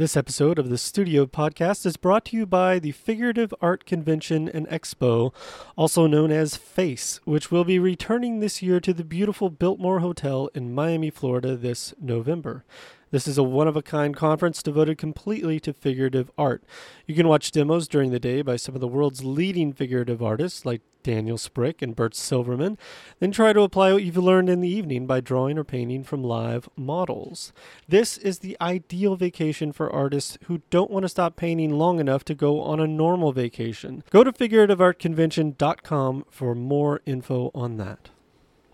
This 0.00 0.16
episode 0.16 0.58
of 0.58 0.70
the 0.70 0.78
Studio 0.78 1.26
Podcast 1.26 1.84
is 1.84 1.98
brought 1.98 2.24
to 2.24 2.36
you 2.38 2.46
by 2.46 2.78
the 2.78 2.92
Figurative 2.92 3.52
Art 3.60 3.84
Convention 3.84 4.48
and 4.48 4.66
Expo, 4.68 5.30
also 5.76 6.06
known 6.06 6.32
as 6.32 6.56
FACE, 6.56 7.20
which 7.24 7.50
will 7.50 7.64
be 7.64 7.78
returning 7.78 8.40
this 8.40 8.62
year 8.62 8.80
to 8.80 8.94
the 8.94 9.04
beautiful 9.04 9.50
Biltmore 9.50 10.00
Hotel 10.00 10.48
in 10.54 10.74
Miami, 10.74 11.10
Florida 11.10 11.54
this 11.54 11.92
November. 12.00 12.64
This 13.10 13.26
is 13.26 13.38
a 13.38 13.42
one 13.42 13.66
of 13.66 13.76
a 13.76 13.82
kind 13.82 14.14
conference 14.14 14.62
devoted 14.62 14.98
completely 14.98 15.58
to 15.60 15.72
figurative 15.72 16.30
art. 16.38 16.62
You 17.06 17.14
can 17.14 17.26
watch 17.28 17.50
demos 17.50 17.88
during 17.88 18.10
the 18.10 18.20
day 18.20 18.42
by 18.42 18.56
some 18.56 18.74
of 18.74 18.80
the 18.80 18.88
world's 18.88 19.24
leading 19.24 19.72
figurative 19.72 20.22
artists 20.22 20.64
like 20.64 20.82
Daniel 21.02 21.38
Sprick 21.38 21.82
and 21.82 21.96
Bert 21.96 22.14
Silverman, 22.14 22.78
then 23.18 23.32
try 23.32 23.52
to 23.52 23.62
apply 23.62 23.92
what 23.92 24.04
you've 24.04 24.16
learned 24.16 24.48
in 24.48 24.60
the 24.60 24.68
evening 24.68 25.06
by 25.06 25.20
drawing 25.20 25.58
or 25.58 25.64
painting 25.64 26.04
from 26.04 26.22
live 26.22 26.68
models. 26.76 27.52
This 27.88 28.18
is 28.18 28.40
the 28.40 28.56
ideal 28.60 29.16
vacation 29.16 29.72
for 29.72 29.90
artists 29.90 30.38
who 30.44 30.62
don't 30.70 30.90
want 30.90 31.04
to 31.04 31.08
stop 31.08 31.36
painting 31.36 31.70
long 31.72 32.00
enough 32.00 32.24
to 32.26 32.34
go 32.34 32.60
on 32.60 32.80
a 32.80 32.86
normal 32.86 33.32
vacation. 33.32 34.04
Go 34.10 34.24
to 34.24 34.32
figurativeartconvention.com 34.32 36.24
for 36.30 36.54
more 36.54 37.00
info 37.06 37.50
on 37.54 37.76
that. 37.78 38.10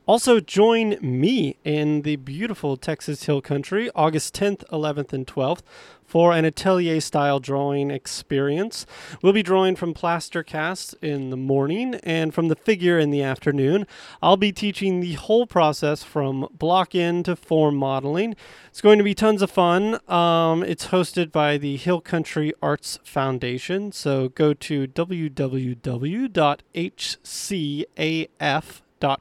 Also, 0.06 0.38
join 0.38 0.96
me 1.02 1.56
in 1.65 2.02
the 2.02 2.15
beautiful 2.15 2.77
Texas 2.77 3.24
Hill 3.24 3.41
Country 3.41 3.91
August 3.92 4.34
10th, 4.37 4.65
11th, 4.69 5.12
and 5.12 5.27
12th 5.27 5.62
for 6.05 6.32
an 6.32 6.45
atelier 6.45 7.01
style 7.01 7.41
drawing 7.41 7.91
experience. 7.91 8.87
We'll 9.20 9.32
be 9.32 9.42
drawing 9.42 9.74
from 9.74 9.95
plaster 9.95 10.45
casts 10.45 10.95
in 11.02 11.30
the 11.30 11.37
morning 11.37 11.96
and 12.05 12.32
from 12.32 12.46
the 12.46 12.55
figure 12.55 13.01
in 13.01 13.10
the 13.10 13.24
afternoon. 13.24 13.84
I'll 14.23 14.37
be 14.37 14.52
teaching 14.52 15.01
the 15.01 15.15
whole 15.15 15.45
process 15.45 16.05
from 16.05 16.46
block 16.52 16.95
in 16.95 17.24
to 17.24 17.34
form 17.34 17.74
modeling. 17.74 18.37
It's 18.68 18.80
going 18.80 18.98
to 18.98 19.04
be 19.04 19.15
tons 19.15 19.43
of 19.43 19.51
fun. 19.51 19.98
Um, 20.09 20.62
it's 20.62 20.87
hosted 20.87 21.32
by 21.32 21.59
the 21.59 21.77
Hill 21.77 22.01
Country 22.01 22.54
Arts 22.62 23.01
Foundation. 23.02 23.90
So 23.90 24.29
go 24.29 24.54
to 24.54 24.87
www.hcaf.com 24.87 26.27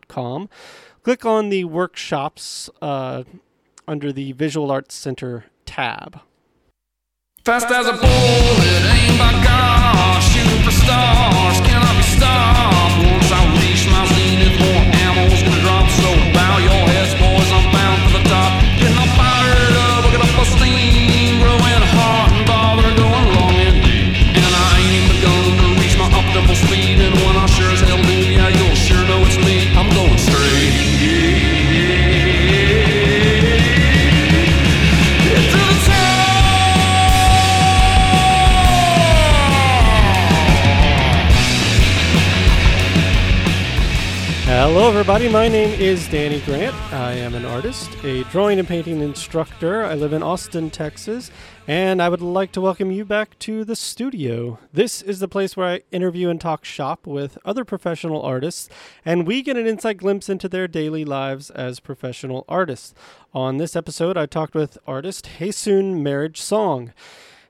com. 0.07 0.49
Click 1.03 1.25
on 1.25 1.49
the 1.49 1.65
workshops 1.65 2.69
uh, 2.81 3.23
under 3.87 4.11
the 4.11 4.31
Visual 4.33 4.71
Arts 4.71 4.95
Center 4.95 5.45
tab. 5.65 6.19
Fast 7.43 7.69
as 7.69 7.85
a 7.85 7.93
bullet, 7.93 8.09
aim 8.95 9.17
by 9.19 9.31
cannot 11.61 11.95
be 11.95 12.03
stopped. 12.03 13.05
Once 13.05 13.31
I 13.31 13.41
reach 13.61 13.85
my 13.91 14.05
zenith, 14.07 14.94
Hello, 44.75 44.89
everybody. 44.89 45.29
My 45.29 45.47
name 45.47 45.79
is 45.79 46.05
Danny 46.09 46.41
Grant. 46.41 46.75
I 46.91 47.13
am 47.13 47.33
an 47.33 47.45
artist, 47.45 47.89
a 48.03 48.25
drawing 48.25 48.59
and 48.59 48.67
painting 48.67 48.99
instructor. 48.99 49.85
I 49.85 49.93
live 49.93 50.11
in 50.11 50.21
Austin, 50.21 50.69
Texas, 50.69 51.31
and 51.65 52.01
I 52.01 52.09
would 52.09 52.21
like 52.21 52.51
to 52.51 52.59
welcome 52.59 52.91
you 52.91 53.05
back 53.05 53.39
to 53.39 53.63
the 53.63 53.77
studio. 53.77 54.59
This 54.73 55.01
is 55.01 55.19
the 55.19 55.29
place 55.29 55.55
where 55.55 55.65
I 55.65 55.81
interview 55.93 56.27
and 56.27 56.41
talk 56.41 56.65
shop 56.65 57.07
with 57.07 57.37
other 57.45 57.63
professional 57.63 58.21
artists, 58.21 58.67
and 59.05 59.25
we 59.25 59.41
get 59.41 59.55
an 59.55 59.65
inside 59.65 59.99
glimpse 59.99 60.27
into 60.27 60.49
their 60.49 60.67
daily 60.67 61.05
lives 61.05 61.49
as 61.51 61.79
professional 61.79 62.43
artists. 62.49 62.93
On 63.33 63.55
this 63.55 63.77
episode, 63.77 64.17
I 64.17 64.25
talked 64.25 64.55
with 64.55 64.77
artist 64.85 65.29
Hyeseung 65.39 66.01
Marriage 66.01 66.41
Song. 66.41 66.91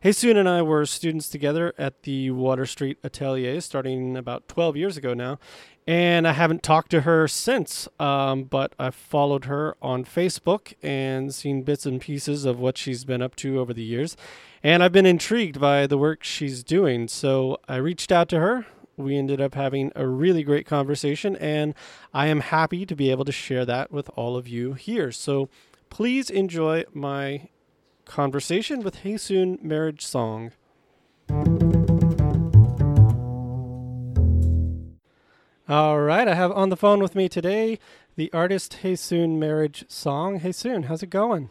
Hyeseung 0.03 0.37
and 0.37 0.47
I 0.47 0.61
were 0.61 0.85
students 0.85 1.29
together 1.29 1.73
at 1.79 2.03
the 2.03 2.29
Water 2.29 2.67
Street 2.67 2.99
Atelier 3.03 3.59
starting 3.59 4.15
about 4.15 4.47
12 4.47 4.77
years 4.77 4.97
ago 4.97 5.15
now, 5.15 5.39
and 5.87 6.27
I 6.27 6.33
haven't 6.33 6.63
talked 6.63 6.91
to 6.91 7.01
her 7.01 7.27
since. 7.27 7.87
Um, 7.99 8.43
but 8.43 8.73
I've 8.79 8.95
followed 8.95 9.45
her 9.45 9.75
on 9.81 10.05
Facebook 10.05 10.73
and 10.81 11.33
seen 11.33 11.63
bits 11.63 11.85
and 11.85 12.01
pieces 12.01 12.45
of 12.45 12.59
what 12.59 12.77
she's 12.77 13.05
been 13.05 13.21
up 13.21 13.35
to 13.37 13.59
over 13.59 13.73
the 13.73 13.83
years, 13.83 14.17
and 14.63 14.83
I've 14.83 14.91
been 14.91 15.05
intrigued 15.05 15.59
by 15.59 15.87
the 15.87 15.97
work 15.97 16.23
she's 16.23 16.63
doing. 16.63 17.07
So 17.07 17.59
I 17.67 17.77
reached 17.77 18.11
out 18.11 18.29
to 18.29 18.39
her. 18.39 18.65
We 18.97 19.17
ended 19.17 19.41
up 19.41 19.55
having 19.55 19.91
a 19.95 20.07
really 20.07 20.43
great 20.43 20.65
conversation, 20.65 21.35
and 21.35 21.73
I 22.13 22.27
am 22.27 22.39
happy 22.39 22.85
to 22.85 22.95
be 22.95 23.11
able 23.11 23.25
to 23.25 23.31
share 23.31 23.65
that 23.65 23.91
with 23.91 24.09
all 24.15 24.37
of 24.37 24.47
you 24.47 24.73
here. 24.73 25.11
So 25.11 25.49
please 25.89 26.29
enjoy 26.29 26.85
my 26.93 27.49
conversation 28.05 28.81
with 28.81 29.03
Hyeseung 29.03 29.61
Marriage 29.61 30.05
Song. 30.05 30.51
All 35.67 35.99
right, 35.99 36.27
I 36.27 36.35
have 36.35 36.51
on 36.51 36.69
the 36.69 36.77
phone 36.77 36.99
with 36.99 37.15
me 37.15 37.27
today 37.27 37.79
the 38.15 38.31
artist 38.31 38.79
Hyeseung 38.83 39.39
Marriage 39.39 39.83
Song. 39.87 40.41
Hyeseung, 40.41 40.85
how's 40.85 41.01
it 41.01 41.09
going? 41.09 41.49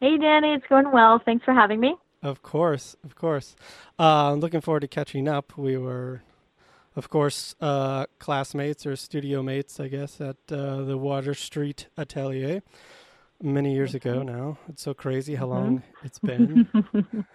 Hey, 0.00 0.18
Danny, 0.18 0.54
it's 0.54 0.66
going 0.66 0.90
well. 0.90 1.20
Thanks 1.24 1.44
for 1.44 1.54
having 1.54 1.78
me. 1.78 1.94
Of 2.20 2.42
course, 2.42 2.96
of 3.04 3.14
course. 3.14 3.54
Uh, 3.96 4.32
I'm 4.32 4.40
looking 4.40 4.60
forward 4.60 4.80
to 4.80 4.88
catching 4.88 5.28
up. 5.28 5.56
We 5.56 5.76
were, 5.76 6.22
of 6.96 7.08
course, 7.08 7.54
uh, 7.60 8.06
classmates 8.18 8.84
or 8.84 8.96
studio 8.96 9.40
mates, 9.40 9.78
I 9.78 9.86
guess, 9.86 10.20
at 10.20 10.36
uh, 10.50 10.82
the 10.82 10.98
Water 10.98 11.34
Street 11.34 11.86
Atelier 11.96 12.62
many 13.40 13.72
years 13.72 13.94
ago 13.94 14.24
now. 14.24 14.58
It's 14.68 14.82
so 14.82 14.94
crazy 14.94 15.36
how 15.36 15.46
long 15.46 15.84
it's 16.02 16.18
been. 16.18 16.68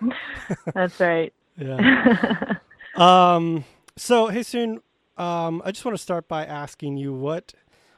That's 0.74 1.00
right. 1.00 1.34
yeah. 1.58 2.56
Um, 2.96 3.64
so, 3.96 4.28
Hyeseung, 4.28 4.80
um, 5.18 5.62
I 5.64 5.72
just 5.72 5.86
want 5.86 5.98
to 5.98 6.02
start 6.02 6.28
by 6.28 6.46
asking 6.46 6.98
you 6.98 7.14
what 7.14 7.54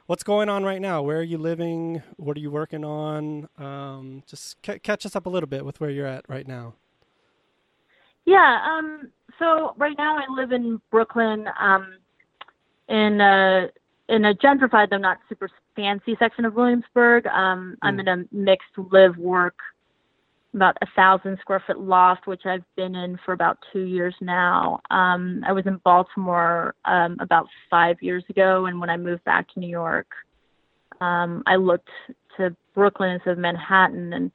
what's 0.06 0.22
going 0.22 0.48
on 0.48 0.64
right 0.64 0.80
now. 0.80 1.02
Where 1.02 1.18
are 1.18 1.22
you 1.22 1.38
living? 1.38 2.02
What 2.16 2.36
are 2.36 2.40
you 2.40 2.50
working 2.50 2.84
on? 2.84 3.48
Um, 3.58 4.22
just 4.26 4.62
ca- 4.62 4.78
catch 4.78 5.04
us 5.04 5.16
up 5.16 5.26
a 5.26 5.30
little 5.30 5.48
bit 5.48 5.64
with 5.64 5.80
where 5.80 5.90
you're 5.90 6.06
at 6.06 6.28
right 6.28 6.46
now. 6.46 6.74
Yeah. 8.24 8.58
Um, 8.68 9.10
so 9.38 9.74
right 9.76 9.96
now 9.96 10.18
I 10.18 10.24
live 10.30 10.52
in 10.52 10.80
Brooklyn, 10.90 11.46
um, 11.58 11.94
in 12.88 13.20
a 13.20 13.70
in 14.08 14.24
a 14.24 14.34
gentrified 14.34 14.90
though 14.90 14.98
not 14.98 15.18
super 15.28 15.48
fancy 15.74 16.16
section 16.18 16.44
of 16.44 16.54
Williamsburg. 16.54 17.26
Um, 17.26 17.76
I'm 17.82 17.98
in 18.00 18.08
a 18.08 18.24
mixed 18.32 18.76
live 18.76 19.16
work, 19.16 19.56
about 20.56 20.76
a 20.82 20.86
thousand 20.96 21.38
square 21.40 21.62
foot 21.64 21.78
loft, 21.78 22.26
which 22.26 22.46
I've 22.46 22.64
been 22.76 22.96
in 22.96 23.18
for 23.24 23.32
about 23.32 23.58
two 23.72 23.82
years 23.82 24.14
now. 24.20 24.80
Um, 24.90 25.44
I 25.46 25.52
was 25.52 25.66
in 25.66 25.76
Baltimore 25.84 26.74
um, 26.86 27.16
about 27.20 27.46
five 27.70 27.96
years 28.00 28.24
ago, 28.30 28.64
and 28.66 28.80
when 28.80 28.90
I 28.90 28.96
moved 28.96 29.22
back 29.24 29.52
to 29.52 29.60
New 29.60 29.68
York, 29.68 30.08
um, 31.00 31.42
I 31.46 31.56
looked 31.56 31.90
to 32.38 32.56
Brooklyn 32.74 33.10
instead 33.10 33.32
of 33.32 33.38
Manhattan, 33.38 34.14
and 34.14 34.32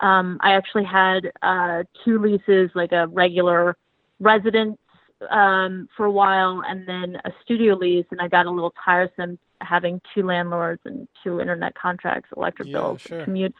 um, 0.00 0.38
I 0.42 0.52
actually 0.52 0.84
had 0.84 1.30
uh, 1.40 1.84
two 2.04 2.18
leases, 2.18 2.70
like 2.74 2.92
a 2.92 3.06
regular 3.06 3.76
residence 4.18 4.76
um, 5.30 5.88
for 5.96 6.06
a 6.06 6.12
while, 6.12 6.62
and 6.66 6.86
then 6.86 7.16
a 7.24 7.30
studio 7.44 7.76
lease, 7.76 8.06
and 8.10 8.20
I 8.20 8.26
got 8.26 8.46
a 8.46 8.50
little 8.50 8.74
tiresome 8.84 9.38
having 9.60 10.00
two 10.14 10.24
landlords 10.24 10.80
and 10.84 11.06
two 11.22 11.40
internet 11.40 11.74
contracts, 11.76 12.28
electric 12.36 12.68
Yeah, 12.68 12.72
bills, 12.72 13.02
sure. 13.02 13.24
commute. 13.24 13.54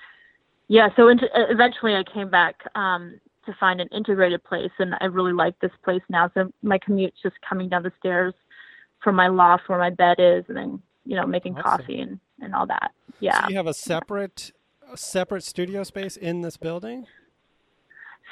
Yeah, 0.71 0.89
so 0.95 1.09
int- 1.09 1.25
eventually 1.35 1.97
I 1.97 2.05
came 2.05 2.31
back 2.31 2.55
um, 2.77 3.21
to 3.45 3.53
find 3.59 3.81
an 3.81 3.89
integrated 3.91 4.45
place, 4.45 4.71
and 4.79 4.95
I 5.01 5.07
really 5.07 5.33
like 5.33 5.59
this 5.59 5.73
place 5.83 6.01
now. 6.09 6.31
So 6.33 6.53
my 6.63 6.79
commute's 6.79 7.17
just 7.21 7.35
coming 7.47 7.69
down 7.69 7.83
the 7.83 7.91
stairs 7.99 8.35
from 9.03 9.17
my 9.17 9.27
loft 9.27 9.69
where 9.69 9.81
my 9.81 9.91
bed 9.91 10.19
is, 10.21 10.45
and 10.47 10.57
then 10.57 10.81
you 11.05 11.17
know 11.17 11.27
making 11.27 11.57
coffee 11.57 12.01
and 12.01 12.21
and 12.41 12.55
all 12.55 12.69
that. 12.69 12.93
Yeah. 13.19 13.43
So 13.43 13.51
you 13.51 13.57
have 13.57 13.67
a 13.67 13.75
separate 13.75 14.53
a 14.93 14.97
separate 14.97 15.43
studio 15.43 15.83
space 15.83 16.17
in 16.17 16.43
this 16.43 16.57
building, 16.57 17.09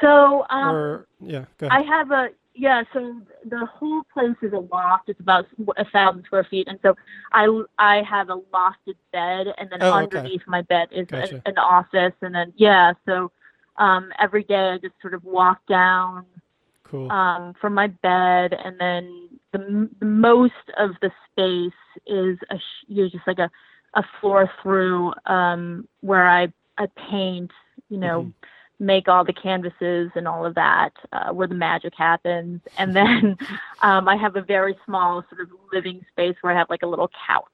So 0.00 0.46
um, 0.48 0.76
or 0.76 1.08
yeah, 1.20 1.46
go 1.58 1.66
I 1.68 1.82
have 1.82 2.12
a 2.12 2.28
yeah. 2.58 2.82
So 2.92 3.20
the 3.48 3.66
whole 3.66 4.02
place 4.12 4.36
is 4.42 4.52
a 4.52 4.58
loft. 4.58 5.08
It's 5.08 5.20
about 5.20 5.46
a 5.76 5.84
thousand 5.90 6.24
square 6.24 6.44
feet, 6.44 6.68
and 6.68 6.78
so 6.82 6.94
I 7.32 7.46
I 7.78 8.02
have 8.02 8.30
a 8.30 8.36
lofted 8.54 8.96
bed, 9.12 9.48
and 9.58 9.70
then 9.70 9.80
Oh, 9.82 10.02
okay. 10.04 10.18
underneath 10.18 10.42
my 10.46 10.62
bed 10.62 10.88
is 10.92 11.08
Gotcha. 11.08 11.42
a, 11.46 11.48
an 11.50 11.58
office, 11.58 12.14
and 12.22 12.34
then 12.34 12.52
yeah. 12.56 12.92
So 13.06 13.30
um, 13.78 14.12
every 14.20 14.44
day 14.44 14.70
I 14.70 14.78
just 14.78 14.94
sort 15.02 15.14
of 15.14 15.24
walk 15.24 15.60
down 15.68 16.26
cool. 16.84 17.10
um, 17.10 17.54
from 17.60 17.74
my 17.74 17.88
bed, 17.88 18.54
and 18.54 18.78
then 18.80 19.28
the, 19.52 19.88
the 20.00 20.06
most 20.06 20.52
of 20.78 20.90
the 21.02 21.10
space 21.30 21.72
is 22.06 22.38
a 22.50 22.56
you 22.88 23.04
know, 23.04 23.08
just 23.10 23.26
like 23.26 23.38
a 23.38 23.50
a 23.94 24.02
floor 24.20 24.50
through 24.62 25.12
um, 25.26 25.86
where 26.00 26.28
I 26.28 26.52
I 26.78 26.86
paint, 27.10 27.50
you 27.88 27.98
know, 27.98 28.24
Mhm. 28.24 28.34
Make 28.80 29.08
all 29.08 29.24
the 29.24 29.32
canvases 29.32 30.10
and 30.14 30.28
all 30.28 30.46
of 30.46 30.54
that, 30.54 30.90
uh, 31.12 31.32
where 31.32 31.48
the 31.48 31.54
magic 31.54 31.92
happens. 31.96 32.60
And 32.76 32.94
then 32.94 33.36
um, 33.82 34.08
I 34.08 34.16
have 34.16 34.36
a 34.36 34.42
very 34.42 34.76
small 34.84 35.24
sort 35.28 35.40
of 35.40 35.48
living 35.72 36.04
space 36.12 36.36
where 36.40 36.52
I 36.54 36.58
have 36.58 36.70
like 36.70 36.82
a 36.82 36.86
little 36.86 37.10
couch 37.26 37.44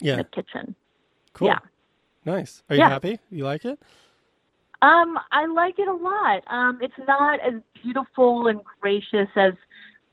Yeah. 0.00 0.12
in 0.12 0.18
the 0.18 0.24
kitchen. 0.24 0.74
Cool. 1.32 1.48
Yeah. 1.48 1.58
Nice. 2.24 2.62
Are 2.68 2.76
you 2.76 2.82
Yeah. 2.82 2.88
happy? 2.88 3.18
You 3.30 3.44
like 3.44 3.64
it? 3.64 3.78
Um, 4.80 5.18
I 5.32 5.46
like 5.46 5.78
it 5.80 5.88
a 5.88 5.92
lot. 5.92 6.44
Um, 6.46 6.78
it's 6.80 6.94
not 7.06 7.40
as 7.40 7.54
beautiful 7.82 8.46
and 8.46 8.60
gracious 8.80 9.28
as 9.34 9.54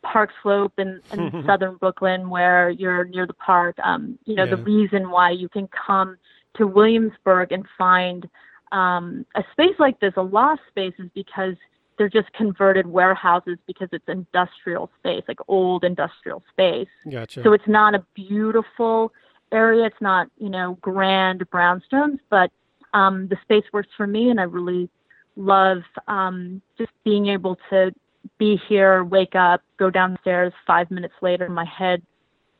Park 0.01 0.31
Slope 0.41 0.73
in, 0.79 1.01
in 1.13 1.43
southern 1.45 1.75
Brooklyn, 1.75 2.29
where 2.29 2.69
you're 2.71 3.05
near 3.05 3.27
the 3.27 3.33
park. 3.33 3.77
Um, 3.83 4.17
you 4.25 4.35
know, 4.35 4.45
the 4.47 4.57
reason 4.57 5.11
why 5.11 5.31
you 5.31 5.49
can 5.49 5.67
come 5.67 6.17
to 6.55 6.65
Williamsburg 6.65 7.51
and 7.51 7.65
find 7.77 8.27
um, 8.71 9.25
a 9.35 9.43
space 9.51 9.75
like 9.79 9.99
this, 9.99 10.13
a 10.17 10.21
loft 10.21 10.61
space, 10.69 10.93
is 10.99 11.09
because 11.13 11.55
they're 11.97 12.09
just 12.09 12.31
converted 12.33 12.85
warehouses 12.87 13.57
because 13.67 13.87
it's 13.91 14.07
industrial 14.07 14.89
space, 14.99 15.23
like 15.27 15.39
old 15.47 15.83
industrial 15.83 16.43
space. 16.51 16.89
Gotcha. 17.09 17.43
So 17.43 17.53
it's 17.53 17.67
not 17.67 17.95
a 17.95 18.05
beautiful 18.13 19.13
area. 19.51 19.85
It's 19.85 20.01
not, 20.01 20.27
you 20.37 20.49
know, 20.49 20.77
grand 20.81 21.49
brownstones, 21.49 22.19
but 22.29 22.51
um, 22.93 23.27
the 23.27 23.37
space 23.43 23.63
works 23.71 23.89
for 23.95 24.07
me, 24.07 24.29
and 24.29 24.39
I 24.39 24.43
really 24.43 24.89
love 25.35 25.83
um, 26.07 26.61
just 26.77 26.91
being 27.03 27.27
able 27.27 27.57
to 27.69 27.91
be 28.37 28.59
here, 28.67 29.03
wake 29.03 29.35
up, 29.35 29.61
go 29.77 29.89
downstairs. 29.89 30.53
Five 30.65 30.89
minutes 30.91 31.13
later, 31.21 31.49
my 31.49 31.65
head 31.65 32.01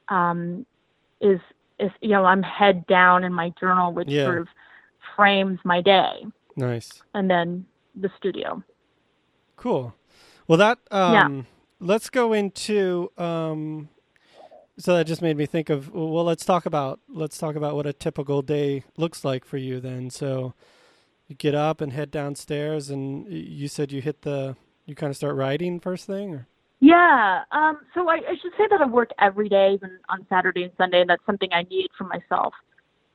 um, 0.10 0.66
is 1.22 1.40
is 1.80 1.92
you 2.02 2.10
know 2.10 2.26
I'm 2.26 2.44
head 2.44 2.86
down 2.88 3.24
in 3.24 3.34
my 3.34 3.52
journal, 3.60 3.92
which 3.92 4.08
Yeah. 4.10 4.26
sort 4.26 4.38
of 4.40 4.48
frames 5.16 5.60
my 5.64 5.82
day, 5.82 6.26
nice. 6.56 7.02
and 7.14 7.30
then 7.30 7.66
the 7.96 8.10
studio. 8.18 8.64
Cool. 9.56 9.94
Well, 10.48 10.58
that 10.58 10.80
Yeah. 10.92 11.26
um, 11.26 11.48
let's 11.80 12.10
go 12.10 12.34
into 12.34 13.12
um, 13.18 13.90
so 14.78 14.96
that 14.96 15.08
just 15.08 15.22
made 15.22 15.38
me 15.38 15.46
think 15.46 15.70
of 15.70 15.94
well, 15.94 16.24
let's 16.26 16.44
talk 16.46 16.66
about 16.66 17.00
let's 17.08 17.38
talk 17.38 17.56
about 17.56 17.76
what 17.76 17.86
a 17.88 17.94
typical 17.94 18.42
day 18.42 18.84
looks 18.98 19.24
like 19.24 19.46
for 19.46 19.58
you 19.58 19.80
then. 19.80 20.10
So 20.10 20.54
you 21.28 21.36
get 21.36 21.56
up 21.56 21.82
and 21.82 21.94
head 21.94 22.12
downstairs, 22.12 22.90
and 22.90 23.26
you 23.32 23.68
said 23.68 23.92
you 23.92 24.02
hit 24.02 24.22
the 24.24 24.56
you 24.86 24.94
kind 24.96 25.10
of 25.10 25.18
start 25.18 25.36
writing 25.36 25.80
first 25.80 26.06
thing, 26.06 26.34
or 26.36 26.48
Yeah. 26.82 27.44
Um, 27.52 27.80
so 27.94 28.10
I, 28.10 28.16
I 28.16 28.36
should 28.42 28.52
say 28.58 28.68
that 28.70 28.82
I 28.82 28.86
work 28.86 29.10
every 29.20 29.50
day, 29.50 29.72
even 29.74 29.98
on 30.10 30.26
Saturday 30.30 30.64
and 30.64 30.74
Sunday, 30.78 31.02
and 31.02 31.10
that's 31.10 31.26
something 31.26 31.50
I 31.54 31.64
need 31.64 31.88
for 31.98 32.04
myself. 32.04 32.54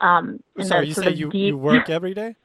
Um, 0.00 0.42
sorry, 0.62 0.88
you 0.88 0.94
say 0.94 1.10
you 1.12 1.30
deep- 1.30 1.48
you 1.48 1.58
work 1.58 1.90
every 1.90 2.14
day. 2.14 2.36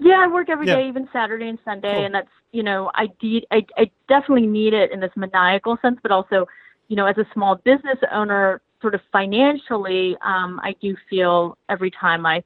Yeah, 0.00 0.20
I 0.22 0.28
work 0.28 0.48
every 0.48 0.66
day, 0.66 0.82
Yeah. 0.82 0.88
even 0.88 1.08
Saturday 1.12 1.48
and 1.48 1.58
Sunday, 1.64 1.94
Cool. 1.94 2.04
and 2.04 2.14
that's 2.14 2.30
you 2.52 2.62
know 2.62 2.90
I 2.94 3.06
de- 3.20 3.46
I 3.50 3.66
I 3.76 3.90
definitely 4.08 4.46
need 4.46 4.74
it 4.74 4.92
in 4.92 5.00
this 5.00 5.12
maniacal 5.16 5.76
sense, 5.78 5.98
but 6.02 6.12
also 6.12 6.46
you 6.88 6.96
know 6.96 7.06
as 7.06 7.18
a 7.18 7.26
small 7.32 7.56
business 7.56 7.98
owner, 8.12 8.60
sort 8.80 8.94
of 8.94 9.00
financially, 9.12 10.16
um, 10.22 10.60
I 10.62 10.74
do 10.80 10.96
feel 11.10 11.56
every 11.68 11.90
time 11.90 12.26
I 12.26 12.44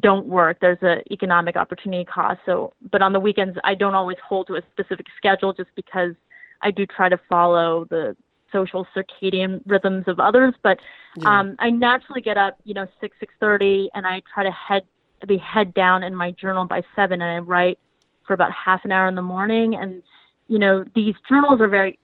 don't 0.00 0.26
work, 0.26 0.58
there's 0.60 0.82
a 0.82 1.02
economic 1.12 1.56
opportunity 1.56 2.04
cost. 2.04 2.40
So, 2.46 2.72
but 2.90 3.02
on 3.02 3.12
the 3.12 3.20
weekends, 3.20 3.58
I 3.64 3.74
don't 3.74 3.94
always 3.94 4.16
hold 4.26 4.46
to 4.48 4.56
a 4.56 4.62
specific 4.72 5.06
schedule, 5.16 5.52
just 5.52 5.70
because 5.74 6.14
I 6.62 6.70
do 6.70 6.86
try 6.86 7.08
to 7.08 7.18
follow 7.28 7.86
the 7.86 8.16
social 8.52 8.86
circadian 8.94 9.60
rhythms 9.66 10.04
of 10.06 10.20
others, 10.20 10.54
but 10.62 10.78
Yeah. 11.16 11.40
um, 11.40 11.56
I 11.58 11.70
naturally 11.70 12.20
get 12.20 12.36
up, 12.36 12.58
you 12.64 12.74
know, 12.74 12.86
six 13.00 13.16
six 13.18 13.34
thirty, 13.40 13.90
and 13.94 14.06
I 14.06 14.22
try 14.32 14.44
to 14.44 14.50
head 14.50 14.84
be 15.26 15.38
head 15.38 15.72
down 15.74 16.02
in 16.02 16.14
my 16.14 16.32
journal 16.32 16.64
by 16.64 16.82
seven, 16.96 17.22
and 17.22 17.30
I 17.30 17.38
write 17.38 17.78
for 18.26 18.34
about 18.34 18.52
half 18.52 18.84
an 18.84 18.92
hour 18.92 19.08
in 19.08 19.14
the 19.14 19.22
morning. 19.22 19.74
And 19.74 20.02
you 20.48 20.58
know, 20.58 20.84
these 20.94 21.14
journals 21.28 21.60
are 21.60 21.68
very 21.68 21.98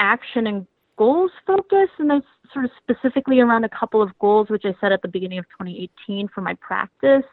action 0.00 0.46
and 0.46 0.66
goals 0.96 1.30
focused, 1.46 1.92
and 1.98 2.10
they 2.10 2.20
sort 2.52 2.64
of 2.64 2.70
specifically 2.82 3.40
around 3.40 3.64
a 3.64 3.68
couple 3.68 4.00
of 4.00 4.16
goals, 4.18 4.48
which 4.48 4.64
I 4.64 4.74
set 4.80 4.92
at 4.92 5.02
the 5.02 5.08
beginning 5.08 5.38
of 5.38 5.44
2018 5.58 6.28
for 6.28 6.40
my 6.40 6.54
practice, 6.54 7.24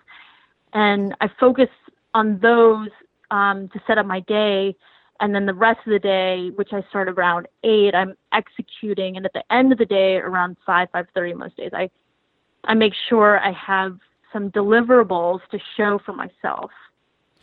and 0.74 1.16
I 1.22 1.30
focus 1.40 1.70
on 2.14 2.40
those 2.40 2.90
um, 3.32 3.70
to 3.70 3.82
set 3.88 3.98
up 3.98 4.06
my 4.06 4.20
day. 4.22 4.76
And 5.22 5.36
then 5.36 5.46
the 5.46 5.54
rest 5.54 5.80
of 5.86 5.92
the 5.92 6.00
day, 6.00 6.50
which 6.56 6.74
I 6.74 6.82
start 6.90 7.08
around 7.08 7.48
eight, 7.64 7.94
I'm 7.94 8.16
executing. 8.34 9.18
And 9.18 9.26
at 9.26 9.34
the 9.34 9.44
end 9.54 9.72
of 9.72 9.78
the 9.78 9.86
day, 9.86 10.16
around 10.16 10.58
five, 10.66 10.90
five 10.92 11.06
thirty 11.14 11.34
most 11.34 11.56
days, 11.56 11.70
I 11.74 11.90
I 12.64 12.74
make 12.74 12.94
sure 13.08 13.40
I 13.40 13.52
have 13.54 14.00
some 14.34 14.50
deliverables 14.50 15.40
to 15.52 15.60
show 15.78 16.00
for 16.06 16.14
myself. 16.14 16.72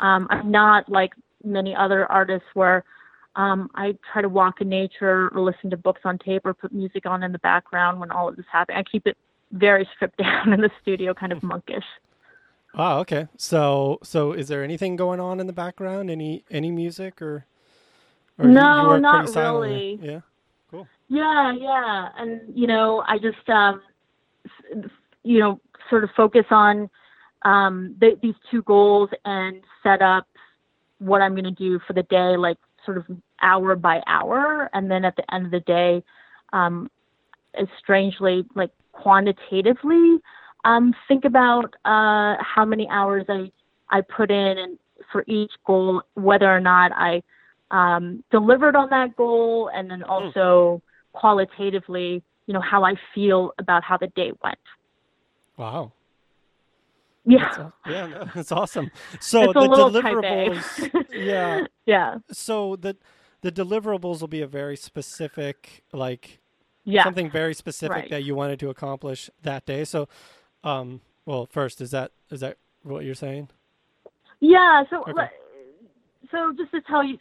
Um, 0.01 0.27
I'm 0.31 0.51
not 0.51 0.89
like 0.89 1.13
many 1.45 1.75
other 1.75 2.05
artists 2.11 2.49
where 2.55 2.85
um, 3.37 3.71
I 3.77 3.97
try 4.13 4.23
to 4.23 4.29
walk 4.29 4.61
in 4.61 4.69
nature 4.69 5.29
or 5.33 5.41
listen 5.41 5.71
to 5.71 5.77
books 5.77 6.01
on 6.05 6.19
tape 6.19 6.45
or 6.45 6.55
put 6.55 6.73
music 6.73 7.07
on 7.07 7.23
in 7.23 7.31
the 7.31 7.39
background 7.39 8.01
when 8.01 8.11
all 8.11 8.29
of 8.29 8.37
this 8.37 8.47
happens. 8.51 8.77
I 8.77 8.83
keep 8.83 9.07
it 9.07 9.17
very 9.53 9.89
stripped 9.95 10.19
down 10.23 10.53
in 10.53 10.61
the 10.61 10.71
studio, 10.83 11.15
kind 11.15 11.33
of 11.33 11.45
monkish. 11.45 11.85
Oh, 12.75 12.99
okay. 12.99 13.29
So, 13.37 13.99
so 14.03 14.33
is 14.33 14.49
there 14.49 14.65
anything 14.65 14.97
going 14.97 15.21
on 15.21 15.39
in 15.39 15.47
the 15.47 15.53
background? 15.53 16.11
Any 16.11 16.45
any 16.51 16.73
music 16.73 17.23
or? 17.23 17.47
Or 18.39 18.45
you- 18.45 18.51
you 18.51 18.55
No, 18.55 18.99
not 18.99 19.35
really. 19.35 19.99
Yeah. 20.03 20.21
Cool. 20.71 20.87
Yeah, 21.09 21.53
yeah, 21.53 22.11
and 22.19 22.41
you 22.55 22.67
know, 22.67 23.03
I 23.07 23.19
just 23.19 23.49
um, 23.49 23.83
you 25.23 25.41
know, 25.41 25.61
sort 25.91 26.05
of 26.05 26.11
focus 26.17 26.45
on 26.51 26.89
um, 27.43 27.97
th- 28.01 28.19
these 28.21 28.35
two 28.51 28.63
goals 28.63 29.11
and 29.25 29.63
set 29.83 30.03
up 30.03 30.27
what 30.99 31.23
I'm 31.23 31.33
going 31.33 31.45
to 31.45 31.51
do 31.51 31.79
for 31.87 31.93
the 31.93 32.03
day, 32.05 32.37
like 32.37 32.59
sort 32.85 32.99
of 32.99 33.07
hour 33.41 33.77
by 33.77 34.03
hour, 34.07 34.69
and 34.73 34.91
then 34.91 35.05
at 35.05 35.17
the 35.17 35.35
end 35.35 35.47
of 35.47 35.51
the 35.53 35.61
day, 35.61 36.03
um, 36.53 36.91
strangely 37.79 38.45
like 38.55 38.71
quantitatively 38.93 40.19
um, 40.65 40.95
think 41.07 41.25
about 41.25 41.75
uh, 41.85 42.37
how 42.41 42.65
many 42.65 42.89
hours 42.89 43.25
I 43.29 43.51
I 43.91 44.01
put 44.03 44.31
in 44.31 44.59
and 44.59 44.79
for 45.11 45.25
each 45.27 45.53
goal, 45.67 46.03
whether 46.15 46.51
or 46.55 46.61
not 46.61 46.93
I 46.95 47.23
um, 47.71 48.23
delivered 48.31 48.77
on 48.77 48.91
that 48.91 49.17
goal, 49.17 49.71
and 49.75 49.91
then 49.91 50.03
also 50.03 50.83
qualitatively, 51.13 52.23
you 52.47 52.55
know, 52.55 52.61
how 52.61 52.85
I 52.85 52.95
feel 53.15 53.53
about 53.59 53.83
how 53.85 53.97
the 53.97 54.07
day 54.09 54.33
went. 54.43 54.59
Wow. 55.57 55.93
Yeah, 57.25 57.51
That's, 57.55 57.73
yeah, 57.87 58.07
no, 58.07 58.29
that's 58.35 58.53
awesome. 58.53 58.91
So 59.21 59.53
the 59.53 59.61
deliverables, 59.61 61.05
yeah. 61.13 61.67
yeah, 61.85 62.15
So 62.33 62.77
the 62.77 62.97
the 63.43 63.53
deliverables 63.53 64.21
will 64.21 64.29
be 64.29 64.41
a 64.41 64.47
very 64.47 64.77
specific, 64.77 65.83
like 65.93 66.39
yeah. 66.85 67.05
something 67.05 67.31
very 67.31 67.53
specific 67.55 67.95
Right. 67.95 68.11
that 68.11 68.23
you 68.25 68.35
wanted 68.35 68.59
to 68.61 68.71
accomplish 68.71 69.29
that 69.43 69.67
day. 69.67 69.85
So, 69.85 70.09
um, 70.65 71.03
well, 71.27 71.47
first, 71.51 71.83
is 71.83 71.91
that 71.91 72.13
is 72.31 72.41
that 72.41 72.57
what 72.83 73.05
you're 73.05 73.15
saying? 73.15 73.51
Yeah, 74.41 74.85
so 74.89 75.03
Okay. 75.07 75.29
so 76.31 76.55
just 76.57 76.71
to 76.71 76.81
tell 76.83 77.05
you, 77.05 77.19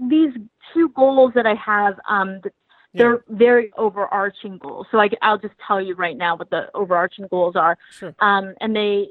these 0.00 0.32
two 0.72 0.88
goals 0.90 1.32
that 1.34 1.46
I 1.46 1.54
have, 1.54 1.98
um, 2.08 2.40
they're 2.94 3.24
very 3.28 3.72
overarching 3.76 4.58
goals. 4.58 4.86
So 4.90 4.98
I, 4.98 5.08
will 5.22 5.38
just 5.38 5.54
tell 5.66 5.80
you 5.80 5.94
right 5.94 6.16
now 6.16 6.36
what 6.36 6.50
the 6.50 6.70
overarching 6.74 7.26
goals 7.30 7.56
are. 7.56 7.76
Sure. 7.90 8.14
Um, 8.20 8.54
and 8.60 8.74
they, 8.74 9.08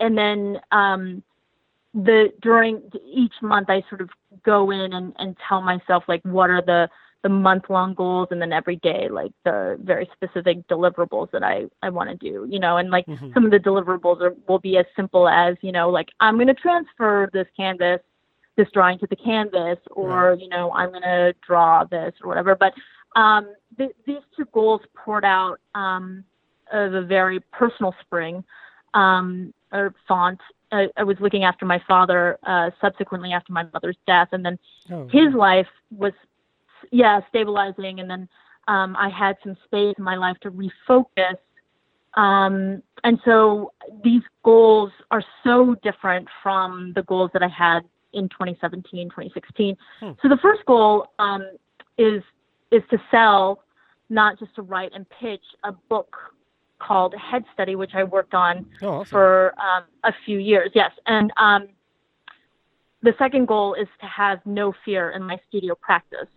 and 0.00 0.16
then 0.16 0.58
um, 0.72 1.22
the 1.92 2.32
during 2.40 2.82
each 3.06 3.34
month, 3.42 3.68
I 3.68 3.82
sort 3.88 4.00
of 4.00 4.10
go 4.44 4.70
in 4.70 4.92
and, 4.92 5.14
and 5.18 5.36
tell 5.48 5.60
myself 5.60 6.04
like 6.08 6.22
what 6.24 6.50
are 6.50 6.62
the 6.62 6.88
the 7.22 7.28
month 7.30 7.64
long 7.68 7.94
goals, 7.94 8.28
and 8.30 8.40
then 8.40 8.52
every 8.52 8.76
day 8.76 9.08
like 9.10 9.32
the 9.44 9.78
very 9.82 10.08
specific 10.12 10.66
deliverables 10.68 11.30
that 11.32 11.42
I 11.42 11.66
I 11.82 11.90
want 11.90 12.10
to 12.10 12.16
do. 12.16 12.46
You 12.48 12.60
know, 12.60 12.76
and 12.76 12.90
like 12.90 13.06
Mhm. 13.06 13.34
some 13.34 13.44
of 13.44 13.50
the 13.50 13.58
deliverables 13.58 14.20
are, 14.20 14.34
will 14.46 14.58
be 14.58 14.76
as 14.76 14.86
simple 14.94 15.28
as 15.28 15.56
you 15.62 15.72
know 15.72 15.88
like 15.90 16.08
i'm 16.20 16.36
going 16.36 16.46
to 16.46 16.54
transfer 16.54 17.28
this 17.32 17.46
canvas 17.56 18.00
this 18.56 18.68
drawing 18.72 18.98
to 18.98 19.06
the 19.08 19.16
canvas 19.16 19.78
or 19.90 20.36
you 20.40 20.48
know 20.48 20.72
i'm 20.72 20.90
going 20.90 21.02
to 21.02 21.34
draw 21.46 21.84
this 21.84 22.12
or 22.22 22.28
whatever. 22.28 22.54
But 22.56 22.72
um, 23.20 23.52
th- 23.78 23.96
these 24.06 24.20
two 24.36 24.44
goals 24.52 24.82
poured 24.94 25.24
out 25.24 25.58
um, 25.74 26.24
of 26.72 26.94
a 26.94 27.02
very 27.02 27.40
personal 27.52 27.94
spring 28.02 28.44
um, 28.94 29.54
or 29.72 29.94
font. 30.06 30.40
I, 30.72 30.88
I 30.96 31.04
was 31.04 31.16
looking 31.20 31.44
after 31.44 31.64
my 31.64 31.80
father 31.86 32.38
uh, 32.46 32.70
subsequently 32.80 33.32
after 33.32 33.52
my 33.52 33.64
mother's 33.72 33.96
death 34.06 34.28
and 34.32 34.44
then 34.44 34.58
Oh, 34.90 35.08
his 35.10 35.32
life 35.34 35.66
was 35.90 36.12
yeah 36.92 37.20
stabilizing 37.28 38.00
and 38.00 38.08
then 38.10 38.28
um, 38.68 38.96
i 38.96 39.08
had 39.08 39.36
some 39.42 39.56
space 39.64 39.94
in 39.98 40.04
my 40.04 40.16
life 40.16 40.36
to 40.42 40.50
refocus. 40.50 41.36
Um, 42.14 42.82
and 43.04 43.18
so 43.24 43.72
these 44.02 44.22
goals 44.44 44.90
are 45.10 45.22
so 45.44 45.76
different 45.82 46.28
from 46.42 46.92
the 46.94 47.02
goals 47.04 47.30
that 47.32 47.42
i 47.42 47.48
had 47.48 47.80
in 48.16 48.28
2017 48.28 49.08
2016 49.08 49.76
Hmm. 50.00 50.10
so 50.22 50.28
the 50.28 50.38
first 50.42 50.64
goal 50.66 51.06
um, 51.18 51.42
is 51.98 52.22
is 52.70 52.82
to 52.90 52.98
sell 53.10 53.62
not 54.08 54.38
just 54.38 54.54
to 54.56 54.62
write 54.62 54.92
and 54.94 55.06
pitch 55.20 55.44
a 55.64 55.72
book 55.88 56.16
called 56.78 57.14
head 57.14 57.44
study 57.54 57.74
which 57.74 57.92
i 57.94 58.04
worked 58.04 58.34
on 58.34 58.66
oh, 58.82 58.88
awesome. 58.88 59.06
for 59.10 59.54
um, 59.60 59.84
a 60.04 60.12
few 60.24 60.38
years. 60.38 60.70
Yes, 60.74 60.90
and 61.06 61.32
um, 61.38 61.68
the 63.02 63.14
second 63.18 63.46
goal 63.46 63.74
is 63.74 63.88
to 64.00 64.06
have 64.06 64.38
no 64.44 64.72
fear 64.84 65.10
in 65.10 65.22
my 65.22 65.38
studio 65.48 65.74
practice. 65.74 66.28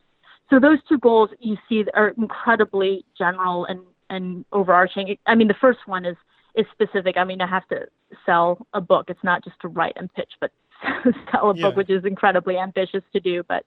So 0.50 0.60
those 0.60 0.80
two 0.88 0.98
goals 1.00 1.30
you 1.40 1.58
see 1.68 1.84
are 1.94 2.10
incredibly 2.18 3.06
general 3.18 3.66
and, 3.66 3.82
and 4.10 4.46
overarching. 4.52 5.16
I 5.26 5.36
mean, 5.36 5.48
the 5.48 5.56
first 5.60 5.80
one 5.86 6.06
is 6.06 6.18
is 6.56 6.66
specific. 6.72 7.16
I 7.18 7.24
mean, 7.24 7.42
I 7.42 7.48
have 7.48 7.68
to 7.68 7.88
sell 8.26 8.66
a 8.74 8.82
book. 8.82 9.06
It's 9.10 9.24
not 9.24 9.44
just 9.44 9.60
to 9.62 9.68
write 9.68 9.94
and 9.96 10.12
pitch, 10.14 10.32
but 10.42 10.52
sell 11.32 11.52
a 11.52 11.56
Yeah. 11.56 11.64
book, 11.64 11.76
which 11.78 11.90
is 11.90 12.06
incredibly 12.06 12.58
ambitious 12.58 13.04
to 13.14 13.20
do. 13.20 13.44
But 13.44 13.66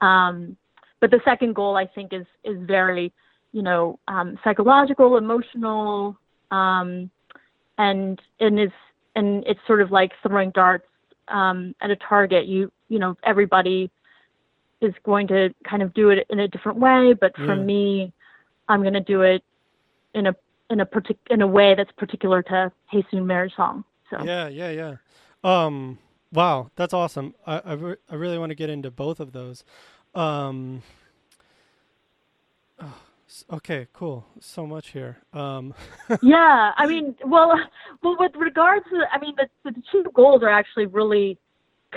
um, 0.00 0.56
but 1.00 1.10
the 1.10 1.20
second 1.24 1.54
goal 1.54 1.76
I 1.76 1.86
think 1.86 2.12
is 2.12 2.26
is 2.44 2.56
very, 2.66 3.12
you 3.52 3.62
know, 3.62 3.98
um, 4.08 4.38
psychological, 4.44 5.16
emotional, 5.16 6.16
um, 6.50 7.10
and 7.78 8.20
and 8.40 8.60
is 8.60 8.70
and 9.16 9.44
it's 9.46 9.60
sort 9.66 9.80
of 9.80 9.90
like 9.90 10.12
throwing 10.22 10.50
darts 10.50 10.86
um, 11.28 11.74
at 11.80 11.90
a 11.90 11.96
target. 11.96 12.46
You 12.46 12.70
you 12.88 12.98
know 12.98 13.16
everybody 13.24 13.90
is 14.80 14.94
going 15.04 15.28
to 15.28 15.54
kind 15.68 15.82
of 15.82 15.94
do 15.94 16.10
it 16.10 16.26
in 16.30 16.40
a 16.40 16.48
different 16.48 16.78
way, 16.78 17.14
but 17.20 17.34
for 17.36 17.54
Yeah. 17.54 17.62
me, 17.62 18.12
I'm 18.68 18.82
going 18.82 18.94
to 18.94 19.00
do 19.00 19.22
it 19.22 19.42
in 20.14 20.26
a 20.26 20.34
in 20.70 20.80
a 20.80 20.86
partic- 20.86 21.18
in 21.30 21.42
a 21.42 21.46
way 21.46 21.74
that's 21.74 21.92
particular 21.92 22.42
to 22.42 22.72
Hyeseung 22.92 23.24
Marriage 23.26 23.54
Song. 23.54 23.84
So 24.10 24.24
Yeah, 24.24 24.48
yeah, 24.48 24.70
yeah. 24.70 24.96
Um, 25.44 25.98
wow, 26.32 26.70
that's 26.76 26.94
awesome. 26.94 27.34
I 27.46 27.58
I, 27.58 27.72
re- 27.74 27.96
I 28.10 28.14
really 28.14 28.38
want 28.38 28.50
to 28.50 28.56
get 28.56 28.70
into 28.70 28.90
both 28.90 29.20
of 29.20 29.32
those. 29.32 29.64
Um, 30.14 30.82
oh, 32.80 32.94
okay, 33.54 33.86
cool. 33.92 34.26
So 34.40 34.66
much 34.66 34.88
here. 34.88 35.18
Um, 35.32 35.74
yeah, 36.22 36.72
I 36.76 36.86
mean, 36.86 37.14
well, 37.24 37.58
well, 38.02 38.16
with 38.18 38.32
regards 38.36 38.84
to, 38.90 39.04
I 39.12 39.18
mean, 39.18 39.34
the, 39.36 39.48
the 39.70 39.82
two 39.90 40.04
goals 40.14 40.42
are 40.42 40.50
actually 40.50 40.86
really 40.86 41.38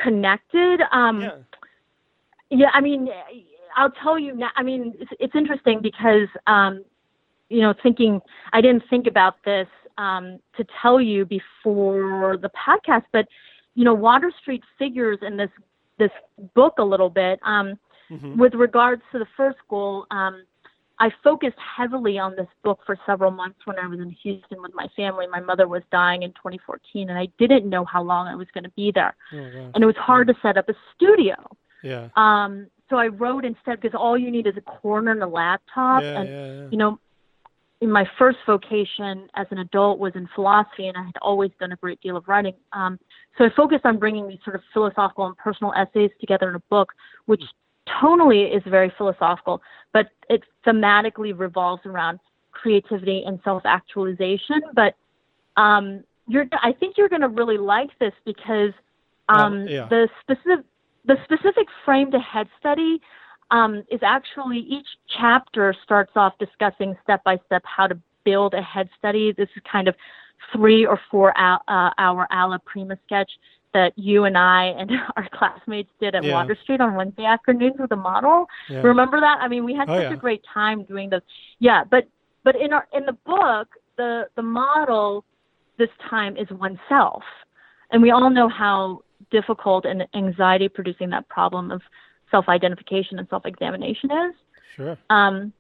connected. 0.02 0.82
Um, 0.92 1.22
yeah, 1.22 1.32
Yeah, 2.50 2.70
I 2.74 2.82
mean, 2.82 3.10
I'll 3.76 3.92
tell 3.92 4.18
you 4.18 4.36
now. 4.36 4.50
I 4.56 4.64
mean, 4.64 4.94
it's, 5.00 5.12
it's 5.20 5.36
interesting 5.36 5.82
because, 5.82 6.28
um, 6.48 6.84
you 7.50 7.62
know, 7.62 7.74
thinking 7.84 8.22
I 8.54 8.62
didn't 8.62 8.84
think 8.90 9.08
about 9.08 9.36
this 9.44 9.68
um, 9.98 10.40
to 10.58 10.66
tell 10.82 11.00
you 11.00 11.26
before 11.26 12.38
the 12.38 12.50
podcast, 12.50 13.04
but 13.12 13.28
you 13.76 13.84
know, 13.84 13.94
Water 13.94 14.32
Street 14.42 14.64
figures 14.80 15.20
in 15.22 15.38
this 15.38 15.50
this 15.98 16.12
book 16.54 16.74
a 16.80 16.84
little 16.84 17.10
bit. 17.10 17.40
Um, 17.44 17.78
mhm, 18.10 18.36
with 18.38 18.54
regards 18.54 19.02
to 19.12 19.20
the 19.20 19.28
first 19.38 19.58
goal, 19.70 20.06
um, 20.12 20.44
I 21.00 21.10
focused 21.24 21.58
heavily 21.60 22.18
on 22.18 22.36
this 22.36 22.48
book 22.64 22.80
for 22.86 22.98
several 23.06 23.32
months 23.32 23.60
when 23.66 23.78
I 23.78 23.88
was 23.88 24.00
in 24.00 24.10
Houston 24.10 24.62
with 24.62 24.74
my 24.74 24.88
family. 24.96 25.26
My 25.28 25.40
mother 25.42 25.68
was 25.68 25.84
dying 25.92 26.24
in 26.24 26.32
2014, 26.32 27.10
and 27.10 27.18
I 27.18 27.28
didn't 27.38 27.70
know 27.70 27.84
how 27.86 28.02
long 28.02 28.28
I 28.28 28.36
was 28.36 28.48
going 28.54 28.64
to 28.64 28.70
be 28.72 28.92
there, 28.94 29.16
oh, 29.34 29.72
and 29.74 29.84
it 29.84 29.86
was 29.86 29.96
hard 29.98 30.28
to 30.28 30.36
set 30.42 30.58
up 30.58 30.70
a 30.70 30.76
studio. 30.96 31.36
yeah, 31.84 32.10
Um, 32.16 32.68
so 32.90 32.98
I 32.98 33.08
wrote 33.08 33.46
instead 33.46 33.82
because 33.82 33.96
all 33.98 34.18
you 34.18 34.30
need 34.32 34.48
is 34.48 34.56
a 34.58 34.62
corner 34.62 35.12
and 35.12 35.24
a 35.24 35.28
laptop. 35.28 36.02
yeah, 36.04 36.20
and 36.20 36.30
yeah, 36.30 36.68
you 36.72 36.78
know, 36.78 37.00
my 37.82 38.06
first 38.18 38.38
vocation 38.46 39.28
as 39.36 39.48
an 39.52 39.60
adult 39.60 40.00
was 40.00 40.14
in 40.16 40.28
philosophy, 40.34 40.88
and 40.88 40.98
I 40.98 41.04
had 41.04 41.18
always 41.22 41.52
done 41.60 41.72
a 41.72 41.76
great 41.76 42.00
deal 42.02 42.16
of 42.16 42.28
writing. 42.28 42.54
Um, 42.74 43.00
so 43.38 43.46
I 43.46 43.50
focused 43.56 43.86
on 43.86 44.00
bringing 44.00 44.28
these 44.28 44.40
sort 44.44 44.56
of 44.56 44.62
philosophical 44.74 45.26
and 45.26 45.38
personal 45.38 45.74
essays 45.74 46.12
together 46.20 46.50
in 46.50 46.56
a 46.56 46.64
book, 46.70 46.94
which 47.26 47.44
tonally 48.02 48.56
is 48.56 48.64
very 48.66 48.92
philosophical, 48.98 49.62
but 49.94 50.10
it 50.30 50.44
thematically 50.66 51.38
revolves 51.38 51.86
around 51.86 52.20
creativity 52.52 53.24
and 53.26 53.40
self-actualization. 53.44 54.62
But 54.74 54.96
um, 55.58 56.04
you're, 56.28 56.48
I 56.64 56.72
think 56.72 56.98
you're 56.98 57.10
going 57.10 57.22
to 57.22 57.28
really 57.28 57.58
like 57.58 57.90
this 58.00 58.14
because 58.26 58.72
um, 59.30 59.68
yeah. 59.68 59.88
the 59.90 60.08
specific 60.22 60.66
the 61.08 61.18
specific 61.24 61.68
frame 61.84 62.10
to 62.10 62.20
head 62.20 62.48
study 62.60 63.00
um, 63.52 63.84
is 63.92 64.00
actually 64.04 64.60
each 64.60 64.88
chapter 65.18 65.74
starts 65.84 66.12
off 66.16 66.34
discussing 66.40 66.96
step 67.04 67.24
by 67.24 67.38
step 67.46 67.64
how 67.66 67.88
to 67.88 67.98
build 68.24 68.54
a 68.54 68.62
head 68.62 68.90
study. 68.98 69.32
This 69.32 69.50
is 69.56 69.62
kind 69.72 69.88
of 69.88 69.96
three 70.54 70.86
or 70.86 71.00
four 71.12 71.38
hour, 71.38 71.60
uh, 71.68 71.92
hour 71.98 72.28
Alla 72.32 72.60
Prima 72.66 72.98
sketch 73.06 73.32
that 73.74 73.94
you 73.98 74.24
and 74.24 74.38
I 74.38 74.66
and 74.78 74.92
our 75.18 75.28
classmates 75.34 75.90
did 76.00 76.16
at 76.16 76.24
Yeah. 76.24 76.34
Water 76.34 76.58
Street 76.64 76.82
on 76.82 76.96
Wednesday 76.96 77.26
afternoons 77.26 77.76
with 77.78 77.92
a 77.92 77.96
model. 77.96 78.48
yeah. 78.70 78.82
Remember 78.82 79.20
that? 79.20 79.40
I 79.42 79.48
mean, 79.48 79.64
we 79.66 79.74
had 79.76 79.90
Oh, 79.90 79.96
such 79.98 80.04
yeah. 80.04 80.14
a 80.14 80.18
great 80.18 80.44
time 80.52 80.84
doing 80.84 81.10
those. 81.10 81.22
Yeah, 81.60 81.84
but 81.84 82.08
but 82.44 82.56
in 82.56 82.74
our 82.74 82.88
in 82.94 83.06
the 83.06 83.14
book, 83.26 83.68
the 83.98 84.28
the 84.36 84.42
model 84.42 85.24
this 85.78 85.90
time 86.10 86.38
is 86.38 86.50
oneself, 86.52 87.24
and 87.92 88.02
we 88.02 88.12
all 88.12 88.30
know 88.30 88.48
how 88.50 89.02
difficult 89.32 89.86
and 89.86 90.06
anxiety 90.14 90.70
producing 90.70 91.10
that 91.10 91.28
problem 91.28 91.72
of 91.72 91.82
self 92.32 92.50
identification 92.50 93.20
and 93.20 93.28
self 93.30 93.46
examination 93.46 94.12
is. 94.12 94.36
Sure. 94.76 94.98
Um, 95.10 95.54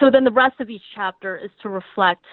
so 0.00 0.10
then 0.10 0.24
the 0.24 0.30
rest 0.30 0.60
of 0.60 0.70
each 0.70 0.82
chapter 0.94 1.36
is 1.36 1.50
to 1.62 1.68
reflect 1.68 2.24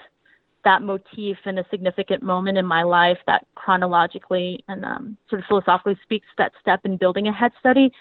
that 0.65 0.81
motif 0.81 1.37
in 1.45 1.57
a 1.57 1.65
significant 1.69 2.21
moment 2.21 2.57
in 2.57 2.65
my 2.65 2.83
life 2.83 3.17
that 3.27 3.45
chronologically 3.55 4.63
and 4.67 4.83
um, 4.83 5.17
sort 5.29 5.41
of 5.41 5.45
philosophically 5.47 5.97
speaks 6.03 6.27
to 6.27 6.33
that 6.37 6.51
step 6.59 6.81
in 6.83 6.97
building 6.97 7.27
a 7.27 7.33
head 7.33 7.51
study 7.59 7.91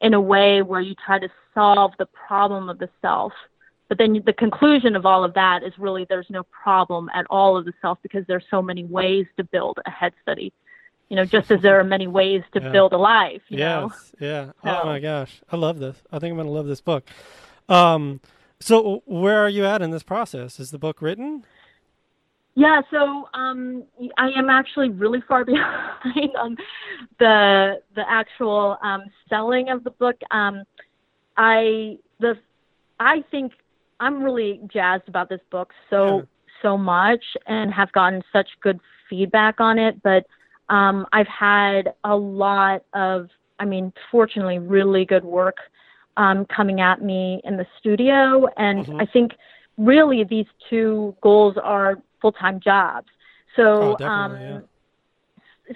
in 0.00 0.14
a 0.14 0.20
way 0.20 0.62
where 0.62 0.80
you 0.80 0.94
try 1.04 1.18
to 1.18 1.28
solve 1.54 1.92
the 1.98 2.06
problem 2.06 2.68
of 2.68 2.78
the 2.78 2.88
self. 3.02 3.32
But 3.88 3.98
then 3.98 4.20
the 4.24 4.32
conclusion 4.32 4.96
of 4.96 5.06
all 5.06 5.24
of 5.24 5.34
that 5.34 5.62
is 5.62 5.72
really 5.78 6.06
there's 6.08 6.26
no 6.28 6.42
problem 6.44 7.08
at 7.14 7.26
all 7.30 7.56
of 7.56 7.64
the 7.64 7.72
self 7.80 7.98
because 8.02 8.24
there's 8.26 8.44
so 8.50 8.60
many 8.60 8.84
ways 8.84 9.26
to 9.36 9.44
build 9.44 9.78
a 9.86 9.90
head 9.90 10.12
study. 10.22 10.52
You 11.08 11.16
know, 11.16 11.24
just 11.24 11.50
as 11.50 11.62
there 11.62 11.78
are 11.78 11.84
many 11.84 12.06
ways 12.08 12.42
to 12.52 12.60
Yeah. 12.60 12.70
build 12.70 12.92
a 12.92 12.98
life. 12.98 13.42
You 13.48 13.58
know? 13.58 13.90
Yes. 13.92 14.12
Yeah. 14.18 14.52
Oh 14.64 14.84
my 14.86 14.98
gosh, 14.98 15.40
I 15.52 15.56
love 15.56 15.78
this. 15.78 16.02
I 16.10 16.18
think 16.18 16.32
I'm 16.32 16.36
gonna 16.36 16.50
love 16.50 16.66
this 16.66 16.80
book. 16.80 17.08
Um, 17.68 18.20
so 18.60 19.02
where 19.06 19.38
are 19.38 19.48
you 19.48 19.64
at 19.64 19.82
in 19.82 19.90
this 19.90 20.02
process? 20.02 20.58
Is 20.58 20.70
the 20.70 20.78
book 20.78 21.00
written? 21.02 21.44
Yeah, 22.58 22.80
so 22.90 23.28
um, 23.34 23.84
I 24.16 24.30
am 24.30 24.48
actually 24.48 24.88
really 24.88 25.20
far 25.28 25.44
behind 25.44 26.30
on 26.38 26.56
the 27.18 27.80
the 27.94 28.08
actual 28.10 28.78
um, 28.82 29.02
selling 29.28 29.68
of 29.68 29.84
the 29.84 29.90
book. 29.90 30.16
Um, 30.30 30.64
I 31.36 31.98
the 32.18 32.38
I 32.98 33.22
think 33.30 33.52
I'm 34.00 34.22
really 34.22 34.60
jazzed 34.72 35.08
about 35.08 35.28
this 35.28 35.40
book 35.50 35.72
so 35.90 36.18
Yeah. 36.18 36.22
so 36.62 36.78
much 36.78 37.24
and 37.46 37.72
have 37.74 37.92
gotten 37.92 38.22
such 38.32 38.48
good 38.62 38.80
feedback 39.10 39.60
on 39.60 39.78
it. 39.78 40.02
But 40.02 40.26
um, 40.68 41.06
I've 41.12 41.28
had 41.28 41.92
a 42.04 42.14
lot 42.16 42.82
of, 42.94 43.28
I 43.58 43.64
mean, 43.64 43.92
fortunately, 44.10 44.58
really 44.58 45.04
good 45.04 45.24
work 45.24 45.56
um, 46.16 46.46
coming 46.46 46.80
at 46.80 47.02
me 47.02 47.40
in 47.44 47.56
the 47.56 47.66
studio, 47.78 48.46
and 48.56 48.86
Mhm. 48.86 49.00
I 49.00 49.06
think 49.06 49.32
really 49.76 50.24
these 50.24 50.46
two 50.68 51.14
goals 51.22 51.56
are 51.62 51.96
full 52.20 52.32
time 52.32 52.60
jobs. 52.60 53.08
So, 53.56 53.96
Oh, 54.00 54.06
um, 54.06 54.64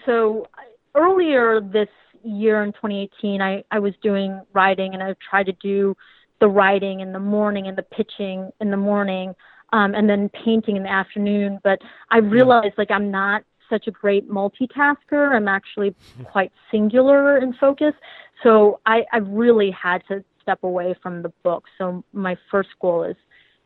so 0.06 0.46
earlier 0.94 1.60
this 1.60 1.88
year 2.22 2.62
in 2.62 2.72
2018, 2.72 3.40
I, 3.40 3.64
I 3.70 3.78
was 3.78 3.94
doing 4.02 4.40
writing 4.52 4.94
and 4.94 5.02
I 5.02 5.14
tried 5.28 5.46
to 5.46 5.52
do 5.62 5.96
the 6.40 6.48
writing 6.48 7.00
in 7.00 7.12
the 7.12 7.18
morning 7.20 7.66
and 7.66 7.76
the 7.76 7.82
pitching 7.82 8.50
in 8.60 8.70
the 8.70 8.76
morning, 8.76 9.34
um, 9.72 9.94
and 9.94 10.08
then 10.08 10.28
painting 10.30 10.76
in 10.76 10.82
the 10.82 10.90
afternoon. 10.90 11.60
But 11.62 11.80
I 12.10 12.18
realized 12.18 12.74
like 12.78 12.90
I'm 12.90 13.10
not 13.10 13.42
such 13.70 13.86
a 13.86 13.90
great 13.90 14.28
multitasker. 14.28 15.34
I'm 15.34 15.48
actually 15.48 15.94
quite 16.24 16.52
singular 16.70 17.38
in 17.38 17.54
focus. 17.54 17.94
So 18.42 18.80
I, 18.84 19.04
I 19.12 19.18
really 19.18 19.70
had 19.70 20.02
to 20.08 20.24
step 20.42 20.62
away 20.62 20.94
from 21.02 21.22
the 21.22 21.30
book. 21.42 21.64
So 21.78 22.04
my 22.12 22.36
first 22.50 22.70
goal 22.80 23.04
is 23.04 23.16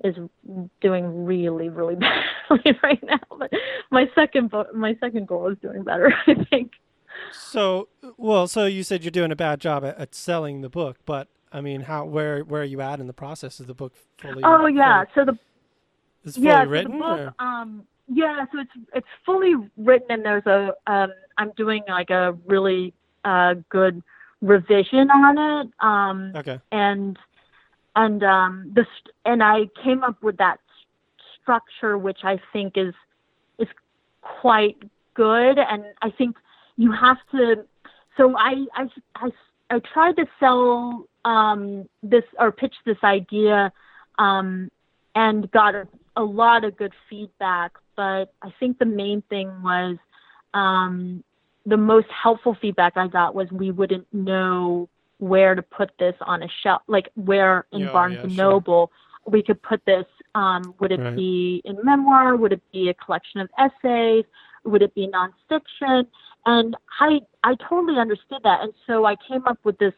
is 0.02 0.16
doing 0.80 1.25
really 1.25 1.68
really 1.68 1.94
badly 2.50 2.78
right 2.82 3.02
now. 3.04 3.20
But 3.38 3.50
my 3.90 4.06
second 4.14 4.50
bo- 4.50 4.66
my 4.75 4.96
second 5.00 5.26
goal 5.26 5.50
is 5.50 5.58
doing 5.62 5.82
better. 5.82 6.12
I 6.26 6.34
think. 6.50 6.73
So, 7.32 7.88
well, 8.16 8.49
so 8.49 8.66
you 8.66 8.82
said 8.82 9.04
you're 9.04 9.11
doing 9.12 9.30
a 9.30 9.37
bad 9.37 9.61
job 9.61 9.84
at, 9.84 9.96
at 9.99 10.14
selling 10.14 10.62
the 10.62 10.68
book, 10.68 10.99
but 11.06 11.28
I 11.52 11.61
mean, 11.61 11.82
how 11.82 12.04
where 12.04 12.40
where 12.40 12.62
are 12.62 12.66
you 12.66 12.80
at 12.80 13.00
in 13.00 13.06
the 13.06 13.12
process? 13.12 13.61
Is 13.61 13.66
the 13.66 13.75
book 13.75 13.94
fully? 14.18 14.42
Oh 14.44 14.66
yeah. 14.66 15.04
So 15.14 15.25
the 15.25 15.32
fully, 15.32 15.38
is 16.25 16.34
fully 16.34 16.46
yeah, 16.49 16.64
so 16.64 16.70
written? 16.70 16.92
the 16.92 16.99
book, 16.99 17.34
or- 17.38 17.44
um, 17.44 17.87
yeah, 18.08 18.44
so 18.52 18.61
it's 18.61 18.70
it's 18.94 19.06
fully 19.25 19.54
written, 19.76 20.11
and 20.11 20.25
there's 20.25 20.46
a 20.46 20.73
um, 20.87 21.12
I'm 21.38 21.52
doing 21.56 21.82
like 21.88 22.11
a 22.11 22.32
really 22.46 22.92
uh, 23.25 23.54
good 23.70 24.02
revision 24.42 25.11
on 25.11 25.38
it, 25.38 25.73
um, 25.80 26.32
Okay. 26.37 26.58
and 26.70 27.18
and 27.96 28.23
um, 28.23 28.73
the 28.75 28.82
st- 28.84 29.14
and 29.25 29.42
I 29.42 29.66
came 29.82 30.02
up 30.02 30.23
with 30.23 30.37
that 30.38 30.58
s- 30.58 31.25
structure, 31.42 31.96
which 31.96 32.20
I 32.25 32.38
think 32.52 32.75
is 32.76 32.94
is 33.58 33.68
quite 34.20 34.76
good, 35.14 35.58
and 35.58 35.84
I 36.02 36.11
think 36.11 36.37
you 36.76 36.92
have 36.92 37.18
to. 37.32 37.64
So 38.16 38.37
I 38.37 38.66
I 38.75 38.88
I, 39.16 39.30
I 39.70 39.78
tried 39.92 40.16
to 40.16 40.26
sell 40.38 41.06
um, 41.25 41.88
this 42.02 42.25
or 42.38 42.52
pitch 42.52 42.75
this 42.84 42.99
idea, 43.02 43.73
um, 44.18 44.70
and 45.14 45.50
got 45.52 45.75
a, 45.75 45.88
a 46.16 46.23
lot 46.23 46.64
of 46.64 46.76
good 46.76 46.92
feedback. 47.08 47.73
But 47.96 48.32
I 48.42 48.52
think 48.58 48.78
the 48.78 48.86
main 48.86 49.22
thing 49.28 49.48
was 49.62 49.96
um, 50.52 51.22
the 51.66 51.76
most 51.76 52.06
helpful 52.10 52.56
feedback 52.60 52.96
I 52.96 53.08
got 53.08 53.34
was 53.34 53.50
we 53.52 53.70
wouldn't 53.70 54.06
know 54.12 54.88
where 55.18 55.54
to 55.54 55.62
put 55.62 55.90
this 55.98 56.14
on 56.22 56.42
a 56.42 56.48
shelf, 56.62 56.82
like 56.88 57.08
where 57.14 57.66
in 57.72 57.82
Yeah, 57.82 57.92
Barnes 57.92 58.16
yeah, 58.16 58.22
and 58.22 58.34
sure. 58.34 58.44
Noble 58.50 58.90
we 59.26 59.42
could 59.42 59.62
put 59.62 59.80
this. 59.86 60.06
Um, 60.34 60.74
would 60.80 60.92
it 60.92 61.00
Right. 61.00 61.16
be 61.16 61.62
in 61.64 61.78
memoir? 61.82 62.36
Would 62.36 62.52
it 62.52 62.62
be 62.72 62.88
a 62.90 62.94
collection 62.94 63.40
of 63.40 63.48
essays? 63.58 64.24
Would 64.64 64.82
it 64.82 64.94
be 64.94 65.08
nonfiction? 65.08 66.06
And 66.46 66.76
I 67.00 67.20
I 67.42 67.54
totally 67.68 67.98
understood 67.98 68.42
that, 68.44 68.60
and 68.62 68.72
so 68.86 69.04
I 69.06 69.16
came 69.16 69.46
up 69.46 69.58
with 69.64 69.78
this 69.78 69.94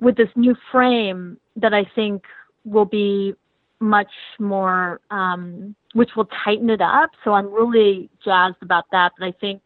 with 0.00 0.16
this 0.16 0.28
new 0.36 0.54
frame 0.70 1.38
that 1.56 1.74
I 1.74 1.84
think 1.94 2.24
will 2.64 2.84
be 2.84 3.34
much 3.80 4.10
more, 4.38 5.00
um, 5.10 5.74
which 5.94 6.10
will 6.16 6.28
tighten 6.44 6.70
it 6.70 6.80
up. 6.80 7.10
So 7.24 7.32
I'm 7.32 7.50
really 7.52 8.10
jazzed 8.24 8.62
about 8.62 8.84
that. 8.92 9.12
But 9.18 9.26
I 9.26 9.32
think 9.32 9.62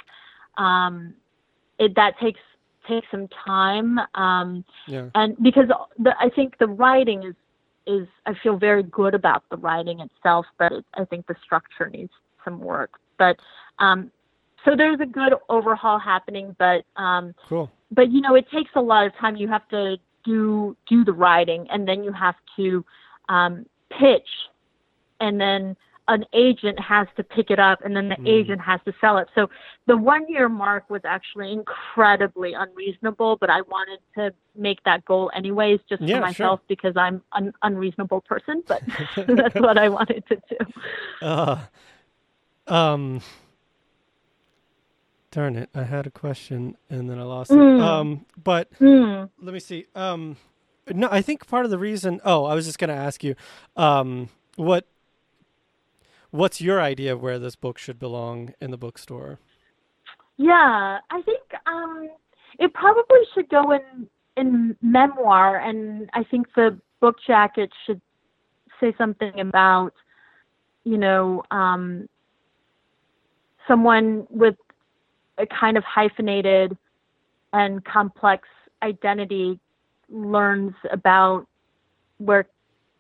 um, 0.59 1.15
it, 1.79 1.95
that 1.97 2.19
takes 2.19 2.41
takes 2.89 3.07
some 3.13 3.29
time, 3.29 4.01
um, 4.17 4.65
Yeah. 4.89 5.09
and 5.15 5.37
because 5.41 5.69
the, 5.99 6.17
I 6.19 6.29
think 6.31 6.59
the 6.59 6.67
writing 6.67 7.23
is 7.23 7.35
is 7.87 8.09
I 8.27 8.35
feel 8.43 8.57
very 8.57 8.83
good 8.83 9.15
about 9.15 9.45
the 9.51 9.57
writing 9.57 10.01
itself, 10.01 10.47
but 10.59 10.73
it, 10.73 10.85
I 10.95 11.05
think 11.05 11.27
the 11.27 11.37
structure 11.45 11.89
needs 11.89 12.13
some 12.45 12.61
work. 12.61 12.93
But 13.19 13.39
um, 13.79 14.11
so 14.65 14.77
there's 14.77 15.01
a 15.01 15.07
good 15.07 15.35
overhaul 15.49 15.99
happening, 15.99 16.55
but 16.59 16.85
um, 16.97 17.35
Cool. 17.49 17.71
but 17.91 18.11
you 18.11 18.21
know 18.21 18.35
it 18.35 18.51
takes 18.51 18.71
a 18.75 18.81
lot 18.81 19.07
of 19.07 19.15
time 19.17 19.37
you 19.37 19.49
have 19.49 19.67
to 19.69 19.97
do 20.25 20.77
do 20.89 21.05
the 21.05 21.13
writing 21.13 21.67
and 21.71 21.87
then 21.87 22.05
you 22.05 22.13
have 22.13 22.37
to 22.57 22.85
um, 23.29 23.67
pitch 23.99 24.29
and 25.21 25.41
then 25.41 25.77
an 26.09 26.25
agent 26.33 26.79
has 26.81 27.07
to 27.17 27.23
pick 27.23 27.51
it 27.51 27.61
up 27.61 27.79
and 27.85 27.95
then 27.95 28.09
the 28.09 28.17
Mm. 28.17 28.27
agent 28.29 28.61
has 28.61 28.81
to 28.85 28.93
sell 29.01 29.19
it 29.19 29.29
so 29.37 29.49
the 29.87 29.97
one 29.97 30.27
year 30.29 30.49
mark 30.49 30.89
was 30.91 31.01
actually 31.05 31.53
incredibly 31.53 32.55
unreasonable 32.55 33.37
but 33.37 33.49
i 33.49 33.61
wanted 33.63 34.01
to 34.17 34.33
make 34.57 34.83
that 34.85 35.05
goal 35.05 35.31
anyways 35.35 35.79
just 35.89 36.03
Yeah, 36.03 36.07
for 36.07 36.13
sure. 36.15 36.21
myself 36.47 36.61
because 36.69 36.97
i'm 36.97 37.23
an 37.35 37.53
unreasonable 37.63 38.21
person 38.23 38.65
but 38.67 38.83
that's 39.29 39.55
what 39.61 39.79
i 39.79 39.89
wanted 39.89 40.25
to 40.29 40.37
do 40.51 40.57
Uh, 41.27 41.59
um. 42.67 43.21
Darn 45.31 45.57
it! 45.57 45.71
I 45.75 45.85
had 45.85 46.07
a 46.07 46.11
question 46.11 46.77
and 46.91 47.09
then 47.09 47.19
I 47.19 47.23
lost 47.23 47.53
it. 47.53 47.57
Mm. 47.57 47.81
Um, 47.81 48.27
but 48.45 48.69
Hmm. 48.79 49.25
let 49.41 49.55
me 49.55 49.61
see. 49.61 49.87
Um, 49.95 50.37
no, 50.89 51.09
I 51.11 51.23
think 51.23 51.47
part 51.47 51.65
of 51.65 51.71
the 51.71 51.79
reason. 51.79 52.21
Oh, 52.25 52.45
I 52.45 52.55
was 52.55 52.67
just 52.67 52.79
gonna 52.79 52.93
ask 52.93 53.23
you, 53.23 53.35
um, 53.77 54.29
what, 54.57 54.87
what's 56.31 56.61
your 56.61 56.81
idea 56.81 57.13
of 57.13 57.23
where 57.23 57.39
this 57.39 57.57
book 57.57 57.79
should 57.79 57.99
belong 57.99 58.55
in 58.61 58.71
the 58.71 58.79
bookstore? 58.79 59.39
Yeah, 60.37 60.99
I 61.11 61.23
think 61.23 61.41
um, 61.67 62.09
it 62.59 62.73
probably 62.75 63.21
should 63.35 63.49
go 63.49 63.73
in 63.73 64.09
in 64.37 64.77
memoir, 64.81 65.59
and 65.59 66.09
I 66.15 66.25
think 66.25 66.47
the 66.57 66.79
book 67.01 67.17
jacket 67.27 67.71
should 67.87 68.01
say 68.81 68.95
something 68.97 69.39
about, 69.39 69.93
you 70.85 70.97
know, 70.97 71.43
um, 71.51 72.09
someone 73.69 74.27
with 74.31 74.57
a 75.39 75.47
kind 75.47 75.77
of 75.77 75.85
hyphenated 75.85 76.77
and 77.53 77.85
complex 77.85 78.49
identity 78.83 79.61
learns 80.13 80.75
about 80.93 81.47
where 82.19 82.47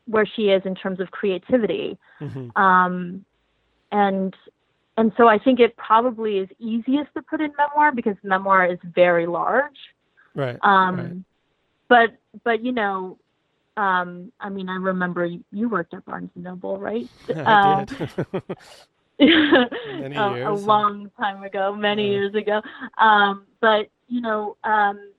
where 0.06 0.26
she 0.26 0.50
is 0.50 0.62
in 0.66 0.74
terms 0.74 1.00
of 1.00 1.10
creativity 1.10 1.98
hmm 2.20 2.48
um, 2.56 3.24
and 3.92 4.34
and 4.96 5.12
so 5.16 5.28
I 5.28 5.38
think 5.38 5.60
it 5.60 5.76
probably 5.76 6.38
is 6.38 6.48
easiest 6.58 7.14
to 7.14 7.22
put 7.22 7.40
in 7.40 7.52
memoir 7.58 7.92
because 7.92 8.16
memoir 8.22 8.66
is 8.66 8.78
very 8.94 9.26
large. 9.26 9.78
Right. 10.34 10.58
Um, 10.62 10.96
right. 10.96 11.16
But 11.88 12.10
but 12.44 12.62
you 12.64 12.72
know, 12.72 13.18
um, 13.76 14.32
I 14.40 14.48
mean, 14.50 14.68
I 14.68 14.76
remember 14.76 15.26
you, 15.26 15.68
worked 15.68 15.94
at 15.94 16.04
Barnes 16.04 16.30
and 16.34 16.44
Noble, 16.44 16.78
right? 16.78 17.08
I 17.28 17.54
um, 17.54 17.86
did. 17.88 18.08
Many 20.00 20.16
a, 20.16 20.50
a 20.50 20.52
long 20.52 21.10
time 21.18 21.42
ago, 21.44 21.74
many 21.74 22.04
Yeah. 22.04 22.12
years 22.12 22.34
ago. 22.34 22.60
Um, 22.98 23.46
but 23.60 23.88
you 24.08 24.20
know, 24.20 24.56
um, 24.64 25.11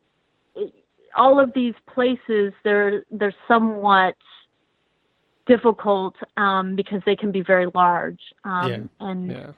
all 1.16 1.40
of 1.40 1.52
these 1.54 1.76
places, 1.94 2.54
they're 2.64 3.04
they're 3.12 3.36
somewhat 3.48 4.16
difficult 5.46 6.16
um, 6.38 6.76
because 6.76 7.02
they 7.06 7.16
can 7.16 7.32
be 7.32 7.42
very 7.42 7.68
large. 7.74 8.20
Um, 8.44 8.70
Yeah. 8.70 9.08
And 9.08 9.32
yeah. 9.32 9.52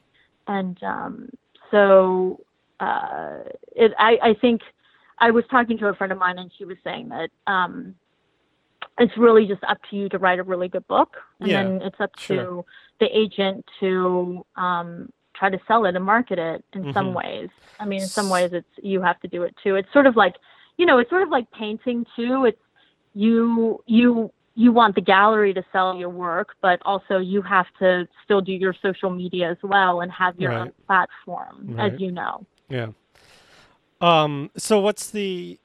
and 0.47 0.83
um, 0.83 1.29
so 1.71 2.39
uh, 2.79 3.39
it, 3.75 3.93
I, 3.97 4.17
I 4.21 4.33
think 4.41 4.61
I 5.19 5.31
was 5.31 5.43
talking 5.49 5.77
to 5.79 5.87
a 5.87 5.95
friend 5.95 6.11
of 6.11 6.19
mine, 6.19 6.37
and 6.39 6.51
she 6.57 6.65
was 6.65 6.77
saying 6.83 7.09
that 7.09 7.29
um, 7.47 7.95
it's 8.97 9.17
really 9.17 9.45
just 9.45 9.63
up 9.63 9.77
to 9.89 9.95
you 9.95 10.09
to 10.09 10.17
write 10.19 10.39
a 10.39 10.43
really 10.43 10.67
good 10.67 10.87
book, 10.87 11.15
and 11.39 11.49
Yeah, 11.49 11.63
then 11.63 11.81
it's 11.81 11.99
up 11.99 12.11
sure. 12.17 12.37
to 12.37 12.65
the 12.99 13.17
agent 13.17 13.65
to 13.79 14.45
um, 14.55 15.09
try 15.35 15.49
to 15.49 15.59
sell 15.67 15.85
it 15.85 15.95
and 15.95 16.05
market 16.05 16.39
it 16.39 16.63
in 16.73 16.93
some 16.93 17.11
Mhm. 17.11 17.15
ways. 17.15 17.49
I 17.79 17.85
mean, 17.85 18.03
in 18.03 18.09
some 18.09 18.29
ways, 18.29 18.51
it's 18.53 18.67
you 18.81 19.01
have 19.01 19.19
to 19.21 19.27
do 19.27 19.43
it 19.43 19.55
too. 19.61 19.75
It's 19.75 19.91
sort 19.91 20.05
of 20.05 20.15
like, 20.15 20.35
you 20.77 20.85
know, 20.85 20.97
it's 20.99 21.09
sort 21.09 21.23
of 21.23 21.29
like 21.29 21.49
painting 21.51 22.05
too. 22.15 22.45
It's 22.45 22.57
you 23.13 23.81
you 23.85 24.31
you 24.55 24.71
want 24.71 24.95
the 24.95 25.01
gallery 25.01 25.53
to 25.53 25.63
sell 25.71 25.95
your 25.97 26.09
work, 26.09 26.55
but 26.61 26.79
also 26.85 27.17
you 27.19 27.41
have 27.41 27.65
to 27.79 28.07
still 28.23 28.41
do 28.41 28.53
your 28.53 28.73
social 28.81 29.09
media 29.09 29.51
as 29.51 29.57
well 29.63 30.01
and 30.01 30.11
have 30.11 30.39
your 30.39 30.53
own 30.53 30.71
platform, 30.87 31.75
Right. 31.75 31.93
as 31.93 31.99
you 31.99 32.11
know. 32.11 32.45
Yeah. 32.69 32.87
Um. 34.01 34.51
So 34.57 34.79
what's 34.79 35.09
the? 35.11 35.59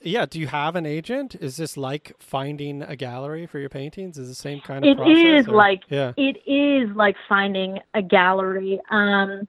Yeah. 0.00 0.26
Do 0.26 0.40
you 0.40 0.48
have 0.48 0.74
an 0.76 0.86
agent? 0.86 1.34
Is 1.36 1.56
this 1.56 1.76
like 1.76 2.12
finding 2.18 2.82
a 2.82 2.96
gallery 2.96 3.46
for 3.46 3.58
your 3.58 3.68
paintings? 3.68 4.18
Is 4.18 4.28
the 4.28 4.34
same 4.34 4.60
kind 4.60 4.84
of 4.84 4.90
It 4.90 4.96
process? 4.96 5.16
is 5.16 5.48
or- 5.48 5.54
like 5.54 5.82
Yeah. 5.88 6.12
it 6.16 6.36
is 6.46 6.94
like 6.96 7.16
finding 7.28 7.78
a 7.94 8.02
gallery. 8.02 8.80
Um, 8.90 9.46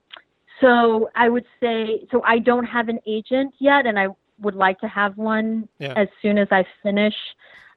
so 0.62 1.10
I 1.16 1.30
would 1.30 1.46
say, 1.60 2.08
so 2.12 2.22
I 2.24 2.40
don't 2.40 2.66
have 2.66 2.88
an 2.90 3.00
agent 3.08 3.54
yet, 3.60 3.86
and 3.86 4.00
I 4.00 4.08
would 4.44 4.56
like 4.56 4.80
to 4.82 4.88
have 4.88 5.18
one 5.18 5.68
Yeah. 5.80 5.94
as 5.96 6.08
soon 6.22 6.38
as 6.38 6.48
I 6.52 6.66
finish. 6.84 7.16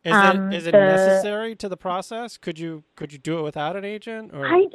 Is 0.05 0.13
um, 0.13 0.53
it 0.53 0.57
is 0.57 0.67
it 0.67 0.73
the- 0.73 0.79
necessary 0.79 1.57
to 1.57 1.69
the 1.69 1.77
process? 1.77 2.37
Could 2.37 2.59
you 2.59 2.85
could 2.97 3.13
you 3.13 3.19
do 3.19 3.39
it 3.39 3.43
without 3.43 3.77
an 3.77 3.85
agent? 3.85 4.33
Or 4.35 4.47
I, 4.47 4.67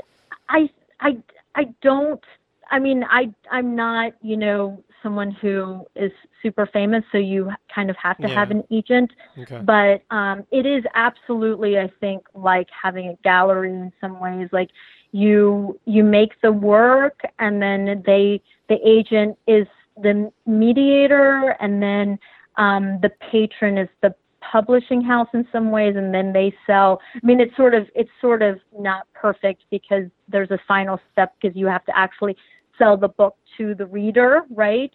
I, 0.49 0.69
I, 0.99 1.17
I 1.55 1.63
don't. 1.81 2.23
I 2.69 2.79
mean, 2.79 3.03
I, 3.03 3.33
I'm 3.51 3.75
not, 3.75 4.13
you 4.21 4.37
know, 4.37 4.81
someone 5.03 5.31
who 5.31 5.85
is 5.95 6.11
super 6.41 6.65
famous, 6.65 7.03
so 7.11 7.17
you 7.17 7.51
kind 7.73 7.89
of 7.89 7.97
have 7.97 8.17
to 8.19 8.27
have 8.29 8.51
an 8.51 8.63
agent. 8.71 9.11
okay. 9.39 9.59
but 9.63 10.01
um, 10.15 10.45
it 10.51 10.65
is 10.65 10.83
absolutely 10.95 11.77
i 11.79 11.89
think 11.99 12.23
like 12.33 12.67
having 12.69 13.07
a 13.07 13.15
gallery 13.23 13.69
in 13.69 13.91
some 14.01 14.19
ways 14.19 14.47
like 14.51 14.69
you 15.11 15.79
you 15.85 16.03
make 16.03 16.39
the 16.41 16.51
work 16.51 17.21
and 17.39 17.61
then 17.61 18.01
they 18.05 18.41
the 18.69 18.77
agent 18.87 19.37
is 19.47 19.67
the 20.01 20.31
mediator 20.45 21.55
and 21.59 21.81
then 21.81 22.19
um, 22.57 22.99
the 23.01 23.09
patron 23.31 23.77
is 23.77 23.89
the 24.01 24.13
publishing 24.41 25.01
house 25.01 25.27
in 25.33 25.47
some 25.51 25.71
ways 25.71 25.95
and 25.95 26.13
then 26.13 26.33
they 26.33 26.53
sell. 26.65 26.99
I 27.15 27.25
mean 27.25 27.39
it's 27.39 27.55
sort 27.55 27.73
of 27.73 27.87
it's 27.95 28.09
sort 28.19 28.41
of 28.41 28.59
not 28.77 29.07
perfect 29.13 29.63
because 29.69 30.05
there's 30.27 30.51
a 30.51 30.59
final 30.67 30.99
step 31.11 31.33
because 31.39 31.55
you 31.55 31.67
have 31.67 31.85
to 31.85 31.97
actually 31.97 32.35
sell 32.77 32.97
the 32.97 33.07
book 33.07 33.35
to 33.57 33.75
the 33.75 33.85
reader 33.85 34.41
right? 34.49 34.91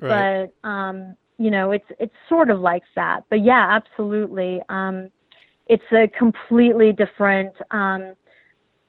Right. 0.00 0.50
but 0.62 0.68
um 0.68 1.16
you 1.38 1.50
know 1.50 1.72
it's 1.72 1.86
it's 1.98 2.14
sort 2.28 2.50
of 2.50 2.60
like 2.60 2.82
that. 2.94 3.24
But 3.30 3.42
yeah 3.42 3.66
absolutely. 3.70 4.60
Um 4.68 5.10
it's 5.66 5.90
a 5.92 6.06
completely 6.08 6.92
different 6.92 7.54
um 7.70 8.14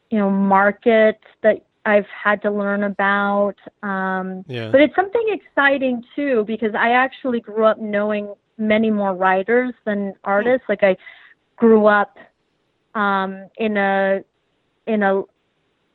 you 0.09 0.19
know 0.19 0.29
market 0.29 1.19
that 1.41 1.65
i've 1.85 2.05
had 2.07 2.41
to 2.41 2.51
learn 2.51 2.83
about 2.83 3.55
um 3.83 4.43
yeah. 4.47 4.69
but 4.71 4.81
it's 4.81 4.95
something 4.95 5.25
exciting 5.29 6.03
too 6.15 6.43
because 6.45 6.73
i 6.75 6.91
actually 6.91 7.39
grew 7.39 7.65
up 7.65 7.79
knowing 7.79 8.33
many 8.57 8.91
more 8.91 9.13
writers 9.13 9.73
than 9.85 10.13
artists 10.23 10.65
like 10.69 10.83
i 10.83 10.95
grew 11.55 11.87
up 11.87 12.17
um 12.95 13.47
in 13.57 13.77
a 13.77 14.21
in 14.87 15.03
a 15.03 15.21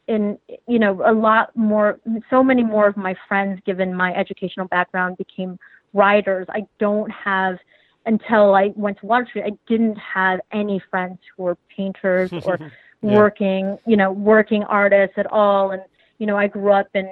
in 0.09 0.39
you 0.69 0.79
know 0.79 1.03
a 1.05 1.13
lot 1.13 1.55
more 1.57 1.99
so 2.31 2.43
many 2.43 2.63
more 2.63 2.87
of 2.87 2.97
my 2.97 3.15
friends 3.29 3.61
given 3.67 3.95
my 3.95 4.15
educational 4.15 4.67
background 4.69 5.17
became 5.17 5.59
writers 5.93 6.47
i 6.51 6.63
don't 6.79 7.11
have 7.11 7.59
until 8.07 8.55
i 8.55 8.73
went 8.77 8.99
to 8.99 9.07
water 9.07 9.27
street 9.27 9.45
i 9.45 9.53
didn't 9.69 9.97
have 9.97 10.41
any 10.53 10.81
friends 10.91 11.19
who 11.37 11.45
were 11.45 11.57
painters 11.75 12.33
or 12.45 12.59
Yeah. 13.03 13.15
working 13.15 13.79
you 13.87 13.97
know 13.97 14.11
working 14.11 14.63
artists 14.65 15.17
at 15.19 15.31
all 15.31 15.71
and 15.71 15.83
you 16.19 16.27
know 16.27 16.37
i 16.37 16.47
grew 16.47 16.73
up 16.73 16.89
in 16.95 17.07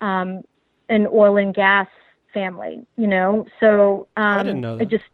um 0.00 0.42
an 0.88 1.06
oil 1.06 1.36
and 1.38 1.54
gas 1.54 1.88
family 2.34 2.86
you 2.96 3.06
know 3.06 3.46
so 3.58 4.08
um 4.16 4.24
I 4.38 4.42
didn't 4.42 4.60
know 4.60 4.78
I 4.78 4.84
just 4.84 5.04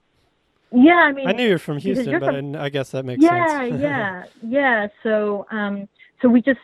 yeah 0.73 1.07
i 1.09 1.13
mean 1.13 1.29
I 1.29 1.33
knew 1.33 1.49
you're 1.49 1.59
from 1.59 1.79
Houston, 1.79 2.11
you're 2.11 2.21
but 2.21 2.35
from- 2.35 2.57
I 2.57 2.65
I 2.65 2.69
guess 2.69 2.91
that 2.91 3.05
makes 3.05 3.23
yeah 3.25 3.69
sense. 3.69 3.81
Yeah, 3.81 4.25
yeah 4.43 4.49
yeah 4.49 4.87
so 5.03 5.47
um 5.51 5.89
so 6.21 6.29
we 6.29 6.43
just 6.43 6.61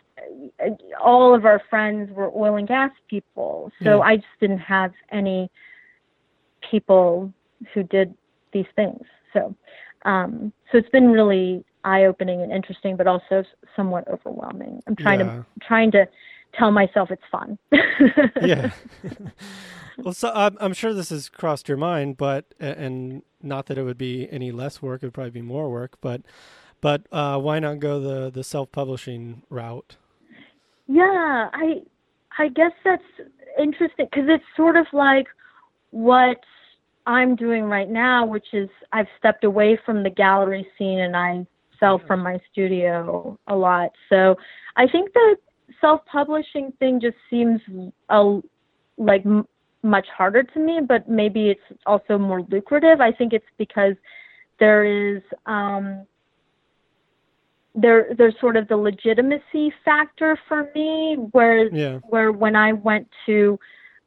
all 1.01 1.33
of 1.33 1.45
our 1.45 1.61
friends 1.69 2.11
were 2.11 2.31
oil 2.35 2.55
and 2.57 2.67
gas 2.67 2.91
people, 3.09 3.71
so 3.83 3.97
Yeah. 3.97 3.99
I 3.99 4.17
just 4.17 4.27
didn't 4.39 4.59
have 4.59 4.91
any 5.11 5.49
people 6.69 7.33
who 7.73 7.83
did 7.83 8.13
these 8.51 8.65
things. 8.75 9.01
So, 9.33 9.55
um, 10.03 10.51
so 10.71 10.77
it's 10.77 10.89
been 10.89 11.09
really 11.09 11.63
eye-opening 11.85 12.41
and 12.41 12.51
interesting, 12.51 12.97
but 12.97 13.07
also 13.07 13.43
somewhat 13.75 14.07
overwhelming. 14.07 14.81
I'm 14.87 14.95
trying 14.95 15.19
Yeah. 15.19 15.25
to 15.25 15.45
trying 15.67 15.91
to 15.91 16.07
tell 16.57 16.71
myself 16.71 17.11
it's 17.11 17.21
fun. 17.31 17.57
yeah. 18.41 18.71
well, 19.97 20.13
so 20.13 20.31
I'm, 20.33 20.57
I'm 20.59 20.73
sure 20.73 20.93
this 20.93 21.09
has 21.09 21.29
crossed 21.29 21.67
your 21.69 21.77
mind, 21.77 22.17
but 22.17 22.53
and 22.59 23.21
not 23.41 23.67
that 23.67 23.77
it 23.77 23.83
would 23.83 23.97
be 23.97 24.27
any 24.31 24.51
less 24.51 24.81
work; 24.81 25.03
it 25.03 25.07
would 25.07 25.13
probably 25.13 25.31
be 25.31 25.41
more 25.41 25.69
work. 25.69 25.97
But 26.01 26.21
but 26.81 27.07
uh, 27.11 27.39
why 27.39 27.59
not 27.59 27.79
go 27.79 27.99
the 27.99 28.29
the 28.29 28.43
self-publishing 28.43 29.43
route? 29.49 29.97
Yeah, 30.87 31.49
I 31.53 31.81
I 32.37 32.49
guess 32.49 32.71
that's 32.83 33.03
interesting 33.59 34.07
because 34.11 34.27
it's 34.29 34.43
sort 34.55 34.75
of 34.75 34.85
like 34.93 35.27
what 35.91 36.37
I'm 37.07 37.35
doing 37.35 37.65
right 37.65 37.89
now, 37.89 38.25
which 38.25 38.47
is 38.53 38.69
I've 38.91 39.07
stepped 39.17 39.43
away 39.43 39.79
from 39.85 40.03
the 40.03 40.09
gallery 40.09 40.67
scene 40.77 40.99
and 40.99 41.15
I 41.15 41.45
sell 41.79 42.01
from 42.07 42.21
my 42.21 42.39
studio 42.51 43.37
a 43.47 43.55
lot. 43.55 43.91
So 44.09 44.35
I 44.75 44.87
think 44.87 45.13
the 45.13 45.37
self-publishing 45.81 46.73
thing 46.79 46.99
just 47.01 47.17
seems 47.29 47.59
a, 48.09 48.39
like 48.97 49.25
m- 49.25 49.47
much 49.83 50.07
harder 50.15 50.43
to 50.43 50.59
me, 50.59 50.79
but 50.87 51.07
maybe 51.09 51.49
it's 51.49 51.79
also 51.85 52.17
more 52.17 52.41
lucrative. 52.49 53.01
I 53.01 53.11
think 53.11 53.33
it's 53.33 53.45
because 53.57 53.95
there 54.59 54.85
is 54.85 55.21
um, 55.45 56.05
there 57.75 58.07
there's 58.17 58.35
sort 58.39 58.55
of 58.55 58.67
the 58.67 58.77
legitimacy 58.77 59.73
factor 59.83 60.37
for 60.47 60.69
me 60.73 61.15
where 61.31 61.67
Yeah. 61.73 61.99
where 62.03 62.31
when 62.31 62.55
I 62.55 62.73
went 62.73 63.07
to 63.25 63.59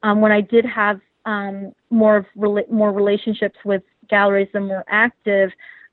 um, 0.03 0.21
when 0.21 0.33
I 0.33 0.41
did 0.41 0.65
have 0.65 1.01
um, 1.27 1.73
more 1.91 2.17
of 2.17 2.27
rela- 2.37 2.71
more 2.71 2.93
relationships 2.93 3.59
with 3.65 3.83
galleries 4.09 4.49
and 4.55 4.67
more 4.67 4.85
active, 4.89 5.51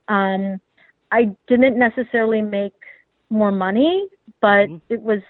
um, 0.07 0.61
I 1.19 1.21
didn't 1.47 1.78
necessarily 1.88 2.41
make 2.41 2.73
more 3.30 3.51
money, 3.51 4.08
but 4.41 4.67
Mhm. 4.69 4.82
it 4.89 5.01
was 5.01 5.21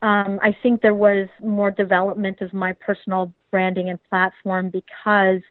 um, 0.00 0.38
I 0.48 0.52
think 0.62 0.80
there 0.80 0.94
was 1.08 1.26
more 1.42 1.72
development 1.72 2.40
of 2.40 2.52
my 2.52 2.72
personal 2.74 3.32
branding 3.50 3.90
and 3.90 3.98
platform 4.10 4.70
because 4.70 5.42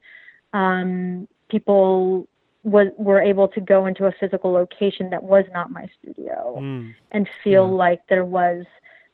um, 0.54 1.28
people 1.50 2.28
was, 2.64 2.88
were 2.98 3.22
able 3.22 3.48
to 3.50 3.60
go 3.60 3.88
into 3.88 4.06
a 4.06 4.14
physical 4.20 4.52
location 4.52 5.10
that 5.10 5.22
was 5.22 5.44
not 5.58 5.70
my 5.70 5.86
studio 6.00 6.38
Mm. 6.62 6.96
and 7.12 7.28
feel 7.44 7.68
Yeah. 7.68 7.84
like 7.86 8.00
there 8.08 8.24
was 8.40 8.66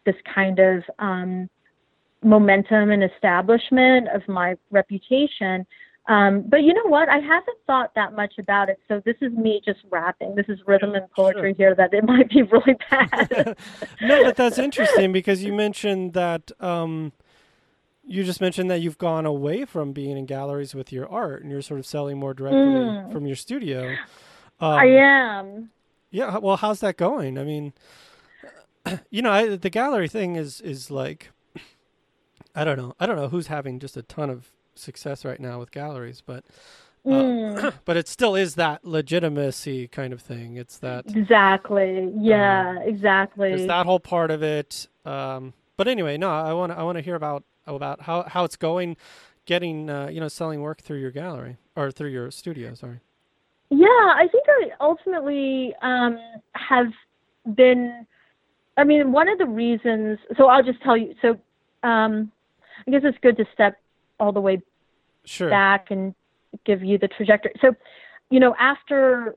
this 0.05 0.19
kind 0.35 0.59
of 0.59 0.83
um, 0.99 1.49
momentum 2.21 2.91
and 2.91 3.03
establishment 3.03 4.07
of 4.09 4.21
my 4.27 4.55
reputation. 4.69 5.65
Um, 6.09 6.43
but 6.47 6.63
you 6.63 6.73
know 6.73 6.87
what? 6.87 7.07
I 7.07 7.19
haven't 7.19 7.57
thought 7.65 7.95
that 7.95 8.13
much 8.13 8.33
about 8.37 8.67
it. 8.69 8.77
So 8.89 9.01
this 9.05 9.15
is 9.21 9.31
me 9.33 9.61
just 9.63 9.79
rapping. 9.89 10.35
This 10.35 10.47
is 10.49 10.59
rhythm 10.67 10.95
and 10.95 11.09
poetry 11.11 11.53
here 11.57 11.73
that 11.75 11.93
it 11.93 12.03
might 12.07 12.29
be 12.29 12.41
really 12.43 12.75
bad. 12.89 13.57
no, 14.01 14.23
but 14.25 14.35
that's 14.35 14.57
interesting 14.57 15.13
because 15.13 15.43
you 15.45 15.53
mentioned 15.53 16.11
that 16.13 16.51
um, 16.59 17.13
you 18.05 18.25
just 18.25 18.41
mentioned 18.41 18.69
that 18.69 18.81
you've 18.81 18.97
gone 18.97 19.25
away 19.25 19.63
from 19.63 19.93
being 19.93 20.17
in 20.17 20.25
galleries 20.25 20.75
with 20.75 20.91
your 20.91 21.07
art 21.07 21.41
and 21.41 21.49
you're 21.51 21.61
sort 21.61 21.79
of 21.79 21.85
selling 21.85 22.17
more 22.19 22.33
directly 22.33 22.59
Mm. 22.59 23.11
from 23.13 23.25
your 23.25 23.37
studio. 23.37 23.91
Um, 24.59 24.71
I 24.73 24.85
am. 24.85 25.69
Yeah, 26.11 26.37
well, 26.37 26.57
how's 26.57 26.81
that 26.81 26.97
going? 26.97 27.37
I 27.37 27.43
mean, 27.45 27.71
you 29.09 29.21
know, 29.21 29.31
I, 29.31 29.55
the 29.55 29.69
gallery 29.69 30.09
thing 30.09 30.35
is 30.35 30.59
is 30.59 30.91
like, 30.91 31.31
I 32.55 32.65
don't 32.65 32.77
know, 32.77 32.93
I 32.99 33.05
don't 33.05 33.15
know 33.15 33.29
who's 33.29 33.47
having 33.47 33.79
just 33.79 33.95
a 33.95 34.01
ton 34.03 34.29
of 34.29 34.51
success 34.75 35.25
right 35.25 35.39
now 35.39 35.59
with 35.59 35.71
galleries, 35.71 36.21
but 36.25 36.43
uh, 37.05 37.09
Mm, 37.09 37.73
but 37.85 37.97
it 37.97 38.07
still 38.07 38.35
is 38.35 38.55
that 38.55 38.85
legitimacy 38.85 39.87
kind 39.89 40.13
of 40.13 40.21
thing. 40.21 40.55
It's 40.55 40.77
that 40.79 41.05
exactly. 41.07 42.11
Yeah, 42.17 42.75
there's 42.75 42.95
exactly. 42.95 43.67
that 43.67 43.85
whole 43.85 43.99
part 43.99 44.31
of 44.31 44.41
it. 44.41 44.87
Um, 45.05 45.53
but 45.75 45.87
anyway, 45.87 46.17
no, 46.17 46.29
I 46.29 46.53
want 46.53 46.71
to 46.71 46.77
I 46.77 46.83
want 46.83 46.97
to 46.97 47.01
hear 47.01 47.15
about 47.15 47.43
about 47.67 48.01
how 48.01 48.23
how 48.23 48.43
it's 48.45 48.55
going, 48.55 48.95
getting 49.45 49.89
uh, 49.89 50.07
you 50.07 50.19
know 50.19 50.27
selling 50.27 50.61
work 50.61 50.81
through 50.81 50.99
your 50.99 51.11
gallery 51.11 51.57
or 51.75 51.91
through 51.91 52.09
your 52.09 52.31
studio. 52.31 52.73
Sorry. 52.73 52.99
Yeah, 53.69 53.87
I 53.87 54.27
think 54.31 54.43
I 54.47 54.69
ultimately 54.79 55.73
um, 55.81 56.17
have 56.53 56.87
been. 57.55 58.05
I 58.75 58.83
mean, 58.83 59.11
one 59.11 59.29
of 59.29 59.37
the 59.37 59.45
reasons. 59.45 60.19
So 60.37 60.47
I'll 60.47 60.63
just 60.63 60.81
tell 60.81 60.95
you. 60.95 61.13
So 61.21 61.37
um, 61.87 62.31
I 62.87 62.91
guess 62.91 63.01
it's 63.03 63.17
good 63.21 63.37
to 63.37 63.45
step 63.53 63.77
all 64.23 64.31
the 64.31 64.41
way 64.41 64.61
Sure. 65.25 65.49
back 65.49 65.91
and 65.91 66.13
give 66.65 66.83
you 66.83 66.97
the 66.97 67.07
trajectory. 67.07 67.53
So, 67.61 67.75
you 68.29 68.39
know, 68.39 68.55
after 68.59 69.35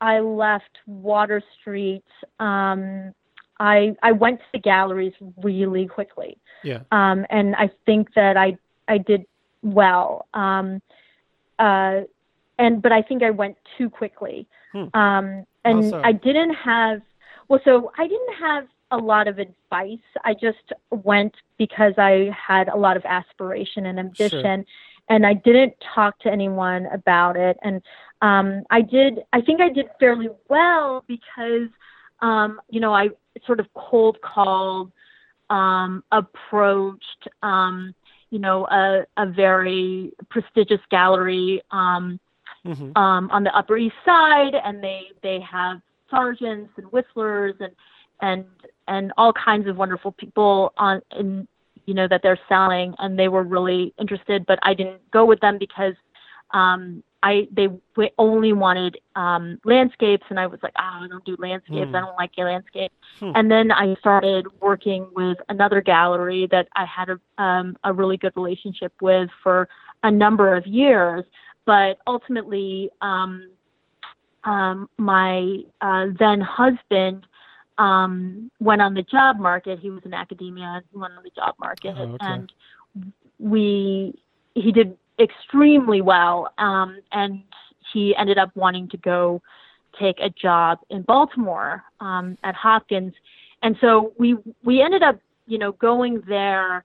I 0.00 0.20
left 0.20 0.74
Water 0.86 1.42
Street, 1.60 2.04
um, 2.40 3.12
I 3.60 3.94
I 4.02 4.12
went 4.12 4.38
to 4.40 4.46
the 4.52 4.58
galleries 4.60 5.14
really 5.42 5.86
quickly, 5.86 6.38
yeah. 6.62 6.80
um, 6.92 7.26
and 7.30 7.56
I 7.56 7.70
think 7.86 8.14
that 8.14 8.36
I 8.36 8.56
I 8.86 8.98
did 8.98 9.26
well. 9.62 10.26
Um, 10.34 10.80
uh, 11.58 12.02
and 12.58 12.80
but 12.82 12.92
I 12.92 13.02
think 13.02 13.22
I 13.22 13.30
went 13.30 13.56
too 13.76 13.88
quickly, 13.90 14.46
Hmm. 14.72 14.86
um, 14.94 15.26
and 15.64 15.84
How 15.84 15.90
so? 15.90 16.00
I 16.04 16.12
didn't 16.12 16.54
have. 16.54 17.00
Well, 17.48 17.60
so 17.64 17.92
I 17.98 18.04
didn't 18.06 18.34
have 18.46 18.64
a 18.90 18.96
lot 18.96 19.28
of 19.28 19.38
advice. 19.38 19.98
I 20.24 20.34
just 20.34 20.72
went 20.90 21.34
because 21.58 21.94
I 21.98 22.30
had 22.34 22.68
a 22.68 22.76
lot 22.76 22.96
of 22.96 23.04
aspiration 23.04 23.86
and 23.86 23.98
ambition, 23.98 24.64
and 25.08 25.26
I 25.26 25.34
didn't 25.34 25.74
talk 25.94 26.18
to 26.20 26.30
anyone 26.30 26.86
about 26.86 27.36
it. 27.36 27.56
And 27.62 27.82
um, 28.22 28.64
I 28.70 28.80
did. 28.80 29.20
I 29.32 29.40
think 29.40 29.60
I 29.60 29.68
did 29.68 29.86
fairly 30.00 30.28
well 30.48 31.04
because, 31.06 31.68
um, 32.20 32.60
you 32.68 32.80
know, 32.80 32.94
I 32.94 33.08
sort 33.46 33.60
of 33.60 33.66
cold 33.74 34.18
called, 34.22 34.90
um, 35.50 36.02
approached, 36.12 37.28
um, 37.42 37.94
you 38.30 38.38
know, 38.38 38.66
a, 38.66 39.04
a 39.16 39.26
very 39.26 40.12
prestigious 40.30 40.80
gallery. 40.90 41.62
Um, 41.70 42.20
hmm 42.64 42.90
um, 42.96 43.30
on 43.30 43.44
the 43.44 43.56
Upper 43.56 43.76
East 43.76 43.94
Side, 44.04 44.54
and 44.64 44.82
they 44.82 45.02
they 45.22 45.40
have 45.40 45.80
Sargents 46.10 46.70
and 46.76 46.90
whistlers 46.92 47.54
and 47.60 47.72
and 48.20 48.44
and 48.88 49.12
all 49.16 49.32
kinds 49.32 49.68
of 49.68 49.76
wonderful 49.76 50.12
people 50.12 50.72
on 50.76 51.02
in 51.16 51.46
you 51.86 51.94
know 51.94 52.08
that 52.08 52.22
they're 52.22 52.40
selling, 52.48 52.94
and 52.98 53.18
they 53.18 53.28
were 53.28 53.42
really 53.42 53.94
interested. 53.98 54.44
But 54.46 54.58
I 54.62 54.74
didn't 54.74 55.08
go 55.10 55.24
with 55.24 55.40
them 55.40 55.58
because 55.58 55.94
um, 56.50 57.02
I 57.22 57.48
they 57.52 57.68
only 58.18 58.52
wanted 58.52 58.98
um, 59.14 59.58
landscapes, 59.64 60.24
and 60.30 60.40
I 60.40 60.46
was 60.46 60.60
like, 60.62 60.74
ah, 60.76 61.04
I 61.04 61.08
don't 61.08 61.24
do 61.24 61.36
landscapes. 61.38 61.90
Hmm. 61.90 61.96
I 61.96 62.00
don't 62.00 62.16
like 62.16 62.36
your 62.36 62.50
landscape. 62.50 62.92
Hmm. 63.20 63.32
And 63.34 63.50
then 63.50 63.70
I 63.70 63.94
started 64.00 64.46
working 64.60 65.06
with 65.14 65.38
another 65.48 65.80
gallery 65.80 66.48
that 66.50 66.68
I 66.74 66.84
had 66.84 67.10
a 67.10 67.42
um, 67.42 67.76
a 67.84 67.92
really 67.92 68.16
good 68.16 68.32
relationship 68.36 68.92
with 69.00 69.30
for 69.42 69.68
a 70.02 70.10
number 70.10 70.54
of 70.54 70.66
years 70.66 71.24
but 71.68 71.98
ultimately 72.06 72.88
um, 73.02 73.50
um, 74.44 74.88
my 74.96 75.58
uh, 75.82 76.06
then 76.18 76.40
husband 76.40 77.26
um, 77.78 78.50
went 78.60 78.82
on 78.82 78.94
the 78.94 79.02
job 79.02 79.38
market. 79.38 79.78
He 79.78 79.90
was 79.90 80.02
in 80.04 80.14
academia 80.14 80.82
went 80.92 81.14
on 81.14 81.22
the 81.22 81.30
job 81.30 81.54
market, 81.60 81.94
Oh, 81.96 82.02
okay. 82.02 82.16
and 82.20 82.52
we 83.38 84.14
he 84.54 84.72
did 84.72 84.96
extremely 85.20 86.00
well, 86.00 86.52
um, 86.58 87.00
and 87.12 87.42
he 87.92 88.14
ended 88.16 88.38
up 88.38 88.50
wanting 88.54 88.88
to 88.90 88.96
go 88.98 89.40
take 89.98 90.18
a 90.20 90.30
job 90.30 90.78
in 90.90 91.02
Baltimore 91.02 91.82
um, 92.00 92.36
at 92.44 92.54
Hopkins, 92.54 93.14
and 93.62 93.76
so 93.80 94.12
we 94.18 94.36
we 94.64 94.82
ended 94.82 95.02
up 95.02 95.18
you 95.46 95.58
know 95.58 95.72
going 95.72 96.22
there, 96.28 96.84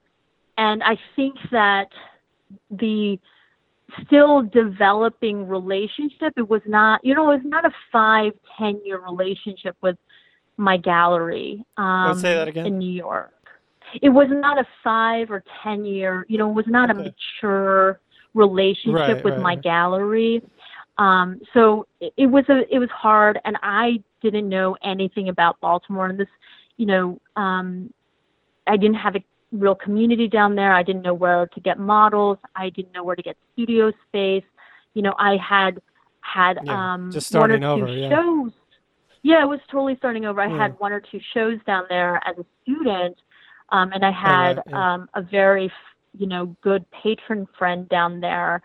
and 0.58 0.84
I 0.84 0.98
think 1.16 1.36
that 1.52 1.90
the 2.70 3.20
still 4.06 4.42
developing 4.42 5.48
relationship. 5.48 6.34
It 6.38 6.50
was 6.50 6.62
not, 6.66 7.04
you 7.04 7.14
know, 7.14 7.32
it 7.32 7.36
was 7.38 7.46
not 7.46 7.66
a 7.66 7.72
five, 7.92 8.34
ten 8.58 8.82
year 8.84 9.00
relationship 9.00 9.76
with 9.82 9.98
my 10.58 10.78
gallery 10.78 11.64
um, 11.78 12.08
Let's 12.10 12.22
say 12.22 12.36
that 12.36 12.48
again. 12.48 12.66
in 12.68 12.78
New 12.80 12.92
York. 12.92 13.32
It 14.02 14.10
was 14.10 14.28
not 14.30 14.58
a 14.58 14.66
five 14.84 15.30
or 15.30 15.44
ten 15.64 15.86
year, 15.86 16.26
you 16.28 16.38
know, 16.38 16.50
it 16.50 16.54
was 16.54 16.66
not 16.68 16.90
a 16.90 16.94
mature 16.94 18.00
relationship 18.34 18.94
Right, 19.08 19.24
with 19.24 19.34
right, 19.36 19.42
my 19.42 19.50
right. 19.50 19.62
gallery. 19.62 20.42
Um, 20.98 21.40
so 21.54 21.88
it, 22.00 22.14
it 22.18 22.26
was 22.28 22.46
a, 22.50 22.62
it 22.74 22.80
was 22.80 22.90
hard, 22.90 23.40
and 23.46 23.58
I 23.64 24.02
didn't 24.22 24.48
know 24.50 24.76
anything 24.84 25.30
about 25.30 25.60
Baltimore, 25.60 26.08
and 26.08 26.20
this, 26.20 26.28
you 26.78 26.86
know, 26.86 27.20
um, 27.36 27.92
I 28.68 28.78
didn't 28.78 28.96
have 28.96 29.16
a 29.16 29.24
real 29.52 29.76
community 29.76 30.28
down 30.28 30.56
there. 30.56 30.74
I 30.74 30.84
didn't 30.84 31.02
know 31.04 31.14
where 31.14 31.48
to 31.48 31.60
get 31.60 31.80
models. 31.80 32.38
I 32.56 32.70
didn't 32.70 32.94
know 32.94 33.04
where 33.04 33.16
to 33.16 33.22
get 33.22 33.38
studio 33.54 33.92
space. 34.08 34.44
You 34.94 35.02
know, 35.02 35.14
I 35.18 35.38
had 35.38 35.82
had 36.22 36.60
Yeah, 36.64 36.94
um 36.94 37.12
just 37.12 37.34
one 37.36 37.52
or 37.52 37.60
starting 37.60 37.62
two 37.62 37.68
over, 37.68 37.88
shows. 37.88 38.52
Yeah, 38.52 38.63
I 39.32 39.46
was 39.46 39.60
totally 39.72 39.96
starting 39.98 40.26
over. 40.26 40.42
I 40.42 40.48
Yeah. 40.48 40.58
had 40.58 40.80
one 40.80 40.92
or 40.92 41.00
two 41.00 41.20
shows 41.34 41.60
down 41.66 41.86
there 41.90 42.22
as 42.26 42.38
a 42.38 42.46
student, 42.64 43.18
um, 43.70 43.92
and 43.94 44.06
I 44.06 44.12
had 44.12 44.58
right, 44.58 44.66
yeah. 44.68 44.94
um, 44.94 45.10
a 45.14 45.22
very, 45.22 45.72
you 46.18 46.28
know, 46.28 46.56
good 46.62 46.86
patron 46.92 47.48
friend 47.58 47.88
down 47.90 48.20
there. 48.20 48.62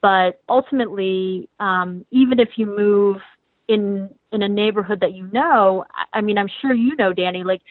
But 0.00 0.40
ultimately, 0.48 1.48
um, 1.58 2.06
even 2.10 2.38
if 2.38 2.50
you 2.56 2.66
move 2.66 3.20
in 3.68 4.08
in 4.30 4.42
a 4.42 4.48
neighborhood 4.48 5.00
that 5.00 5.12
you 5.14 5.28
know, 5.32 5.84
I, 5.92 6.18
I 6.18 6.20
mean, 6.20 6.38
I'm 6.38 6.48
sure 6.60 6.72
you 6.72 6.94
know, 6.96 7.12
Danny. 7.12 7.42
Like, 7.42 7.62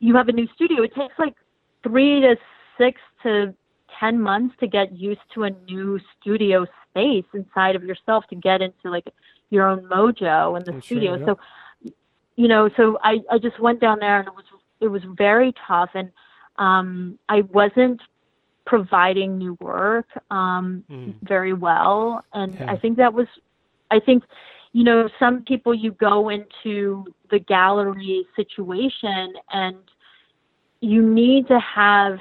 you 0.00 0.16
have 0.16 0.28
a 0.28 0.32
new 0.32 0.48
studio. 0.54 0.82
It 0.82 0.94
takes 0.94 1.14
like 1.18 1.34
three 1.84 2.20
to 2.22 2.36
six 2.76 3.00
to 3.22 3.54
ten 4.00 4.20
months 4.20 4.56
to 4.60 4.66
get 4.66 4.92
used 4.92 5.20
to 5.34 5.44
a 5.44 5.50
new 5.50 6.00
studio 6.20 6.66
space 6.90 7.24
inside 7.32 7.76
of 7.76 7.84
yourself 7.84 8.24
to 8.28 8.34
get 8.34 8.60
into 8.60 8.90
like 8.90 9.06
your 9.50 9.68
own 9.68 9.84
mojo 9.84 10.58
in 10.58 10.64
the 10.64 10.72
I'm 10.72 10.80
sure, 10.80 10.98
studio. 10.98 11.18
yeah. 11.18 11.26
So 11.26 11.38
you 12.36 12.48
know, 12.48 12.70
so 12.76 12.98
I, 13.02 13.18
I 13.30 13.38
just 13.38 13.58
went 13.60 13.80
down 13.80 13.98
there 14.00 14.18
and 14.18 14.28
it 14.28 14.34
was 14.34 14.44
it 14.80 14.88
was 14.88 15.02
very 15.16 15.52
tough 15.66 15.90
and 15.94 16.10
um 16.58 17.18
I 17.28 17.42
wasn't 17.42 18.00
providing 18.66 19.38
new 19.38 19.56
work 19.60 20.06
um 20.30 20.84
Mm. 20.90 21.14
very 21.22 21.52
well 21.52 22.22
and 22.32 22.54
Yeah. 22.60 22.66
I 22.68 22.76
think 22.76 22.96
that 22.98 23.12
was 23.14 23.26
I 23.90 24.00
think 24.00 24.24
you 24.72 24.84
know 24.84 25.08
some 25.18 25.44
people 25.44 25.74
you 25.74 25.92
go 25.92 26.28
into 26.30 27.04
the 27.30 27.38
gallery 27.40 28.26
situation 28.36 29.34
and 29.52 29.76
you 30.80 31.02
need 31.02 31.48
to 31.48 31.58
have 31.60 32.18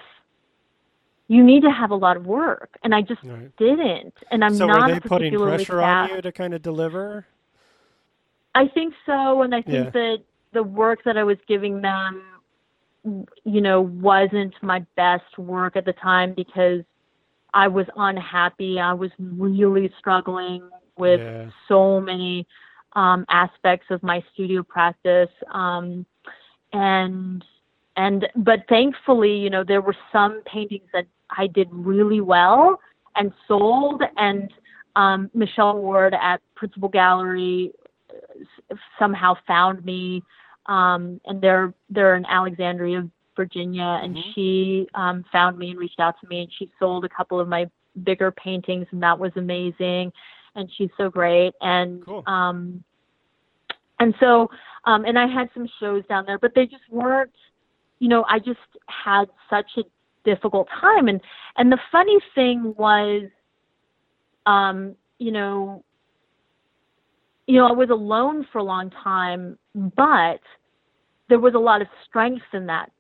you 1.27 1.43
need 1.43 1.61
to 1.63 1.71
have 1.71 1.91
a 1.91 1.95
lot 1.95 2.17
of 2.17 2.25
work 2.25 2.69
and 2.83 2.93
I 2.93 3.01
just 3.01 3.21
Right. 3.23 3.51
didn't 3.57 4.13
and 4.31 4.43
I'm 4.43 4.57
so 4.57 4.65
not 4.65 4.77
were 4.81 4.83
they 4.83 4.99
putting 4.99 5.35
pressure 5.37 5.81
on 5.81 6.01
you 6.01 6.21
to 6.21 6.31
kind 6.31 6.53
of 6.53 6.61
deliver? 6.61 7.27
I 8.55 8.67
think 8.69 8.93
so, 9.05 9.41
and 9.43 9.53
I 9.53 9.61
think 9.61 9.73
Yeah. 9.85 9.89
that 9.91 10.23
the 10.53 10.63
work 10.63 11.03
that 11.03 11.17
I 11.17 11.23
was 11.23 11.37
giving 11.47 11.81
them, 11.81 12.23
you 13.43 13.61
know, 13.61 13.81
wasn't 13.81 14.55
my 14.63 14.79
best 14.95 15.37
work 15.37 15.75
at 15.75 15.85
the 15.85 15.93
time 15.93 16.33
because 16.33 16.81
I 17.53 17.67
was 17.67 17.85
unhappy. 17.95 18.79
I 18.79 18.93
was 18.93 19.11
really 19.19 19.91
struggling 19.99 20.69
with 20.97 21.21
Yeah. 21.21 21.51
so 21.67 21.99
many 21.99 22.47
um, 22.93 23.25
aspects 23.29 23.91
of 23.91 24.01
my 24.03 24.23
studio 24.33 24.63
practice, 24.63 25.29
um, 25.51 26.05
and 26.73 27.43
and 27.97 28.27
but 28.37 28.67
thankfully, 28.69 29.35
you 29.37 29.49
know, 29.49 29.63
there 29.63 29.81
were 29.81 29.95
some 30.11 30.41
paintings 30.43 30.89
that 30.93 31.05
I 31.37 31.47
did 31.47 31.67
really 31.71 32.21
well 32.21 32.79
and 33.15 33.33
sold, 33.47 34.01
and 34.17 34.51
um, 34.95 35.29
Michelle 35.33 35.77
Ward 35.77 36.13
at 36.13 36.41
Principle 36.55 36.89
Gallery 36.89 37.73
somehow 38.99 39.35
found 39.47 39.83
me, 39.83 40.23
um, 40.67 41.19
and 41.25 41.41
they're 41.41 41.73
they're 41.89 42.15
in 42.15 42.25
Alexandria, 42.25 43.07
Virginia, 43.35 43.99
and 44.01 44.15
Mhm. 44.15 44.33
she 44.33 44.87
um, 44.93 45.23
found 45.31 45.57
me 45.57 45.71
and 45.71 45.79
reached 45.79 45.99
out 45.99 46.19
to 46.21 46.27
me, 46.27 46.41
and 46.41 46.51
she 46.53 46.71
sold 46.79 47.05
a 47.05 47.09
couple 47.09 47.39
of 47.39 47.47
my 47.47 47.69
bigger 48.03 48.31
paintings, 48.31 48.87
and 48.91 49.01
that 49.03 49.17
was 49.17 49.31
amazing, 49.35 50.11
and 50.55 50.71
she's 50.71 50.89
so 50.97 51.09
great, 51.09 51.53
and 51.61 52.03
Cool. 52.05 52.23
um, 52.27 52.83
and 53.99 54.13
so 54.19 54.49
um, 54.85 55.05
and 55.05 55.17
I 55.17 55.27
had 55.27 55.49
some 55.53 55.67
shows 55.79 56.05
down 56.07 56.25
there, 56.25 56.37
but 56.37 56.53
they 56.53 56.65
just 56.65 56.83
weren't, 56.89 57.31
you 57.99 58.07
know, 58.07 58.23
I 58.29 58.39
just 58.39 58.59
had 58.87 59.29
such 59.49 59.77
a 59.77 59.83
difficult 60.23 60.67
time, 60.69 61.07
and 61.07 61.21
and 61.57 61.71
the 61.71 61.79
funny 61.91 62.19
thing 62.33 62.73
was, 62.77 63.23
um, 64.45 64.95
you 65.19 65.31
know, 65.31 65.83
you 67.47 67.55
know, 67.59 67.67
I 67.67 67.71
was 67.71 67.89
alone 67.89 68.45
for 68.51 68.59
a 68.59 68.63
long 68.63 68.89
time, 68.89 69.57
but 69.75 70.39
there 71.29 71.39
was 71.39 71.53
a 71.53 71.59
lot 71.59 71.81
of 71.81 71.87
strength 72.05 72.45
in 72.53 72.65
that 72.67 72.91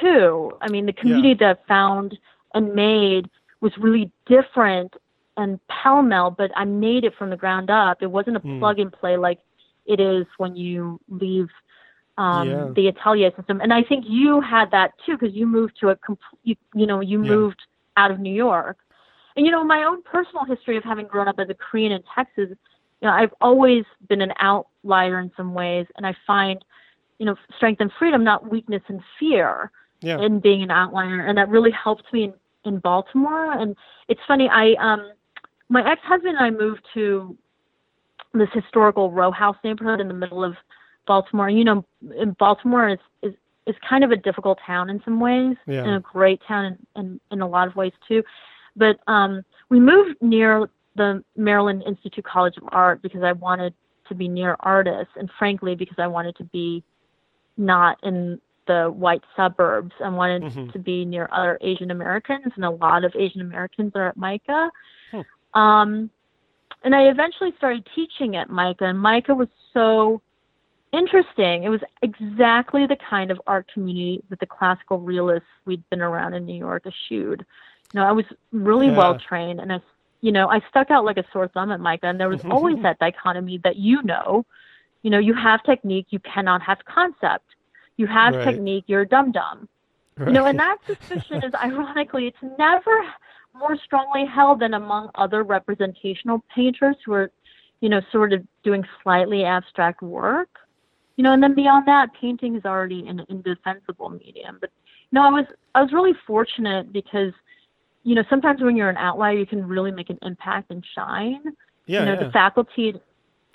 too. 0.00 0.52
I 0.60 0.68
mean, 0.68 0.86
the 0.86 0.92
community 0.92 1.34
that 1.34 1.58
I 1.58 1.68
found 1.68 2.18
and 2.54 2.74
made 2.74 3.28
was 3.60 3.72
really 3.78 4.10
different 4.26 4.94
and 5.36 5.58
pell 5.68 6.02
mell, 6.02 6.30
but 6.30 6.50
I 6.56 6.64
made 6.64 7.04
it 7.04 7.14
from 7.18 7.30
the 7.30 7.36
ground 7.36 7.70
up. 7.70 8.02
It 8.02 8.10
wasn't 8.10 8.36
a 8.36 8.40
Hmm. 8.40 8.58
plug 8.58 8.78
and 8.78 8.92
play 8.92 9.16
like 9.16 9.40
it 9.86 10.00
is 10.00 10.26
when 10.38 10.56
you 10.56 11.00
leave 11.08 11.48
um, 12.16 12.48
Yeah. 12.48 12.72
the 12.74 12.88
Atelier 12.88 13.30
system. 13.36 13.60
And 13.60 13.72
I 13.72 13.82
think 13.82 14.04
you 14.08 14.40
had 14.40 14.70
that 14.70 14.92
too 15.04 15.16
because 15.18 15.34
you 15.34 15.46
moved 15.46 15.76
to 15.80 15.88
a 15.90 15.96
complete, 15.96 16.38
you, 16.44 16.56
you 16.74 16.86
know, 16.86 17.00
you 17.00 17.18
Yeah. 17.18 17.28
moved 17.28 17.60
out 17.96 18.10
of 18.10 18.20
New 18.20 18.32
York. 18.34 18.78
And 19.36 19.44
you 19.44 19.50
know, 19.50 19.64
my 19.64 19.82
own 19.84 20.02
personal 20.02 20.44
history 20.44 20.76
of 20.76 20.84
having 20.84 21.06
grown 21.06 21.26
up 21.28 21.38
as 21.38 21.48
a 21.50 21.54
Korean 21.54 21.92
in 21.92 22.02
Texas, 22.14 22.50
you 23.04 23.10
know, 23.10 23.16
I've 23.16 23.34
always 23.42 23.84
been 24.08 24.22
an 24.22 24.32
outlier 24.40 25.20
in 25.20 25.30
some 25.36 25.52
ways, 25.52 25.86
and 25.96 26.06
I 26.06 26.16
find, 26.26 26.64
you 27.18 27.26
know, 27.26 27.36
strength 27.54 27.80
and 27.82 27.92
freedom, 27.98 28.24
not 28.24 28.50
weakness 28.50 28.82
and 28.88 29.02
fear, 29.20 29.70
Yeah. 30.00 30.20
in 30.20 30.40
being 30.40 30.62
an 30.62 30.70
outlier, 30.70 31.20
and 31.20 31.36
that 31.36 31.50
really 31.50 31.70
helped 31.70 32.10
me 32.14 32.24
in, 32.24 32.34
in 32.64 32.78
Baltimore. 32.78 33.52
And 33.52 33.76
it's 34.08 34.20
funny, 34.26 34.48
I 34.48 34.72
um, 34.80 35.12
my 35.68 35.86
ex-husband 35.90 36.36
and 36.36 36.44
I 36.44 36.50
moved 36.50 36.80
to 36.94 37.36
this 38.32 38.48
historical 38.54 39.10
row 39.12 39.30
house 39.30 39.56
neighborhood 39.62 40.00
in 40.00 40.08
the 40.08 40.14
middle 40.14 40.42
of 40.42 40.56
Baltimore. 41.06 41.50
You 41.50 41.64
know, 41.64 41.84
in 42.16 42.32
Baltimore 42.38 42.88
is 42.88 42.98
is 43.22 43.34
is 43.66 43.74
kind 43.88 44.02
of 44.04 44.10
a 44.12 44.16
difficult 44.16 44.58
town 44.66 44.88
in 44.88 45.02
some 45.04 45.20
ways, 45.20 45.56
Yeah. 45.66 45.84
and 45.84 45.94
a 45.96 46.00
great 46.00 46.40
town 46.48 46.64
in, 46.64 46.78
in, 47.02 47.20
in 47.32 47.40
a 47.42 47.46
lot 47.48 47.68
of 47.68 47.76
ways 47.76 47.92
too. 48.08 48.22
But 48.76 48.98
um, 49.06 49.42
we 49.68 49.78
moved 49.78 50.16
near 50.22 50.68
the 50.96 51.24
Maryland 51.36 51.82
Institute 51.86 52.24
College 52.24 52.56
of 52.56 52.64
Art 52.72 53.02
because 53.02 53.22
I 53.22 53.32
wanted 53.32 53.74
to 54.08 54.14
be 54.14 54.28
near 54.28 54.56
artists, 54.60 55.14
and 55.16 55.30
frankly, 55.38 55.74
because 55.74 55.98
I 55.98 56.06
wanted 56.06 56.36
to 56.36 56.44
be 56.44 56.82
not 57.56 57.98
in 58.02 58.40
the 58.66 58.86
white 58.90 59.22
suburbs. 59.36 59.92
I 60.02 60.08
wanted 60.08 60.42
Mhm. 60.42 60.72
to 60.72 60.78
be 60.78 61.04
near 61.04 61.28
other 61.32 61.58
Asian 61.60 61.90
Americans, 61.90 62.52
and 62.56 62.64
a 62.64 62.70
lot 62.70 63.04
of 63.04 63.14
Asian 63.14 63.40
Americans 63.40 63.92
are 63.94 64.08
at 64.08 64.16
MICA. 64.16 64.70
Hmm. 65.10 65.20
Um, 65.58 66.10
and 66.82 66.94
I 66.94 67.08
eventually 67.08 67.52
started 67.56 67.86
teaching 67.94 68.36
at 68.36 68.50
MICA, 68.50 68.86
and 68.86 69.00
MICA 69.00 69.34
was 69.34 69.48
so 69.72 70.20
interesting. 70.92 71.64
It 71.64 71.68
was 71.70 71.82
exactly 72.02 72.86
the 72.86 72.96
kind 72.96 73.30
of 73.30 73.40
art 73.46 73.66
community 73.72 74.22
that 74.28 74.38
the 74.40 74.46
classical 74.46 74.98
realists 75.00 75.48
we'd 75.64 75.88
been 75.90 76.00
around 76.00 76.34
in 76.34 76.46
New 76.46 76.56
York 76.56 76.86
eschewed. 76.86 77.44
You 77.92 78.00
know, 78.00 78.06
I 78.06 78.12
was 78.12 78.26
really 78.52 78.86
Yeah. 78.88 78.98
well 78.98 79.18
trained, 79.18 79.60
and 79.60 79.72
I, 79.72 79.80
you 80.24 80.32
know, 80.32 80.48
I 80.48 80.60
stuck 80.70 80.90
out 80.90 81.04
like 81.04 81.18
a 81.18 81.24
sore 81.32 81.48
thumb 81.48 81.70
at 81.70 81.80
MICA, 81.80 82.06
and 82.06 82.18
there 82.18 82.30
was 82.30 82.40
always 82.50 82.78
that 82.82 82.98
dichotomy 82.98 83.60
that 83.62 83.76
you 83.76 84.02
know, 84.02 84.46
you 85.02 85.10
know, 85.10 85.18
you 85.18 85.34
have 85.34 85.62
technique, 85.64 86.06
you 86.10 86.18
cannot 86.20 86.62
have 86.62 86.78
concept. 86.86 87.44
You 87.98 88.06
have 88.06 88.34
Right. 88.34 88.42
technique, 88.42 88.84
you're 88.86 89.02
a 89.02 89.08
dum 89.08 89.32
dum. 89.32 89.68
You 90.26 90.32
know, 90.32 90.46
and 90.46 90.58
that 90.58 90.78
suspicion 90.86 91.42
is 91.44 91.52
ironically, 91.62 92.26
it's 92.28 92.56
never 92.58 92.96
more 93.54 93.76
strongly 93.84 94.24
held 94.26 94.60
than 94.60 94.74
among 94.74 95.10
other 95.14 95.42
representational 95.42 96.42
painters 96.54 96.96
who 97.04 97.12
are, 97.12 97.30
you 97.82 97.90
know, 97.90 98.00
sort 98.10 98.32
of 98.32 98.42
doing 98.64 98.82
slightly 99.02 99.44
abstract 99.44 100.00
work. 100.02 100.48
You 101.16 101.24
know, 101.24 101.32
and 101.32 101.42
then 101.42 101.54
beyond 101.54 101.86
that, 101.86 102.08
painting 102.18 102.56
is 102.56 102.64
already 102.64 103.06
an 103.08 103.20
indefensible 103.28 104.08
medium. 104.08 104.56
But 104.60 104.70
you 105.10 105.16
know, 105.20 105.22
I 105.26 105.30
was 105.30 105.46
I 105.74 105.82
was 105.82 105.92
really 105.92 106.14
fortunate 106.26 106.92
because, 106.92 107.32
you 108.04 108.14
know, 108.14 108.22
sometimes 108.30 108.62
when 108.62 108.76
you're 108.76 108.88
an 108.90 108.96
outlier, 108.96 109.32
you 109.36 109.46
can 109.46 109.66
really 109.66 109.90
make 109.90 110.10
an 110.10 110.18
impact 110.22 110.70
and 110.70 110.84
shine. 110.94 111.42
yeah. 111.86 112.00
you 112.00 112.06
know, 112.06 112.12
yeah. 112.14 112.24
the 112.24 112.30
faculty, 112.30 112.92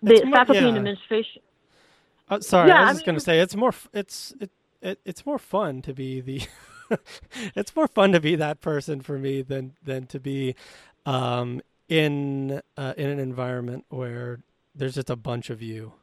the 0.04 0.14
It's 0.16 0.30
faculty 0.30 0.60
and 0.60 0.68
yeah. 0.70 0.76
administration. 0.78 1.42
Uh, 2.30 2.40
sorry, 2.42 2.68
Yeah, 2.70 2.80
I 2.80 2.82
was 2.82 2.90
I 2.90 2.94
just 2.94 3.06
gonna 3.06 3.20
say 3.20 3.40
it's 3.40 3.56
more 3.56 3.74
it's 3.94 4.34
it, 4.40 4.52
it 4.82 5.00
it's 5.06 5.26
more 5.26 5.40
fun 5.40 5.82
to 5.84 5.94
be 5.94 6.20
the 6.22 6.42
it's 7.56 7.76
more 7.76 7.88
fun 7.88 8.12
to 8.12 8.20
be 8.20 8.36
that 8.36 8.62
person 8.62 9.02
for 9.02 9.18
me 9.18 9.42
than 9.42 9.74
than 9.84 10.06
to 10.08 10.20
be 10.20 10.54
um 11.08 11.62
in 11.88 12.62
uh, 12.78 12.94
in 12.98 13.10
an 13.10 13.20
environment 13.20 13.86
where 13.90 14.40
there's 14.76 14.94
just 14.96 15.10
a 15.10 15.16
bunch 15.16 15.50
of 15.50 15.62
you. 15.62 15.94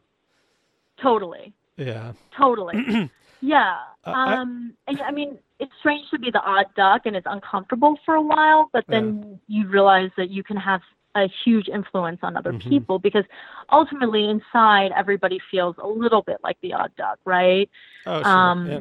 Totally. 1.01 1.53
Yeah. 1.77 2.13
Totally. 2.37 3.11
yeah. 3.41 3.77
Uh, 4.05 4.11
I- 4.11 4.35
Um, 4.37 4.75
and 4.89 5.01
I 5.03 5.11
mean, 5.13 5.39
it's 5.59 5.73
strange 5.81 6.09
to 6.11 6.19
be 6.19 6.31
the 6.31 6.41
odd 6.43 6.67
duck 6.77 7.03
and 7.07 7.17
it's 7.17 7.27
uncomfortable 7.29 7.99
for 8.05 8.15
a 8.15 8.23
while, 8.23 8.69
but 8.73 8.85
then 8.89 9.41
you 9.49 9.67
realize 9.69 10.11
that 10.17 10.31
you 10.31 10.43
can 10.43 10.57
have 10.57 10.83
a 11.15 11.29
huge 11.45 11.69
influence 11.69 12.19
on 12.23 12.37
other 12.37 12.53
Mhm. 12.53 12.69
people 12.69 12.99
because 12.99 13.25
ultimately 13.73 14.29
inside 14.29 14.93
everybody 14.95 15.39
feels 15.51 15.75
a 15.79 15.87
little 15.87 16.21
bit 16.21 16.37
like 16.45 16.59
the 16.61 16.75
odd 16.75 16.95
duck, 16.97 17.19
right? 17.25 17.71
Oh, 18.05 18.23
sure. 18.23 18.29
Um, 18.31 18.71
yeah. 18.71 18.81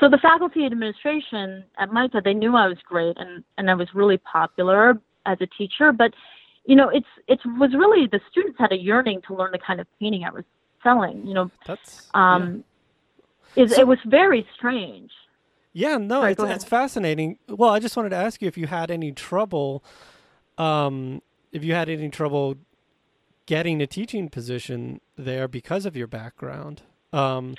So 0.00 0.08
the 0.08 0.18
faculty 0.18 0.66
administration 0.66 1.64
at 1.78 1.90
MICA, 1.92 2.20
they 2.22 2.34
knew 2.34 2.54
I 2.54 2.68
was 2.68 2.78
great 2.86 3.16
and, 3.16 3.42
and 3.56 3.70
I 3.70 3.74
was 3.74 3.94
really 3.94 4.18
popular 4.18 5.00
as 5.24 5.38
a 5.40 5.46
teacher, 5.46 5.92
but 5.92 6.12
you 6.66 6.76
know, 6.76 6.90
it's 6.90 7.06
it 7.26 7.40
was 7.58 7.72
really 7.74 8.06
the 8.06 8.20
students 8.30 8.58
had 8.58 8.72
a 8.72 8.76
yearning 8.78 9.22
to 9.22 9.34
learn 9.34 9.52
the 9.52 9.58
kind 9.58 9.80
of 9.80 9.86
painting 9.98 10.24
I 10.24 10.30
was 10.30 10.44
selling. 10.82 11.26
You 11.26 11.32
know, 11.32 11.50
That's 11.66 12.10
yeah. 12.14 12.34
um, 12.34 12.64
is 13.56 13.74
So- 13.74 13.80
it 13.80 13.86
was 13.86 13.98
very 14.04 14.46
strange. 14.54 15.10
Yeah, 15.72 15.96
no, 15.98 16.20
Sorry, 16.20 16.32
it's 16.32 16.42
it's 16.42 16.64
fascinating. 16.64 17.38
Well, 17.48 17.70
I 17.70 17.78
just 17.78 17.96
wanted 17.96 18.10
to 18.10 18.16
ask 18.16 18.40
you 18.42 18.48
if 18.48 18.56
you 18.56 18.66
had 18.66 18.90
any 18.90 19.12
trouble, 19.12 19.84
um, 20.56 21.22
if 21.52 21.62
you 21.62 21.74
had 21.74 21.88
any 21.88 22.08
trouble 22.08 22.56
getting 23.46 23.80
a 23.80 23.86
teaching 23.86 24.28
position 24.28 25.00
there 25.16 25.48
because 25.48 25.86
of 25.86 25.96
your 25.96 26.06
background. 26.06 26.82
Um, 27.12 27.54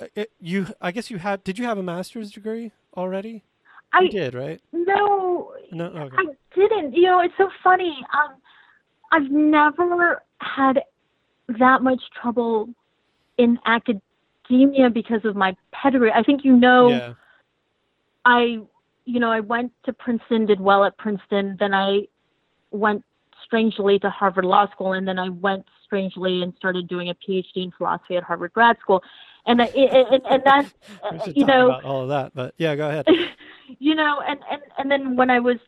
uh, 0.00 0.06
it, 0.14 0.32
you, 0.40 0.68
I 0.80 0.90
guess 0.92 1.10
you 1.10 1.18
had. 1.18 1.44
Did 1.44 1.58
you 1.58 1.64
have 1.66 1.76
a 1.76 1.82
master's 1.82 2.30
degree 2.30 2.72
already? 2.96 3.44
I 3.92 4.02
you 4.02 4.08
did, 4.10 4.34
right? 4.34 4.60
No, 4.72 5.52
No. 5.70 5.86
Okay. 5.86 6.16
I 6.18 6.24
didn't. 6.54 6.94
You 6.94 7.02
know, 7.02 7.20
it's 7.20 7.34
so 7.36 7.50
funny. 7.62 7.96
Um, 8.14 8.36
I've 9.12 9.30
never 9.30 10.22
had 10.40 10.80
that 11.48 11.82
much 11.82 12.00
trouble 12.20 12.68
in 13.38 13.58
academia 13.66 14.90
because 14.92 15.24
of 15.24 15.36
my 15.36 15.54
pedigree. 15.72 16.12
I 16.12 16.22
think 16.22 16.44
you 16.44 16.56
know. 16.56 16.88
yeah. 16.88 17.12
I, 18.26 18.58
you 19.04 19.20
know, 19.20 19.30
I 19.30 19.40
went 19.40 19.72
to 19.84 19.92
Princeton, 19.92 20.46
did 20.46 20.60
well 20.60 20.84
at 20.84 20.98
Princeton. 20.98 21.56
Then 21.58 21.72
I 21.72 22.02
went 22.72 23.04
strangely 23.44 24.00
to 24.00 24.10
Harvard 24.10 24.44
Law 24.44 24.68
School, 24.72 24.94
and 24.94 25.06
then 25.06 25.18
I 25.18 25.28
went 25.28 25.64
strangely 25.84 26.42
and 26.42 26.52
started 26.56 26.88
doing 26.88 27.08
a 27.08 27.14
PhD 27.14 27.44
in 27.54 27.70
philosophy 27.78 28.16
at 28.16 28.24
Harvard 28.24 28.52
Grad 28.52 28.76
School. 28.80 29.00
And 29.46 29.62
I, 29.62 29.66
and, 29.66 30.22
and 30.28 30.42
that, 30.44 30.66
you 31.36 31.46
know, 31.46 31.70
about 31.70 31.84
all 31.84 32.02
of 32.02 32.08
that, 32.08 32.32
but 32.34 32.54
yeah, 32.58 32.74
go 32.74 32.88
ahead. 32.88 33.06
you 33.78 33.94
know, 33.94 34.20
and, 34.26 34.40
and, 34.50 34.62
and 34.76 34.90
then 34.90 35.14
when 35.16 35.30
I 35.30 35.38
was 35.38 35.58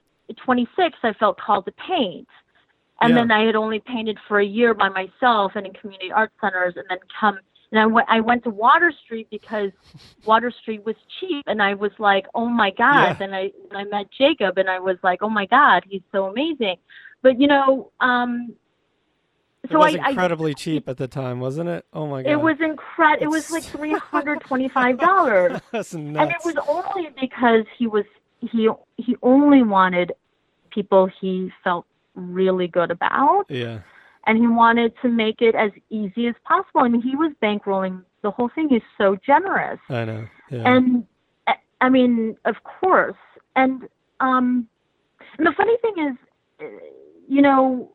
26, 0.44 0.98
I 1.04 1.12
felt 1.12 1.38
called 1.38 1.66
to 1.66 1.72
paint. 1.72 2.26
And 3.00 3.10
Yeah. 3.10 3.20
then 3.20 3.30
I 3.30 3.46
had 3.46 3.54
only 3.54 3.78
painted 3.78 4.18
for 4.26 4.40
a 4.40 4.44
year 4.44 4.74
by 4.74 4.88
myself 4.88 5.52
and 5.54 5.64
in 5.64 5.72
community 5.74 6.10
art 6.10 6.32
centers, 6.40 6.74
and 6.76 6.84
then 6.90 6.98
come 7.20 7.38
and 7.70 7.80
I 7.80 7.86
went 7.86 8.06
I 8.08 8.20
went 8.20 8.44
to 8.44 8.50
Water 8.50 8.92
Street 9.04 9.28
because 9.30 9.70
Water 10.24 10.50
Street 10.62 10.84
was 10.84 10.96
cheap, 11.20 11.44
and 11.46 11.62
I 11.62 11.74
was 11.74 11.92
like, 11.98 12.26
oh 12.34 12.46
my 12.46 12.70
god. 12.70 13.08
Yeah. 13.08 13.12
Then 13.14 13.34
I 13.34 13.52
I 13.72 13.84
met 13.84 14.06
Jacob, 14.16 14.58
and 14.58 14.68
I 14.68 14.78
was 14.78 14.96
like, 15.02 15.22
oh 15.22 15.28
my 15.28 15.46
god, 15.46 15.84
he's 15.88 16.02
so 16.12 16.26
amazing. 16.26 16.76
But 17.22 17.40
you 17.40 17.46
know, 17.46 17.90
um, 18.00 18.54
it 19.64 19.70
so 19.70 19.78
was 19.78 19.94
I, 19.96 19.98
I 19.98 20.10
incredibly 20.10 20.54
cheap 20.54 20.88
at 20.88 20.96
the 20.96 21.08
time, 21.08 21.40
wasn't 21.40 21.68
it? 21.68 21.84
Oh 21.92 22.06
my 22.06 22.22
god. 22.22 22.30
it 22.30 22.40
was 22.40 22.56
incredible. 22.60 23.24
It 23.24 23.28
was 23.28 23.50
like 23.50 23.62
three 23.76 23.92
hundred 23.92 24.40
twenty 24.40 24.68
five 24.68 24.98
dollars. 24.98 25.60
And 25.72 26.16
it 26.16 26.36
was 26.44 26.56
only 26.68 27.10
because 27.20 27.64
he 27.76 27.86
was 27.86 28.04
he 28.40 28.68
he 28.96 29.16
only 29.22 29.62
wanted 29.62 30.12
people 30.70 31.10
he 31.20 31.50
felt 31.64 31.86
really 32.14 32.68
good 32.68 32.90
about 32.90 33.44
yeah. 33.48 33.80
And 34.28 34.36
he 34.36 34.46
wanted 34.46 34.92
to 35.00 35.08
make 35.08 35.40
it 35.40 35.54
as 35.54 35.70
easy 35.88 36.28
as 36.28 36.34
possible. 36.44 36.82
I 36.82 36.88
mean 36.88 37.00
he 37.02 37.16
was 37.16 37.32
bankrolling. 37.42 38.04
The 38.22 38.30
whole 38.30 38.50
thing 38.54 38.68
he's 38.68 38.82
so 38.98 39.16
generous. 39.26 39.80
I 39.88 40.04
know. 40.04 40.28
Yeah. 40.50 40.62
and 40.66 41.06
I- 41.80 41.88
mean 41.88 42.36
of 42.44 42.56
course. 42.62 43.16
And 43.56 43.88
um 44.20 44.68
and 45.38 45.46
the 45.46 45.54
funny 45.56 45.76
thing 45.78 45.94
is 46.08 46.68
you 47.26 47.40
know 47.40 47.90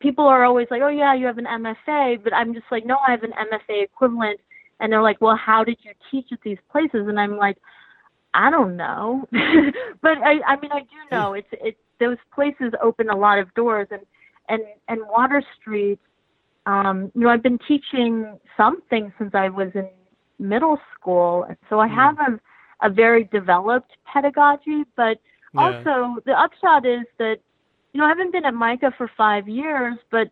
people 0.00 0.24
are 0.26 0.44
always 0.44 0.68
like 0.70 0.80
oh 0.82 0.88
yeah 0.88 1.12
you 1.14 1.26
have 1.26 1.38
an 1.38 1.44
mfa 1.44 2.22
but 2.22 2.32
i'm 2.32 2.54
just 2.54 2.66
like 2.70 2.86
no 2.86 2.96
i 3.06 3.10
have 3.10 3.22
an 3.22 3.32
mfa 3.32 3.84
equivalent. 3.84 4.40
And 4.80 4.90
they're 4.90 5.02
like 5.02 5.20
well 5.20 5.36
how 5.36 5.64
did 5.64 5.78
you 5.82 5.92
teach 6.10 6.32
at 6.32 6.38
these 6.42 6.58
places? 6.72 7.06
And 7.08 7.20
i'm 7.20 7.36
like 7.36 7.58
i 8.32 8.50
don't 8.50 8.74
know. 8.76 9.28
But 10.00 10.16
i 10.18 10.40
i 10.46 10.56
mean 10.60 10.72
i 10.72 10.80
do 10.80 11.00
know. 11.12 11.34
It's 11.34 11.48
it's 11.52 11.78
those 12.00 12.16
places 12.34 12.72
open 12.82 13.10
a 13.10 13.16
lot 13.16 13.38
of 13.38 13.52
doors. 13.54 13.88
And 13.90 14.00
and 14.48 14.62
and 14.88 15.00
water 15.08 15.42
street 15.60 15.98
um 16.66 17.10
you 17.14 17.22
know 17.22 17.28
i've 17.30 17.42
been 17.42 17.58
teaching 17.66 18.38
something 18.56 19.12
since 19.18 19.32
i 19.34 19.48
was 19.48 19.68
in 19.74 19.88
middle 20.38 20.78
school 20.94 21.44
and 21.48 21.56
so 21.68 21.80
i 21.80 21.88
Mm. 21.88 21.94
have 21.94 22.18
a 22.28 22.40
a 22.82 22.88
very 22.90 23.24
developed 23.24 23.92
pedagogy 24.12 24.84
but 24.96 25.18
yeah. 25.52 25.60
also 25.62 26.20
the 26.26 26.32
upshot 26.32 26.84
is 26.86 27.04
that 27.18 27.36
you 27.92 27.98
know 28.00 28.06
i 28.06 28.08
haven't 28.08 28.32
been 28.32 28.44
at 28.44 28.54
MICA 28.54 28.92
for 28.96 29.08
five 29.16 29.48
years 29.48 29.96
but 30.10 30.28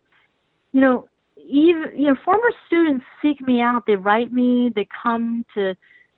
you 0.73 0.81
know 0.81 1.07
even 1.37 1.85
you 1.95 2.07
know 2.07 2.15
former 2.23 2.51
students 2.67 3.05
seek 3.21 3.39
me 3.41 3.61
out 3.61 3.85
they 3.85 3.95
write 3.95 4.31
me 4.31 4.71
they 4.75 4.87
come 5.03 5.45
to 5.53 5.73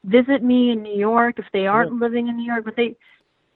visit 0.06 0.44
me 0.44 0.72
in 0.72 0.82
new 0.84 0.98
york 0.98 1.36
if 1.40 1.46
they 1.54 1.66
aren't 1.68 1.94
living 1.94 2.28
in 2.28 2.36
new 2.38 2.46
york 2.54 2.64
but 2.64 2.76
they 2.76 2.96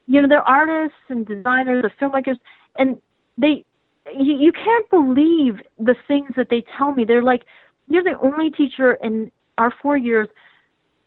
you 0.06 0.20
know 0.20 0.28
they're 0.28 0.48
artists 0.48 0.98
and 1.08 1.26
designers 1.26 1.84
or 1.84 1.90
filmmakers 2.00 2.38
and 2.78 2.96
they 3.38 3.64
you, 4.12 4.36
you 4.36 4.52
can't 4.52 4.88
believe 4.90 5.60
the 5.78 5.94
things 6.06 6.30
that 6.36 6.48
they 6.50 6.64
tell 6.76 6.92
me 6.92 7.04
they're 7.04 7.22
like 7.22 7.42
you're 7.88 8.02
the 8.02 8.18
only 8.20 8.50
teacher 8.50 8.94
in 9.02 9.30
our 9.58 9.72
four 9.82 9.96
years 9.96 10.28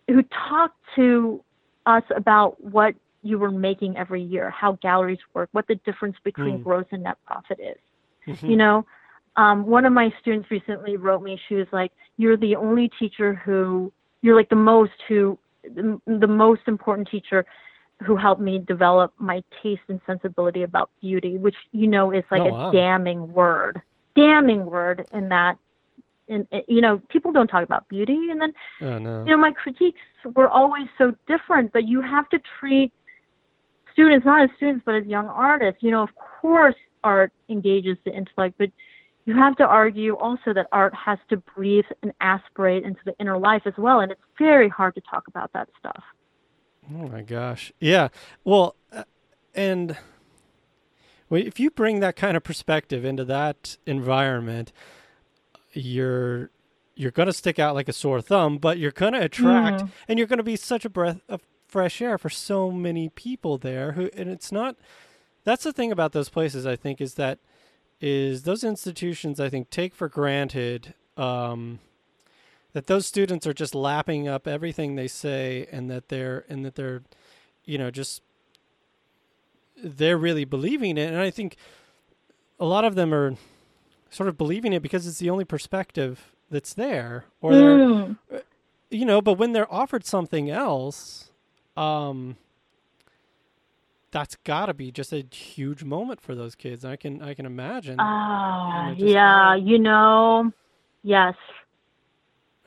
who 0.07 0.23
talked 0.49 0.79
to 0.95 1.43
us 1.85 2.03
about 2.15 2.61
what 2.63 2.95
you 3.23 3.37
were 3.39 3.51
making 3.51 3.97
every 3.97 4.21
year, 4.21 4.49
how 4.49 4.73
galleries 4.81 5.19
work, 5.33 5.49
what 5.51 5.67
the 5.67 5.75
difference 5.85 6.15
between 6.23 6.59
Mm. 6.59 6.63
gross 6.63 6.85
and 6.91 7.03
net 7.03 7.17
profit 7.25 7.59
is. 7.59 7.77
Mhm. 8.27 8.49
You 8.49 8.55
know, 8.55 8.85
um, 9.35 9.65
one 9.65 9.85
of 9.85 9.93
my 9.93 10.13
students 10.19 10.49
recently 10.49 10.97
wrote 10.97 11.21
me. 11.21 11.39
She 11.47 11.55
was 11.55 11.67
like, 11.71 11.91
"You're 12.17 12.37
the 12.37 12.55
only 12.55 12.89
teacher 12.89 13.33
who 13.33 13.91
you're 14.21 14.35
like 14.35 14.49
the 14.49 14.55
most 14.55 15.01
who 15.07 15.37
the, 15.63 15.99
the 16.05 16.27
most 16.27 16.61
important 16.67 17.07
teacher 17.09 17.45
who 18.05 18.15
helped 18.15 18.41
me 18.41 18.59
develop 18.59 19.13
my 19.17 19.43
taste 19.63 19.81
and 19.87 19.99
sensibility 20.05 20.63
about 20.63 20.89
beauty, 21.01 21.37
which 21.37 21.55
you 21.71 21.87
know 21.87 22.11
is 22.11 22.23
like 22.31 22.41
Oh, 22.41 22.47
a 22.47 22.51
wow. 22.53 22.71
damning 22.71 23.33
word, 23.33 23.81
damning 24.15 24.65
word 24.65 25.07
in 25.13 25.29
that." 25.29 25.57
And 26.29 26.45
you 26.67 26.81
know, 26.81 27.01
people 27.09 27.31
don't 27.31 27.47
talk 27.47 27.63
about 27.63 27.87
beauty, 27.87 28.29
and 28.31 28.41
then 28.41 28.53
oh 28.81 28.97
no. 28.97 29.23
you 29.23 29.31
know, 29.31 29.37
my 29.37 29.51
critiques 29.51 30.01
were 30.35 30.49
always 30.49 30.87
so 30.97 31.13
different, 31.27 31.71
but 31.71 31.87
you 31.87 32.01
have 32.01 32.27
to 32.29 32.39
treat 32.59 32.91
students 33.93 34.25
not 34.25 34.43
as 34.43 34.49
students 34.57 34.83
but 34.85 34.95
as 34.95 35.05
young 35.05 35.27
artists. 35.27 35.81
You 35.81 35.91
know, 35.91 36.03
of 36.03 36.09
course 36.15 36.75
art 37.03 37.31
engages 37.49 37.97
the 38.05 38.13
intellect, 38.13 38.55
but 38.57 38.69
you 39.25 39.35
have 39.35 39.55
to 39.57 39.63
argue 39.65 40.15
also 40.15 40.53
that 40.53 40.67
art 40.71 40.93
has 40.93 41.17
to 41.29 41.37
breathe 41.37 41.85
and 42.03 42.13
aspirate 42.21 42.83
into 42.83 42.99
the 43.05 43.13
inner 43.19 43.37
life 43.37 43.63
as 43.65 43.73
well, 43.77 44.01
and 44.01 44.11
it's 44.11 44.21
very 44.37 44.69
hard 44.69 44.95
to 44.95 45.01
talk 45.01 45.27
about 45.27 45.51
that 45.53 45.69
stuff. 45.79 46.03
Oh 46.93 47.07
my 47.07 47.21
gosh. 47.21 47.71
Yeah. 47.79 48.07
Well, 48.43 48.75
uh, 48.91 49.03
and 49.53 49.97
if 51.29 51.59
you 51.59 51.69
bring 51.69 51.99
that 51.99 52.15
kind 52.15 52.37
of 52.37 52.43
perspective 52.43 53.03
into 53.03 53.25
that 53.25 53.77
environment, 53.85 54.71
you're 55.73 56.49
you're 56.95 57.11
going 57.11 57.27
to 57.27 57.33
stick 57.33 57.59
out 57.59 57.75
like 57.75 57.87
a 57.87 57.93
sore 57.93 58.21
thumb, 58.21 58.57
but 58.57 58.79
you're 58.79 58.89
going 58.91 59.13
to 59.13 59.21
attract 59.21 59.83
Mhm. 59.83 59.89
and 60.07 60.17
you're 60.17 60.27
going 60.27 60.37
to 60.37 60.43
be 60.43 60.55
such 60.55 60.83
a 60.83 60.89
breath 60.89 61.21
of 61.29 61.41
fresh 61.67 62.01
air 62.01 62.17
for 62.17 62.29
so 62.29 62.71
many 62.71 63.09
people 63.09 63.57
there 63.59 63.91
who 63.91 64.09
and 64.15 64.29
it's 64.29 64.51
not 64.51 64.75
that's 65.43 65.63
the 65.65 65.73
thing 65.73 65.91
about 65.91 66.13
those 66.13 66.29
places 66.29 66.65
I 66.65 66.75
think 66.77 66.99
is 67.01 67.15
that 67.15 67.39
is 68.01 68.43
those 68.43 68.63
institutions 68.63 69.39
I 69.39 69.49
think 69.49 69.69
take 69.69 69.93
for 69.93 70.07
granted 70.09 70.93
um, 71.17 71.79
that 72.77 72.85
those 72.85 73.07
students 73.07 73.47
are 73.47 73.55
just 73.55 73.73
lapping 73.73 74.27
up 74.27 74.47
everything 74.47 74.93
they 74.93 75.07
say 75.07 75.67
and 75.71 75.89
that 75.89 76.09
they're 76.09 76.45
and 76.47 76.63
that 76.63 76.75
they're 76.75 77.01
you 77.65 77.75
know 77.75 77.89
just 77.89 78.21
they're 79.83 80.15
really 80.15 80.45
believing 80.45 80.95
it. 80.95 81.07
And 81.11 81.17
I 81.17 81.31
think 81.31 81.55
a 82.59 82.65
lot 82.65 82.85
of 82.85 82.93
them 82.93 83.15
are 83.15 83.33
sort 84.11 84.29
of 84.29 84.37
believing 84.37 84.73
it 84.73 84.83
because 84.83 85.07
it's 85.07 85.17
the 85.17 85.27
only 85.31 85.43
perspective 85.43 86.35
that's 86.51 86.75
there 86.75 87.25
or 87.41 87.55
they're 87.55 87.77
Mm. 87.79 88.17
you 88.91 89.05
know 89.05 89.23
but 89.23 89.39
when 89.39 89.53
they're 89.53 89.73
offered 89.73 90.05
something 90.05 90.51
else 90.51 91.31
um 91.75 92.37
that's 94.11 94.35
got 94.43 94.67
to 94.67 94.75
be 94.75 94.91
just 94.91 95.11
a 95.11 95.25
huge 95.31 95.83
moment 95.83 96.21
for 96.21 96.35
those 96.35 96.53
kids. 96.53 96.85
I 96.85 96.95
can 96.95 97.23
i 97.23 97.33
can 97.33 97.47
imagine. 97.47 97.97
Ah, 97.99 98.89
And 98.89 98.91
it 98.91 98.99
just 98.99 99.13
yeah, 99.13 99.55
you 99.55 99.79
know, 99.79 100.51
yes, 101.01 101.33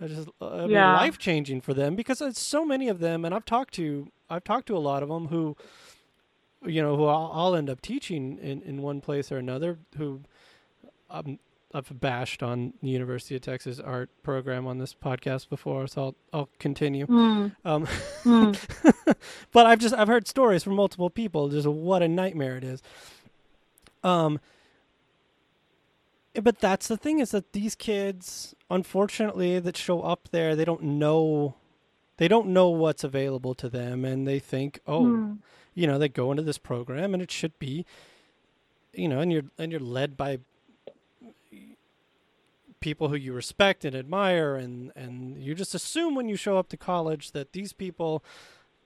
It's 0.00 0.14
just 0.14 0.28
I 0.40 0.62
mean, 0.62 0.70
Yeah. 0.70 0.94
life 0.96 1.18
changing 1.18 1.60
for 1.60 1.74
them 1.74 1.94
because 1.96 2.20
it's 2.20 2.40
so 2.40 2.64
many 2.64 2.88
of 2.88 2.98
them, 3.00 3.24
and 3.24 3.34
I've 3.34 3.44
talked 3.44 3.74
to 3.74 4.10
I've 4.28 4.44
talked 4.44 4.66
to 4.68 4.76
a 4.76 4.78
lot 4.78 5.02
of 5.02 5.08
them 5.08 5.26
who, 5.28 5.56
you 6.64 6.80
know, 6.82 6.96
who 6.96 7.06
I'll, 7.06 7.30
I'll 7.34 7.54
end 7.56 7.68
up 7.68 7.80
teaching 7.80 8.38
in, 8.38 8.62
in 8.62 8.80
one 8.82 9.00
place 9.00 9.30
or 9.32 9.38
another. 9.38 9.78
Who 9.98 10.20
um, 11.10 11.38
I've 11.74 12.00
bashed 12.00 12.42
on 12.42 12.72
the 12.82 12.88
University 12.88 13.34
of 13.36 13.42
Texas 13.42 13.78
art 13.80 14.10
program 14.22 14.66
on 14.66 14.78
this 14.78 14.94
podcast 14.94 15.48
before, 15.48 15.86
so 15.86 16.02
I'll 16.02 16.14
I'll 16.32 16.48
continue. 16.58 17.06
Mm, 17.06 17.56
Um, 17.64 17.86
mm. 18.24 19.16
but 19.52 19.66
I've 19.66 19.78
just 19.80 19.94
I've 19.94 20.08
heard 20.08 20.26
stories 20.28 20.62
from 20.64 20.74
multiple 20.76 21.10
people 21.10 21.48
just 21.48 21.66
what 21.66 22.02
a 22.02 22.08
nightmare 22.08 22.56
it 22.56 22.64
is. 22.64 22.82
Um 24.02 24.40
but 26.42 26.60
that's 26.60 26.86
the 26.88 26.96
thing 26.96 27.18
is 27.18 27.30
that 27.32 27.52
these 27.52 27.74
kids 27.74 28.54
unfortunately 28.70 29.58
that 29.58 29.76
show 29.76 30.00
up 30.02 30.28
there 30.30 30.54
they 30.54 30.64
don't 30.64 30.82
know 30.82 31.54
they 32.18 32.28
don't 32.28 32.46
know 32.48 32.68
what's 32.68 33.02
available 33.04 33.54
to 33.54 33.68
them 33.68 34.04
and 34.04 34.26
they 34.28 34.38
think 34.38 34.80
oh 34.86 35.02
Mm. 35.04 35.38
you 35.74 35.86
know 35.86 35.98
they 35.98 36.08
go 36.08 36.30
into 36.30 36.42
this 36.42 36.58
program 36.58 37.14
and 37.14 37.22
it 37.22 37.30
should 37.30 37.58
be 37.58 37.84
you 38.92 39.08
know 39.08 39.20
and 39.20 39.32
you're 39.32 39.44
and 39.58 39.72
you're 39.72 39.80
led 39.80 40.16
by 40.16 40.38
people 42.80 43.08
who 43.08 43.16
you 43.16 43.32
respect 43.32 43.84
and 43.84 43.94
admire 43.94 44.54
and 44.56 44.90
and 44.96 45.36
you 45.42 45.54
just 45.54 45.74
assume 45.74 46.14
when 46.14 46.28
you 46.28 46.36
show 46.36 46.56
up 46.58 46.68
to 46.68 46.76
college 46.76 47.32
that 47.32 47.52
these 47.52 47.72
people 47.72 48.22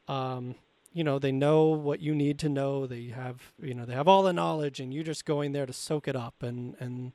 um 0.08 0.54
you 0.94 1.04
know 1.04 1.18
they 1.20 1.32
know 1.32 1.66
what 1.66 2.00
you 2.00 2.14
need 2.14 2.38
to 2.40 2.50
know 2.50 2.86
they 2.86 3.06
have 3.08 3.52
you 3.62 3.74
know 3.74 3.86
they 3.86 3.94
have 3.94 4.08
all 4.08 4.24
the 4.24 4.32
knowledge 4.34 4.80
and 4.80 4.94
you're 4.94 5.04
just 5.04 5.26
going 5.26 5.52
there 5.52 5.66
to 5.66 5.74
soak 5.74 6.08
it 6.08 6.16
up 6.16 6.42
and 6.42 6.76
and 6.80 7.12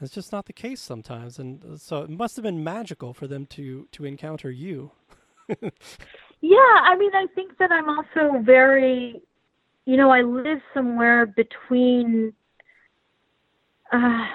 It's 0.00 0.14
just 0.14 0.32
not 0.32 0.46
the 0.46 0.54
case 0.54 0.80
sometimes, 0.80 1.38
and 1.38 1.64
uh, 1.64 1.76
so 1.78 2.02
it 2.02 2.10
must 2.10 2.36
have 2.36 2.44
been 2.44 2.64
magical 2.64 3.14
for 3.14 3.28
them 3.28 3.46
to 3.48 3.88
to 3.92 4.04
encounter 4.06 4.50
you. 4.50 4.92
yeah, 6.40 6.56
I 6.82 6.96
mean, 6.98 7.10
I 7.14 7.26
think 7.34 7.58
that 7.58 7.70
I'm 7.72 7.88
also 7.88 8.40
very, 8.42 9.20
you 9.86 9.96
know, 9.96 10.10
I 10.10 10.22
live 10.22 10.60
somewhere 10.74 11.26
between. 11.26 12.34
Uh, 13.92 14.26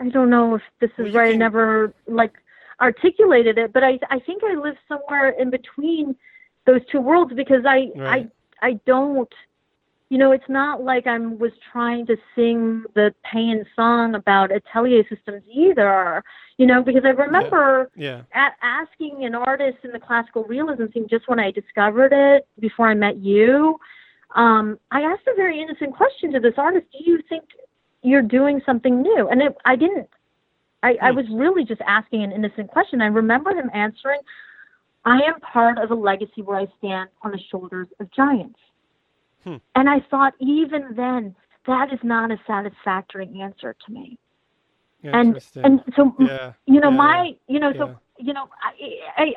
I 0.00 0.08
don't 0.12 0.30
know 0.30 0.54
if 0.56 0.62
this 0.80 0.90
is 0.98 1.08
Well, 1.12 1.14
right. 1.14 1.34
I 1.34 1.36
never 1.36 1.94
like 2.06 2.32
articulated 2.80 3.58
it, 3.58 3.72
but 3.72 3.82
I 3.84 3.98
I 4.10 4.18
think 4.20 4.42
I 4.44 4.54
live 4.54 4.76
somewhere 4.88 5.30
in 5.30 5.50
between 5.50 6.16
those 6.66 6.80
two 6.90 7.00
worlds 7.00 7.32
because 7.34 7.64
I 7.66 7.88
Right. 7.96 8.30
I 8.62 8.68
I 8.68 8.72
don't 8.86 9.32
you 10.10 10.18
know 10.18 10.32
it's 10.32 10.48
not 10.48 10.82
like 10.82 11.06
I 11.06 11.18
was 11.18 11.52
trying 11.72 12.06
to 12.06 12.16
sing 12.34 12.84
the 12.94 13.14
pain 13.24 13.64
song 13.76 14.14
about 14.14 14.50
atelier 14.52 15.02
systems 15.08 15.42
either 15.52 16.22
you 16.58 16.66
know 16.66 16.82
because 16.82 17.04
I 17.04 17.10
remember 17.10 17.90
Yeah. 17.96 18.22
a- 18.34 18.56
asking 18.64 19.24
an 19.24 19.34
artist 19.34 19.78
in 19.84 19.92
the 19.92 20.00
classical 20.00 20.44
realism 20.44 20.86
scene 20.92 21.08
just 21.08 21.28
when 21.28 21.38
I 21.38 21.50
discovered 21.50 22.12
it 22.12 22.46
before 22.58 22.88
I 22.88 22.94
met 22.94 23.16
you 23.18 23.78
um 24.36 24.78
I 24.90 25.02
asked 25.02 25.26
a 25.26 25.34
very 25.34 25.60
innocent 25.60 25.94
question 25.96 26.32
to 26.32 26.40
this 26.40 26.54
artist 26.56 26.86
do 26.92 26.98
you 27.04 27.20
think 27.28 27.44
you're 28.02 28.22
doing 28.22 28.60
something 28.64 29.02
new 29.02 29.28
and 29.28 29.42
it, 29.42 29.56
I 29.64 29.76
didn't 29.76 30.08
I, 30.82 30.96
I 31.02 31.10
Hmm. 31.10 31.16
was 31.16 31.26
really 31.30 31.64
just 31.64 31.82
asking 31.86 32.22
an 32.22 32.32
innocent 32.32 32.68
question. 32.68 33.02
I 33.02 33.06
remember 33.06 33.50
him 33.50 33.70
answering, 33.74 34.20
I 35.04 35.20
am 35.22 35.40
part 35.40 35.78
of 35.78 35.90
a 35.90 35.94
legacy 35.94 36.42
where 36.42 36.58
I 36.58 36.66
stand 36.78 37.08
on 37.22 37.32
the 37.32 37.40
shoulders 37.50 37.88
of 38.00 38.10
giants. 38.12 38.58
Hmm. 39.44 39.56
And 39.74 39.88
I 39.88 40.00
thought, 40.10 40.34
even 40.40 40.94
then, 40.94 41.34
that 41.66 41.92
is 41.92 41.98
not 42.02 42.30
a 42.30 42.36
satisfactory 42.46 43.30
answer 43.40 43.74
to 43.86 43.92
me. 43.92 44.18
And 45.02 45.40
and 45.56 45.80
so, 45.96 46.14
yeah. 46.18 46.52
you 46.66 46.80
know, 46.80 46.90
yeah, 46.90 46.96
my, 46.96 47.36
you 47.48 47.58
know, 47.58 47.70
yeah. 47.70 47.78
so, 47.78 47.98
you 48.18 48.34
know, 48.34 48.48
I, 48.62 49.22
I, 49.22 49.32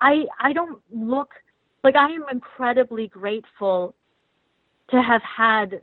I, 0.00 0.48
I 0.48 0.52
don't 0.52 0.80
look 0.92 1.30
like 1.84 1.94
I 1.94 2.10
am 2.10 2.24
incredibly 2.30 3.06
grateful 3.06 3.94
to 4.90 5.00
have 5.00 5.22
had, 5.22 5.82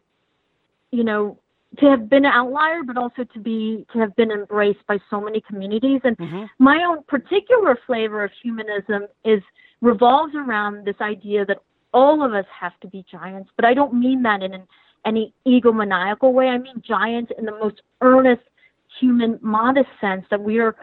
you 0.91 1.05
know, 1.05 1.37
to 1.77 1.85
have 1.85 2.09
been 2.09 2.25
an 2.25 2.31
outlier, 2.33 2.81
but 2.83 2.97
also 2.97 3.23
to 3.23 3.39
be 3.39 3.85
to 3.93 3.99
have 3.99 4.15
been 4.15 4.31
embraced 4.31 4.85
by 4.87 4.97
so 5.09 5.21
many 5.21 5.41
communities. 5.41 6.01
And 6.03 6.17
hmm 6.17 6.45
my 6.57 6.83
own 6.87 7.03
particular 7.03 7.77
flavor 7.85 8.23
of 8.23 8.31
humanism 8.41 9.07
is 9.23 9.41
revolves 9.81 10.33
around 10.35 10.85
this 10.85 10.95
idea 10.99 11.45
that 11.45 11.59
all 11.93 12.23
of 12.23 12.33
us 12.33 12.45
have 12.59 12.77
to 12.81 12.87
be 12.87 13.05
giants, 13.09 13.49
but 13.55 13.65
I 13.65 13.73
don't 13.73 13.93
mean 13.93 14.21
that 14.23 14.43
in 14.43 14.53
an, 14.53 14.67
any 15.05 15.33
egomaniacal 15.47 16.33
way. 16.33 16.47
I 16.47 16.57
mean 16.57 16.81
giants 16.85 17.31
in 17.37 17.45
the 17.45 17.51
most 17.51 17.81
earnest, 18.01 18.41
human, 18.99 19.39
modest 19.41 19.89
sense 20.01 20.25
that 20.29 20.41
we 20.41 20.59
are 20.59 20.75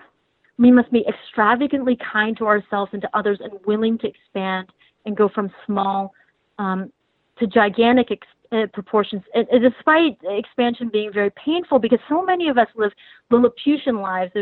we 0.59 0.71
must 0.71 0.91
be 0.91 1.05
extravagantly 1.07 1.99
kind 2.13 2.37
to 2.39 2.47
ourselves 2.47 2.91
and 2.95 3.03
to 3.03 3.11
others 3.13 3.39
and 3.43 3.53
willing 3.67 3.99
to 3.99 4.07
expand 4.07 4.69
and 5.05 5.17
go 5.17 5.29
from 5.29 5.51
small 5.67 6.15
um, 6.59 6.91
to 7.39 7.47
gigantic 7.47 8.11
ex- 8.11 8.27
uh, 8.53 8.67
proportions, 8.73 9.23
and, 9.35 9.47
and 9.49 9.63
despite 9.63 10.19
expansion 10.25 10.89
being 10.93 11.13
very 11.13 11.31
painful 11.31 11.79
because 11.79 11.99
so 12.09 12.25
many 12.25 12.49
of 12.49 12.59
us 12.59 12.69
live 12.77 12.93
Lilliputian 13.31 14.01
lives, 14.01 14.33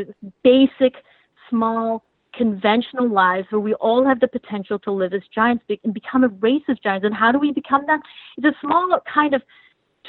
basic, 0.42 0.94
small, 1.50 2.04
conventional 2.36 3.08
lives 3.08 3.46
where 3.50 3.60
we 3.60 3.74
all 3.74 4.04
have 4.04 4.20
the 4.20 4.28
potential 4.28 4.78
to 4.80 4.90
live 4.90 5.12
as 5.12 5.22
giants 5.34 5.64
be- 5.68 5.80
and 5.84 5.94
become 5.94 6.24
a 6.24 6.28
race 6.28 6.62
of 6.68 6.80
giants. 6.82 7.04
And 7.04 7.14
how 7.14 7.32
do 7.32 7.38
we 7.38 7.52
become 7.52 7.84
that? 7.86 8.00
It's 8.36 8.46
a 8.46 8.60
small 8.60 8.98
kind 9.12 9.34
of 9.34 9.42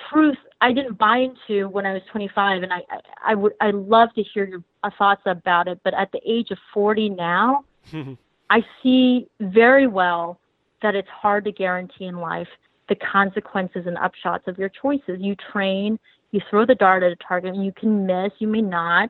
truth 0.09 0.37
I 0.61 0.73
didn't 0.73 0.97
buy 0.97 1.17
into 1.17 1.69
when 1.69 1.85
I 1.85 1.93
was 1.93 2.01
25, 2.11 2.63
and 2.63 2.73
I, 2.73 2.77
I, 2.89 2.99
I 3.31 3.35
would 3.35 3.53
I 3.61 3.71
love 3.71 4.09
to 4.15 4.23
hear 4.23 4.45
your 4.45 4.63
uh, 4.83 4.89
thoughts 4.97 5.21
about 5.25 5.67
it. 5.67 5.79
But 5.83 5.93
at 5.93 6.11
the 6.11 6.19
age 6.25 6.51
of 6.51 6.57
40 6.73 7.09
now, 7.09 7.63
I 8.49 8.63
see 8.81 9.27
very 9.39 9.87
well 9.87 10.39
that 10.81 10.95
it's 10.95 11.09
hard 11.09 11.45
to 11.45 11.51
guarantee 11.51 12.05
in 12.05 12.17
life 12.17 12.47
the 12.89 12.95
consequences 12.95 13.85
and 13.87 13.97
upshots 13.97 14.47
of 14.47 14.57
your 14.57 14.69
choices. 14.69 15.19
You 15.19 15.35
train, 15.51 15.97
you 16.31 16.41
throw 16.49 16.65
the 16.65 16.75
dart 16.75 17.03
at 17.03 17.11
a 17.11 17.15
target, 17.15 17.53
and 17.55 17.65
you 17.65 17.71
can 17.71 18.05
miss, 18.05 18.31
you 18.39 18.47
may 18.47 18.61
not, 18.61 19.09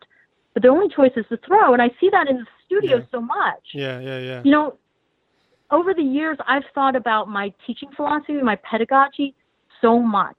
but 0.54 0.64
the 0.64 0.70
only 0.70 0.88
choice 0.94 1.12
is 1.16 1.26
to 1.30 1.38
throw. 1.46 1.74
And 1.74 1.82
I 1.82 1.90
see 2.00 2.10
that 2.12 2.28
in 2.28 2.38
the 2.38 2.46
studio 2.66 2.98
Yeah. 2.98 3.04
so 3.12 3.22
much. 3.22 3.64
yeah. 3.74 4.00
Yeah. 4.00 4.20
Yeah. 4.20 4.42
You 4.44 4.52
know, 4.52 4.78
over 5.72 5.94
the 5.94 6.04
years, 6.04 6.38
I've 6.48 6.64
thought 6.74 6.96
about 6.96 7.28
my 7.28 7.54
teaching 7.66 7.90
philosophy, 7.96 8.34
my 8.42 8.56
pedagogy, 8.58 9.34
so 9.82 10.00
much. 10.00 10.38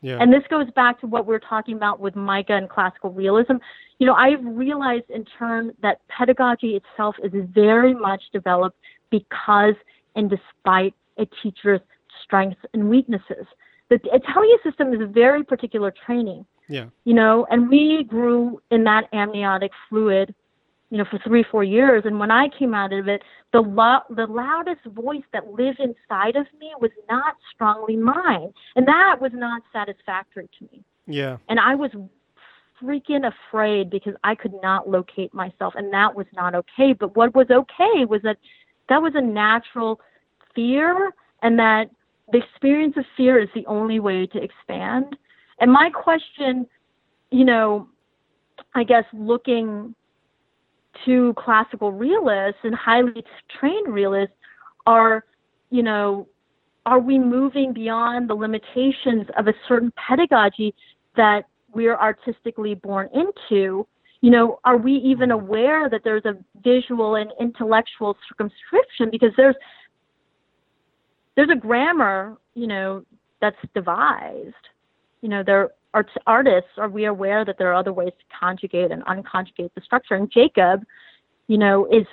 Yeah. 0.00 0.18
And 0.20 0.32
this 0.32 0.44
goes 0.48 0.70
back 0.76 1.00
to 1.00 1.06
what 1.06 1.26
we 1.26 1.34
are 1.34 1.40
talking 1.40 1.74
about 1.74 1.98
with 1.98 2.14
MICA 2.14 2.52
and 2.54 2.68
classical 2.70 3.10
realism. 3.10 3.54
You 3.98 4.06
know, 4.06 4.14
I've 4.14 4.44
realized 4.44 5.10
in 5.10 5.24
turn 5.38 5.72
that 5.82 6.00
pedagogy 6.08 6.76
itself 6.76 7.16
is 7.22 7.32
very 7.52 7.92
much 7.94 8.22
developed 8.32 8.78
because 9.10 9.74
and 10.14 10.30
despite 10.30 10.94
a 11.18 11.26
teacher's 11.42 11.80
strengths 12.22 12.60
and 12.74 12.88
weaknesses. 12.88 13.46
The 13.90 14.00
atelier 14.12 14.58
system 14.62 14.92
is 14.92 15.00
a 15.00 15.06
very 15.06 15.42
particular 15.44 15.92
training, 16.04 16.44
yeah. 16.68 16.86
you 17.04 17.14
know, 17.14 17.46
and 17.50 17.68
we 17.68 18.04
grew 18.04 18.60
in 18.70 18.84
that 18.84 19.04
amniotic 19.12 19.72
fluid, 19.88 20.34
you 20.90 20.98
know, 20.98 21.04
for 21.10 21.18
three, 21.26 21.42
four 21.50 21.64
years. 21.64 22.02
And 22.04 22.18
when 22.18 22.30
I 22.30 22.48
came 22.48 22.74
out 22.74 22.92
of 22.92 23.08
it, 23.08 23.22
the 23.52 23.60
lo- 23.60 24.04
the 24.10 24.26
loudest 24.26 24.84
voice 24.86 25.24
that 25.32 25.50
lived 25.52 25.80
inside 25.80 26.36
of 26.36 26.46
me 26.60 26.72
was 26.80 26.90
not 27.08 27.36
strongly 27.54 27.96
mine, 27.96 28.52
and 28.76 28.86
that 28.86 29.16
was 29.20 29.32
not 29.34 29.62
satisfactory 29.72 30.48
to 30.58 30.64
me 30.70 30.84
Yeah. 31.06 31.38
and 31.48 31.58
I 31.58 31.74
was 31.74 31.90
freaking 32.82 33.26
afraid 33.26 33.90
because 33.90 34.14
I 34.24 34.34
could 34.34 34.54
not 34.62 34.88
locate 34.88 35.32
myself, 35.34 35.74
and 35.76 35.92
that 35.92 36.14
was 36.14 36.26
not 36.34 36.54
okay. 36.54 36.92
But 36.92 37.16
what 37.16 37.34
was 37.34 37.50
okay 37.50 38.04
was 38.04 38.22
that 38.22 38.38
that 38.88 39.02
was 39.02 39.14
a 39.14 39.20
natural 39.20 40.00
fear, 40.54 41.12
and 41.42 41.58
that 41.58 41.90
the 42.32 42.38
experience 42.38 42.94
of 42.96 43.04
fear 43.16 43.38
is 43.38 43.48
the 43.54 43.66
only 43.66 44.00
way 44.00 44.26
to 44.26 44.42
expand. 44.42 45.16
And 45.60 45.72
my 45.72 45.90
question, 45.90 46.66
you 47.30 47.44
know, 47.44 47.88
I 48.74 48.84
guess 48.84 49.04
looking 49.12 49.94
to 51.04 51.34
classical 51.34 51.92
realists 51.92 52.60
and 52.64 52.74
highly 52.74 53.24
trained 53.58 53.88
realists 53.88 54.34
are, 54.86 55.24
you 55.70 55.82
know, 55.82 56.26
are 56.86 56.98
we 56.98 57.18
moving 57.18 57.72
beyond 57.72 58.30
the 58.30 58.34
limitations 58.34 59.26
of 59.36 59.46
a 59.46 59.54
certain 59.68 59.92
pedagogy 59.96 60.74
that 61.16 61.44
we're 61.72 61.96
artistically 61.96 62.74
born 62.74 63.08
into? 63.14 63.86
You 64.20 64.30
know, 64.30 64.58
are 64.64 64.76
we 64.76 64.94
even 64.94 65.30
aware 65.30 65.88
that 65.88 66.02
there's 66.02 66.24
a 66.24 66.36
visual 66.64 67.16
and 67.16 67.30
intellectual 67.38 68.16
circumscription? 68.28 69.10
Because 69.10 69.30
there's 69.36 69.54
there's 71.38 71.50
a 71.50 71.54
grammar, 71.54 72.36
you 72.54 72.66
know, 72.66 73.04
that's 73.40 73.56
devised. 73.72 74.64
You 75.20 75.28
know, 75.28 75.44
there 75.44 75.70
are 75.94 76.04
artists. 76.26 76.70
Are 76.76 76.88
we 76.88 77.04
aware 77.04 77.44
that 77.44 77.58
there 77.58 77.70
are 77.70 77.74
other 77.74 77.92
ways 77.92 78.10
to 78.18 78.36
conjugate 78.36 78.90
and 78.90 79.04
unconjugate 79.04 79.70
the 79.76 79.80
structure? 79.80 80.16
And 80.16 80.28
Jacob, 80.32 80.82
you 81.46 81.56
know, 81.56 81.86
is 81.92 82.06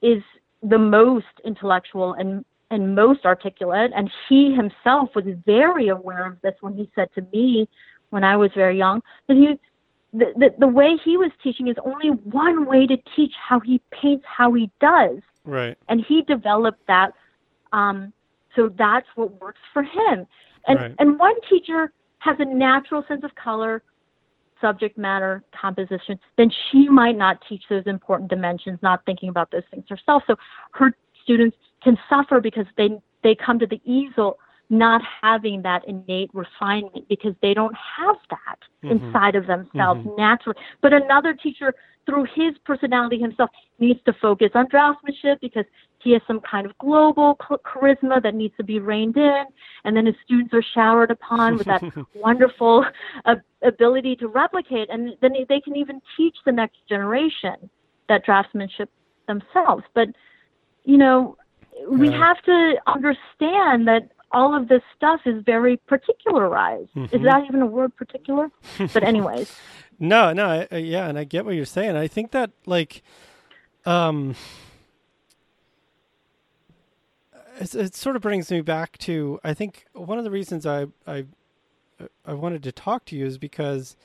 is 0.00 0.22
the 0.62 0.78
most 0.78 1.26
intellectual 1.44 2.14
and 2.14 2.46
and 2.70 2.94
most 2.94 3.26
articulate, 3.26 3.90
and 3.94 4.10
he 4.26 4.54
himself 4.54 5.10
was 5.14 5.26
very 5.44 5.88
aware 5.88 6.26
of 6.26 6.40
this 6.40 6.54
when 6.62 6.74
he 6.74 6.90
said 6.94 7.10
to 7.14 7.26
me 7.30 7.68
when 8.08 8.24
I 8.24 8.36
was 8.36 8.50
very 8.54 8.78
young 8.78 9.02
that 9.28 9.36
he 9.36 9.60
the, 10.18 10.32
the, 10.34 10.54
the 10.58 10.66
way 10.66 10.96
he 11.04 11.18
was 11.18 11.30
teaching 11.42 11.68
is 11.68 11.76
only 11.84 12.08
one 12.08 12.64
way 12.64 12.86
to 12.86 12.96
teach 13.14 13.32
how 13.36 13.60
he 13.60 13.82
paints 13.90 14.24
how 14.26 14.54
he 14.54 14.70
does 14.80 15.18
Right. 15.44 15.76
and 15.90 16.02
he 16.06 16.22
developed 16.22 16.86
that 16.86 17.12
um, 17.72 18.14
so 18.56 18.70
that's 18.78 19.06
what 19.14 19.40
works 19.40 19.60
for 19.72 19.82
him 19.82 20.26
and 20.66 20.78
Right. 20.78 20.94
and 20.98 21.18
one 21.18 21.34
teacher 21.48 21.92
has 22.18 22.36
a 22.38 22.44
natural 22.44 23.04
sense 23.08 23.24
of 23.24 23.34
color 23.34 23.82
subject 24.60 24.96
matter 24.96 25.42
composition 25.58 26.18
then 26.36 26.50
she 26.70 26.88
might 26.88 27.16
not 27.16 27.38
teach 27.48 27.64
those 27.68 27.86
important 27.86 28.30
dimensions 28.30 28.78
not 28.82 29.04
thinking 29.04 29.28
about 29.28 29.50
those 29.50 29.64
things 29.70 29.84
herself 29.88 30.22
so 30.26 30.36
her 30.72 30.94
students 31.22 31.56
can 31.82 31.98
suffer 32.08 32.40
because 32.40 32.66
they 32.76 32.90
they 33.22 33.34
come 33.34 33.58
to 33.58 33.66
the 33.66 33.80
easel 33.84 34.38
not 34.72 35.02
having 35.20 35.60
that 35.62 35.86
innate 35.86 36.30
refinement 36.32 37.06
because 37.08 37.34
they 37.42 37.52
don't 37.52 37.76
have 37.76 38.16
that 38.30 38.58
Mhm. 38.82 39.04
inside 39.04 39.36
of 39.36 39.46
themselves 39.46 40.00
Mhm. 40.00 40.16
naturally. 40.16 40.56
But 40.80 40.94
another 40.94 41.34
teacher, 41.34 41.74
through 42.06 42.24
his 42.24 42.56
personality 42.64 43.18
himself, 43.18 43.50
needs 43.78 44.02
to 44.04 44.12
focus 44.14 44.50
on 44.54 44.66
draftsmanship 44.68 45.38
because 45.40 45.66
he 46.00 46.12
has 46.12 46.22
some 46.26 46.40
kind 46.40 46.66
of 46.66 46.76
global 46.78 47.36
charisma 47.64 48.20
that 48.22 48.34
needs 48.34 48.56
to 48.56 48.64
be 48.64 48.80
reined 48.80 49.16
in. 49.18 49.44
And 49.84 49.94
then 49.94 50.06
his 50.06 50.16
students 50.24 50.54
are 50.54 50.62
showered 50.74 51.10
upon 51.10 51.58
with 51.58 51.66
that 51.68 51.82
wonderful 52.14 52.84
uh, 53.26 53.36
ability 53.62 54.16
to 54.16 54.28
replicate. 54.28 54.88
And 54.90 55.16
then 55.20 55.32
they 55.48 55.60
can 55.60 55.76
even 55.76 56.00
teach 56.16 56.36
the 56.44 56.52
next 56.52 56.78
generation 56.88 57.70
that 58.08 58.24
draftsmanship 58.24 58.88
themselves. 59.28 59.84
But, 59.94 60.08
you 60.84 60.96
know, 60.96 61.36
we 61.88 62.08
Right. 62.08 62.18
have 62.18 62.42
to 62.42 62.74
understand 62.86 63.86
that 63.86 64.08
all 64.32 64.54
of 64.56 64.68
this 64.68 64.82
stuff 64.96 65.20
is 65.26 65.42
very 65.44 65.76
particularized. 65.76 66.90
Is 66.96 67.10
Mhm. 67.20 67.22
that 67.24 67.44
even 67.44 67.62
a 67.62 67.66
word, 67.66 67.94
particular? 67.96 68.50
But 68.94 69.02
anyways, 69.02 69.50
No, 69.98 70.32
no, 70.32 70.66
I, 70.70 70.76
yeah, 70.76 71.06
and 71.08 71.18
I 71.18 71.24
get 71.24 71.44
what 71.44 71.54
you're 71.54 71.64
saying. 71.64 71.96
I 71.96 72.08
think 72.08 72.30
that 72.32 72.50
like, 72.66 73.02
um, 73.86 74.34
it, 77.60 77.74
it 77.74 77.94
sort 77.94 78.16
of 78.16 78.22
brings 78.22 78.50
me 78.50 78.60
back 78.62 78.98
to 78.98 79.38
I 79.44 79.54
think 79.54 79.86
one 79.92 80.18
of 80.18 80.24
the 80.24 80.30
reasons 80.30 80.66
I 80.66 80.86
I 81.06 81.26
I 82.24 82.34
wanted 82.34 82.62
to 82.64 82.72
talk 82.72 83.04
to 83.06 83.16
you 83.16 83.26
is 83.26 83.38
because 83.38 83.96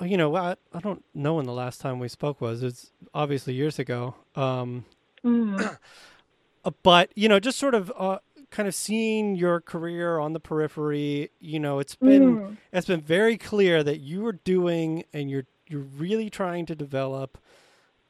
you 0.00 0.16
know 0.16 0.34
I, 0.34 0.56
I 0.74 0.80
don't 0.80 1.04
know 1.14 1.34
when 1.34 1.46
the 1.46 1.52
last 1.52 1.80
time 1.80 1.98
we 1.98 2.08
spoke 2.08 2.40
was 2.40 2.62
it's 2.62 2.90
obviously 3.14 3.54
years 3.54 3.78
ago 3.78 4.14
um 4.34 4.84
Mm. 5.24 5.78
but 6.82 7.12
you 7.14 7.28
know 7.28 7.38
just 7.38 7.58
sort 7.58 7.74
of 7.76 7.92
uh, 7.96 8.18
kind 8.52 8.68
of 8.68 8.74
seeing 8.74 9.34
your 9.34 9.60
career 9.60 10.18
on 10.18 10.32
the 10.34 10.38
periphery 10.40 11.30
you 11.40 11.58
know 11.58 11.78
it's 11.80 11.96
been 11.96 12.36
Mm. 12.36 12.56
it's 12.72 12.86
been 12.86 13.00
very 13.00 13.36
clear 13.36 13.82
that 13.82 13.98
you 13.98 14.24
are 14.26 14.32
doing 14.44 15.04
and 15.12 15.28
you're 15.30 15.46
you're 15.66 15.80
really 15.98 16.30
trying 16.30 16.66
to 16.66 16.74
develop 16.76 17.38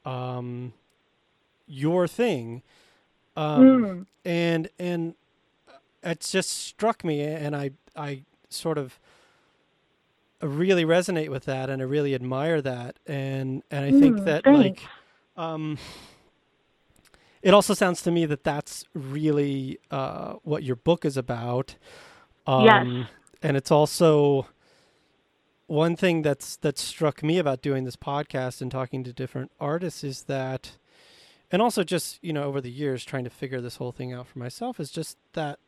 um 0.05 0.73
your 1.65 2.07
thing 2.07 2.61
um 3.37 3.65
Mm. 3.65 4.05
and 4.25 4.69
and 4.77 5.15
it's 6.03 6.31
just 6.31 6.49
struck 6.51 7.03
me 7.03 7.21
and 7.21 7.55
i 7.55 7.71
i 7.95 8.21
sort 8.49 8.77
of 8.77 8.99
really 10.41 10.83
resonate 10.83 11.29
with 11.29 11.45
that 11.45 11.69
and 11.69 11.81
i 11.81 11.85
really 11.85 12.13
admire 12.13 12.61
that 12.61 12.97
and 13.07 13.63
and 13.71 13.85
i 13.85 13.91
think 13.91 14.17
Mm, 14.17 14.25
that 14.25 14.43
thanks. 14.43 14.81
like 14.81 14.89
um 15.37 15.77
it 17.43 17.53
also 17.53 17.73
sounds 17.75 18.01
to 18.03 18.11
me 18.11 18.25
that 18.25 18.43
that's 18.43 18.85
really 18.95 19.79
uh 19.91 20.33
what 20.43 20.63
your 20.63 20.75
book 20.77 21.05
is 21.05 21.17
about 21.17 21.75
um 22.47 22.63
Yes. 22.65 23.07
and 23.43 23.57
it's 23.57 23.71
also 23.71 24.47
one 25.67 25.95
thing 25.95 26.21
that's 26.23 26.55
that 26.57 26.77
struck 26.77 27.23
me 27.23 27.37
about 27.37 27.61
doing 27.61 27.83
this 27.83 27.95
podcast 27.97 28.61
and 28.61 28.71
talking 28.71 29.03
to 29.03 29.13
different 29.13 29.51
artists 29.59 30.03
is 30.03 30.23
that 30.23 30.77
and 31.51 31.61
also 31.61 31.83
just 31.83 32.19
you 32.23 32.33
know 32.33 32.43
over 32.43 32.61
the 32.61 32.71
years 32.71 33.03
trying 33.05 33.23
to 33.23 33.29
figure 33.29 33.61
this 33.61 33.77
whole 33.77 33.91
thing 33.91 34.13
out 34.13 34.27
for 34.27 34.39
myself 34.39 34.79
is 34.79 34.91
just 34.91 35.17
that 35.33 35.59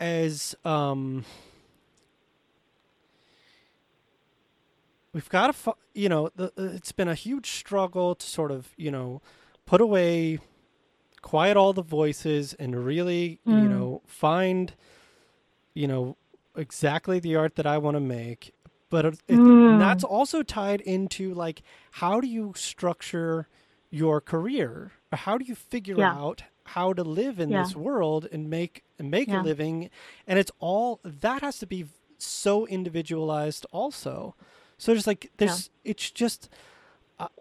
as 0.00 0.54
um 0.64 1.24
we've 5.12 5.28
got 5.28 5.54
to 5.54 5.74
you 5.94 6.08
know 6.08 6.30
the, 6.36 6.52
it's 6.56 6.92
been 6.92 7.08
a 7.08 7.14
huge 7.14 7.50
struggle 7.50 8.14
to 8.14 8.26
sort 8.26 8.50
of 8.50 8.68
you 8.76 8.90
know 8.90 9.20
put 9.72 9.80
away 9.80 10.38
quiet 11.22 11.56
all 11.56 11.72
the 11.72 11.80
voices 12.00 12.52
and 12.58 12.84
really 12.84 13.40
you 13.46 13.66
Mm. 13.66 13.70
know 13.70 14.02
find 14.06 14.74
you 15.72 15.86
know 15.86 16.14
exactly 16.54 17.18
the 17.18 17.34
art 17.36 17.54
that 17.54 17.64
I 17.74 17.78
want 17.78 17.94
to 17.96 18.00
make 18.00 18.52
but 18.90 19.02
it, 19.06 19.18
Mm. 19.28 19.78
that's 19.78 20.04
also 20.04 20.42
tied 20.42 20.82
into 20.82 21.32
like 21.32 21.62
how 22.02 22.20
do 22.20 22.28
you 22.28 22.52
structure 22.54 23.48
your 23.90 24.20
career 24.20 24.92
or 25.10 25.16
how 25.16 25.38
do 25.38 25.46
you 25.46 25.54
figure 25.54 25.96
Yeah. 26.00 26.12
out 26.24 26.42
how 26.76 26.92
to 26.92 27.02
live 27.02 27.40
in 27.40 27.48
Yeah. 27.48 27.62
this 27.62 27.74
world 27.74 28.28
and 28.30 28.50
make 28.50 28.82
and 28.98 29.10
make 29.10 29.28
a 29.30 29.38
living 29.50 29.88
and 30.26 30.38
it's 30.38 30.52
all 30.58 31.00
that 31.02 31.40
has 31.40 31.58
to 31.60 31.66
be 31.66 31.86
so 32.18 32.66
individualized 32.66 33.64
also 33.72 34.34
so 34.76 34.92
there's 34.92 35.06
like 35.06 35.30
there's 35.38 35.70
it's 35.82 36.10
just 36.10 36.50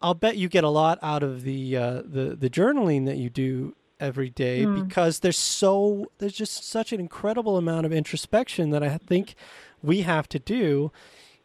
I'll 0.01 0.13
bet 0.13 0.38
you 0.38 0.47
get 0.47 0.63
a 0.63 0.69
lot 0.69 0.99
out 1.01 1.24
of 1.24 1.43
the 1.43 1.76
uh, 1.78 2.01
the 2.05 2.36
the 2.39 2.49
journaling 2.49 3.05
that 3.05 3.17
you 3.17 3.30
do 3.30 3.76
every 3.99 4.30
day 4.30 4.65
Mm. 4.65 4.84
because 4.86 5.19
there's 5.19 5.38
so 5.38 6.11
there's 6.17 6.34
just 6.34 6.63
such 6.63 6.91
an 6.91 6.99
incredible 6.99 7.57
amount 7.57 7.86
of 7.86 7.93
introspection 7.93 8.69
that 8.72 8.84
I 8.84 8.97
think 8.97 9.36
we 9.84 10.01
have 10.01 10.28
to 10.30 10.39
do 10.39 10.91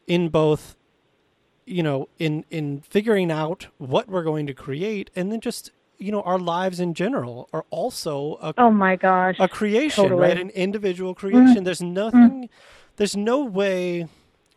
in 0.06 0.28
both 0.28 0.76
you 1.66 1.82
know 1.82 2.08
in 2.18 2.44
in 2.50 2.80
figuring 2.80 3.30
out 3.30 3.68
what 3.78 4.08
we're 4.08 4.22
going 4.22 4.46
to 4.46 4.54
create 4.54 5.10
and 5.16 5.30
then 5.32 5.40
just 5.40 5.70
you 5.98 6.12
know 6.12 6.20
our 6.22 6.38
lives 6.38 6.78
in 6.80 6.94
general 6.94 7.48
are 7.52 7.64
also 7.70 8.38
a 8.42 8.54
Oh 8.58 8.70
my 8.70 8.96
gosh. 8.96 9.36
a 9.40 9.48
creation, 9.48 10.04
Totally. 10.04 10.20
right? 10.20 10.38
An 10.38 10.50
individual 10.50 11.14
creation. 11.14 11.64
There's 11.64 11.82
nothing, 11.82 12.48
there's 12.96 13.16
no 13.16 13.42
way 13.44 14.06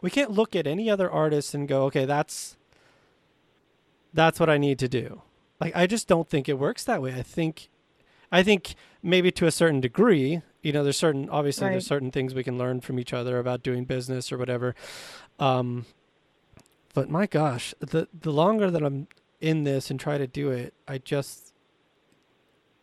we 0.02 0.10
can't 0.10 0.32
look 0.32 0.56
at 0.56 0.68
any 0.68 0.90
other 0.90 1.10
artist 1.10 1.54
and 1.54 1.68
go, 1.68 1.84
okay, 1.86 2.06
that's 2.06 2.56
that's 4.14 4.40
what 4.40 4.50
I 4.50 4.58
need 4.58 4.80
to 4.80 4.88
do. 4.88 5.22
Like 5.60 5.76
I 5.76 5.88
just 5.88 6.08
don't 6.08 6.30
think 6.30 6.48
it 6.48 6.58
works 6.58 6.84
that 6.86 7.02
way. 7.02 7.14
I 7.14 7.22
think 7.22 7.70
I 8.32 8.44
think 8.44 8.76
maybe 9.04 9.32
to 9.32 9.46
a 9.46 9.52
certain 9.52 9.82
degree, 9.82 10.42
you 10.62 10.72
know, 10.72 10.84
there's 10.84 10.98
certain 10.98 11.30
obviously 11.30 11.70
there's 11.70 11.88
certain 11.88 12.12
things 12.12 12.34
we 12.34 12.44
can 12.44 12.58
learn 12.58 12.82
from 12.82 13.00
each 13.00 13.14
other 13.14 13.40
about 13.40 13.64
doing 13.64 13.86
business 13.86 14.32
or 14.32 14.38
whatever. 14.38 14.76
Um 15.40 15.86
but 16.94 17.10
my 17.10 17.28
gosh, 17.28 17.74
the 17.80 18.08
the 18.14 18.32
longer 18.32 18.72
that 18.72 18.84
I'm 18.84 19.08
in 19.42 19.64
this 19.64 19.90
and 19.90 20.00
try 20.00 20.18
to 20.18 20.28
do 20.28 20.50
it, 20.52 20.74
I 20.88 20.98
just 20.98 21.54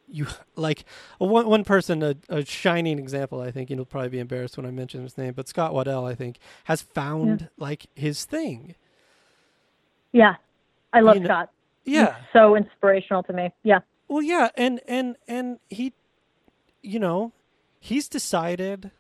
you 0.08 0.26
like 0.56 0.84
one 1.18 1.46
one 1.46 1.64
person 1.64 2.02
a, 2.02 2.14
a 2.28 2.44
shining 2.44 2.98
example 2.98 3.40
I 3.40 3.50
think 3.50 3.70
you'll 3.70 3.84
probably 3.84 4.10
be 4.10 4.18
embarrassed 4.20 4.56
when 4.56 4.66
I 4.66 4.70
mention 4.70 5.02
his 5.02 5.18
name 5.18 5.32
but 5.34 5.48
Scott 5.48 5.72
Waddell 5.74 6.04
I 6.06 6.14
think 6.14 6.38
has 6.64 6.82
found 6.82 7.48
like 7.58 7.86
his 7.94 8.24
thing 8.24 8.74
yeah. 10.16 10.36
I 10.92 11.00
love 11.00 11.16
You 11.16 11.20
know- 11.22 11.26
Scott. 11.28 11.50
yeah 11.84 12.14
He's 12.16 12.26
so 12.32 12.56
inspirational 12.56 13.22
to 13.24 13.32
me. 13.32 13.50
Yeah. 13.62 13.80
well 14.08 14.22
yeah 14.22 14.48
and 14.56 14.80
and 14.88 15.16
and 15.28 15.58
he 15.68 15.92
you 16.82 16.98
know 16.98 17.32
he's 17.80 18.08
decided 18.08 18.90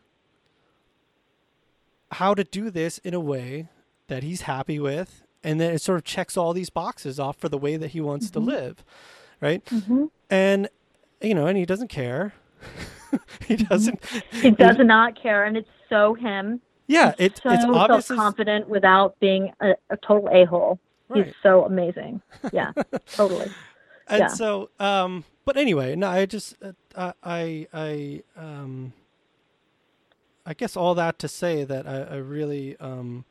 how 2.12 2.34
to 2.34 2.44
do 2.44 2.70
this 2.70 2.98
in 2.98 3.14
a 3.14 3.20
way 3.20 3.68
that 4.08 4.22
he's 4.22 4.42
happy 4.42 4.78
with 4.78 5.22
and 5.42 5.60
then 5.60 5.72
it 5.74 5.80
sort 5.82 5.98
of 5.98 6.04
checks 6.04 6.36
all 6.36 6.52
these 6.52 6.70
boxes 6.70 7.18
off 7.20 7.36
for 7.36 7.48
the 7.48 7.58
way 7.58 7.76
that 7.76 7.88
he 7.88 8.00
wants 8.00 8.30
to 8.30 8.40
Mhm. 8.40 8.46
live 8.46 8.84
right 9.40 9.68
hmm 9.68 10.06
and 10.30 10.68
you 11.20 11.34
know 11.34 11.46
and 11.46 11.58
he 11.58 11.64
doesn't 11.66 11.88
care 11.88 12.32
he 13.46 13.56
doesn't 13.56 14.04
He 14.32 14.50
does 14.50 14.76
not 14.78 15.20
care, 15.20 15.44
and 15.44 15.56
it's 15.56 15.68
so 15.88 16.14
him. 16.14 16.60
yeah 16.86 17.14
it, 17.18 17.38
So 17.42 17.50
it's 17.50 17.64
obvious 17.64 18.06
self 18.06 18.18
confident 18.18 18.68
without 18.68 19.18
being 19.20 19.52
a, 19.60 19.74
a 19.90 19.96
total 19.98 20.28
a 20.30 20.44
hole. 20.46 20.78
Right 21.08 21.26
He's 21.26 21.34
so 21.42 21.64
amazing. 21.64 22.20
Yeah, 22.52 22.72
totally. 23.12 23.50
and 24.08 24.20
Yeah. 24.20 24.28
so 24.28 24.70
um 24.80 25.24
but 25.44 25.56
anyway 25.56 25.96
no 25.96 26.08
i 26.08 26.26
just 26.26 26.54
uh, 26.94 27.12
i 27.22 27.66
i 27.72 28.22
um 28.36 28.92
i 30.44 30.54
guess 30.54 30.76
all 30.76 30.94
that 30.94 31.18
to 31.18 31.28
say 31.28 31.64
that 31.64 31.86
i, 31.88 32.02
I 32.02 32.16
really 32.16 32.76
um 32.78 33.24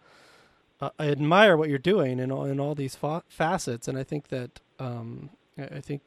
uh, 0.82 0.90
i 1.00 1.08
admire 1.10 1.56
what 1.56 1.70
you're 1.70 1.78
doing 1.78 2.20
in 2.20 2.32
all 2.32 2.44
in 2.46 2.60
all 2.60 2.76
these 2.76 2.96
fa- 2.96 3.24
facets 3.30 3.88
and 3.88 3.98
i 3.98 4.04
think 4.04 4.28
that 4.30 4.60
um 4.80 5.30
i, 5.58 5.64
I 5.78 5.82
think 5.82 6.02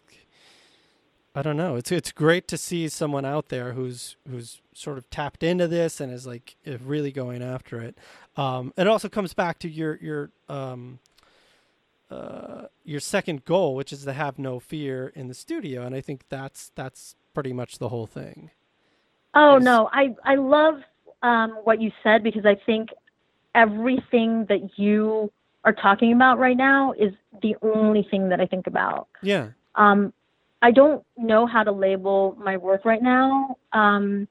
I 1.34 1.42
don't 1.42 1.58
know. 1.58 1.76
It's 1.76 1.92
it's 1.92 2.10
great 2.10 2.48
to 2.48 2.56
see 2.56 2.88
someone 2.88 3.24
out 3.24 3.48
there 3.48 3.74
who's 3.74 4.16
who's 4.28 4.60
sort 4.74 4.98
of 4.98 5.08
tapped 5.08 5.44
into 5.44 5.68
this 5.68 6.00
and 6.00 6.12
is 6.12 6.26
like 6.26 6.56
really 6.66 7.12
going 7.12 7.42
after 7.42 7.80
it. 7.80 7.96
Um, 8.36 8.72
it 8.76 8.88
also 8.88 9.08
comes 9.08 9.34
back 9.34 9.60
to 9.60 9.68
your 9.68 9.98
your 10.02 10.30
um, 10.48 10.98
uh, 12.10 12.66
your 12.84 13.00
second 13.00 13.44
goal, 13.44 13.74
which 13.74 13.92
is 13.92 14.04
to 14.04 14.12
have 14.12 14.38
no 14.38 14.60
fear 14.60 15.12
in 15.14 15.28
the 15.28 15.34
studio, 15.34 15.84
and 15.84 15.94
I 15.94 16.00
think 16.00 16.22
that's 16.28 16.70
that's 16.74 17.16
pretty 17.34 17.52
much 17.52 17.78
the 17.78 17.88
whole 17.90 18.06
thing. 18.06 18.50
Oh 19.34 19.54
Yes. 19.54 19.64
no, 19.64 19.90
I 19.92 20.16
I 20.24 20.36
love 20.36 20.80
um, 21.22 21.50
what 21.64 21.80
you 21.80 21.92
said 22.02 22.22
because 22.22 22.46
I 22.46 22.56
think 22.66 22.90
everything 23.54 24.46
that 24.48 24.78
you 24.78 25.30
are 25.64 25.72
talking 25.72 26.12
about 26.12 26.38
right 26.38 26.56
now 26.56 26.92
is 26.92 27.12
the 27.42 27.56
only 27.62 28.06
thing 28.10 28.28
that 28.30 28.40
I 28.40 28.46
think 28.46 28.66
about. 28.66 29.08
Yeah. 29.22 29.48
Um, 29.74 30.12
I 30.62 30.70
don't 30.70 31.04
know 31.16 31.46
how 31.46 31.62
to 31.62 31.72
label 31.72 32.36
my 32.38 32.56
work 32.56 32.84
right 32.84 33.02
now. 33.02 33.56
Um, 33.72 34.26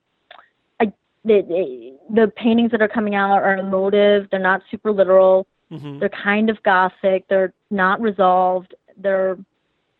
I 0.79 0.91
the 1.23 1.97
the 2.09 2.31
paintings 2.35 2.71
that 2.71 2.81
are 2.81 2.87
coming 2.87 3.15
out 3.15 3.43
are 3.43 3.57
emotive. 3.57 4.27
They're 4.31 4.39
not 4.39 4.61
super 4.71 4.91
literal. 4.91 5.45
Hmm 5.69 5.99
They're 5.99 6.09
kind 6.09 6.49
of 6.49 6.61
gothic. 6.63 7.27
They're 7.27 7.53
not 7.69 8.01
resolved. 8.01 8.73
They're 8.97 9.37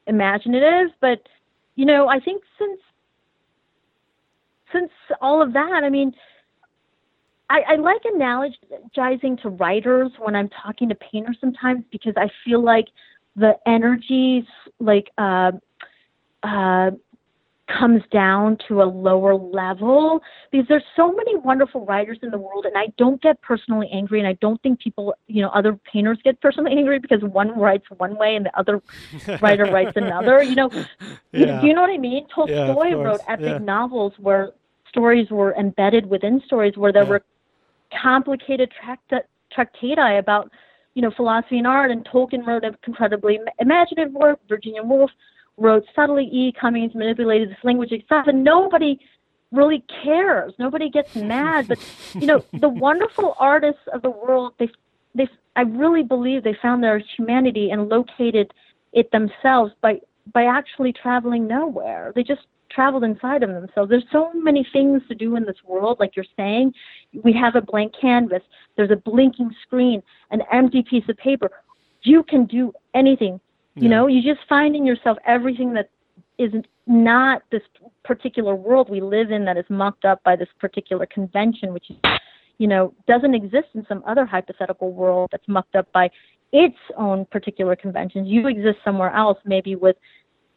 imaginative. 0.07 0.91
But 1.01 1.20
you 1.76 1.86
know, 1.86 2.07
I 2.07 2.20
think 2.20 2.43
since 2.57 2.80
since 4.72 4.91
all 5.22 5.41
of 5.41 5.53
that, 5.53 5.82
I 5.84 5.89
mean, 5.89 6.13
I, 7.49 7.61
I 7.61 7.76
like 7.76 8.01
analogizing 8.03 9.41
to 9.41 9.49
writers 9.49 10.11
when 10.20 10.36
I'm 10.36 10.49
talking 10.49 10.89
to 10.89 10.95
painters 10.95 11.38
sometimes 11.39 11.84
because 11.91 12.13
I 12.18 12.30
feel 12.43 12.61
like 12.61 12.88
the 13.36 13.53
energies 13.65 14.43
like 14.80 15.09
uh, 15.18 15.51
uh, 16.43 16.91
comes 17.68 18.01
down 18.11 18.57
to 18.68 18.82
a 18.82 18.86
lower 18.86 19.36
level 19.36 20.22
because 20.51 20.65
there's 20.70 20.84
so 20.95 21.11
many 21.11 21.36
wonderful 21.38 21.86
writers 21.86 22.18
in 22.22 22.32
the 22.32 22.38
world 22.38 22.65
and 22.65 22.78
I 22.78 22.88
don't 22.97 23.22
get 23.22 23.41
personally 23.41 23.89
angry 23.91 24.20
and 24.20 24.28
I 24.28 24.34
don't 24.41 24.61
think 24.61 24.80
people 24.80 25.13
you 25.28 25.41
know 25.41 25.49
other 25.49 25.78
painters 25.91 26.18
get 26.24 26.39
personally 26.41 26.72
angry 26.72 26.99
because 26.99 27.22
one 27.24 27.57
writes 27.59 27.86
one 27.97 28.18
way 28.18 28.36
and 28.36 28.45
the 28.45 28.57
other 28.57 28.82
writer 29.41 29.65
writes 29.65 29.91
another 29.95 30.41
you 30.43 30.55
know 30.55 30.70
you, 31.34 31.45
yeah. 31.45 31.59
do 31.59 31.68
you 31.68 31.74
know 31.74 31.82
what 31.82 31.89
I 31.89 31.97
mean 31.97 32.26
Tolstoy 32.34 32.91
Yeah, 32.91 32.95
wrote 32.95 33.22
epic 33.28 33.45
Yeah. 33.45 33.57
novels 33.59 34.13
where 34.18 34.51
stories 34.89 35.30
were 35.30 35.53
embedded 35.55 36.05
within 36.05 36.41
stories 36.45 36.78
where 36.78 36.93
there 36.93 37.05
were 37.05 37.22
complicated 38.01 38.72
tract- 38.72 39.13
tractati 39.55 40.20
about 40.20 40.51
you 40.93 41.01
know 41.01 41.11
philosophy 41.15 41.57
and 41.57 41.68
art, 41.68 41.91
and 41.91 42.05
Tolkien 42.05 42.45
wrote 42.45 42.63
an 42.63 42.76
incredibly 42.88 43.39
imaginative 43.59 44.13
work. 44.13 44.39
Virginia 44.49 44.84
Woolf 44.84 45.11
wrote 45.58 45.86
subtly. 45.95 46.26
E. 46.26 46.53
Cummings 46.60 46.93
manipulated 46.95 47.49
this 47.49 47.58
language 47.64 47.91
stuff, 48.05 48.28
and 48.28 48.43
nobody 48.43 48.99
really 49.51 49.84
cares. 50.03 50.53
Nobody 50.60 50.89
gets 50.89 51.16
mad. 51.16 51.68
But 51.68 51.80
you 52.14 52.28
know, 52.28 52.45
the 52.53 52.70
wonderful 52.70 53.36
artists 53.39 53.82
of 53.93 54.01
the 54.01 54.10
world, 54.10 54.53
they 54.60 54.70
they 55.16 55.28
I 55.55 55.62
really 55.62 56.03
believe 56.03 56.43
they 56.43 56.58
found 56.62 56.84
their 56.84 56.99
humanity 56.99 57.72
and 57.72 57.89
located 57.89 58.53
it 58.93 59.12
themselves 59.12 59.74
by 59.82 59.99
by 60.34 60.43
actually 60.43 60.93
traveling 60.93 61.47
nowhere. 61.47 62.12
They 62.16 62.24
just 62.24 62.41
traveled 62.70 63.03
inside 63.03 63.43
of 63.43 63.49
themselves. 63.49 63.89
There's 63.89 64.05
so 64.12 64.32
many 64.34 64.68
things 64.72 65.01
to 65.08 65.16
do 65.16 65.36
in 65.36 65.45
this 65.45 65.55
world, 65.66 65.99
like 65.99 66.16
you're 66.16 66.26
saying. 66.36 66.74
We 67.24 67.34
have 67.34 67.55
a 67.55 67.62
blank 67.62 67.93
canvas. 67.99 68.43
There's 68.76 68.91
a 68.91 68.95
blinking 68.95 69.51
screen, 69.64 70.03
an 70.32 70.41
empty 70.51 70.84
piece 70.84 71.05
of 71.10 71.18
paper. 71.18 71.49
You 72.03 72.24
can 72.24 72.45
do 72.45 72.74
anything. 72.93 73.39
You 73.78 73.84
yeah. 73.84 73.89
know, 73.89 74.07
you're 74.07 74.36
just 74.36 74.47
find 74.47 74.75
in 74.75 74.86
yourself 74.86 75.17
everything 75.25 75.73
that 75.73 75.89
is 76.39 76.51
not 76.88 77.43
this 77.51 77.61
particular 78.03 78.55
world 78.55 78.89
we 78.89 79.01
live 79.01 79.32
in 79.32 79.45
that 79.45 79.55
is 79.55 79.65
mucked 79.69 80.03
up 80.03 80.23
by 80.23 80.36
this 80.36 80.49
particular 80.59 81.05
convention, 81.05 81.73
which 81.73 81.86
you 82.57 82.67
know 82.67 82.91
doesn't 83.07 83.36
exist 83.36 83.67
in 83.75 83.86
some 83.88 84.03
other 84.07 84.25
hypothetical 84.25 84.91
world 84.91 85.30
that's 85.32 85.47
mucked 85.47 85.75
up 85.75 85.91
by 85.91 86.09
its 86.51 86.78
own 86.97 87.25
particular 87.25 87.75
conventions. 87.75 88.28
You 88.28 88.47
exist 88.47 88.80
somewhere 88.84 89.13
else, 89.13 89.38
maybe 89.45 89.75
with 89.75 89.95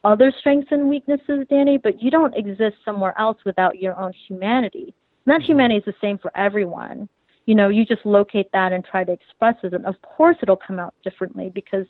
other 0.03 0.33
strengths 0.39 0.69
and 0.71 0.89
weaknesses, 0.89 1.47
Danny, 1.51 1.77
but 1.77 2.03
you 2.03 2.11
don't 2.11 2.35
exist 2.35 2.77
somewhere 2.87 3.19
else 3.19 3.37
without 3.45 3.79
your 3.79 3.99
own 4.01 4.15
humanity. 4.29 4.95
And 5.27 5.35
that 5.35 5.41
mm-hmm. 5.41 5.53
humanity 5.53 5.79
is 5.79 5.85
the 5.85 5.95
same 6.01 6.17
for 6.17 6.35
everyone. 6.35 7.07
You 7.45 7.55
know, 7.55 7.69
you 7.69 7.85
just 7.85 8.07
locate 8.07 8.51
that 8.53 8.73
and 8.73 8.83
try 8.83 9.05
to 9.05 9.13
express 9.13 9.57
it, 9.63 9.75
and 9.75 9.85
of 9.85 10.01
course 10.01 10.37
it'll 10.43 10.57
come 10.57 10.79
out 10.79 10.95
differently 11.05 11.51
because 11.53 11.85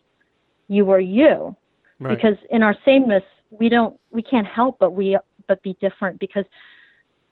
you 0.71 0.91
are 0.91 1.01
you. 1.01 1.55
Right. 1.99 2.17
Because 2.17 2.37
in 2.51 2.63
our 2.63 2.77
sameness, 2.85 3.25
we 3.51 3.69
don't 3.69 3.99
we 4.11 4.23
can't 4.23 4.47
help 4.47 4.79
but 4.79 4.93
we 4.93 5.19
but 5.49 5.63
be 5.63 5.77
different 5.81 6.19
because 6.21 6.45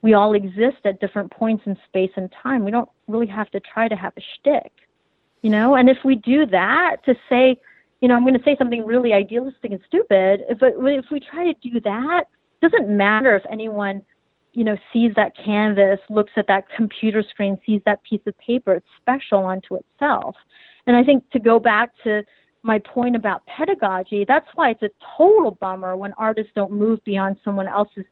we 0.01 0.13
all 0.13 0.33
exist 0.33 0.77
at 0.85 0.99
different 0.99 1.31
points 1.31 1.63
in 1.65 1.77
space 1.87 2.11
and 2.15 2.29
time. 2.43 2.63
We 2.63 2.71
don't 2.71 2.89
really 3.07 3.27
have 3.27 3.49
to 3.51 3.59
try 3.59 3.87
to 3.87 3.95
have 3.95 4.13
a 4.17 4.21
shtick, 4.21 4.71
you 5.41 5.49
know. 5.49 5.75
And 5.75 5.89
if 5.89 5.97
we 6.05 6.15
do 6.15 6.45
that, 6.47 6.97
to 7.05 7.15
say, 7.29 7.57
you 8.01 8.07
know, 8.07 8.15
I'm 8.15 8.23
going 8.23 8.37
to 8.37 8.43
say 8.43 8.55
something 8.57 8.85
really 8.85 9.13
idealistic 9.13 9.71
and 9.71 9.79
stupid, 9.87 10.41
but 10.59 10.73
if 10.77 11.05
we 11.11 11.19
try 11.19 11.45
to 11.45 11.53
do 11.61 11.79
that, 11.81 12.25
it 12.61 12.69
doesn't 12.69 12.89
matter 12.95 13.35
if 13.35 13.43
anyone, 13.51 14.01
you 14.53 14.63
know, 14.63 14.77
sees 14.93 15.11
that 15.15 15.33
canvas, 15.35 15.99
looks 16.09 16.31
at 16.37 16.47
that 16.47 16.65
computer 16.75 17.23
screen, 17.29 17.57
sees 17.65 17.81
that 17.85 18.01
piece 18.03 18.21
of 18.25 18.37
paper. 18.37 18.75
It's 18.75 18.87
special 19.01 19.45
unto 19.45 19.75
itself. 19.75 20.35
And 20.87 20.95
I 20.95 21.03
think 21.03 21.29
to 21.31 21.39
go 21.39 21.59
back 21.59 21.91
to 22.03 22.23
my 22.63 22.79
point 22.79 23.15
about 23.15 23.45
pedagogy, 23.45 24.25
that's 24.27 24.47
why 24.55 24.71
it's 24.71 24.83
a 24.83 24.89
total 25.17 25.51
bummer 25.51 25.95
when 25.95 26.13
artists 26.13 26.51
don't 26.55 26.71
move 26.71 27.03
beyond 27.05 27.37
someone 27.43 27.67
else's 27.67 28.05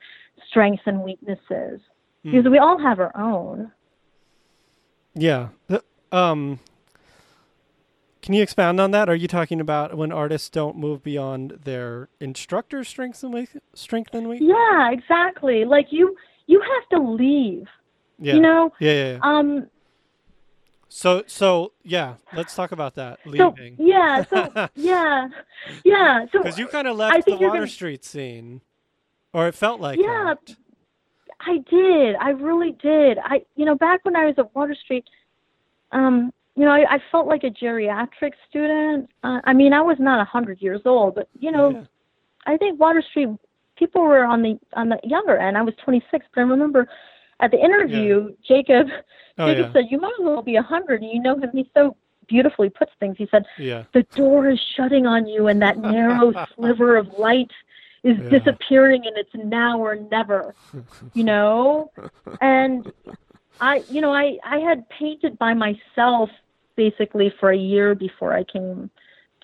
strengths 0.49 0.83
and 0.85 1.01
weaknesses. 1.01 1.81
Mm. 2.25 2.31
Because 2.31 2.49
we 2.49 2.57
all 2.57 2.79
have 2.79 2.99
our 2.99 3.15
own. 3.17 3.71
Yeah. 5.15 5.49
Um 6.11 6.59
can 8.21 8.33
you 8.33 8.43
expand 8.43 8.81
on 8.81 8.91
that? 8.91 9.07
Are 9.07 9.15
you 9.15 9.27
talking 9.27 9.61
about 9.61 9.95
when 9.95 10.11
artists 10.11 10.49
don't 10.49 10.75
move 10.75 11.01
beyond 11.01 11.59
their 11.63 12.09
instructor's 12.19 12.89
strengths 12.89 13.23
and 13.23 13.33
weak, 13.33 13.49
strength 13.73 14.13
and 14.13 14.27
weakness? 14.27 14.49
Yeah, 14.53 14.91
exactly. 14.91 15.65
Like 15.65 15.87
you 15.91 16.15
you 16.45 16.61
have 16.61 16.99
to 16.99 17.05
leave. 17.09 17.67
Yeah. 18.19 18.35
You 18.35 18.41
know? 18.41 18.73
Yeah, 18.79 18.91
yeah, 18.91 19.11
yeah. 19.13 19.19
Um 19.21 19.67
so 20.89 21.23
so 21.27 21.73
yeah, 21.83 22.15
let's 22.33 22.55
talk 22.55 22.71
about 22.71 22.95
that 22.95 23.19
leaving. 23.25 23.77
So, 23.77 23.83
yeah, 23.83 24.23
so 24.23 24.69
yeah, 24.75 25.27
yeah. 25.83 26.25
So 26.31 26.39
because 26.39 26.57
you 26.57 26.67
kind 26.67 26.87
of 26.87 26.95
left 26.95 27.25
the 27.25 27.33
Water 27.33 27.47
gonna... 27.47 27.67
Street 27.67 28.05
scene, 28.05 28.61
or 29.33 29.47
it 29.47 29.55
felt 29.55 29.81
like 29.81 29.99
yeah, 29.99 30.35
that. 30.45 30.55
I 31.39 31.57
did. 31.69 32.15
I 32.15 32.29
really 32.29 32.71
did. 32.71 33.17
I 33.23 33.41
you 33.55 33.65
know 33.65 33.75
back 33.75 34.03
when 34.03 34.15
I 34.15 34.25
was 34.25 34.35
at 34.37 34.53
Water 34.55 34.75
Street, 34.75 35.05
um, 35.91 36.31
you 36.55 36.63
know 36.63 36.71
I, 36.71 36.95
I 36.95 36.99
felt 37.11 37.27
like 37.27 37.43
a 37.43 37.49
geriatric 37.49 38.31
student. 38.49 39.09
Uh, 39.23 39.41
I 39.43 39.53
mean 39.53 39.73
I 39.73 39.81
was 39.81 39.97
not 39.99 40.21
a 40.21 40.25
hundred 40.25 40.61
years 40.61 40.81
old, 40.85 41.15
but 41.15 41.27
you 41.39 41.51
know, 41.51 41.71
yeah. 41.71 41.83
I 42.45 42.57
think 42.57 42.79
Water 42.79 43.03
Street 43.09 43.29
people 43.77 44.01
were 44.01 44.23
on 44.23 44.41
the 44.41 44.59
on 44.73 44.89
the 44.89 44.99
younger 45.03 45.37
end. 45.37 45.57
I 45.57 45.61
was 45.61 45.73
26, 45.83 46.25
but 46.33 46.41
I 46.41 46.43
remember 46.43 46.87
at 47.39 47.51
the 47.51 47.63
interview, 47.63 48.29
yeah. 48.29 48.55
Jacob 48.57 48.87
oh, 49.37 49.47
Jacob 49.47 49.67
yeah. 49.67 49.73
said, 49.73 49.85
"You 49.89 49.99
might 49.99 50.13
as 50.19 50.25
well 50.25 50.41
be 50.41 50.55
a 50.55 50.61
hundred. 50.61 51.01
And 51.01 51.11
you 51.11 51.21
know 51.21 51.37
him; 51.37 51.49
he 51.53 51.69
so 51.73 51.95
beautifully 52.27 52.69
puts 52.69 52.91
things. 52.99 53.15
He 53.17 53.27
said, 53.29 53.45
yeah. 53.57 53.83
"The 53.93 54.03
door 54.15 54.49
is 54.49 54.59
shutting 54.75 55.05
on 55.05 55.27
you, 55.27 55.47
and 55.47 55.61
that 55.61 55.77
narrow 55.77 56.33
sliver 56.55 56.97
of 56.97 57.07
light 57.17 57.51
is 58.03 58.17
yeah. 58.17 58.29
disappearing, 58.29 59.03
and 59.05 59.17
it's 59.17 59.33
now 59.35 59.79
or 59.79 59.95
never." 59.95 60.55
You 61.13 61.23
know, 61.31 61.91
and 62.41 62.91
I, 63.61 63.83
you 63.89 64.01
know, 64.01 64.13
I 64.13 64.37
I 64.43 64.59
had 64.59 64.87
painted 64.89 65.37
by 65.37 65.53
myself 65.53 66.29
basically 66.75 67.33
for 67.39 67.51
a 67.51 67.57
year 67.57 67.95
before 67.95 68.33
I 68.33 68.43
came 68.43 68.89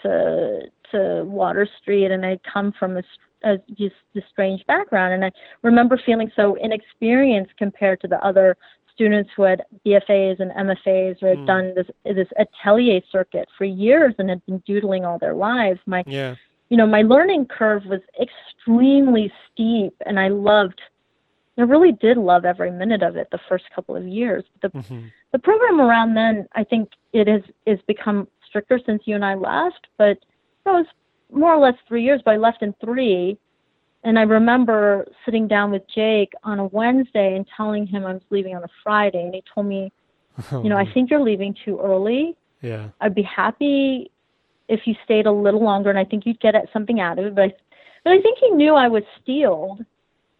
to 0.01 0.61
to 0.91 1.23
Water 1.25 1.67
Street, 1.81 2.11
and 2.11 2.25
I'd 2.25 2.41
come 2.43 2.71
from 2.71 2.97
a 2.97 3.03
a 3.43 3.57
just 3.69 3.95
a 4.15 4.21
strange 4.29 4.65
background. 4.65 5.13
And 5.13 5.25
I 5.25 5.31
remember 5.61 5.99
feeling 6.05 6.31
so 6.35 6.55
inexperienced 6.55 7.55
compared 7.57 8.01
to 8.01 8.07
the 8.07 8.23
other 8.25 8.57
students 8.93 9.29
who 9.35 9.43
had 9.43 9.63
BFAs 9.85 10.39
and 10.39 10.51
MFAs 10.51 11.21
or 11.23 11.29
had 11.29 11.39
mm. 11.39 11.47
done 11.47 11.73
this 11.75 11.87
this 12.05 12.27
atelier 12.37 13.01
circuit 13.11 13.47
for 13.57 13.65
years 13.65 14.13
and 14.17 14.29
had 14.29 14.45
been 14.45 14.59
doodling 14.59 15.05
all 15.05 15.19
their 15.19 15.33
lives. 15.33 15.79
My 15.85 16.03
yeah. 16.07 16.35
you 16.69 16.77
know, 16.77 16.85
my 16.87 17.01
learning 17.01 17.47
curve 17.47 17.85
was 17.85 18.01
extremely 18.21 19.31
steep 19.51 19.95
and 20.05 20.19
I 20.19 20.29
loved 20.29 20.81
I 21.57 21.61
really 21.61 21.91
did 21.91 22.17
love 22.17 22.45
every 22.45 22.71
minute 22.71 23.03
of 23.03 23.15
it 23.15 23.27
the 23.31 23.39
first 23.47 23.65
couple 23.75 23.95
of 23.95 24.07
years. 24.07 24.43
The 24.61 24.69
mm-hmm. 24.69 25.07
the 25.31 25.39
program 25.39 25.81
around 25.81 26.15
then 26.15 26.47
I 26.53 26.63
think 26.63 26.89
it 27.13 27.27
has 27.27 27.41
is 27.65 27.79
become 27.87 28.27
stricter 28.47 28.79
since 28.85 29.03
you 29.05 29.15
and 29.15 29.25
I 29.25 29.35
left, 29.35 29.87
but 29.97 30.17
it 30.17 30.19
was 30.65 30.85
more 31.33 31.53
or 31.53 31.59
less 31.59 31.75
three 31.87 32.03
years, 32.03 32.21
but 32.23 32.31
I 32.31 32.37
left 32.37 32.61
in 32.61 32.73
three. 32.83 33.37
And 34.05 34.19
I 34.19 34.23
remember 34.23 35.05
sitting 35.23 35.47
down 35.47 35.71
with 35.71 35.83
Jake 35.93 36.33
on 36.43 36.59
a 36.59 36.65
Wednesday 36.65 37.35
and 37.35 37.47
telling 37.55 37.87
him 37.87 38.05
I 38.05 38.13
was 38.13 38.21
leaving 38.29 38.55
on 38.55 38.63
a 38.63 38.69
Friday. 38.83 39.21
And 39.23 39.33
he 39.33 39.43
told 39.53 39.67
me, 39.67 39.91
you 40.51 40.69
know, 40.69 40.77
I 40.77 40.91
think 40.93 41.09
you're 41.09 41.21
leaving 41.21 41.55
too 41.65 41.79
early. 41.81 42.35
Yeah. 42.61 42.89
I'd 42.99 43.15
be 43.15 43.23
happy 43.23 44.11
if 44.67 44.81
you 44.85 44.95
stayed 45.03 45.25
a 45.25 45.31
little 45.31 45.63
longer, 45.63 45.89
and 45.89 45.99
I 45.99 46.05
think 46.05 46.25
you'd 46.25 46.39
get 46.39 46.55
something 46.71 46.99
out 46.99 47.19
of 47.19 47.25
it. 47.25 47.35
But 47.35 47.43
I, 47.43 47.53
but 48.03 48.13
I 48.13 48.21
think 48.21 48.39
he 48.39 48.49
knew 48.51 48.73
I 48.73 48.87
was 48.87 49.03
steeled, 49.21 49.85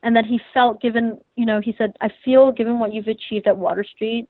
and 0.01 0.15
that 0.15 0.25
he 0.25 0.39
felt, 0.53 0.81
given, 0.81 1.19
you 1.35 1.45
know, 1.45 1.61
he 1.61 1.75
said, 1.77 1.95
I 2.01 2.09
feel, 2.23 2.51
given 2.51 2.79
what 2.79 2.93
you've 2.93 3.07
achieved 3.07 3.47
at 3.47 3.57
Water 3.57 3.83
Street, 3.83 4.27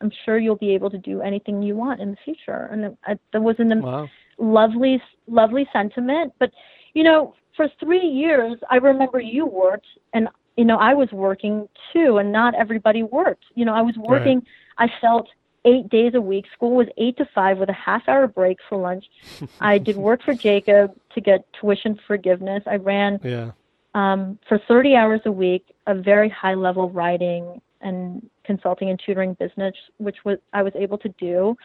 I'm 0.00 0.10
sure 0.24 0.38
you'll 0.38 0.56
be 0.56 0.74
able 0.74 0.90
to 0.90 0.98
do 0.98 1.20
anything 1.20 1.62
you 1.62 1.76
want 1.76 2.00
in 2.00 2.10
the 2.10 2.16
future. 2.24 2.68
And 2.70 2.96
I, 3.04 3.18
that 3.32 3.42
was 3.42 3.56
an 3.58 3.82
wow. 3.82 4.08
Lovely, 4.40 5.00
lovely 5.28 5.68
sentiment. 5.72 6.32
But, 6.38 6.50
you 6.94 7.02
know, 7.02 7.34
for 7.56 7.68
three 7.78 8.06
years, 8.06 8.56
I 8.70 8.76
remember 8.76 9.20
you 9.20 9.46
worked, 9.46 9.86
and 10.12 10.28
you 10.56 10.64
know, 10.64 10.76
I 10.76 10.94
was 10.94 11.10
working 11.12 11.68
too, 11.92 12.18
and 12.18 12.32
not 12.32 12.54
everybody 12.54 13.02
worked. 13.02 13.44
You 13.54 13.64
know, 13.64 13.74
I 13.74 13.82
was 13.82 13.96
working. 13.96 14.42
Right. 14.78 14.90
I 14.90 15.00
felt 15.00 15.28
eight 15.64 15.88
days 15.88 16.14
a 16.14 16.20
week. 16.20 16.46
School 16.54 16.74
was 16.74 16.86
eight 16.96 17.16
to 17.18 17.26
five 17.34 17.58
with 17.58 17.68
a 17.68 17.74
half 17.74 18.08
hour 18.08 18.26
break 18.26 18.58
for 18.68 18.78
lunch. 18.78 19.04
I 19.60 19.78
did 19.78 19.96
work 19.96 20.22
for 20.22 20.34
Jacob 20.34 20.94
to 21.14 21.20
get 21.20 21.46
tuition 21.58 21.98
forgiveness. 22.06 22.62
I 22.66 22.76
ran 22.76 23.20
yeah. 23.22 23.52
um, 23.94 24.38
for 24.48 24.58
30 24.68 24.96
hours 24.96 25.20
a 25.26 25.32
week 25.32 25.64
a 25.86 25.94
very 25.94 26.28
high 26.28 26.54
level 26.54 26.90
writing 26.90 27.60
and 27.80 28.28
consulting 28.44 28.90
and 28.90 29.00
tutoring 29.04 29.34
business, 29.34 29.74
which 29.98 30.16
was 30.24 30.38
I 30.52 30.62
was 30.62 30.72
able 30.76 30.98
to 30.98 31.08
do. 31.18 31.56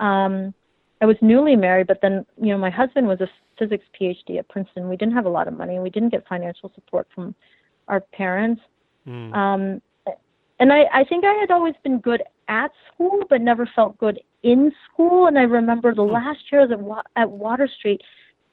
Um, 0.00 0.54
I 1.00 1.06
was 1.06 1.16
newly 1.20 1.56
married, 1.56 1.86
but 1.86 2.00
then 2.02 2.26
you 2.40 2.48
know 2.48 2.58
my 2.58 2.70
husband 2.70 3.06
was 3.06 3.20
a 3.20 3.28
physics 3.58 3.84
PhD 3.98 4.38
at 4.38 4.48
Princeton. 4.48 4.88
We 4.88 4.96
didn't 4.96 5.14
have 5.14 5.26
a 5.26 5.30
lot 5.30 5.48
of 5.48 5.56
money, 5.56 5.74
and 5.74 5.82
we 5.82 5.90
didn't 5.90 6.10
get 6.10 6.26
financial 6.28 6.70
support 6.74 7.06
from 7.14 7.34
our 7.88 8.00
parents. 8.00 8.60
Mm. 9.06 9.34
Um, 9.34 9.82
and 10.60 10.72
I, 10.72 10.84
I 10.92 11.04
think 11.04 11.24
I 11.24 11.34
had 11.34 11.50
always 11.50 11.74
been 11.84 11.98
good 11.98 12.22
at 12.48 12.70
school, 12.92 13.24
but 13.30 13.40
never 13.40 13.68
felt 13.76 13.96
good 13.98 14.20
in 14.42 14.72
school. 14.92 15.26
And 15.26 15.38
I 15.38 15.42
remember 15.42 15.94
the 15.94 16.02
mm. 16.02 16.12
last 16.12 16.40
year 16.50 16.62
at, 16.62 16.80
Wa- 16.80 17.02
at 17.16 17.30
Water 17.30 17.68
Street, 17.78 18.00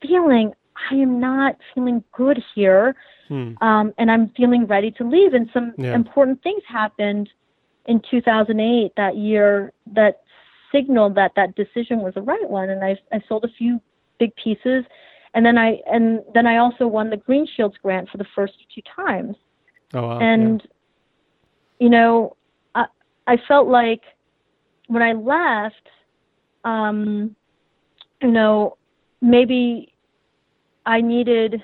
feeling 0.01 0.53
I 0.91 0.95
am 0.95 1.19
not 1.19 1.57
feeling 1.73 2.03
good 2.15 2.41
here, 2.53 2.95
mm. 3.29 3.59
um, 3.61 3.93
and 3.97 4.11
I'm 4.11 4.29
feeling 4.35 4.67
ready 4.67 4.91
to 4.91 5.07
leave. 5.07 5.33
And 5.33 5.49
some 5.53 5.73
yeah. 5.77 5.95
important 5.95 6.43
things 6.43 6.61
happened 6.67 7.29
in 7.85 8.01
2008 8.11 8.91
that 8.97 9.17
year 9.17 9.71
that 9.93 10.21
signaled 10.75 11.15
that 11.15 11.31
that 11.35 11.55
decision 11.55 11.99
was 11.99 12.13
the 12.13 12.21
right 12.21 12.49
one. 12.49 12.69
And 12.69 12.83
I, 12.83 12.97
I 13.11 13.21
sold 13.27 13.45
a 13.45 13.49
few 13.57 13.79
big 14.19 14.35
pieces, 14.35 14.83
and 15.33 15.45
then 15.45 15.57
I 15.57 15.79
and 15.91 16.21
then 16.33 16.45
I 16.45 16.57
also 16.57 16.87
won 16.87 17.09
the 17.09 17.17
Greenshields 17.17 17.75
grant 17.81 18.09
for 18.09 18.17
the 18.17 18.25
first 18.35 18.53
two 18.73 18.81
times. 18.95 19.35
Oh 19.93 20.01
wow! 20.01 20.19
And 20.19 20.61
yeah. 20.61 21.85
you 21.85 21.89
know, 21.89 22.35
I 22.73 22.85
I 23.27 23.37
felt 23.47 23.67
like 23.67 24.01
when 24.87 25.01
I 25.01 25.13
left, 25.13 25.89
um, 26.63 27.35
you 28.21 28.31
know, 28.31 28.77
maybe 29.21 29.93
I 30.85 31.01
needed 31.01 31.63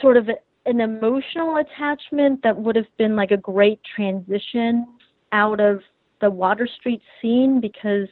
sort 0.00 0.16
of 0.16 0.28
an 0.66 0.80
emotional 0.80 1.56
attachment 1.56 2.42
that 2.42 2.56
would 2.56 2.76
have 2.76 2.86
been 2.98 3.16
like 3.16 3.30
a 3.30 3.36
great 3.36 3.80
transition 3.94 4.86
out 5.32 5.60
of 5.60 5.80
the 6.20 6.30
Water 6.30 6.66
Street 6.66 7.02
scene 7.20 7.60
because 7.60 8.08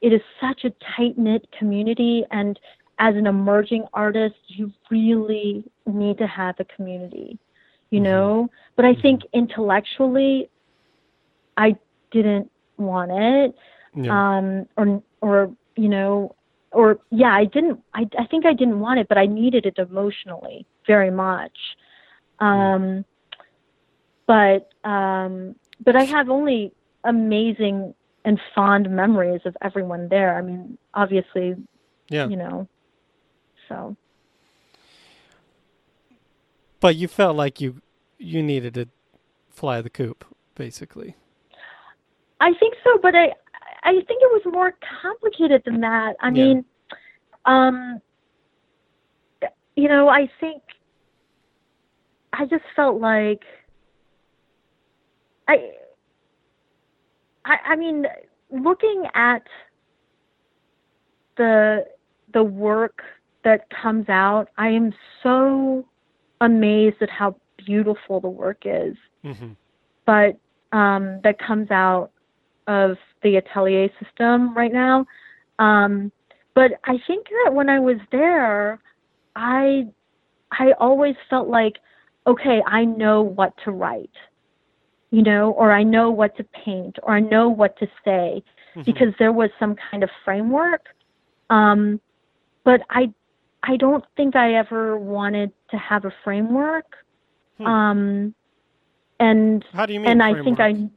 it 0.00 0.12
is 0.12 0.20
such 0.40 0.64
a 0.64 0.72
tight 0.96 1.18
knit 1.18 1.46
community 1.58 2.24
and 2.30 2.58
as 2.98 3.14
an 3.14 3.26
emerging 3.26 3.84
artist 3.92 4.36
you 4.48 4.72
really 4.90 5.64
need 5.86 6.18
to 6.18 6.26
have 6.26 6.54
a 6.58 6.64
community 6.64 7.38
you 7.90 7.98
mm-hmm. 7.98 8.04
know 8.04 8.50
but 8.76 8.84
i 8.84 8.94
think 8.94 9.20
mm-hmm. 9.22 9.38
intellectually 9.38 10.48
i 11.56 11.76
didn't 12.10 12.50
want 12.76 13.10
it 13.12 13.54
yeah. 13.96 14.36
um 14.38 14.66
or 14.76 15.02
or 15.20 15.52
you 15.76 15.88
know 15.88 16.34
or 16.72 16.98
yeah 17.10 17.34
i 17.34 17.44
didn't 17.44 17.80
i 17.94 18.06
i 18.18 18.26
think 18.26 18.46
i 18.46 18.52
didn't 18.52 18.80
want 18.80 18.98
it 18.98 19.08
but 19.08 19.18
i 19.18 19.26
needed 19.26 19.66
it 19.66 19.78
emotionally 19.78 20.66
very 20.86 21.10
much 21.10 21.56
um 22.40 23.04
but 24.26 24.68
um 24.84 25.54
but 25.84 25.96
i 25.96 26.02
have 26.02 26.28
only 26.28 26.72
amazing 27.04 27.94
and 28.24 28.40
fond 28.54 28.90
memories 28.90 29.40
of 29.44 29.56
everyone 29.62 30.08
there 30.08 30.36
i 30.36 30.42
mean 30.42 30.76
obviously 30.94 31.54
yeah 32.08 32.26
you 32.26 32.36
know 32.36 32.68
so 33.68 33.96
but 36.80 36.96
you 36.96 37.08
felt 37.08 37.36
like 37.36 37.60
you 37.60 37.80
you 38.18 38.42
needed 38.42 38.74
to 38.74 38.88
fly 39.50 39.80
the 39.80 39.90
coop 39.90 40.24
basically 40.54 41.14
i 42.40 42.52
think 42.54 42.74
so 42.84 42.98
but 43.00 43.14
i 43.14 43.32
I 43.82 43.92
think 43.92 44.22
it 44.22 44.30
was 44.32 44.42
more 44.44 44.74
complicated 45.02 45.62
than 45.64 45.80
that. 45.80 46.16
I 46.20 46.26
yeah. 46.26 46.30
mean, 46.30 46.64
um, 47.44 48.00
you 49.76 49.88
know, 49.88 50.08
I 50.08 50.28
think 50.40 50.62
I 52.32 52.44
just 52.44 52.64
felt 52.74 53.00
like 53.00 53.42
I, 55.46 55.70
I, 57.48 57.72
I 57.72 57.76
mean, 57.76 58.06
looking 58.50 59.04
at 59.14 59.42
the 61.36 61.86
the 62.32 62.42
work 62.44 63.02
that 63.44 63.66
comes 63.70 64.08
out, 64.08 64.48
I 64.58 64.68
am 64.68 64.92
so 65.22 65.86
amazed 66.40 66.96
at 67.00 67.10
how 67.10 67.36
beautiful 67.56 68.20
the 68.20 68.28
work 68.28 68.62
is. 68.64 68.96
Mm-hmm. 69.24 69.52
But 70.04 70.38
um, 70.76 71.20
that 71.24 71.38
comes 71.38 71.70
out 71.70 72.10
of 72.66 72.96
the 73.22 73.36
atelier 73.36 73.88
system 74.02 74.54
right 74.54 74.72
now. 74.72 75.06
Um, 75.58 76.12
but 76.54 76.72
I 76.84 76.98
think 77.06 77.26
that 77.44 77.54
when 77.54 77.68
I 77.68 77.78
was 77.80 77.96
there, 78.12 78.80
I 79.34 79.86
I 80.52 80.72
always 80.78 81.14
felt 81.30 81.48
like, 81.48 81.76
okay, 82.26 82.62
I 82.66 82.84
know 82.84 83.22
what 83.22 83.54
to 83.64 83.70
write, 83.70 84.10
you 85.10 85.22
know, 85.22 85.50
or 85.52 85.72
I 85.72 85.82
know 85.82 86.10
what 86.10 86.36
to 86.36 86.44
paint, 86.44 86.98
or 87.02 87.14
I 87.14 87.20
know 87.20 87.48
what 87.48 87.78
to 87.78 87.86
say, 88.04 88.42
mm-hmm. 88.74 88.82
because 88.82 89.14
there 89.18 89.32
was 89.32 89.50
some 89.58 89.76
kind 89.90 90.02
of 90.02 90.10
framework. 90.24 90.86
Um, 91.50 92.00
but 92.64 92.82
I 92.90 93.12
I 93.62 93.76
don't 93.76 94.04
think 94.16 94.36
I 94.36 94.54
ever 94.54 94.98
wanted 94.98 95.52
to 95.70 95.76
have 95.78 96.04
a 96.04 96.12
framework. 96.22 96.96
Hmm. 97.56 97.66
Um, 97.66 98.34
and 99.18 99.64
how 99.72 99.86
do 99.86 99.92
you 99.94 100.00
mean? 100.00 100.10
And 100.10 100.20
framework? 100.20 100.40
I 100.40 100.44
think 100.44 100.60
I 100.60 100.90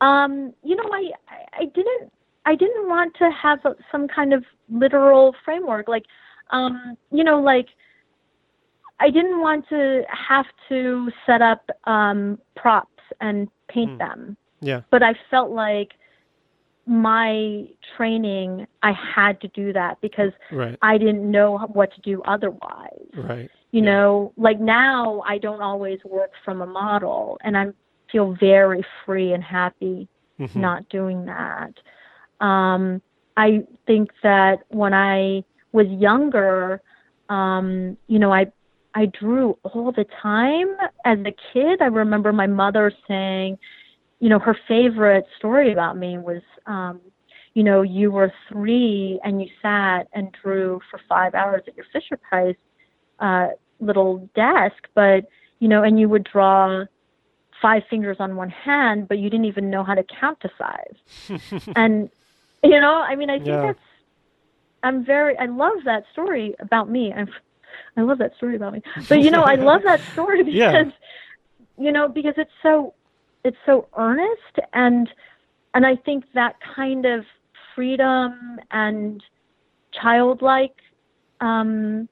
um, 0.00 0.54
you 0.64 0.76
know, 0.76 0.88
I 0.92 1.10
I 1.52 1.64
didn't 1.66 2.12
I 2.46 2.54
didn't 2.54 2.88
want 2.88 3.14
to 3.18 3.30
have 3.30 3.60
some 3.92 4.08
kind 4.08 4.32
of 4.32 4.44
literal 4.70 5.34
framework, 5.44 5.88
like, 5.88 6.04
um, 6.50 6.96
you 7.12 7.22
know, 7.22 7.40
like 7.40 7.68
I 9.00 9.10
didn't 9.10 9.40
want 9.40 9.68
to 9.70 10.02
have 10.08 10.46
to 10.68 11.10
set 11.26 11.42
up 11.42 11.68
um, 11.84 12.38
props 12.56 13.02
and 13.20 13.48
paint 13.68 13.92
mm. 13.92 13.98
them. 13.98 14.36
Yeah. 14.60 14.82
But 14.90 15.02
I 15.02 15.14
felt 15.30 15.50
like 15.50 15.92
my 16.86 17.64
training, 17.96 18.66
I 18.82 18.92
had 18.92 19.40
to 19.40 19.48
do 19.48 19.72
that 19.72 20.00
because 20.00 20.32
right. 20.52 20.78
I 20.82 20.98
didn't 20.98 21.28
know 21.30 21.58
what 21.72 21.94
to 21.94 22.00
do 22.02 22.22
otherwise. 22.22 23.08
Right. 23.14 23.50
You 23.70 23.82
yeah. 23.82 23.90
know, 23.90 24.32
like 24.36 24.60
now 24.60 25.22
I 25.26 25.38
don't 25.38 25.62
always 25.62 26.00
work 26.04 26.32
from 26.44 26.60
a 26.60 26.66
model, 26.66 27.38
and 27.42 27.56
I'm 27.56 27.74
feel 28.10 28.36
very 28.40 28.84
free 29.04 29.32
and 29.32 29.42
happy 29.42 30.08
mm-hmm. 30.38 30.60
not 30.60 30.88
doing 30.88 31.26
that. 31.26 31.72
Um, 32.44 33.00
I 33.36 33.64
think 33.86 34.10
that 34.22 34.64
when 34.68 34.92
I 34.92 35.44
was 35.72 35.86
younger, 35.88 36.82
um, 37.28 37.96
you 38.08 38.18
know, 38.18 38.32
I 38.32 38.50
I 38.94 39.06
drew 39.06 39.56
all 39.62 39.92
the 39.92 40.06
time 40.22 40.76
as 41.04 41.18
a 41.20 41.34
kid. 41.52 41.80
I 41.80 41.86
remember 41.86 42.32
my 42.32 42.46
mother 42.46 42.92
saying, 43.06 43.58
you 44.18 44.28
know, 44.28 44.38
her 44.38 44.56
favorite 44.66 45.26
story 45.38 45.72
about 45.72 45.96
me 45.96 46.18
was, 46.18 46.42
um, 46.66 47.00
you 47.54 47.62
know, 47.62 47.82
you 47.82 48.10
were 48.10 48.32
three 48.48 49.20
and 49.24 49.40
you 49.40 49.48
sat 49.62 50.08
and 50.12 50.34
drew 50.42 50.80
for 50.90 51.00
five 51.08 51.34
hours 51.34 51.62
at 51.66 51.76
your 51.76 51.86
Fisher 51.92 52.16
Price 52.16 52.56
uh, 53.20 53.48
little 53.80 54.28
desk, 54.34 54.88
but 54.94 55.28
you 55.58 55.68
know, 55.68 55.82
and 55.82 56.00
you 56.00 56.08
would 56.08 56.24
draw 56.24 56.84
five 57.60 57.82
fingers 57.90 58.16
on 58.20 58.36
one 58.36 58.48
hand, 58.48 59.08
but 59.08 59.18
you 59.18 59.28
didn't 59.30 59.44
even 59.44 59.70
know 59.70 59.84
how 59.84 59.94
to 59.94 60.04
count 60.20 60.40
to 60.40 60.50
five. 60.58 61.68
and 61.76 62.10
you 62.62 62.80
know, 62.80 62.94
I 62.94 63.14
mean, 63.16 63.30
I 63.30 63.36
think 63.36 63.48
yeah. 63.48 63.62
that's. 63.62 63.78
I'm 64.82 65.04
very. 65.04 65.36
I 65.38 65.46
love 65.46 65.84
that 65.84 66.04
story 66.12 66.54
about 66.58 66.90
me. 66.90 67.12
I'm. 67.12 67.28
I 67.96 68.02
love 68.02 68.18
that 68.18 68.36
story 68.36 68.56
about 68.56 68.72
me. 68.72 68.82
But 69.08 69.20
you 69.20 69.30
know, 69.30 69.42
I 69.42 69.54
love 69.54 69.82
that 69.84 70.00
story 70.12 70.42
because, 70.42 70.54
yeah. 70.56 70.90
you 71.78 71.92
know, 71.92 72.08
because 72.08 72.34
it's 72.36 72.50
so, 72.62 72.94
it's 73.44 73.56
so 73.66 73.88
earnest 73.96 74.58
and, 74.72 75.08
and 75.74 75.86
I 75.86 75.96
think 75.96 76.24
that 76.34 76.56
kind 76.74 77.06
of 77.06 77.24
freedom 77.74 78.58
and 78.70 79.22
childlike, 80.00 80.76
um, 81.40 82.08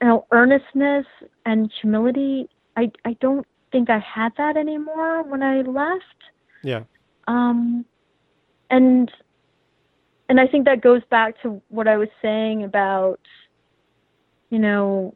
you 0.00 0.08
know, 0.08 0.26
earnestness 0.30 1.06
and 1.44 1.72
humility. 1.80 2.48
I 2.76 2.90
I 3.04 3.16
don't 3.20 3.46
think 3.72 3.90
I 3.90 3.98
had 3.98 4.32
that 4.36 4.56
anymore 4.56 5.22
when 5.22 5.42
I 5.42 5.62
left. 5.62 6.02
Yeah. 6.62 6.82
Um, 7.26 7.84
and 8.70 9.10
and 10.28 10.40
I 10.40 10.46
think 10.46 10.64
that 10.66 10.80
goes 10.80 11.02
back 11.10 11.40
to 11.42 11.62
what 11.68 11.88
I 11.88 11.96
was 11.96 12.08
saying 12.20 12.64
about, 12.64 13.20
you 14.50 14.58
know, 14.58 15.14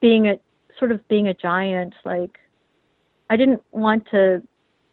being 0.00 0.28
a 0.28 0.38
sort 0.78 0.92
of 0.92 1.06
being 1.08 1.28
a 1.28 1.34
giant. 1.34 1.94
Like, 2.04 2.38
I 3.30 3.36
didn't 3.36 3.62
want 3.72 4.06
to 4.10 4.42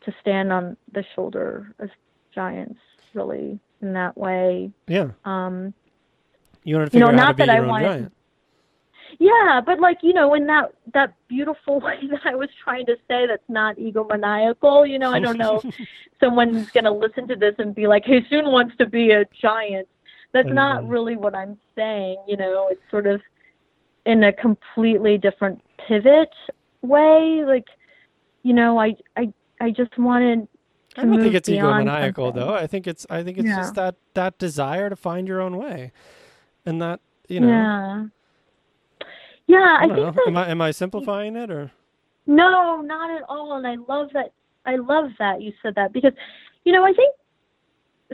to 0.05 0.15
stand 0.19 0.51
on 0.51 0.77
the 0.93 1.03
shoulder 1.15 1.75
of 1.79 1.89
giants, 2.33 2.79
really, 3.13 3.59
in 3.81 3.93
that 3.93 4.17
way. 4.17 4.71
Yeah. 4.87 5.09
Um, 5.25 5.73
you 6.63 6.75
want 6.75 6.87
to 6.87 6.91
figure 6.91 7.07
you 7.07 7.11
know, 7.11 7.21
out 7.21 7.27
not 7.27 7.37
that 7.37 7.49
I 7.49 7.59
wanted, 7.59 7.85
giant. 7.85 8.13
Yeah, 9.19 9.61
but 9.63 9.79
like 9.79 9.99
you 10.01 10.13
know, 10.13 10.33
in 10.33 10.47
that 10.47 10.73
that 10.93 11.13
beautiful 11.27 11.79
way 11.85 11.99
that 12.09 12.21
I 12.25 12.35
was 12.35 12.49
trying 12.63 12.85
to 12.87 12.95
say, 13.07 13.27
that's 13.27 13.47
not 13.47 13.77
egomaniacal. 13.77 14.89
You 14.89 14.99
know, 14.99 15.11
I 15.11 15.19
don't 15.19 15.37
know 15.37 15.61
if 15.63 15.75
someone's 16.19 16.69
gonna 16.71 16.91
listen 16.91 17.27
to 17.27 17.35
this 17.35 17.55
and 17.57 17.75
be 17.75 17.87
like, 17.87 18.05
"Hey, 18.05 18.25
Soon 18.29 18.45
wants 18.51 18.75
to 18.77 18.85
be 18.85 19.11
a 19.11 19.25
giant." 19.41 19.87
That's 20.33 20.45
mm-hmm. 20.45 20.55
not 20.55 20.87
really 20.87 21.17
what 21.17 21.35
I'm 21.35 21.57
saying. 21.75 22.17
You 22.27 22.37
know, 22.37 22.69
it's 22.71 22.81
sort 22.89 23.07
of 23.07 23.21
in 24.05 24.23
a 24.23 24.33
completely 24.33 25.17
different 25.17 25.61
pivot 25.87 26.29
way. 26.81 27.43
Like, 27.45 27.65
you 28.43 28.53
know, 28.53 28.79
I 28.79 28.95
I 29.17 29.33
I 29.59 29.71
just 29.71 29.97
wanted. 29.97 30.47
I 30.97 31.05
don't 31.05 31.21
think 31.21 31.35
it's 31.35 31.47
egomaniacal 31.47 32.33
though. 32.33 32.53
I 32.53 32.67
think 32.67 32.85
it's 32.87 33.05
I 33.09 33.23
think 33.23 33.37
it's 33.37 33.47
yeah. 33.47 33.57
just 33.57 33.75
that 33.75 33.95
that 34.13 34.37
desire 34.37 34.89
to 34.89 34.95
find 34.95 35.27
your 35.27 35.39
own 35.41 35.57
way, 35.57 35.91
and 36.65 36.81
that 36.81 36.99
you 37.27 37.39
know. 37.39 37.47
Yeah 37.47 38.05
yeah, 39.51 39.77
I, 39.79 39.83
I 39.83 39.87
think. 39.87 40.15
That, 40.15 40.27
am 40.27 40.37
I 40.37 40.49
am 40.49 40.61
I 40.61 40.71
simplifying 40.71 41.35
it 41.35 41.51
or? 41.51 41.71
No, 42.25 42.81
not 42.81 43.11
at 43.11 43.23
all. 43.27 43.57
And 43.57 43.67
I 43.67 43.75
love 43.91 44.09
that. 44.13 44.31
I 44.65 44.77
love 44.77 45.09
that 45.19 45.41
you 45.41 45.51
said 45.61 45.75
that 45.75 45.91
because, 45.91 46.13
you 46.63 46.71
know, 46.71 46.85
I 46.85 46.93
think 46.93 47.13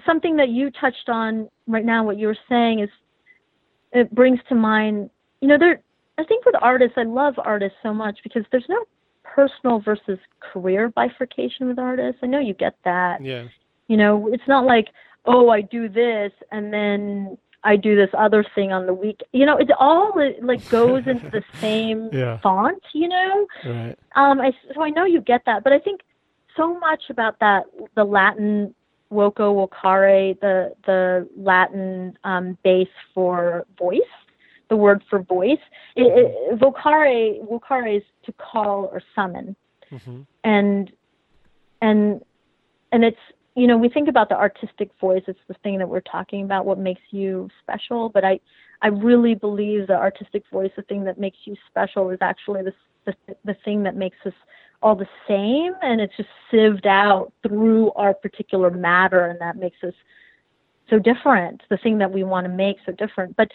something 0.05 0.37
that 0.37 0.49
you 0.49 0.71
touched 0.71 1.09
on 1.09 1.49
right 1.67 1.85
now, 1.85 2.03
what 2.03 2.17
you 2.17 2.27
were 2.27 2.37
saying 2.49 2.79
is, 2.79 2.89
it 3.93 4.13
brings 4.13 4.39
to 4.49 4.55
mind. 4.55 5.09
You 5.41 5.47
know, 5.47 5.57
there. 5.57 5.81
I 6.19 6.23
think 6.23 6.45
with 6.45 6.55
artists, 6.61 6.97
I 6.97 7.03
love 7.03 7.35
artists 7.37 7.77
so 7.83 7.93
much 7.93 8.19
because 8.23 8.43
there's 8.51 8.65
no 8.67 8.83
personal 9.23 9.79
versus 9.79 10.17
career 10.39 10.89
bifurcation 10.89 11.67
with 11.67 11.77
artists. 11.77 12.19
I 12.23 12.27
know 12.27 12.39
you 12.39 12.53
get 12.53 12.75
that. 12.85 13.23
Yeah. 13.23 13.45
You 13.87 13.97
know, 13.97 14.27
it's 14.33 14.47
not 14.47 14.65
like, 14.65 14.87
oh, 15.25 15.49
I 15.49 15.61
do 15.61 15.87
this 15.87 16.31
and 16.51 16.73
then 16.73 17.37
I 17.63 17.75
do 17.75 17.95
this 17.95 18.09
other 18.17 18.45
thing 18.55 18.71
on 18.71 18.85
the 18.85 18.93
week. 18.93 19.21
You 19.31 19.45
know, 19.45 19.57
it 19.57 19.69
all 19.77 20.13
like 20.41 20.67
goes 20.69 21.03
into 21.07 21.29
the 21.29 21.43
same 21.59 22.09
yeah. 22.11 22.39
font. 22.39 22.81
You 22.93 23.09
know, 23.09 23.47
right? 23.65 23.99
Um, 24.15 24.39
I 24.41 24.51
so 24.73 24.81
I 24.81 24.89
know 24.89 25.05
you 25.05 25.21
get 25.21 25.43
that, 25.45 25.63
but 25.63 25.73
I 25.73 25.79
think 25.79 26.01
so 26.55 26.79
much 26.79 27.03
about 27.09 27.39
that 27.39 27.65
the 27.95 28.03
Latin 28.03 28.73
voco 29.11 29.67
vocare, 29.67 30.39
the 30.39 30.73
the 30.85 31.27
Latin 31.37 32.17
um, 32.23 32.57
base 32.63 32.87
for 33.13 33.65
voice, 33.77 34.01
the 34.69 34.75
word 34.75 35.03
for 35.09 35.21
voice. 35.21 35.59
It, 35.95 36.03
it, 36.03 36.59
vocare 36.59 37.45
vocare 37.47 37.97
is 37.97 38.03
to 38.25 38.33
call 38.33 38.89
or 38.91 39.01
summon, 39.15 39.55
mm-hmm. 39.91 40.21
and 40.43 40.91
and 41.81 42.21
and 42.91 43.03
it's 43.03 43.17
you 43.55 43.67
know 43.67 43.77
we 43.77 43.89
think 43.89 44.09
about 44.09 44.29
the 44.29 44.35
artistic 44.35 44.89
voice. 44.99 45.23
It's 45.27 45.39
the 45.47 45.55
thing 45.63 45.77
that 45.79 45.89
we're 45.89 46.01
talking 46.01 46.43
about. 46.43 46.65
What 46.65 46.79
makes 46.79 47.01
you 47.11 47.49
special? 47.61 48.09
But 48.09 48.25
I 48.25 48.39
I 48.81 48.87
really 48.87 49.35
believe 49.35 49.87
the 49.87 49.95
artistic 49.95 50.43
voice, 50.51 50.71
the 50.75 50.83
thing 50.83 51.03
that 51.05 51.19
makes 51.19 51.37
you 51.45 51.55
special, 51.69 52.09
is 52.09 52.19
actually 52.21 52.63
the 52.63 52.73
the, 53.05 53.35
the 53.45 53.55
thing 53.65 53.83
that 53.83 53.95
makes 53.95 54.17
us 54.25 54.33
all 54.81 54.95
the 54.95 55.07
same 55.27 55.73
and 55.81 55.99
it's 55.99 56.15
just 56.15 56.29
sieved 56.51 56.85
out 56.85 57.33
through 57.41 57.91
our 57.93 58.13
particular 58.13 58.69
matter 58.69 59.25
and 59.25 59.41
that 59.41 59.57
makes 59.57 59.77
us 59.83 59.93
so 60.89 60.99
different. 60.99 61.63
The 61.69 61.77
thing 61.77 61.97
that 61.97 62.11
we 62.11 62.23
want 62.23 62.45
to 62.45 62.53
make 62.53 62.77
so 62.85 62.91
different. 62.93 63.35
But 63.35 63.51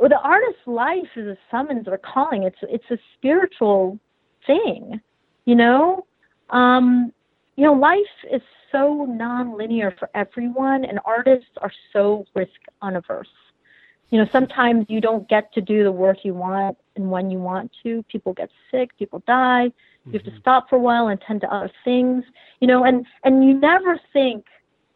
the 0.00 0.20
artist's 0.20 0.66
life 0.66 1.08
is 1.16 1.26
a 1.26 1.36
summons 1.50 1.86
or 1.86 1.98
calling. 1.98 2.44
It's 2.44 2.58
it's 2.62 2.90
a 2.90 2.98
spiritual 3.16 3.98
thing 4.46 5.00
you 5.44 5.54
know? 5.54 6.06
Um 6.50 7.12
you 7.56 7.64
know 7.64 7.74
life 7.74 8.00
is 8.30 8.42
so 8.70 9.04
non-linear 9.04 9.94
for 9.98 10.08
everyone 10.14 10.84
and 10.84 10.98
artists 11.04 11.50
are 11.60 11.72
so 11.92 12.24
risk 12.34 12.58
unaverse 12.82 13.26
you 14.08 14.18
know 14.18 14.26
sometimes 14.32 14.86
you 14.88 15.00
don't 15.00 15.28
get 15.28 15.52
to 15.52 15.60
do 15.60 15.84
the 15.84 15.92
work 15.92 16.24
you 16.24 16.32
want 16.32 16.76
and 16.96 17.10
when 17.10 17.30
you 17.30 17.38
want 17.38 17.70
to. 17.82 18.02
People 18.04 18.32
get 18.32 18.50
sick 18.70 18.96
people 18.98 19.22
die 19.26 19.72
you 20.06 20.12
have 20.12 20.24
to 20.24 20.30
mm-hmm. 20.30 20.40
stop 20.40 20.68
for 20.68 20.76
a 20.76 20.80
while 20.80 21.08
and 21.08 21.20
tend 21.20 21.40
to 21.42 21.54
other 21.54 21.70
things, 21.84 22.24
you 22.60 22.66
know, 22.66 22.84
and 22.84 23.06
and 23.24 23.44
you 23.44 23.58
never 23.58 24.00
think, 24.12 24.44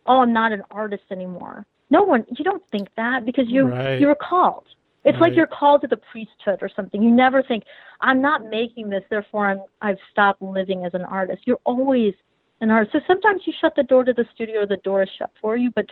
oh, 0.06 0.20
I'm 0.20 0.32
not 0.32 0.52
an 0.52 0.62
artist 0.70 1.04
anymore. 1.10 1.66
No 1.90 2.02
one, 2.02 2.26
you 2.36 2.44
don't 2.44 2.62
think 2.72 2.88
that 2.96 3.24
because 3.24 3.44
you 3.48 3.68
right. 3.68 4.00
you're 4.00 4.16
called. 4.16 4.64
It's 5.04 5.14
right. 5.14 5.28
like 5.28 5.36
you're 5.36 5.46
called 5.46 5.82
to 5.82 5.86
the 5.86 5.98
priesthood 6.10 6.58
or 6.60 6.68
something. 6.74 7.00
You 7.00 7.12
never 7.12 7.40
think, 7.40 7.62
I'm 8.00 8.20
not 8.20 8.46
making 8.50 8.90
this, 8.90 9.04
therefore 9.08 9.46
I'm 9.46 9.60
I've 9.80 9.98
stopped 10.10 10.42
living 10.42 10.84
as 10.84 10.94
an 10.94 11.02
artist. 11.02 11.42
You're 11.44 11.60
always 11.64 12.14
an 12.60 12.70
artist. 12.70 12.92
So 12.92 13.00
sometimes 13.06 13.42
you 13.44 13.52
shut 13.60 13.74
the 13.76 13.84
door 13.84 14.02
to 14.02 14.12
the 14.12 14.26
studio, 14.34 14.62
or 14.62 14.66
the 14.66 14.78
door 14.78 15.02
is 15.02 15.08
shut 15.16 15.30
for 15.40 15.56
you, 15.56 15.70
but 15.74 15.86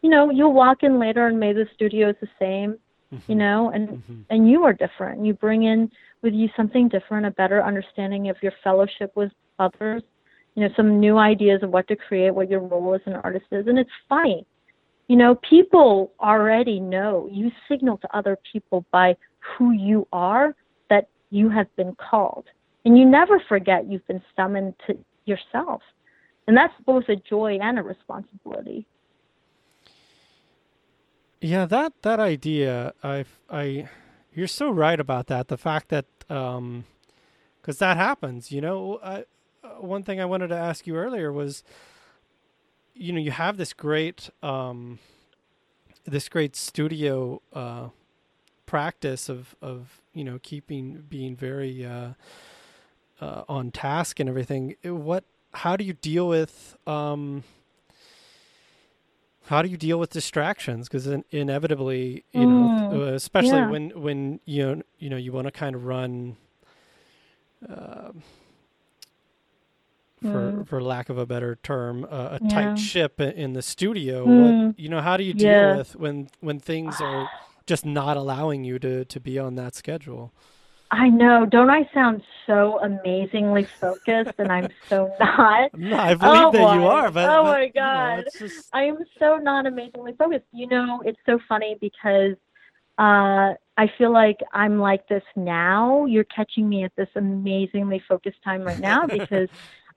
you 0.00 0.10
know, 0.10 0.30
you'll 0.30 0.52
walk 0.52 0.82
in 0.82 0.98
later 0.98 1.26
and 1.26 1.40
maybe 1.40 1.64
the 1.64 1.68
studio 1.74 2.10
is 2.10 2.16
the 2.20 2.28
same 2.38 2.78
mm-hmm. 3.14 3.32
you 3.32 3.36
know 3.36 3.70
and 3.70 3.88
mm-hmm. 3.88 4.20
and 4.30 4.50
you 4.50 4.64
are 4.64 4.72
different. 4.72 5.24
You 5.24 5.34
bring 5.34 5.64
in 5.64 5.90
with 6.22 6.34
you 6.34 6.48
something 6.56 6.88
different 6.88 7.26
a 7.26 7.30
better 7.30 7.62
understanding 7.62 8.28
of 8.28 8.36
your 8.42 8.52
fellowship 8.62 9.12
with 9.14 9.30
others 9.58 10.02
you 10.54 10.62
know 10.62 10.74
some 10.76 10.98
new 10.98 11.16
ideas 11.18 11.62
of 11.62 11.70
what 11.70 11.86
to 11.88 11.96
create 11.96 12.34
what 12.34 12.50
your 12.50 12.60
role 12.60 12.94
as 12.94 13.00
an 13.06 13.14
artist 13.14 13.46
is 13.52 13.66
and 13.66 13.78
it's 13.78 13.90
funny 14.08 14.44
you 15.08 15.16
know 15.16 15.34
people 15.48 16.12
already 16.20 16.80
know. 16.80 17.28
You 17.30 17.50
signal 17.68 17.98
to 17.98 18.16
other 18.16 18.38
people 18.50 18.86
by 18.90 19.16
who 19.38 19.72
you 19.72 20.08
are 20.12 20.54
that 20.88 21.08
you 21.30 21.50
have 21.50 21.74
been 21.76 21.94
called. 21.96 22.46
And 22.84 22.98
you 22.98 23.04
never 23.04 23.40
forget 23.48 23.90
you've 23.90 24.06
been 24.06 24.22
summoned 24.36 24.74
to 24.86 24.96
yourself. 25.26 25.82
And 26.46 26.56
that's 26.56 26.74
both 26.86 27.04
a 27.08 27.16
joy 27.16 27.58
and 27.60 27.78
a 27.78 27.82
responsibility 27.82 28.86
yeah, 31.44 31.66
that 31.66 31.92
that 32.00 32.20
idea, 32.20 32.94
I 33.02 33.26
I, 33.50 33.90
you're 34.32 34.46
so 34.46 34.70
right 34.70 34.98
about 34.98 35.26
that. 35.26 35.48
The 35.48 35.58
fact 35.58 35.90
that, 35.90 36.06
um, 36.30 36.84
because 37.60 37.78
that 37.80 37.98
happens, 37.98 38.50
you 38.50 38.62
know. 38.62 38.98
I, 39.04 39.24
uh, 39.62 39.80
one 39.80 40.02
thing 40.04 40.22
I 40.22 40.24
wanted 40.24 40.48
to 40.48 40.56
ask 40.56 40.86
you 40.86 40.96
earlier 40.96 41.30
was, 41.30 41.62
you 42.94 43.12
know, 43.12 43.20
you 43.20 43.30
have 43.30 43.58
this 43.58 43.74
great, 43.74 44.30
um, 44.42 45.00
this 46.06 46.30
great 46.30 46.56
studio 46.56 47.42
uh, 47.52 47.88
practice 48.64 49.28
of 49.28 49.54
of 49.60 50.00
you 50.14 50.24
know 50.24 50.38
keeping 50.42 51.04
being 51.10 51.36
very 51.36 51.84
uh, 51.84 52.14
uh, 53.20 53.44
on 53.50 53.70
task 53.70 54.18
and 54.18 54.30
everything. 54.30 54.76
What? 54.82 55.24
How 55.52 55.76
do 55.76 55.84
you 55.84 55.92
deal 55.92 56.26
with? 56.26 56.74
Um, 56.86 57.44
how 59.46 59.62
do 59.62 59.68
you 59.68 59.76
deal 59.76 59.98
with 59.98 60.10
distractions 60.10 60.88
because 60.88 61.06
in, 61.06 61.24
inevitably 61.30 62.24
you 62.32 62.40
mm, 62.40 62.92
know 62.92 63.02
especially 63.14 63.50
yeah. 63.50 63.70
when 63.70 63.90
when 63.90 64.40
you 64.44 64.62
know 64.64 64.82
you 64.98 65.10
know 65.10 65.16
you 65.16 65.32
want 65.32 65.46
to 65.46 65.50
kind 65.50 65.74
of 65.76 65.84
run 65.84 66.36
uh, 67.68 68.10
for 70.20 70.52
mm. 70.52 70.66
for 70.66 70.82
lack 70.82 71.08
of 71.08 71.18
a 71.18 71.26
better 71.26 71.56
term 71.62 72.04
uh, 72.10 72.38
a 72.38 72.38
yeah. 72.42 72.48
tight 72.48 72.76
ship 72.76 73.20
in 73.20 73.52
the 73.52 73.62
studio 73.62 74.26
mm. 74.26 74.66
what, 74.66 74.78
you 74.78 74.88
know 74.88 75.00
how 75.00 75.16
do 75.16 75.24
you 75.24 75.34
deal 75.34 75.50
yeah. 75.50 75.76
with 75.76 75.94
when 75.96 76.28
when 76.40 76.58
things 76.58 77.00
are 77.00 77.28
just 77.66 77.84
not 77.84 78.16
allowing 78.16 78.64
you 78.64 78.78
to 78.78 79.04
to 79.04 79.20
be 79.20 79.38
on 79.38 79.54
that 79.56 79.74
schedule 79.74 80.32
I 80.90 81.08
know. 81.08 81.46
Don't 81.46 81.70
I 81.70 81.88
sound 81.92 82.22
so 82.46 82.78
amazingly 82.80 83.64
focused? 83.64 84.34
and 84.38 84.52
I'm 84.52 84.68
so 84.88 85.12
not. 85.20 85.76
No, 85.76 85.96
I 85.96 86.14
believe 86.14 86.32
oh, 86.34 86.52
that 86.52 86.58
boy. 86.58 86.74
you 86.74 86.86
are. 86.86 87.10
But 87.10 87.28
oh 87.28 87.42
but, 87.42 87.52
my 87.52 87.68
god, 87.74 88.16
you 88.18 88.24
know, 88.24 88.48
just... 88.48 88.68
I 88.72 88.84
am 88.84 88.98
so 89.18 89.36
not 89.36 89.66
amazingly 89.66 90.14
focused. 90.18 90.46
You 90.52 90.68
know, 90.68 91.02
it's 91.04 91.18
so 91.26 91.38
funny 91.48 91.76
because 91.80 92.36
uh, 92.98 93.54
I 93.76 93.90
feel 93.98 94.12
like 94.12 94.38
I'm 94.52 94.78
like 94.78 95.08
this 95.08 95.24
now. 95.36 96.04
You're 96.06 96.24
catching 96.24 96.68
me 96.68 96.84
at 96.84 96.92
this 96.96 97.08
amazingly 97.16 98.02
focused 98.06 98.42
time 98.44 98.62
right 98.62 98.78
now 98.78 99.06
because 99.08 99.48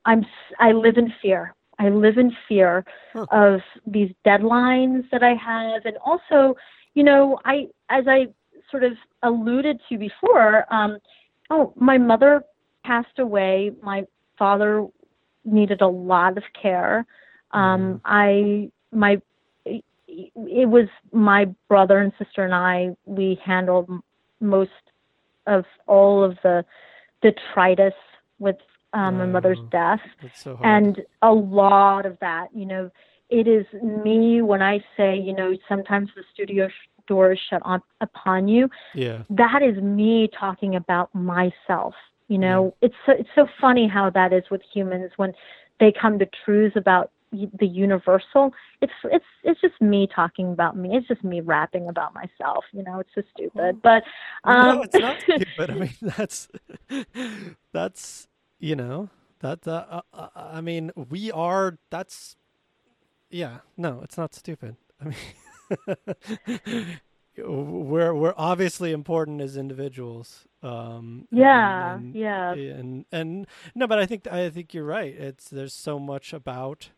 I'm. 0.06 0.26
I 0.60 0.72
live 0.72 0.98
in 0.98 1.14
fear. 1.22 1.54
I 1.80 1.90
live 1.90 2.18
in 2.18 2.36
fear 2.48 2.84
huh. 3.14 3.28
of 3.32 3.62
these 3.86 4.12
deadlines 4.26 5.08
that 5.12 5.22
I 5.22 5.36
have, 5.36 5.86
and 5.86 5.98
also, 6.04 6.56
you 6.96 7.04
know, 7.04 7.40
I 7.46 7.68
as 7.90 8.06
I 8.08 8.28
sort 8.70 8.84
of 8.84 8.94
alluded 9.24 9.80
to 9.90 9.98
before, 9.98 10.72
um, 10.74 10.98
oh, 11.50 11.74
my 11.76 11.98
mother 11.98 12.44
passed 12.84 13.20
away. 13.20 13.72
My 13.82 14.06
father 14.38 14.88
needed 15.46 15.82
a 15.82 15.88
lot 15.88 16.38
of 16.38 16.44
care. 16.60 17.06
Um, 17.52 17.62
mm. 17.82 18.02
I 18.06 18.72
my 18.92 19.22
it 19.66 20.70
was 20.70 20.88
my 21.12 21.46
brother 21.68 22.00
and 22.00 22.12
sister 22.18 22.44
and 22.44 22.54
I. 22.54 22.96
We 23.06 23.40
handled 23.44 23.90
most 24.40 24.72
of 25.46 25.66
all 25.86 26.24
of 26.24 26.38
the 26.44 26.66
detritus 27.22 27.94
with 28.40 28.58
um, 28.94 29.18
my 29.18 29.26
mother's 29.26 29.60
death, 29.70 30.00
so 30.34 30.60
and 30.64 31.02
a 31.22 31.32
lot 31.32 32.06
of 32.06 32.18
that. 32.20 32.48
You 32.54 32.66
know, 32.66 32.92
it 33.30 33.48
is 33.48 33.66
me 33.84 34.42
when 34.42 34.62
I 34.62 34.80
say, 34.96 35.18
you 35.18 35.34
know, 35.34 35.56
sometimes 35.68 36.10
the 36.16 36.24
studio 36.34 36.70
doors 37.08 37.40
shut 37.50 37.62
on, 37.64 37.82
upon 38.02 38.48
you. 38.48 38.70
Yeah. 38.94 39.24
That 39.30 39.62
is 39.64 39.82
me 39.82 40.30
talking 40.40 40.76
about 40.76 41.14
myself. 41.14 41.94
You 42.28 42.38
know, 42.38 42.76
yeah. 42.82 42.88
it's 42.88 42.96
so, 43.06 43.12
it's 43.14 43.30
so 43.36 43.48
funny 43.62 43.88
how 43.88 44.10
that 44.10 44.34
is 44.34 44.44
with 44.52 44.62
humans 44.74 45.12
when 45.16 45.34
they 45.80 45.94
come 46.00 46.20
to 46.20 46.28
truths 46.46 46.76
about 46.76 47.12
the 47.32 47.68
universal. 47.68 48.54
It's 48.82 48.94
it's 49.06 49.26
it's 49.44 49.62
just 49.62 49.80
me 49.82 50.08
talking 50.14 50.52
about 50.52 50.78
me. 50.78 50.96
It's 50.96 51.08
just 51.08 51.24
me 51.24 51.42
rapping 51.42 51.88
about 51.88 52.14
myself. 52.14 52.66
You 52.74 52.84
know, 52.84 53.00
it's 53.00 53.10
so 53.16 53.22
stupid. 53.34 53.82
But 53.82 54.04
um, 54.44 54.78
no, 54.78 54.82
it's 54.84 54.96
not 54.96 55.22
stupid. 55.22 55.70
I 55.70 55.74
mean, 55.74 55.96
that's 56.02 56.48
that's 57.74 58.28
you 58.60 58.76
know 58.76 59.10
that 59.40 59.68
uh, 59.68 60.02
uh, 60.14 60.28
I 60.36 60.62
mean 60.62 60.92
we 60.96 61.32
are. 61.32 61.78
That's 61.90 62.36
yeah. 63.30 63.60
No, 63.76 64.02
it's 64.04 64.18
not 64.18 64.34
stupid. 64.34 64.76
I 65.02 65.06
mean. 65.06 65.16
we're 67.38 68.14
we're 68.14 68.34
obviously 68.38 68.92
important 68.92 69.42
as 69.42 69.58
individuals. 69.58 70.46
Um, 70.64 71.28
yeah, 71.32 71.96
and, 71.96 72.16
yeah, 72.16 72.54
and 72.54 73.06
and 73.12 73.48
no, 73.76 73.88
but 73.88 74.00
I 74.00 74.06
think 74.06 74.28
I 74.28 74.50
think 74.50 74.74
you're 74.74 74.84
right. 74.84 75.14
It's 75.14 75.50
there's 75.50 75.74
so 75.74 76.00
much 76.00 76.34
about, 76.34 76.90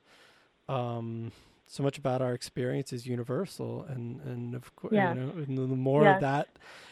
um, 0.68 1.32
so 1.68 1.84
much 1.84 1.98
about 1.98 2.22
our 2.22 2.34
experience 2.34 2.94
is 2.94 3.06
universal, 3.06 3.86
and 3.90 4.22
and 4.22 4.56
of 4.56 4.76
course, 4.76 4.94
yeah. 4.94 5.14
you 5.14 5.20
know, 5.20 5.68
the 5.68 5.76
more 5.76 6.08
of 6.08 6.22
that 6.22 6.48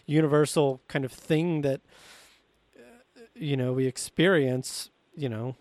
universal 0.06 0.82
kind 0.88 1.04
of 1.06 1.12
thing 1.12 1.62
that, 1.62 1.82
uh, 2.78 3.22
you 3.36 3.58
know, 3.58 3.74
we 3.74 3.86
experience, 3.86 4.90
you 5.16 5.30
know, 5.30 5.56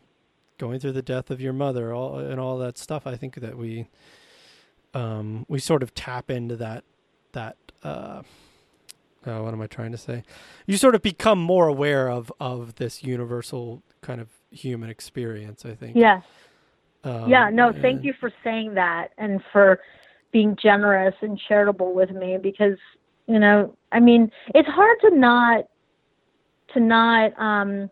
going 0.59 0.81
through 0.81 0.93
the 0.93 1.03
death 1.03 1.31
of 1.31 1.41
your 1.41 1.53
mother, 1.53 1.93
all 1.93 2.19
and 2.19 2.41
all 2.41 2.59
that 2.59 2.79
stuff. 2.79 3.07
I 3.07 3.17
think 3.17 3.37
that 3.37 3.57
we 3.57 3.87
um, 4.97 5.45
we 5.47 5.59
sort 5.59 5.83
of 5.83 5.95
tap 5.95 6.31
into 6.31 6.57
that 6.57 6.83
that 7.33 7.57
uh, 7.83 8.23
oh, 9.27 9.43
what 9.43 9.53
am 9.53 9.61
I 9.61 9.67
trying 9.67 9.93
to 9.93 9.99
say? 9.99 10.23
You 10.67 10.79
sort 10.79 10.95
of 10.95 11.03
become 11.03 11.39
more 11.39 11.69
aware 11.69 12.09
of 12.09 12.33
of 12.41 12.77
this 12.77 13.05
universal 13.05 13.83
kind 14.01 14.21
of 14.21 14.29
human 14.51 14.89
experience. 14.89 15.67
I 15.67 15.75
think. 15.75 15.97
Yes. 15.97 16.23
Um, 17.05 17.29
yeah. 17.29 17.51
No. 17.51 17.73
Thank 17.73 18.05
you 18.05 18.15
for 18.19 18.33
saying 18.43 18.75
that 18.75 19.09
and 19.19 19.43
for 19.53 19.81
being 20.33 20.57
generous 20.61 21.15
and 21.21 21.39
charitable 21.47 21.95
with 21.95 22.11
me 22.11 22.39
because 22.43 22.79
you 23.27 23.39
know 23.39 23.77
I 23.93 24.01
mean 24.01 24.33
it's 24.55 24.69
hard 24.69 24.97
to 25.03 25.11
not 25.11 25.65
to 26.73 26.81
not 26.81 27.39
um 27.39 27.91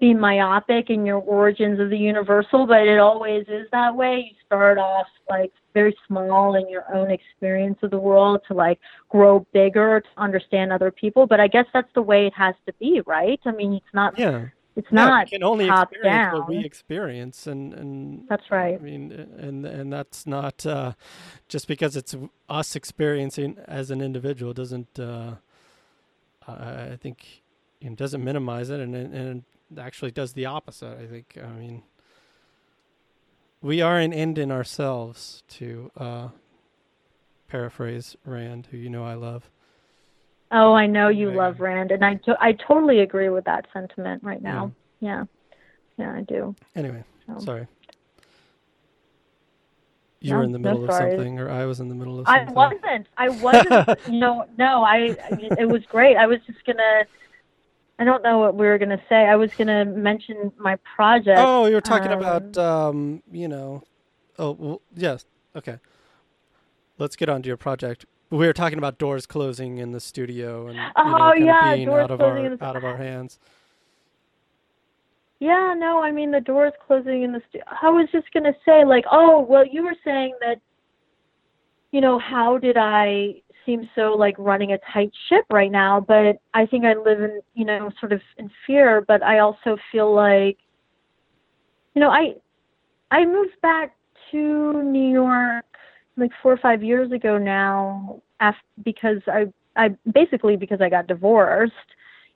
be 0.00 0.14
myopic 0.14 0.88
in 0.88 1.04
your 1.04 1.18
origins 1.18 1.78
of 1.78 1.90
the 1.90 1.98
universal, 1.98 2.66
but 2.66 2.86
it 2.86 2.98
always 2.98 3.44
is 3.48 3.66
that 3.72 3.94
way. 3.94 4.30
You 4.30 4.36
start 4.46 4.78
off 4.78 5.06
like 5.28 5.52
very 5.74 5.94
small 6.06 6.54
in 6.54 6.68
your 6.68 6.84
own 6.94 7.10
experience 7.10 7.78
of 7.82 7.90
the 7.90 7.98
world 7.98 8.40
to 8.48 8.54
like 8.54 8.78
grow 9.08 9.46
bigger 9.52 10.00
to 10.00 10.08
understand 10.16 10.72
other 10.72 10.90
people. 10.90 11.26
But 11.26 11.40
I 11.40 11.46
guess 11.48 11.66
that's 11.72 11.92
the 11.94 12.02
way 12.02 12.26
it 12.26 12.34
has 12.34 12.54
to 12.66 12.72
be, 12.74 13.02
right? 13.06 13.40
I 13.44 13.52
mean, 13.52 13.74
it's 13.74 13.94
not. 13.94 14.18
Yeah. 14.18 14.46
It's 14.76 14.86
Yeah, 14.92 15.04
not 15.04 15.26
we 15.26 15.30
can 15.30 15.42
only 15.42 15.66
top 15.66 15.90
experience 15.92 16.14
down. 16.30 16.38
what 16.40 16.48
we 16.48 16.64
experience, 16.64 17.46
and 17.48 17.74
and 17.74 18.24
That's 18.28 18.50
right. 18.52 18.76
I 18.76 18.78
mean, 18.78 19.10
and 19.12 19.66
and 19.66 19.92
that's 19.92 20.28
not 20.28 20.64
uh, 20.64 20.92
just 21.48 21.66
because 21.66 21.96
it's 21.96 22.14
us 22.48 22.76
experiencing 22.76 23.58
as 23.66 23.90
an 23.90 24.00
individual 24.00 24.52
doesn't. 24.52 24.98
Uh, 24.98 25.34
I 26.46 26.96
think 27.00 27.42
it 27.80 27.96
doesn't 27.96 28.22
minimize 28.24 28.70
it, 28.70 28.80
and 28.80 28.94
it- 28.94 29.10
and 29.10 29.44
actually 29.78 30.10
does 30.12 30.32
the 30.34 30.46
opposite. 30.46 30.98
I 30.98 31.06
think. 31.06 31.36
I 31.42 31.48
mean, 31.58 31.82
we 33.62 33.80
are 33.80 33.98
an 33.98 34.12
end 34.12 34.38
in 34.38 34.50
ourselves. 34.50 35.42
To 35.48 35.90
uh, 35.96 36.28
paraphrase 37.48 38.16
Rand, 38.24 38.68
who 38.70 38.76
you 38.76 38.88
know 38.90 39.04
I 39.04 39.14
love. 39.14 39.50
Oh, 40.52 40.72
I 40.74 40.86
know 40.86 41.08
you 41.08 41.30
Yeah. 41.30 41.36
love 41.36 41.60
Rand, 41.60 41.90
and 41.92 42.04
I 42.04 42.14
to- 42.14 42.36
I 42.40 42.52
totally 42.52 43.00
agree 43.00 43.28
with 43.28 43.44
that 43.44 43.66
sentiment 43.72 44.22
right 44.24 44.42
now. 44.42 44.72
Yeah, 45.00 45.24
yeah, 45.96 46.12
I 46.12 46.22
do. 46.22 46.54
Anyway, 46.74 47.04
So. 47.26 47.38
sorry. 47.38 47.66
You 50.20 50.32
No, 50.32 50.38
were 50.38 50.44
in 50.44 50.52
the 50.52 50.58
no 50.58 50.70
middle 50.72 50.84
of 50.84 50.92
something, 50.94 51.38
or 51.40 51.48
I 51.48 51.64
was 51.64 51.80
in 51.80 51.88
the 51.88 51.94
middle 51.94 52.18
of 52.20 52.28
I 52.28 52.38
something. 52.40 52.54
wasn't. 52.54 53.06
I 53.16 53.28
wasn't. 53.30 54.08
no, 54.08 54.44
no. 54.58 54.82
I. 54.84 55.16
I 55.30 55.50
it 55.58 55.68
was 55.68 55.82
great. 55.86 56.16
I 56.16 56.26
was 56.26 56.40
just 56.46 56.62
gonna. 56.66 57.04
I 58.00 58.04
don't 58.04 58.22
know 58.22 58.38
what 58.38 58.54
we 58.54 58.66
were 58.66 58.78
gonna 58.78 59.02
say. 59.10 59.26
I 59.26 59.36
was 59.36 59.52
gonna 59.52 59.84
mention 59.84 60.50
my 60.56 60.76
project. 60.96 61.38
Oh, 61.38 61.66
you 61.66 61.74
were 61.74 61.82
talking 61.82 62.10
um, 62.10 62.18
about, 62.18 62.56
um, 62.56 63.22
you 63.30 63.46
know, 63.46 63.82
oh, 64.38 64.52
well, 64.52 64.82
yes, 64.96 65.26
okay. 65.54 65.78
Let's 66.96 67.14
get 67.14 67.28
on 67.28 67.42
to 67.42 67.46
your 67.46 67.58
project. 67.58 68.06
We 68.30 68.46
were 68.46 68.54
talking 68.54 68.78
about 68.78 68.96
doors 68.96 69.26
closing 69.26 69.76
in 69.76 69.92
the 69.92 70.00
studio 70.00 70.68
and 70.68 70.76
you 70.76 70.82
know, 70.82 70.92
Oh, 70.96 71.34
yeah, 71.34 71.74
being 71.74 71.88
doors 71.88 72.04
out 72.04 72.10
of 72.10 72.20
our 72.22 72.56
the- 72.56 72.64
out 72.64 72.76
of 72.76 72.84
our 72.84 72.96
hands. 72.96 73.38
Yeah, 75.38 75.74
no, 75.76 76.02
I 76.02 76.10
mean 76.10 76.30
the 76.30 76.40
doors 76.40 76.72
closing 76.86 77.22
in 77.22 77.32
the 77.32 77.42
studio. 77.50 77.66
I 77.82 77.90
was 77.90 78.08
just 78.12 78.32
going 78.32 78.44
to 78.44 78.54
say 78.64 78.84
like, 78.84 79.04
oh, 79.10 79.40
well 79.40 79.66
you 79.66 79.82
were 79.82 79.96
saying 80.04 80.34
that 80.40 80.60
you 81.90 82.00
know, 82.00 82.18
how 82.18 82.56
did 82.56 82.76
I 82.78 83.42
seem 83.66 83.88
so 83.94 84.14
like 84.14 84.34
running 84.38 84.72
a 84.72 84.78
tight 84.92 85.12
ship 85.28 85.44
right 85.50 85.70
now, 85.70 86.00
but 86.00 86.36
I 86.54 86.66
think 86.66 86.84
I 86.84 86.94
live 86.94 87.20
in, 87.20 87.40
you 87.54 87.64
know, 87.64 87.90
sort 88.00 88.12
of 88.12 88.20
in 88.38 88.50
fear, 88.66 89.02
but 89.06 89.22
I 89.22 89.38
also 89.40 89.76
feel 89.92 90.14
like 90.14 90.58
you 91.94 92.00
know, 92.00 92.10
I 92.10 92.34
I 93.10 93.24
moved 93.24 93.60
back 93.62 93.96
to 94.30 94.82
New 94.82 95.10
York 95.10 95.64
like 96.16 96.30
4 96.42 96.52
or 96.52 96.56
5 96.58 96.82
years 96.82 97.10
ago 97.12 97.38
now 97.38 98.20
af- 98.40 98.54
because 98.84 99.20
I 99.26 99.46
I 99.76 99.90
basically 100.12 100.56
because 100.56 100.80
I 100.80 100.88
got 100.88 101.06
divorced, 101.06 101.74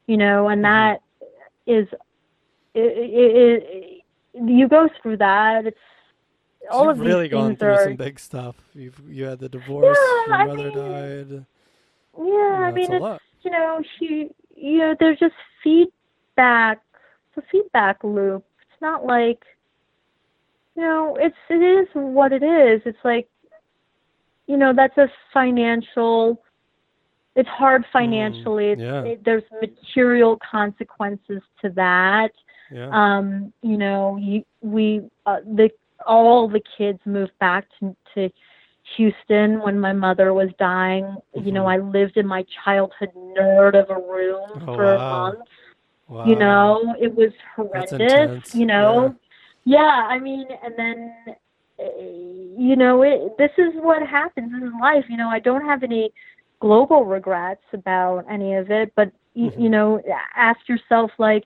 you 0.06 0.16
know, 0.16 0.48
and 0.48 0.60
Mhm. 0.60 0.64
that 0.64 1.02
is 1.66 1.88
it, 2.74 2.98
it, 2.98 3.62
it, 4.34 4.50
you 4.50 4.68
go 4.68 4.88
through 5.00 5.18
that. 5.18 5.66
It's 5.66 5.78
all 6.70 6.84
You've 6.88 7.00
of 7.00 7.06
really 7.06 7.28
gone 7.28 7.56
through 7.56 7.72
are. 7.72 7.84
some 7.84 7.96
big 7.96 8.18
stuff. 8.18 8.56
You've 8.74 9.00
you 9.08 9.24
had 9.24 9.38
the 9.38 9.48
divorce, 9.48 9.96
Yeah, 9.98 10.26
your 10.26 10.34
I 10.36 10.46
mother 10.46 10.64
mean, 10.70 10.74
died. 10.76 11.46
Yeah, 12.16 12.60
I 12.62 12.70
mean, 12.72 12.92
it's 12.92 13.22
you 13.42 13.50
know, 13.50 13.82
she, 13.98 14.30
you 14.56 14.78
know, 14.78 14.94
there's 14.98 15.18
just 15.18 15.34
feedback. 15.62 16.80
It's 17.36 17.44
a 17.44 17.50
feedback 17.50 18.02
loop. 18.04 18.44
It's 18.62 18.80
not 18.80 19.04
like, 19.04 19.42
you 20.76 20.82
know, 20.82 21.16
it's 21.20 21.36
it 21.50 21.54
is 21.62 21.88
what 21.92 22.32
it 22.32 22.42
is. 22.42 22.80
It's 22.86 23.04
like, 23.04 23.28
you 24.46 24.56
know, 24.56 24.72
that's 24.74 24.96
a 24.96 25.08
financial. 25.32 26.40
It's 27.36 27.48
hard 27.48 27.84
financially. 27.92 28.70
It's- 28.72 28.84
yeah. 28.84 29.02
it, 29.12 29.24
there's 29.24 29.42
material 29.60 30.38
consequences 30.50 31.42
to 31.62 31.70
that. 31.70 32.30
Yeah. 32.70 32.88
um 32.92 33.52
you 33.60 33.76
know 33.76 34.16
you 34.16 34.42
we 34.62 35.02
uh, 35.26 35.40
the 35.44 35.68
all 36.06 36.48
the 36.48 36.60
kids 36.76 36.98
moved 37.04 37.32
back 37.40 37.66
to, 37.80 37.96
to 38.14 38.30
Houston 38.96 39.60
when 39.62 39.80
my 39.80 39.92
mother 39.92 40.34
was 40.34 40.50
dying 40.58 41.16
you 41.34 41.52
know 41.52 41.64
Mhm. 41.64 41.72
I 41.74 41.78
lived 41.78 42.16
in 42.16 42.26
my 42.26 42.44
childhood 42.64 43.10
nerd 43.14 43.74
of 43.74 43.90
a 43.90 44.00
room 44.00 44.50
Oh, 44.68 44.74
for 44.76 44.94
a 44.94 44.98
month 44.98 45.48
wow. 46.08 46.24
you 46.26 46.36
know 46.36 46.94
it 47.00 47.14
was 47.14 47.32
horrendous 47.56 48.54
you 48.54 48.66
know 48.66 49.14
yeah. 49.64 50.06
i 50.08 50.18
mean 50.18 50.46
and 50.62 50.74
then 50.76 51.14
uh, 51.80 51.84
you 52.58 52.76
know 52.76 53.02
it 53.02 53.36
this 53.38 53.50
is 53.58 53.72
what 53.76 54.06
happens 54.06 54.52
is 54.62 54.70
life 54.80 55.04
you 55.08 55.16
know 55.16 55.28
i 55.28 55.38
don't 55.38 55.64
have 55.64 55.82
any 55.82 56.12
global 56.60 57.04
regrets 57.04 57.64
about 57.72 58.24
any 58.30 58.54
of 58.54 58.70
it 58.70 58.92
but 58.96 59.10
y 59.34 59.48
Mhm. 59.48 59.62
you 59.62 59.68
know 59.70 60.00
ask 60.36 60.60
yourself 60.68 61.10
like 61.18 61.44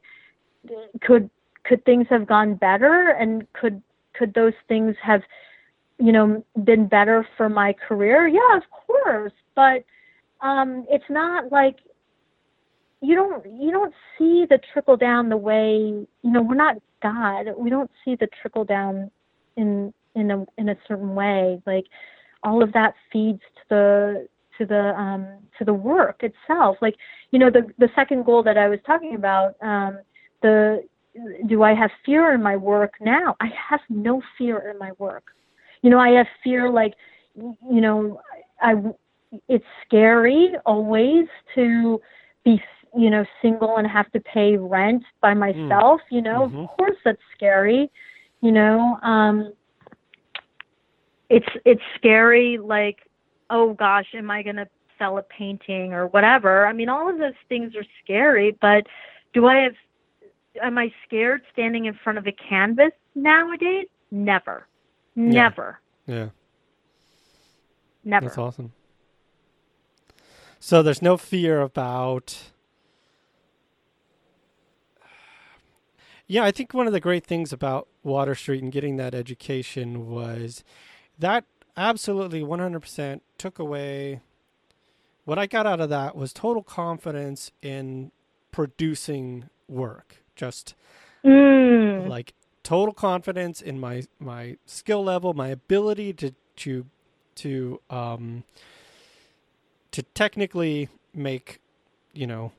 could 1.01 1.31
could 1.65 1.85
things 1.85 2.07
have 2.11 2.27
gone 2.27 2.55
better 2.55 3.11
and 3.21 3.47
could 3.53 3.83
could 4.19 4.35
those 4.35 4.55
things 4.67 4.97
have 5.03 5.23
you 5.99 6.13
know 6.13 6.45
been 6.65 6.87
better 6.87 7.27
for 7.37 7.49
my 7.49 7.73
career? 7.73 8.27
Yeah 8.29 8.57
of 8.57 8.63
course 8.87 9.33
but 9.55 9.85
um 10.41 10.85
it's 10.89 11.09
not 11.09 11.51
like 11.53 11.77
you 13.01 13.15
don't 13.15 13.45
you 13.61 13.71
don't 13.71 13.95
see 14.17 14.45
the 14.49 14.59
trickle 14.73 14.97
down 14.97 15.29
the 15.29 15.37
way 15.37 15.77
you 15.77 16.31
know 16.31 16.43
we're 16.43 16.55
not 16.55 16.77
god. 17.03 17.47
We 17.57 17.71
don't 17.71 17.91
see 18.05 18.17
the 18.17 18.29
trickle 18.41 18.65
down 18.65 19.11
in 19.57 19.93
in 20.15 20.31
a 20.31 20.45
in 20.57 20.69
a 20.71 20.77
certain 20.87 21.15
way. 21.15 21.63
Like 21.67 21.87
all 22.43 22.63
of 22.63 22.73
that 22.73 22.95
feeds 23.13 23.41
to 23.41 23.63
the 23.69 24.29
to 24.59 24.67
the 24.67 24.95
um 24.99 25.27
to 25.59 25.65
the 25.65 25.75
work 25.75 26.23
itself. 26.23 26.77
Like 26.81 26.97
you 27.31 27.39
know 27.39 27.51
the 27.51 27.67
the 27.79 27.89
second 27.95 28.25
goal 28.25 28.43
that 28.43 28.57
i 28.59 28.69
was 28.69 28.79
talking 28.87 29.15
about 29.15 29.55
um 29.63 29.99
the 30.43 30.85
do 31.47 31.63
i 31.63 31.75
have 31.75 31.91
fear 32.05 32.33
in 32.35 32.43
my 32.43 32.57
work 32.57 32.95
now? 33.01 33.37
I 33.41 33.49
have 33.71 33.81
no 33.89 34.23
fear 34.37 34.59
in 34.71 34.79
my 34.79 34.93
work. 34.99 35.25
You 35.83 35.91
know 35.91 35.99
i 35.99 36.11
have 36.11 36.27
fear 36.43 36.71
like 36.71 36.95
you 37.37 37.81
know 37.81 38.21
i 38.61 38.75
it's 39.49 39.65
scary 39.87 40.53
always 40.67 41.27
to 41.55 42.01
be 42.45 42.61
you 42.97 43.11
know 43.11 43.25
single 43.43 43.77
and 43.77 43.87
have 43.87 44.11
to 44.13 44.21
pay 44.21 44.57
rent 44.57 45.03
by 45.21 45.35
myself 45.35 46.01
you 46.11 46.23
know? 46.23 46.49
Mhm. 46.49 46.63
of 46.65 46.71
course 46.77 46.97
that's 47.05 47.23
scary 47.37 47.91
you 48.41 48.51
know 48.53 48.99
um 49.03 49.53
it's 51.31 51.47
it's 51.65 51.83
scary 51.97 52.59
like 52.59 52.99
oh 53.51 53.75
gosh 53.75 54.07
am 54.15 54.31
i 54.31 54.43
going 54.43 54.57
to 54.57 54.67
sell 54.99 55.19
a 55.19 55.23
painting 55.23 55.93
or 55.93 56.09
whatever? 56.09 56.67
I 56.67 56.73
mean 56.73 56.89
all 56.89 57.09
of 57.09 57.19
those 57.19 57.41
things 57.49 57.77
are 57.77 57.85
scary 58.03 58.57
but 58.61 58.85
do 59.33 59.47
i 59.47 59.57
have 59.57 59.75
am 60.63 60.79
i 60.79 60.93
scared 61.07 61.43
standing 61.53 61.87
in 61.87 61.95
front 61.95 62.19
of 62.19 62.27
a 62.27 62.33
canvas 62.33 62.93
nowadays 63.15 63.87
never 64.11 64.67
never 65.17 65.81
Yeah. 66.07 66.29
never 68.05 68.27
That's 68.27 68.39
awesome. 68.39 68.73
So 70.61 70.83
there's 70.83 71.03
no 71.03 71.17
fear 71.17 71.61
about. 71.61 72.51
Yeah, 76.27 76.45
I 76.45 76.51
think 76.51 76.75
one 76.75 76.87
of 76.87 76.93
the 76.93 77.01
great 77.01 77.25
things 77.25 77.53
about 77.53 77.89
Water 78.03 78.35
Street 78.35 78.63
and 78.63 78.71
getting 78.73 78.97
that 78.97 79.15
education 79.15 80.09
was 80.11 80.63
that 81.19 81.45
absolutely 81.77 82.43
100% 82.43 83.21
took 83.39 83.59
away. 83.59 84.21
What 85.25 85.39
I 85.39 85.47
got 85.47 85.67
out 85.67 85.81
of 85.81 85.89
that 85.91 86.17
was 86.17 86.33
total 86.33 86.63
confidence 86.63 87.51
in 87.63 88.11
producing 88.51 89.49
work. 89.69 90.17
Just 90.39 90.75
mm. 91.25 92.09
like 92.09 92.33
total 92.63 92.95
confidence 92.95 93.61
in 93.61 93.81
my 93.81 94.05
my 94.21 94.57
skill 94.67 95.03
level, 95.03 95.35
my 95.35 95.49
ability 95.49 96.13
to 96.15 96.35
to 96.57 96.87
to 97.35 97.81
um 97.91 98.45
to 99.91 100.03
technically 100.15 100.89
make 101.13 101.61
you 102.13 102.27
know 102.27 102.53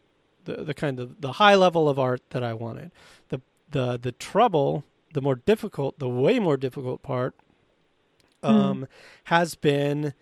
the 0.44 0.58
the 0.64 0.74
kind 0.74 1.00
of 1.00 1.22
the 1.22 1.34
high 1.34 1.56
level 1.56 1.88
of 1.88 1.98
art 1.98 2.22
that 2.32 2.44
I 2.44 2.54
wanted. 2.54 2.92
The 3.30 3.40
the 3.72 3.98
the 3.98 4.12
trouble, 4.12 4.84
the 5.14 5.22
more 5.22 5.36
difficult, 5.36 6.00
the 6.00 6.10
way 6.10 6.38
more 6.38 6.58
difficult 6.58 7.02
part 7.02 7.34
um 8.44 8.88
has 9.26 9.56
been 9.56 10.14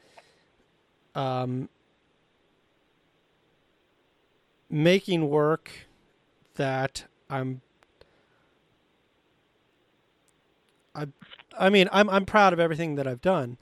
um 1.15 1.69
making 4.69 5.29
work 5.29 5.71
that 6.55 7.05
I'm 7.29 7.61
I 10.95 11.07
I 11.57 11.69
mean, 11.69 11.89
I'm 11.91 12.09
I'm 12.09 12.25
proud 12.25 12.53
of 12.53 12.59
everything 12.59 12.95
that 12.95 13.07
I've 13.07 13.21
done, 13.21 13.57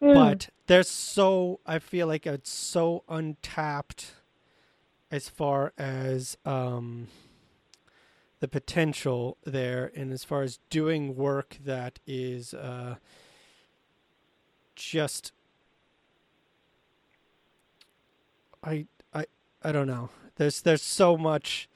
Mm. 0.00 0.14
but 0.14 0.48
there's 0.66 0.90
so 0.90 1.60
I 1.66 1.78
feel 1.78 2.06
like 2.06 2.26
it's 2.26 2.50
so 2.50 3.02
untapped 3.08 4.12
as 5.10 5.28
far 5.28 5.72
as 5.78 6.36
um 6.44 7.08
the 8.40 8.48
potential 8.48 9.38
there, 9.44 9.90
and 9.96 10.12
as 10.12 10.22
far 10.22 10.42
as 10.42 10.58
doing 10.68 11.16
work 11.16 11.56
that 11.64 11.98
is 12.06 12.52
uh, 12.52 12.96
just, 14.74 15.32
I 18.62 18.86
I 19.14 19.24
I 19.62 19.72
don't 19.72 19.86
know. 19.86 20.10
There's 20.36 20.60
there's 20.60 20.82
so 20.82 21.16
much. 21.16 21.68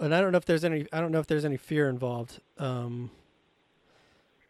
And 0.00 0.14
I 0.14 0.20
don't 0.20 0.30
know 0.32 0.38
if 0.38 0.44
there's 0.44 0.64
any. 0.64 0.86
I 0.92 1.00
don't 1.00 1.10
know 1.12 1.18
if 1.20 1.26
there's 1.26 1.44
any 1.44 1.56
fear 1.56 1.88
involved. 1.88 2.40
Um, 2.58 3.10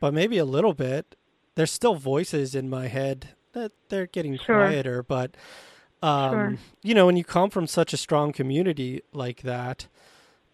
but 0.01 0.15
maybe 0.15 0.39
a 0.39 0.45
little 0.45 0.75
bit. 0.75 1.17
There's 1.55 1.73
still 1.73 1.97
voices 1.97 2.55
in 2.55 2.71
my 2.71 2.87
head 2.87 3.31
that 3.53 3.73
they're 3.89 4.07
getting 4.07 4.37
Sure. 4.37 4.67
quieter, 4.67 5.03
but 5.03 5.37
um, 6.03 6.31
Sure. 6.31 6.57
you 6.83 6.95
know, 6.95 7.07
when 7.07 7.17
you 7.17 7.25
come 7.25 7.51
from 7.51 7.67
such 7.67 7.93
a 7.93 7.97
strong 7.97 8.33
community 8.33 9.03
like 9.13 9.43
that, 9.43 9.89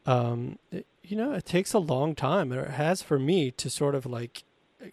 um, 0.06 0.58
it, 0.70 0.86
you 1.02 1.14
know, 1.16 1.32
it 1.34 1.44
takes 1.44 1.74
a 1.74 1.78
long 1.78 2.14
time, 2.14 2.50
or 2.52 2.60
it 2.60 2.70
has 2.70 3.02
for 3.02 3.18
me 3.18 3.50
to 3.50 3.68
sort 3.68 3.94
of 3.94 4.06
like, 4.06 4.44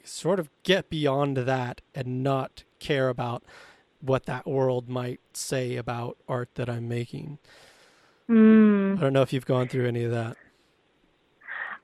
sort 0.03 0.39
of 0.39 0.49
get 0.63 0.89
beyond 0.89 1.37
that 1.37 1.79
and 1.95 2.21
not 2.21 2.63
care 2.79 3.07
about 3.07 3.43
what 4.01 4.25
that 4.25 4.45
world 4.45 4.89
might 4.89 5.21
say 5.31 5.77
about 5.77 6.17
art 6.27 6.49
that 6.55 6.69
I'm 6.69 6.89
making. 6.89 7.37
Mm. 8.29 8.97
I 8.97 9.01
don't 9.01 9.13
know 9.13 9.21
if 9.21 9.33
you've 9.33 9.45
gone 9.45 9.67
through 9.67 9.87
any 9.87 10.03
of 10.03 10.11
that. 10.11 10.37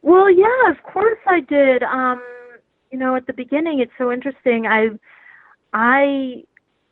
Well, 0.02 0.30
yeah, 0.30 0.72
of 0.72 0.82
course 0.84 1.20
I 1.28 1.42
did. 1.42 1.84
Um, 1.84 2.22
you 2.92 2.98
know, 2.98 3.16
at 3.16 3.28
the 3.28 3.34
beginning, 3.34 3.80
it's 3.80 3.92
so 3.98 4.12
interesting. 4.12 4.66
I 4.66 4.90
I 5.74 6.44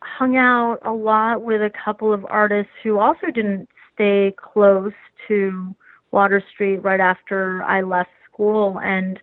hung 0.01 0.37
out 0.37 0.79
a 0.83 0.91
lot 0.91 1.41
with 1.41 1.61
a 1.61 1.71
couple 1.83 2.13
of 2.13 2.25
artists 2.25 2.71
who 2.83 2.99
also 2.99 3.27
didn't 3.33 3.69
stay 3.93 4.35
close 4.37 4.93
to 5.27 5.75
Water 6.11 6.43
Street 6.53 6.77
right 6.77 6.99
after 6.99 7.63
I 7.63 7.81
left 7.81 8.09
school, 8.31 8.79
and 8.79 9.19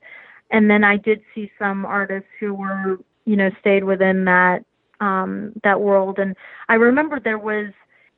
and 0.50 0.70
then 0.70 0.84
I 0.84 0.96
did 0.96 1.20
see 1.34 1.50
some 1.58 1.84
artists 1.84 2.28
who 2.40 2.54
were, 2.54 2.98
you 3.24 3.36
know, 3.36 3.50
stayed 3.60 3.84
within 3.84 4.24
that 4.26 4.64
um, 5.00 5.52
that 5.64 5.80
world. 5.80 6.18
And 6.18 6.36
I 6.68 6.74
remember 6.74 7.20
there 7.20 7.38
was 7.38 7.72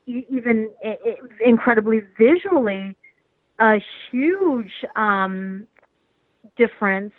even 0.06 0.70
incredibly 1.44 2.02
visually 2.18 2.96
a 3.58 3.76
huge 4.10 4.72
um, 4.96 5.66
difference 6.56 7.12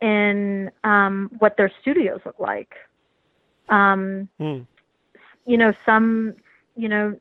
in 0.00 0.70
um, 0.84 1.30
what 1.38 1.56
their 1.56 1.70
studios 1.80 2.20
look 2.24 2.38
like. 2.38 2.72
Um, 3.68 4.28
Hmm. 4.38 4.62
you 5.46 5.56
know, 5.56 5.72
some, 5.86 6.34
you 6.76 6.88
know, 6.88 7.18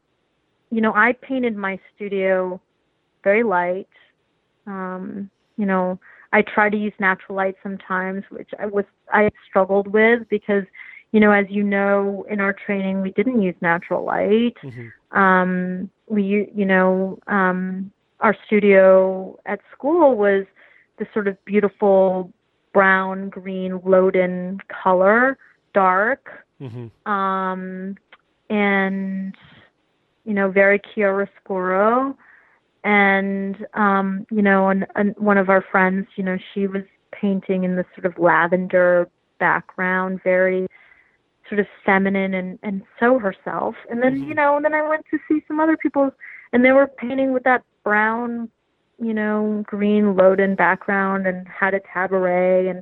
you 0.71 0.81
know, 0.81 0.93
I 0.93 1.13
painted 1.13 1.55
my 1.55 1.79
studio 1.95 2.59
very 3.23 3.43
light. 3.43 3.89
Um, 4.65 5.29
you 5.57 5.65
know, 5.65 5.99
I 6.33 6.41
try 6.41 6.69
to 6.69 6.77
use 6.77 6.93
natural 6.99 7.35
light 7.35 7.55
sometimes, 7.61 8.23
which 8.29 8.49
I 8.57 8.65
was 8.65 8.85
I 9.11 9.29
struggled 9.47 9.87
with 9.87 10.27
because, 10.29 10.63
you 11.12 11.20
know, 11.20 11.32
as 11.32 11.45
you 11.49 11.64
know, 11.64 12.26
in 12.30 12.39
our 12.39 12.53
training 12.53 13.01
we 13.01 13.12
didn't 13.12 13.41
use 13.41 13.55
natural 13.62 14.03
light 14.03 14.57
Mhm. 14.64 14.91
um 15.12 15.89
we 16.07 16.49
you 16.55 16.66
know 16.66 17.20
um 17.28 17.91
our 18.22 18.36
studio 18.45 19.38
at 19.45 19.59
school 19.74 20.16
was 20.16 20.45
this 20.97 21.07
sort 21.14 21.28
of 21.28 21.36
beautiful 21.45 22.32
brown 22.74 23.30
green 23.30 23.74
loden 23.80 24.59
color 24.84 25.38
dark 25.74 26.45
Mhm. 26.62 26.89
um 27.05 27.95
and 28.49 29.36
you 30.24 30.34
know 30.34 30.49
very 30.49 30.80
chiaroscuro 30.80 32.16
and 32.84 33.66
um 33.74 34.26
you 34.32 34.41
know 34.41 34.70
and, 34.70 34.86
and 34.95 35.14
one 35.18 35.38
of 35.38 35.49
our 35.49 35.62
friends 35.62 36.07
you 36.16 36.24
know 36.24 36.38
she 36.53 36.68
was 36.68 36.84
painting 37.12 37.64
in 37.64 37.76
this 37.76 37.86
sort 37.95 38.05
of 38.05 38.18
lavender 38.18 39.09
background 39.39 40.22
very 40.24 40.68
sort 41.51 41.59
of 41.59 41.67
feminine 41.85 42.33
and 42.33 42.57
and 42.63 42.81
so 42.97 43.19
herself 43.19 43.75
and 43.89 44.01
then 44.01 44.15
Mhm. 44.15 44.27
you 44.29 44.33
know 44.33 44.55
and 44.55 44.63
then 44.63 44.73
i 44.73 44.81
went 44.81 45.05
to 45.11 45.19
see 45.27 45.43
some 45.49 45.59
other 45.59 45.75
people 45.75 46.09
and 46.53 46.63
they 46.63 46.71
were 46.71 46.87
painting 46.87 47.33
with 47.33 47.43
that 47.43 47.61
brown 47.83 48.49
you 48.97 49.13
know 49.13 49.61
green 49.67 50.15
loden 50.15 50.55
background 50.55 51.27
and 51.27 51.45
had 51.49 51.73
a 51.73 51.81
taboret 51.81 52.69
and 52.71 52.81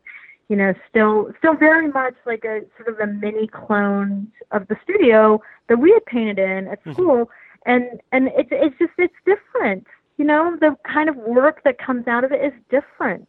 you 0.49 0.55
know 0.55 0.72
still 0.88 1.32
still 1.39 1.55
very 1.55 1.88
much 1.88 2.13
like 2.28 2.43
a 2.45 2.61
sort 2.78 2.89
of 2.89 2.99
a 2.99 3.07
mini 3.07 3.47
clone 3.47 4.32
of 4.51 4.67
the 4.67 4.78
studio 4.84 5.41
that 5.67 5.80
we 5.80 5.91
had 5.91 6.05
painted 6.05 6.38
in 6.38 6.67
at 6.67 6.80
Mhm. 6.86 6.93
school 6.93 7.30
and 7.65 7.99
and 8.11 8.28
it's 8.38 8.49
it's 8.51 8.78
just 8.78 8.93
it's 8.99 9.13
different 9.26 9.88
you 10.17 10.26
know 10.26 10.55
the 10.61 10.76
kind 10.84 11.09
of 11.09 11.15
work 11.15 11.63
that 11.63 11.80
comes 11.80 12.07
out 12.07 12.24
of 12.24 12.32
it 12.32 12.43
is 12.43 12.53
different 12.70 13.28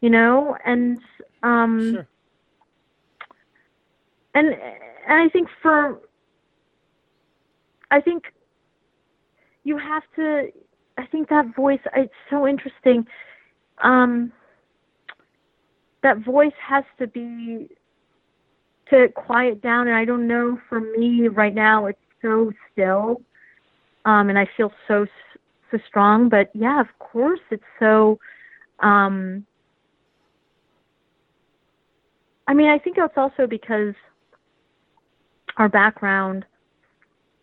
you 0.00 0.08
know 0.08 0.56
and 0.64 0.98
um 1.42 1.92
Sure. 1.92 2.08
And 4.36 4.48
and 5.08 5.22
I 5.22 5.28
think 5.30 5.48
for 5.62 5.98
I 7.90 8.00
think 8.00 8.24
you 9.64 9.78
have 9.78 10.02
to 10.16 10.52
I 10.98 11.06
think 11.06 11.28
that 11.30 11.54
voice 11.56 11.80
it's 11.96 12.12
so 12.30 12.46
interesting. 12.46 13.06
Um 13.82 14.32
that 16.02 16.18
voice 16.18 16.58
has 16.68 16.84
to 16.98 17.06
be 17.06 17.68
to 18.90 19.08
quiet 19.16 19.62
down 19.62 19.88
and 19.88 19.96
I 19.96 20.04
don't 20.04 20.28
know 20.28 20.58
for 20.68 20.80
me 20.80 21.28
right 21.28 21.54
now 21.54 21.86
it's 21.86 21.98
so 22.22 22.52
still 22.72 23.22
um 24.04 24.28
and 24.28 24.38
I 24.38 24.46
feel 24.56 24.70
so 24.86 25.06
so 25.70 25.78
strong 25.88 26.28
but 26.28 26.50
yeah 26.54 26.80
of 26.80 26.86
course 26.98 27.40
it's 27.50 27.70
so 27.80 28.18
um 28.80 29.46
I 32.46 32.54
mean 32.54 32.68
I 32.68 32.78
think 32.78 32.98
it's 32.98 33.16
also 33.16 33.46
because 33.48 33.94
our 35.56 35.68
background, 35.68 36.44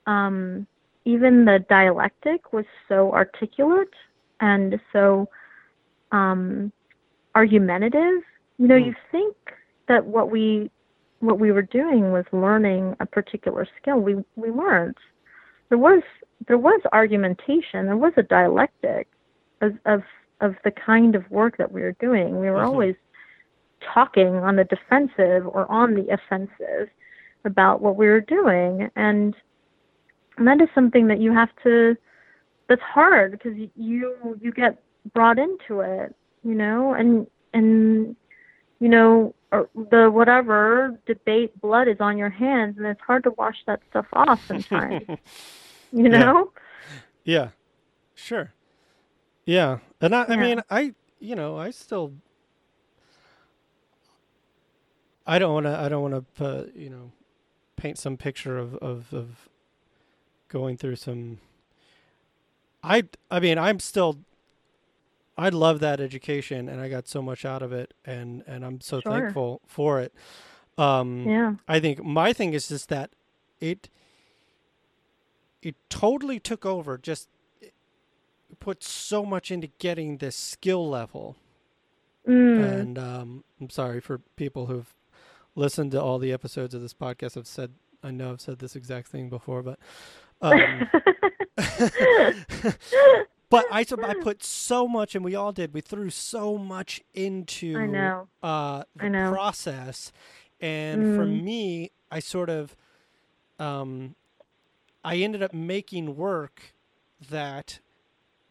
um, 0.06 0.68
even 1.06 1.46
the 1.46 1.60
dialectic 1.70 2.54
was 2.54 2.66
so 2.88 3.12
articulate 3.14 3.94
and 4.40 4.80
so 4.92 5.28
um, 6.12 6.72
argumentative. 7.36 8.22
You 8.58 8.68
know, 8.68 8.78
Hmm. 8.78 8.84
you 8.86 8.96
think 9.12 9.36
that 9.88 10.06
what 10.06 10.30
we 10.30 10.70
what 11.20 11.40
we 11.40 11.52
were 11.52 11.62
doing 11.62 12.12
was 12.12 12.26
learning 12.34 12.96
a 13.00 13.06
particular 13.06 13.66
skill. 13.82 14.00
We 14.00 14.16
we 14.36 14.52
weren't. 14.52 14.98
There 15.70 15.78
was 15.78 16.04
there 16.48 16.58
was 16.58 16.82
argumentation. 16.92 17.86
There 17.86 17.98
was 17.98 18.14
a 18.18 18.24
dialectic 18.24 19.08
of 19.62 19.78
of, 19.86 20.04
of 20.42 20.56
the 20.64 20.72
kind 20.72 21.16
of 21.16 21.30
work 21.32 21.58
that 21.58 21.72
we 21.72 21.82
were 21.82 21.96
doing. 22.00 22.40
We 22.40 22.50
were 22.50 22.62
Mhm. 22.62 22.66
always 22.66 22.96
talking 23.94 24.36
on 24.38 24.56
the 24.56 24.64
defensive 24.66 25.48
or 25.48 25.70
on 25.72 25.94
the 25.96 26.10
offensive 26.10 26.90
about 27.46 27.82
what 27.82 27.96
we 27.96 28.08
were 28.08 28.22
doing. 28.22 28.90
And 28.96 29.36
and 30.38 30.48
that 30.48 30.62
is 30.62 30.70
something 30.74 31.08
that 31.08 31.20
you 31.20 31.34
have 31.34 31.50
to 31.64 31.96
that's 32.68 32.82
hard 32.82 33.32
because 33.34 33.54
you 33.76 34.38
you 34.42 34.52
get 34.52 34.82
brought 35.14 35.38
into 35.40 35.82
it 35.82 36.16
you 36.44 36.56
know? 36.56 36.94
And 36.94 37.28
and 37.54 38.16
you 38.80 38.90
know 38.90 39.34
or 39.52 39.70
the 39.92 40.10
whatever 40.10 41.00
debate 41.06 41.60
blood 41.62 41.88
is 41.88 41.98
on 42.00 42.18
your 42.18 42.30
hands 42.30 42.78
and 42.78 42.86
it's 42.88 43.02
hard 43.02 43.24
to 43.24 43.32
wash 43.38 43.58
that 43.68 43.80
stuff 43.90 44.06
off 44.14 44.40
sometimes 44.48 45.04
you 45.94 46.10
know? 46.10 46.52
Yeah, 47.24 47.50
sure. 48.16 48.54
Yeah, 49.46 49.80
and 50.02 50.16
I, 50.16 50.26
I 50.26 50.36
Yeah. 50.36 50.42
mean, 50.42 50.62
I, 50.70 50.94
you 51.20 51.36
know, 51.36 51.58
I 51.58 51.72
still, 51.72 52.14
I 55.26 55.40
don't 55.40 55.54
want 55.54 55.66
to, 55.66 55.78
I 55.78 55.90
don't 55.90 56.02
want 56.12 56.36
to, 56.36 56.46
uh, 56.46 56.64
you 56.76 56.90
know, 56.90 57.12
paint 57.84 57.98
some 57.98 58.16
picture 58.16 58.58
of, 58.58 58.76
of 58.76 59.14
of 59.14 59.50
going 60.48 60.78
through 60.78 60.96
some. 60.96 61.40
I, 62.82 63.04
I 63.30 63.40
mean, 63.42 63.58
I'm 63.58 63.80
still. 63.80 64.20
I 65.38 65.50
love 65.50 65.80
that 65.82 66.00
education, 66.00 66.70
and 66.70 66.80
I 66.80 66.88
got 66.88 67.08
so 67.08 67.22
much 67.22 67.44
out 67.44 67.62
of 67.62 67.74
it, 67.74 67.94
and 68.06 68.44
and 68.48 68.64
I'm 68.64 68.80
so 68.80 69.02
Sure. 69.02 69.12
thankful 69.12 69.62
for 69.68 70.00
it. 70.00 70.14
Um, 70.78 71.28
yeah 71.30 71.56
I 71.68 71.80
think 71.80 72.04
my 72.04 72.34
thing 72.34 72.54
is 72.54 72.68
just 72.70 72.90
that 72.90 73.12
it 73.60 73.90
it 75.62 75.76
totally 75.88 76.40
took 76.40 76.66
over 76.66 76.98
just 76.98 77.30
put 78.60 78.84
so 78.84 79.24
much 79.24 79.52
into 79.52 79.68
getting 79.78 80.18
this 80.18 80.36
skill 80.36 80.90
level 80.90 81.36
mm. 82.28 82.80
and 82.80 82.98
um, 82.98 83.44
I'm 83.62 83.70
sorry 83.70 84.02
for 84.02 84.18
people 84.36 84.66
who've 84.66 84.92
listened 85.56 85.92
to 85.92 86.02
all 86.02 86.20
the 86.20 86.32
episodes 86.32 86.74
of 86.74 86.82
this 86.82 86.94
podcast 86.94 87.38
I've 87.38 87.48
said 87.48 87.74
I 88.04 88.12
know 88.12 88.32
I've 88.32 88.42
said 88.42 88.60
this 88.60 88.76
exact 88.76 89.08
thing 89.08 89.30
before 89.30 89.62
but 89.64 89.80
um, 90.42 90.90
but 93.50 93.66
I 93.72 93.86
I 94.04 94.14
put 94.14 94.44
so 94.44 94.88
much 94.88 95.16
and 95.16 95.24
we 95.24 95.36
all 95.36 95.52
did 95.52 95.74
we 95.74 95.82
threw 95.82 96.10
so 96.10 96.58
much 96.58 97.02
into 97.14 97.78
I 97.78 97.86
know 97.88 98.28
uh, 98.42 98.84
the 98.96 99.06
I 99.06 99.10
know. 99.10 99.30
process. 99.30 100.12
And 100.60 101.08
for 101.08 101.26
Mm. 101.26 101.44
me, 101.44 101.92
I 102.12 102.20
sort 102.20 102.50
of, 102.50 102.76
um, 103.60 104.16
I 105.04 105.18
ended 105.18 105.44
up 105.44 105.54
making 105.54 106.16
work 106.16 106.74
that 107.30 107.80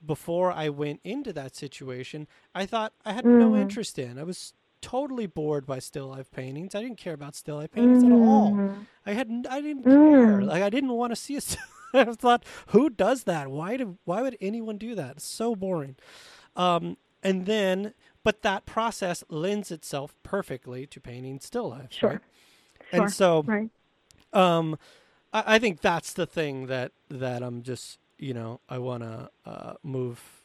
before 0.04 0.52
I 0.52 0.68
went 0.68 1.00
into 1.04 1.32
that 1.32 1.54
situation, 1.56 2.26
I 2.54 2.66
thought 2.66 2.92
I 3.04 3.12
had 3.12 3.24
no 3.24 3.54
Mhm. 3.54 3.62
interest 3.62 3.98
in. 3.98 4.18
I 4.18 4.24
was 4.24 4.52
totally 4.82 5.26
bored 5.26 5.64
by 5.66 5.78
still 5.78 6.08
life 6.08 6.30
paintings. 6.30 6.74
I 6.74 6.82
didn't 6.82 6.98
care 6.98 7.14
about 7.14 7.34
still 7.34 7.56
life 7.56 7.72
paintings 7.72 8.04
at 8.04 8.12
all. 8.12 8.52
Mhm. 8.52 8.86
I 9.06 9.12
had 9.14 9.46
I 9.48 9.60
didn't 9.62 9.84
care. 9.84 9.92
Mm. 9.92 10.46
Like 10.46 10.62
I 10.62 10.68
didn't 10.70 10.92
want 10.92 11.12
to 11.12 11.16
see 11.16 11.36
a. 11.36 11.40
still- 11.40 11.62
I 11.94 12.04
thought, 12.04 12.44
who 12.68 12.88
does 12.88 13.24
that? 13.24 13.48
Why 13.48 13.76
do 13.76 13.98
why 14.04 14.22
would 14.22 14.36
anyone 14.40 14.78
do 14.78 14.94
that? 14.94 15.16
It's 15.16 15.24
so 15.24 15.54
boring. 15.54 15.96
Um, 16.56 16.96
and 17.22 17.46
then, 17.46 17.92
but 18.24 18.42
that 18.42 18.64
process 18.66 19.22
lends 19.28 19.70
itself 19.70 20.14
perfectly 20.22 20.86
to 20.86 21.00
painting 21.00 21.38
still 21.40 21.68
life. 21.70 21.88
Sure. 21.92 22.10
Right? 22.10 22.20
Sure. 22.90 23.02
And 23.02 23.12
so, 23.12 23.42
right. 23.42 23.68
um, 24.32 24.78
I, 25.32 25.54
I 25.54 25.58
think 25.58 25.80
that's 25.82 26.12
the 26.14 26.26
thing 26.26 26.66
that 26.66 26.92
that 27.10 27.42
I'm 27.42 27.62
just 27.62 27.98
you 28.18 28.32
know 28.34 28.60
I 28.68 28.78
want 28.78 29.02
to 29.02 29.30
uh, 29.44 29.74
move. 29.82 30.41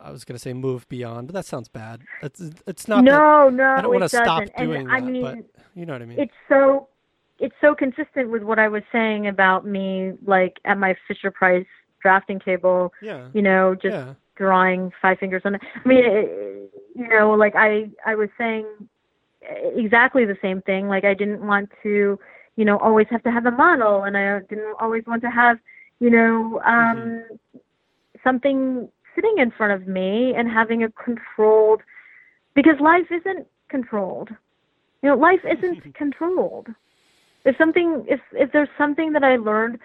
I 0.00 0.10
was 0.10 0.24
gonna 0.24 0.38
say 0.38 0.52
move 0.52 0.88
beyond, 0.88 1.28
but 1.28 1.34
that 1.34 1.46
sounds 1.46 1.68
bad. 1.68 2.02
It's 2.22 2.40
it's 2.66 2.88
not. 2.88 3.04
that- 3.04 3.10
No, 3.10 3.48
no, 3.48 3.74
I 3.76 3.82
don't 3.82 3.90
want 3.90 4.02
to 4.02 4.08
stop 4.08 4.44
doing 4.56 4.82
and 4.82 4.92
I 4.92 5.00
that, 5.00 5.06
mean, 5.06 5.22
but 5.22 5.62
you 5.74 5.86
know 5.86 5.92
what 5.92 6.02
I 6.02 6.06
mean. 6.06 6.18
it's 6.18 6.32
so 6.48 6.88
it's 7.38 7.54
so 7.60 7.74
consistent 7.74 8.30
with 8.30 8.42
what 8.42 8.58
I 8.58 8.68
was 8.68 8.82
saying 8.92 9.26
about 9.26 9.66
me, 9.66 10.12
like 10.24 10.58
at 10.64 10.78
my 10.78 10.94
Fisher 11.08 11.30
Price 11.30 11.66
drafting 12.02 12.38
table, 12.38 12.92
yeah. 13.02 13.28
you 13.32 13.42
know, 13.42 13.74
just 13.74 13.94
yeah. 13.94 14.14
drawing 14.36 14.92
five 15.00 15.18
fingers 15.18 15.42
on 15.44 15.54
it. 15.56 15.60
I 15.84 15.88
mean, 15.88 16.04
it, 16.04 16.70
you 16.94 17.08
know, 17.08 17.30
like 17.32 17.54
I 17.56 17.90
I 18.06 18.14
was 18.14 18.28
saying 18.38 18.66
exactly 19.42 20.24
the 20.24 20.36
same 20.42 20.62
thing. 20.62 20.88
Like 20.88 21.04
I 21.04 21.14
didn't 21.14 21.46
want 21.46 21.70
to, 21.82 22.18
you 22.56 22.64
know, 22.64 22.78
always 22.78 23.06
have 23.10 23.22
to 23.24 23.30
have 23.30 23.46
a 23.46 23.50
model, 23.50 24.04
and 24.04 24.16
I 24.16 24.40
didn't 24.40 24.74
always 24.78 25.04
want 25.06 25.22
to 25.22 25.30
have, 25.30 25.58
you 25.98 26.10
know, 26.10 26.60
um, 26.64 27.24
something 28.22 28.88
sitting 29.14 29.34
in 29.38 29.50
front 29.50 29.72
of 29.72 29.88
me 29.88 30.34
and 30.36 30.48
having 30.48 30.82
a 30.82 30.90
controlled, 30.90 31.82
because 32.54 32.74
life 32.80 33.06
isn't 33.10 33.46
controlled. 33.68 34.30
You 35.02 35.10
know, 35.10 35.16
life 35.16 35.40
isn't 35.44 35.94
controlled. 35.94 36.68
If 37.44 37.56
something, 37.56 38.04
if 38.08 38.20
if 38.32 38.52
there's 38.52 38.68
something 38.76 39.12
that 39.12 39.24
I 39.24 39.36
learned 39.36 39.78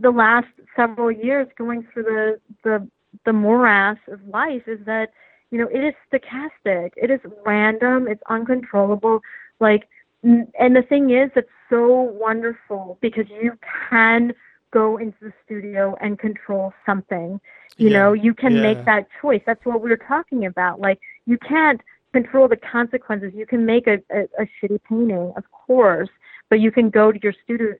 the 0.00 0.10
last 0.10 0.48
several 0.76 1.10
years 1.10 1.46
going 1.56 1.86
through 1.92 2.04
the 2.04 2.40
the 2.64 2.88
the 3.24 3.32
morass 3.32 3.98
of 4.08 4.20
life 4.28 4.62
is 4.66 4.78
that 4.86 5.08
you 5.50 5.58
know 5.58 5.68
it 5.72 5.80
is 5.80 5.94
stochastic 6.10 6.90
it 6.96 7.10
is 7.10 7.20
random 7.44 8.06
it's 8.06 8.22
uncontrollable 8.28 9.20
like 9.58 9.88
and 10.22 10.76
the 10.76 10.82
thing 10.88 11.10
is 11.10 11.30
it's 11.34 11.48
so 11.68 11.88
wonderful 12.18 12.98
because 13.00 13.24
you 13.42 13.52
can 13.88 14.32
go 14.72 14.96
into 14.98 15.16
the 15.20 15.32
studio 15.44 15.96
and 16.00 16.18
control 16.18 16.72
something. 16.86 17.40
You 17.78 17.90
Yeah, 17.90 17.98
know 17.98 18.12
you 18.12 18.34
can 18.34 18.54
yeah. 18.54 18.62
make 18.62 18.84
that 18.84 19.06
choice. 19.20 19.42
That's 19.46 19.64
what 19.64 19.80
we 19.82 19.90
were 19.90 19.96
talking 19.96 20.46
about. 20.46 20.80
Like 20.80 21.00
you 21.26 21.38
can't 21.38 21.80
control 22.12 22.48
the 22.48 22.56
consequences. 22.56 23.32
You 23.34 23.46
can 23.46 23.64
make 23.64 23.86
a, 23.86 23.98
a, 24.10 24.22
a 24.42 24.46
shitty 24.60 24.80
painting 24.88 25.32
of 25.36 25.44
course 25.50 26.08
but 26.50 26.60
you 26.60 26.70
can 26.70 26.90
go 26.90 27.10
to 27.12 27.18
your 27.22 27.32
studio 27.44 27.74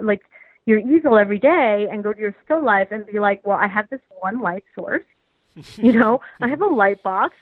like 0.00 0.20
your 0.66 0.78
easel 0.78 1.16
every 1.18 1.38
day 1.38 1.88
and 1.90 2.02
go 2.02 2.12
to 2.12 2.20
your 2.20 2.34
still 2.44 2.62
life 2.64 2.88
and 2.90 3.06
be 3.06 3.18
like, 3.18 3.44
well, 3.46 3.58
I 3.58 3.66
have 3.66 3.88
this 3.90 4.00
one 4.20 4.40
light 4.40 4.64
source, 4.74 5.04
you 5.76 5.92
know, 5.92 6.20
I 6.40 6.48
have 6.48 6.60
a 6.60 6.66
light 6.66 7.02
box, 7.02 7.34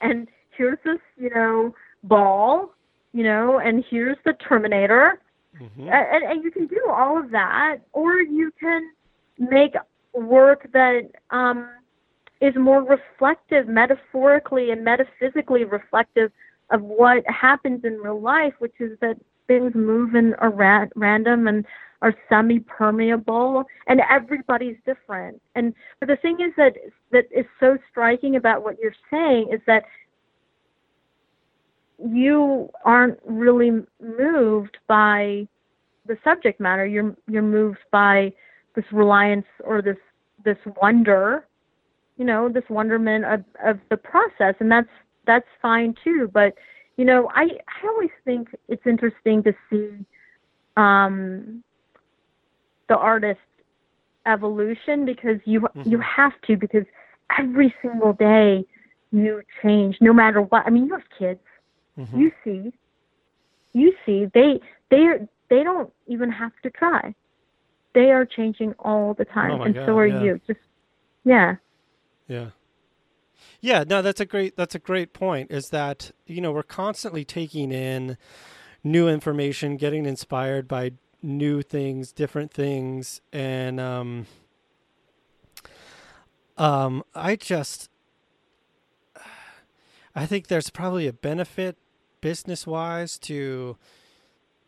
and 0.00 0.28
here's 0.56 0.78
this, 0.84 0.98
you 1.16 1.30
know, 1.30 1.74
ball, 2.04 2.72
you 3.12 3.24
know, 3.24 3.58
and 3.58 3.84
here's 3.90 4.16
the 4.24 4.34
Terminator, 4.34 5.20
Mhm. 5.56 5.90
And, 5.90 6.24
and 6.24 6.44
you 6.44 6.50
can 6.50 6.66
do 6.66 6.80
all 6.88 7.18
of 7.18 7.30
that, 7.30 7.78
or 7.92 8.16
you 8.16 8.52
can 8.60 8.92
make 9.38 9.74
work 10.12 10.70
that 10.72 11.10
um, 11.30 11.68
is 12.40 12.54
more 12.56 12.82
reflective, 12.82 13.66
metaphorically 13.68 14.70
and 14.70 14.84
metaphysically 14.84 15.64
reflective 15.64 16.30
of 16.70 16.82
what 16.82 17.24
happens 17.28 17.84
in 17.84 17.94
real 17.94 18.20
life, 18.20 18.54
which 18.58 18.74
is 18.78 18.98
that 19.00 19.16
things 19.46 19.74
move 19.74 20.14
in 20.14 20.34
a 20.40 20.48
ra- 20.48 20.86
random 20.94 21.48
and 21.48 21.64
are 22.00 22.14
semi-permeable, 22.28 23.64
and 23.88 24.00
everybody's 24.08 24.76
different. 24.86 25.40
And 25.56 25.74
but 25.98 26.08
the 26.08 26.16
thing 26.16 26.40
is 26.40 26.52
that 26.56 26.76
that 27.10 27.24
is 27.32 27.46
so 27.58 27.76
striking 27.90 28.36
about 28.36 28.62
what 28.62 28.76
you're 28.80 28.94
saying 29.10 29.48
is 29.52 29.60
that 29.66 29.84
you 31.98 32.70
aren't 32.84 33.18
really 33.24 33.70
moved 34.00 34.78
by 34.86 35.46
the 36.06 36.16
subject 36.24 36.60
matter. 36.60 36.86
You're 36.86 37.14
you're 37.28 37.42
moved 37.42 37.80
by 37.90 38.32
this 38.74 38.84
reliance 38.92 39.46
or 39.64 39.82
this 39.82 39.96
this 40.44 40.58
wonder, 40.80 41.46
you 42.16 42.24
know, 42.24 42.48
this 42.48 42.64
wonderment 42.70 43.24
of, 43.24 43.44
of 43.64 43.78
the 43.90 43.96
process, 43.96 44.54
and 44.60 44.70
that's 44.70 44.88
that's 45.26 45.46
fine 45.60 45.94
too. 46.04 46.30
But 46.32 46.54
you 46.96 47.04
know, 47.04 47.28
I 47.34 47.42
I 47.42 47.88
always 47.88 48.10
think 48.24 48.48
it's 48.68 48.86
interesting 48.86 49.42
to 49.42 49.52
see 49.68 49.90
um, 50.76 51.62
the 52.88 52.96
artist's 52.96 53.42
evolution 54.26 55.04
because 55.04 55.40
you 55.44 55.66
you 55.84 55.98
Mhm. 55.98 56.02
have 56.02 56.40
to 56.42 56.56
because 56.56 56.84
every 57.38 57.74
single 57.82 58.12
day 58.12 58.64
you 59.10 59.42
change 59.62 60.00
no 60.00 60.12
matter 60.12 60.42
what. 60.42 60.66
I 60.66 60.70
mean, 60.70 60.86
you 60.86 60.92
have 60.92 61.08
kids 61.18 61.40
Mhm. 61.98 62.18
you 62.18 62.32
see 62.44 62.72
you 63.72 63.92
see 64.06 64.26
they 64.32 64.60
they 64.90 65.02
are, 65.02 65.28
they 65.50 65.62
don't 65.64 65.92
even 66.06 66.30
have 66.30 66.52
to 66.62 66.70
try 66.70 67.14
they 67.94 68.10
are 68.12 68.24
changing 68.24 68.72
all 68.78 69.14
the 69.14 69.24
time 69.24 69.50
Oh 69.52 69.62
and 69.62 69.74
God, 69.74 69.86
so 69.86 69.98
are 69.98 70.06
yeah. 70.06 70.22
you 70.22 70.40
just 70.46 70.60
yeah 71.24 71.56
Yeah. 72.28 72.50
Yeah, 73.60 73.84
no, 73.86 74.02
that's 74.02 74.20
a 74.20 74.26
great 74.26 74.56
that's 74.56 74.74
a 74.74 74.78
great 74.78 75.12
point 75.12 75.50
is 75.50 75.70
that, 75.70 76.10
you 76.26 76.40
know, 76.40 76.52
we're 76.52 76.62
constantly 76.62 77.24
taking 77.24 77.72
in 77.72 78.16
new 78.84 79.08
information, 79.08 79.76
getting 79.76 80.06
inspired 80.06 80.68
by 80.68 80.92
new 81.22 81.62
things, 81.62 82.12
different 82.12 82.52
things, 82.52 83.20
and 83.32 83.80
um 83.80 84.26
um 86.56 87.02
I 87.14 87.36
just 87.36 87.90
I 90.14 90.26
think 90.26 90.48
there's 90.48 90.70
probably 90.70 91.06
a 91.06 91.12
benefit 91.12 91.76
business-wise 92.20 93.18
to 93.20 93.76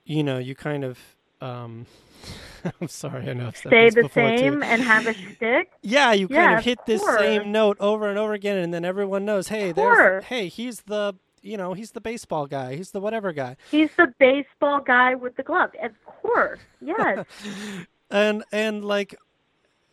you 0.05 0.23
know, 0.25 0.39
you 0.39 0.55
kind 0.55 0.85
of 0.85 0.99
um 1.41 1.87
I'm 2.81 2.89
sorry, 2.89 3.31
I 3.31 3.33
know 3.35 3.47
I've 3.49 3.57
said 3.57 3.71
stay 3.71 3.91
the 3.91 4.03
before 4.03 4.33
too. 4.33 4.51
same 4.51 4.63
and 4.63 4.83
have 4.83 5.07
a 5.07 5.15
stick. 5.37 5.71
Yeah, 5.83 6.13
you 6.13 6.29
kind 6.29 6.53
Yeah, 6.53 6.53
of 6.53 6.61
of 6.61 6.65
hit 6.65 6.85
this 6.85 7.03
course. 7.03 7.21
same 7.21 7.53
note 7.53 7.79
over 7.81 8.09
and 8.09 8.19
over 8.19 8.35
again, 8.35 8.59
and 8.59 8.73
then 8.75 8.85
everyone 8.85 9.25
knows, 9.25 9.49
hey, 9.49 9.73
Of 9.73 9.77
there's, 9.77 10.25
hey, 10.25 10.49
he's 10.49 10.83
the, 10.83 11.15
you 11.41 11.57
know, 11.57 11.73
he's 11.73 11.93
the 11.93 12.01
baseball 12.03 12.47
guy, 12.47 12.77
he's 12.77 12.91
the 12.91 13.01
whatever 13.01 13.33
guy, 13.33 13.57
he's 13.71 13.91
the 13.97 14.13
baseball 14.19 14.81
guy 14.81 15.15
with 15.15 15.37
the 15.37 15.43
glove 15.43 15.71
of 15.83 15.93
course 16.05 16.61
yes 16.81 17.21
and 18.11 18.45
and 18.53 18.85
like, 18.85 19.15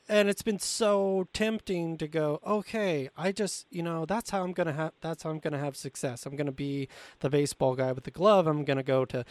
and 0.10 0.30
it's 0.30 0.42
been 0.42 0.60
so 0.60 1.28
tempting 1.34 1.98
to 1.98 2.08
go, 2.08 2.40
okay, 2.46 3.10
I 3.18 3.32
just, 3.32 3.68
you 3.70 3.84
know, 3.84 4.06
that's 4.06 4.30
how 4.30 4.44
I'm 4.44 4.54
gonna 4.54 4.74
have, 4.74 4.94
that's 5.02 5.24
how 5.24 5.30
I'm 5.30 5.40
gonna 5.40 5.60
have 5.60 5.76
success. 5.76 6.26
I'm 6.26 6.36
gonna 6.36 6.52
be 6.52 6.88
the 7.20 7.30
baseball 7.30 7.76
guy 7.76 7.92
with 7.92 8.06
the 8.06 8.12
glove. 8.12 8.48
I'm 8.48 8.64
gonna 8.64 8.84
go 8.84 9.06
to 9.06 9.26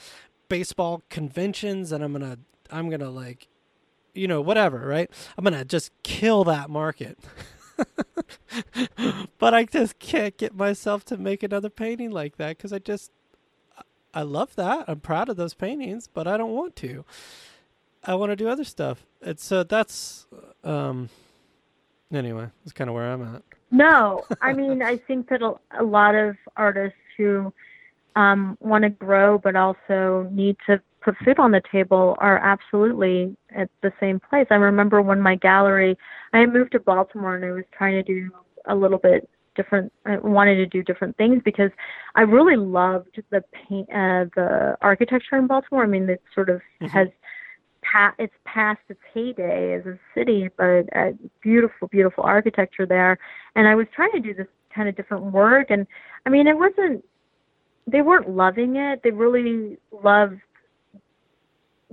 baseball 0.49 1.03
conventions, 1.09 1.93
and 1.93 2.05
I'm 2.05 2.13
gonna, 2.13 2.39
I'm 2.71 2.91
gonna 2.91 3.11
like, 3.11 3.49
you 4.15 4.29
know, 4.29 4.41
whatever, 4.41 4.87
right? 4.87 5.11
I'm 5.37 5.45
gonna 5.45 5.65
just 5.65 5.91
kill 6.03 6.45
that 6.45 6.69
market. 6.71 7.19
but 9.39 9.55
I 9.55 9.65
just 9.65 9.99
can't 9.99 10.37
get 10.37 10.55
myself 10.55 11.05
to 11.07 11.17
make 11.17 11.43
another 11.43 11.71
painting 11.71 12.11
like 12.11 12.37
that 12.37 12.57
because 12.57 12.73
I 12.73 12.79
just 12.79 13.11
I 14.17 14.23
love 14.23 14.57
that. 14.57 14.87
I'm 14.89 15.01
proud 15.01 15.29
of 15.29 15.37
those 15.37 15.53
paintings, 15.53 16.09
but 16.13 16.27
I 16.27 16.39
don't 16.39 16.53
want 16.53 16.75
to. 16.77 17.05
I 18.07 18.15
want 18.15 18.31
to 18.31 18.37
do 18.37 18.49
other 18.49 18.65
stuff. 18.65 19.05
It's 19.21 19.45
so 19.45 19.65
that's 19.65 20.27
um 20.65 21.09
anyway, 22.13 22.49
that's 22.65 22.73
kind 22.73 22.89
of 22.89 22.95
where 22.95 23.11
I'm 23.11 23.23
at. 23.23 23.43
No, 23.71 24.25
I 24.41 24.53
mean, 24.53 24.81
I 24.81 24.97
think 24.97 25.29
that 25.29 25.43
a, 25.43 25.83
lot 25.83 26.15
of 26.15 26.37
artists 26.57 26.99
who 27.17 27.53
um, 28.15 28.57
want 28.61 28.85
to 28.85 28.91
grow 28.91 29.39
but 29.39 29.57
also 29.57 30.29
need 30.31 30.57
to 30.67 30.81
put 31.01 31.17
food 31.25 31.39
on 31.41 31.51
the 31.51 31.63
table 31.73 32.17
are 32.19 32.39
absolutely 32.39 33.37
at 33.55 33.69
the 33.83 33.93
same 33.99 34.21
place. 34.21 34.47
I 34.51 34.55
remember 34.55 35.03
when 35.03 35.21
my 35.21 35.35
gallery, 35.35 35.99
I 36.33 36.47
moved 36.47 36.73
to 36.73 36.81
Baltimore 36.81 37.35
and 37.35 37.45
I 37.45 37.51
was 37.51 37.65
trying 37.77 37.95
to 37.95 38.03
do 38.05 38.31
a 38.67 38.75
little 38.75 38.99
bit 38.99 39.29
different. 39.57 39.93
I 40.05 40.19
wanted 40.19 40.57
to 40.57 40.67
do 40.67 40.83
different 40.83 41.17
things 41.17 41.43
because 41.45 41.71
I 42.15 42.23
really 42.23 42.57
loved 42.57 43.21
the 43.31 43.43
paint, 43.69 43.89
uh, 43.91 44.27
the 44.37 44.77
architecture 44.81 45.37
in 45.37 45.49
Baltimore. 45.49 45.83
I 45.83 45.87
mean, 45.87 46.09
it 46.09 46.23
sort 46.35 46.51
of 46.51 46.61
Mhm. 46.81 46.89
has 46.91 47.09
pa- 47.91 48.15
it's 48.19 48.35
past 48.45 48.81
its 48.89 49.01
heyday 49.13 49.75
as 49.75 49.87
a 49.87 49.99
city, 50.15 50.49
but 50.57 50.85
uh, 50.95 51.13
beautiful, 51.43 51.89
beautiful 51.89 52.25
architecture 52.25 52.87
there. 52.87 53.19
And 53.55 53.67
I 53.69 53.75
was 53.75 53.87
trying 53.95 54.13
to 54.13 54.21
do 54.21 54.35
this 54.35 54.47
kind 54.75 54.89
of 54.89 54.97
different 54.97 55.25
work, 55.25 55.71
and 55.71 55.87
I 56.25 56.31
mean, 56.31 56.47
it 56.47 56.57
wasn't. 56.57 57.05
They 57.87 58.03
weren't 58.03 58.29
loving 58.29 58.77
it. 58.77 59.03
They 59.05 59.11
really 59.13 59.79
loved 60.03 60.41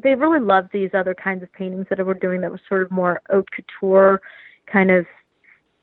they 0.02 0.16
really 0.16 0.40
loved 0.40 0.70
these 0.74 0.90
other 0.96 1.14
kinds 1.14 1.44
of 1.44 1.54
paintings 1.54 1.86
that 1.90 2.00
I 2.00 2.04
were 2.04 2.16
doing 2.16 2.42
that 2.42 2.52
was 2.52 2.60
sort 2.68 2.82
of 2.82 2.90
more 2.90 3.22
haute 3.30 3.48
couture 3.52 4.22
kind 4.66 4.90
of 4.90 5.06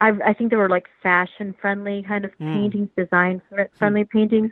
I, 0.01 0.13
I 0.27 0.33
think 0.33 0.51
they 0.51 0.57
were 0.57 0.69
like 0.69 0.87
fashion 1.03 1.55
friendly 1.61 2.03
kind 2.03 2.25
of 2.25 2.33
Mm. 2.41 2.53
paintings, 2.55 2.89
design 2.97 3.43
friendly 3.79 4.05
paintings. 4.05 4.51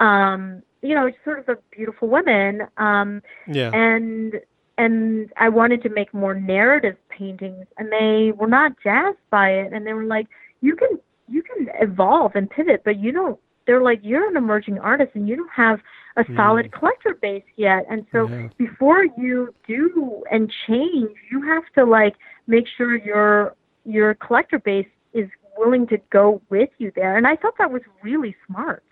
Um, 0.00 0.62
you 0.82 0.94
know, 0.94 1.10
sort 1.24 1.40
of 1.40 1.48
a 1.48 1.58
beautiful 1.74 2.08
women. 2.08 2.62
Um, 2.76 3.20
Yeah. 3.48 3.70
and 3.74 4.40
and 4.78 5.32
I 5.36 5.48
wanted 5.48 5.82
to 5.82 5.88
make 5.88 6.12
more 6.12 6.34
narrative 6.34 6.96
paintings, 7.08 7.66
and 7.78 7.90
they 7.90 8.32
were 8.32 8.46
not 8.46 8.72
jazzed 8.82 9.18
by 9.30 9.50
it, 9.50 9.72
and 9.72 9.86
they 9.86 9.94
were 9.94 10.04
like, 10.04 10.28
"You 10.60 10.76
can 10.76 10.98
you 11.28 11.42
can 11.42 11.68
evolve 11.80 12.32
and 12.36 12.48
pivot, 12.50 12.82
but 12.84 12.98
you 12.98 13.12
don't." 13.12 13.38
They're 13.66 13.82
like, 13.82 14.00
"You're 14.02 14.28
an 14.28 14.36
emerging 14.36 14.78
artist, 14.78 15.12
and 15.14 15.28
you 15.28 15.36
don't 15.36 15.50
have 15.50 15.80
a 16.16 16.24
mm-hmm. 16.24 16.36
solid 16.36 16.72
collector 16.72 17.14
base 17.14 17.44
yet, 17.56 17.86
and 17.90 18.06
so 18.12 18.28
Yeah. 18.28 18.48
before 18.58 19.04
you 19.16 19.54
do 19.66 20.22
and 20.30 20.52
change, 20.66 21.16
you 21.30 21.40
have 21.42 21.64
to 21.74 21.84
like 21.84 22.16
make 22.46 22.66
sure 22.68 22.96
your 22.96 23.54
your 23.84 24.14
collector 24.14 24.58
base 24.58 24.88
is 25.14 25.28
willing 25.56 25.86
to 25.88 25.98
go 26.10 26.40
with 26.50 26.70
you 26.78 26.92
there." 26.94 27.16
And 27.16 27.26
I 27.26 27.36
thought 27.36 27.56
that 27.58 27.70
was 27.70 27.82
really 28.02 28.36
smart. 28.46 28.82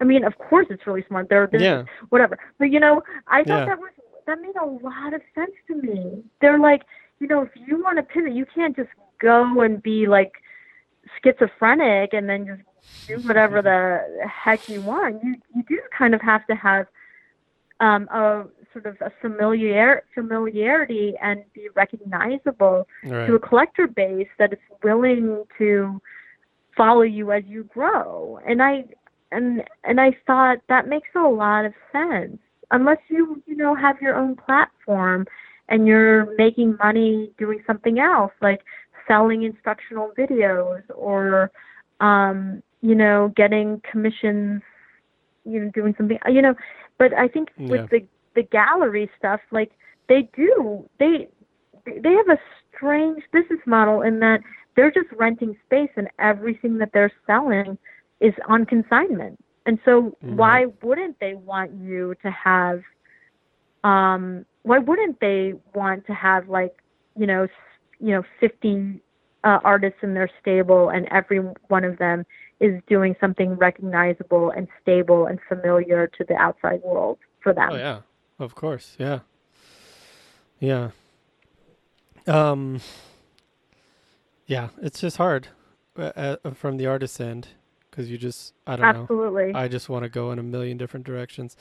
I 0.00 0.04
mean, 0.04 0.24
of 0.24 0.36
course, 0.38 0.66
it's 0.70 0.86
really 0.86 1.04
smart. 1.08 1.28
There, 1.28 1.48
Yeah. 1.52 1.84
whatever. 2.08 2.36
But 2.58 2.70
you 2.70 2.80
know, 2.80 3.02
I 3.28 3.44
thought 3.44 3.60
Yeah. 3.60 3.66
that 3.66 3.78
was 3.78 3.90
that 4.26 4.40
made 4.40 4.56
a 4.60 4.66
lot 4.66 5.14
of 5.14 5.22
sense 5.34 5.52
to 5.68 5.74
me. 5.76 6.22
They're 6.40 6.58
like, 6.58 6.82
you 7.20 7.26
know, 7.26 7.42
if 7.42 7.50
you 7.54 7.82
want 7.82 7.96
to 7.98 8.02
pivot, 8.02 8.32
you 8.32 8.46
can't 8.54 8.74
just 8.76 8.88
go 9.20 9.60
and 9.60 9.82
be 9.82 10.06
like 10.06 10.32
schizophrenic 11.22 12.12
and 12.12 12.28
then 12.28 12.46
just 12.46 12.62
do 13.06 13.20
whatever 13.26 13.60
the 13.62 14.26
heck 14.28 14.60
you 14.68 14.80
want. 14.80 15.22
You 15.22 15.34
you 15.54 15.62
do 15.68 15.80
kind 15.96 16.14
of 16.14 16.20
have 16.22 16.46
to 16.46 16.54
have 16.54 16.86
um 17.80 18.08
a 18.10 18.44
sort 18.72 18.86
of 18.86 18.96
a 19.00 19.10
familiar 19.20 20.02
familiarity 20.14 21.14
and 21.22 21.44
be 21.54 21.68
recognizable 21.74 22.86
Right. 23.04 23.26
to 23.26 23.34
a 23.34 23.38
collector 23.38 23.86
base 23.86 24.28
that 24.38 24.52
is 24.52 24.58
willing 24.82 25.44
to 25.58 26.00
follow 26.76 27.02
you 27.02 27.30
as 27.32 27.44
you 27.46 27.64
grow. 27.64 28.40
And 28.46 28.62
I 28.62 28.84
and 29.32 29.62
and 29.84 30.00
I 30.00 30.16
thought 30.26 30.58
that 30.68 30.88
makes 30.88 31.08
a 31.14 31.20
lot 31.28 31.64
of 31.64 31.74
sense. 31.92 32.38
Unless 32.70 32.98
you, 33.08 33.42
you 33.46 33.56
know, 33.56 33.74
have 33.74 34.00
your 34.00 34.16
own 34.16 34.36
platform 34.36 35.26
and 35.68 35.86
you're 35.86 36.34
making 36.36 36.76
money 36.82 37.30
doing 37.38 37.62
something 37.66 37.98
else, 37.98 38.32
like 38.42 38.60
selling 39.06 39.42
instructional 39.42 40.12
videos 40.18 40.82
or 40.94 41.50
um, 42.00 42.62
you 42.82 42.94
know, 42.94 43.32
getting 43.36 43.80
commissions, 43.90 44.62
you 45.44 45.60
know, 45.60 45.70
doing 45.74 45.94
something 45.96 46.18
you 46.28 46.42
know, 46.42 46.54
but 46.98 47.12
I 47.14 47.28
think 47.28 47.50
Yeah. 47.56 47.68
with 47.70 47.90
the 47.90 48.06
the 48.34 48.42
gallery 48.42 49.10
stuff, 49.18 49.40
like 49.50 49.72
they 50.08 50.28
do 50.36 50.88
they 50.98 51.28
they 51.86 52.12
have 52.12 52.28
a 52.28 52.38
strange 52.74 53.22
business 53.32 53.60
model 53.66 54.02
in 54.02 54.20
that 54.20 54.40
they're 54.76 54.90
just 54.90 55.10
renting 55.12 55.56
space 55.66 55.90
and 55.96 56.08
everything 56.18 56.78
that 56.78 56.90
they're 56.92 57.12
selling 57.26 57.78
is 58.20 58.34
on 58.48 58.66
consignment. 58.66 59.38
And 59.66 59.78
so 59.84 60.16
Mhm. 60.22 60.36
why 60.36 60.66
wouldn't 60.82 61.18
they 61.20 61.34
want 61.34 61.72
you 61.72 62.14
to 62.22 62.30
have 62.30 62.82
um 63.82 64.44
why 64.62 64.78
wouldn't 64.78 65.20
they 65.20 65.54
want 65.74 66.06
to 66.06 66.14
have 66.14 66.48
like, 66.48 66.82
you 67.16 67.26
know, 67.26 67.46
you 68.00 68.12
know, 68.12 68.22
50 68.40 69.00
uh, 69.44 69.58
artists 69.62 69.98
in 70.02 70.14
their 70.14 70.30
stable 70.40 70.88
and 70.88 71.06
every 71.10 71.38
one 71.68 71.84
of 71.84 71.98
them 71.98 72.24
is 72.60 72.80
doing 72.88 73.14
something 73.20 73.54
recognizable 73.56 74.50
and 74.50 74.68
stable 74.80 75.26
and 75.26 75.38
familiar 75.48 76.06
to 76.06 76.24
the 76.24 76.34
outside 76.36 76.80
world 76.82 77.18
for 77.40 77.52
them. 77.52 77.68
Oh 77.72 77.76
yeah, 77.76 78.00
of 78.38 78.54
course. 78.54 78.96
Yeah, 78.98 79.20
yeah. 80.60 80.90
Um, 82.26 82.80
yeah, 84.46 84.68
it's 84.80 85.00
just 85.00 85.18
hard 85.18 85.48
uh, 85.98 86.36
uh, 86.44 86.50
from 86.54 86.78
the 86.78 86.86
artist's 86.86 87.20
end 87.20 87.48
because 87.94 88.10
you 88.10 88.18
just 88.18 88.54
I 88.66 88.74
don't 88.74 88.92
know. 88.92 89.02
Absolutely. 89.02 89.54
I 89.54 89.68
just 89.68 89.88
want 89.88 90.02
to 90.02 90.08
go 90.08 90.32
in 90.32 90.38
a 90.40 90.42
million 90.42 90.76
different 90.76 91.06
directions. 91.06 91.56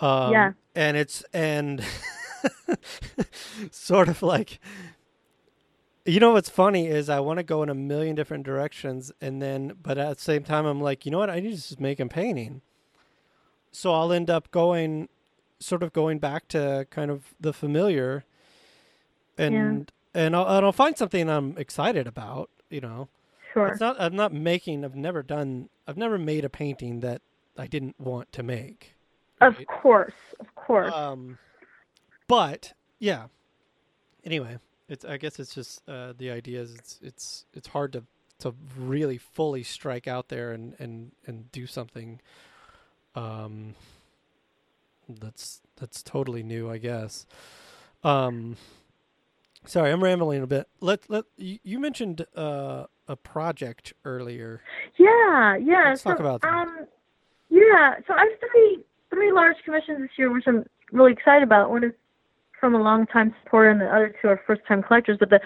Um, 0.00 0.32
Yeah. 0.32 0.52
and 0.74 0.96
it's 0.96 1.22
and 1.32 1.84
sort 3.70 4.08
of 4.08 4.20
like 4.22 4.58
you 6.04 6.18
know 6.20 6.32
what's 6.32 6.48
funny 6.50 6.88
is 6.88 7.08
I 7.08 7.20
want 7.20 7.38
to 7.38 7.42
go 7.44 7.62
in 7.62 7.68
a 7.68 7.74
million 7.74 8.14
different 8.16 8.44
directions, 8.44 9.12
and 9.20 9.40
then 9.40 9.74
but 9.80 9.96
at 9.96 10.16
the 10.18 10.22
same 10.22 10.42
time 10.42 10.66
I'm 10.66 10.80
like, 10.80 11.06
you 11.06 11.12
know 11.12 11.18
what? 11.18 11.30
I 11.30 11.40
need 11.40 11.50
to 11.50 11.56
just 11.56 11.80
make 11.80 12.00
a 12.00 12.06
painting. 12.06 12.60
So 13.72 13.92
I'll 13.92 14.12
end 14.12 14.28
up 14.30 14.50
going, 14.50 15.08
sort 15.60 15.82
of 15.82 15.92
going 15.92 16.18
back 16.18 16.46
to 16.48 16.86
kind 16.90 17.10
of 17.10 17.34
the 17.40 17.52
familiar, 17.52 18.24
and 19.38 19.90
and 20.12 20.36
I'll 20.36 20.46
and 20.56 20.66
I'll 20.66 20.72
find 20.72 20.96
something 20.98 21.30
I'm 21.30 21.56
excited 21.56 22.06
about. 22.06 22.50
You 22.68 22.80
know, 22.82 23.08
sure. 23.54 23.68
it's 23.68 23.80
not. 23.80 23.96
I'm 23.98 24.14
not 24.14 24.32
making. 24.32 24.84
I've 24.84 24.94
never 24.94 25.22
done. 25.22 25.70
I've 25.88 25.96
never 25.96 26.18
made 26.18 26.44
a 26.44 26.50
painting 26.50 27.00
that 27.00 27.22
I 27.56 27.66
didn't 27.66 27.98
want 27.98 28.30
to 28.32 28.42
make. 28.42 28.94
Of 29.40 29.56
course. 29.66 30.12
Of 30.40 30.54
course. 30.54 30.92
Um, 30.92 31.38
but 32.28 32.74
yeah. 32.98 33.28
Anyway, 34.24 34.58
it's. 34.88 35.04
I 35.04 35.16
guess 35.16 35.38
it's 35.38 35.54
just 35.54 35.80
uh, 35.88 36.12
the 36.16 36.30
idea 36.30 36.60
is 36.60 36.74
it's 36.74 36.98
it's 37.02 37.46
it's 37.54 37.68
hard 37.68 37.92
to 37.94 38.04
to 38.40 38.54
really 38.76 39.16
fully 39.18 39.62
strike 39.62 40.06
out 40.06 40.28
there 40.28 40.52
and 40.52 40.74
and 40.78 41.12
and 41.26 41.50
do 41.52 41.66
something. 41.66 42.20
Um. 43.14 43.74
That's 45.08 45.60
that's 45.76 46.02
totally 46.02 46.42
new, 46.42 46.70
I 46.70 46.78
guess. 46.78 47.26
Um. 48.02 48.56
Sorry, 49.66 49.90
I'm 49.90 50.02
rambling 50.02 50.42
a 50.42 50.46
bit. 50.46 50.68
Let 50.80 51.08
let 51.08 51.24
you, 51.36 51.78
mentioned 51.78 52.26
uh, 52.36 52.84
a 53.08 53.16
project 53.16 53.92
earlier. 54.04 54.60
Yeah, 54.98 55.56
yeah. 55.56 55.84
Let's 55.88 56.02
so, 56.02 56.10
talk 56.10 56.20
about 56.20 56.42
that. 56.42 56.52
Um, 56.52 56.86
yeah. 57.48 57.94
So 58.06 58.14
I 58.14 58.20
have 58.20 58.50
three 58.50 58.84
three 59.10 59.32
large 59.32 59.56
commissions 59.64 60.00
this 60.00 60.10
year, 60.18 60.32
which 60.32 60.44
I'm 60.46 60.64
really 60.92 61.12
excited 61.12 61.42
about. 61.42 61.70
One 61.70 61.84
is 61.84 61.92
from 62.60 62.74
a 62.74 62.82
long 62.82 63.06
time 63.06 63.34
supporter, 63.42 63.70
and 63.70 63.80
the 63.80 63.86
other 63.86 64.14
two 64.20 64.28
are 64.28 64.40
first 64.46 64.62
time 64.68 64.82
collectors. 64.82 65.16
But 65.18 65.30
the 65.30 65.40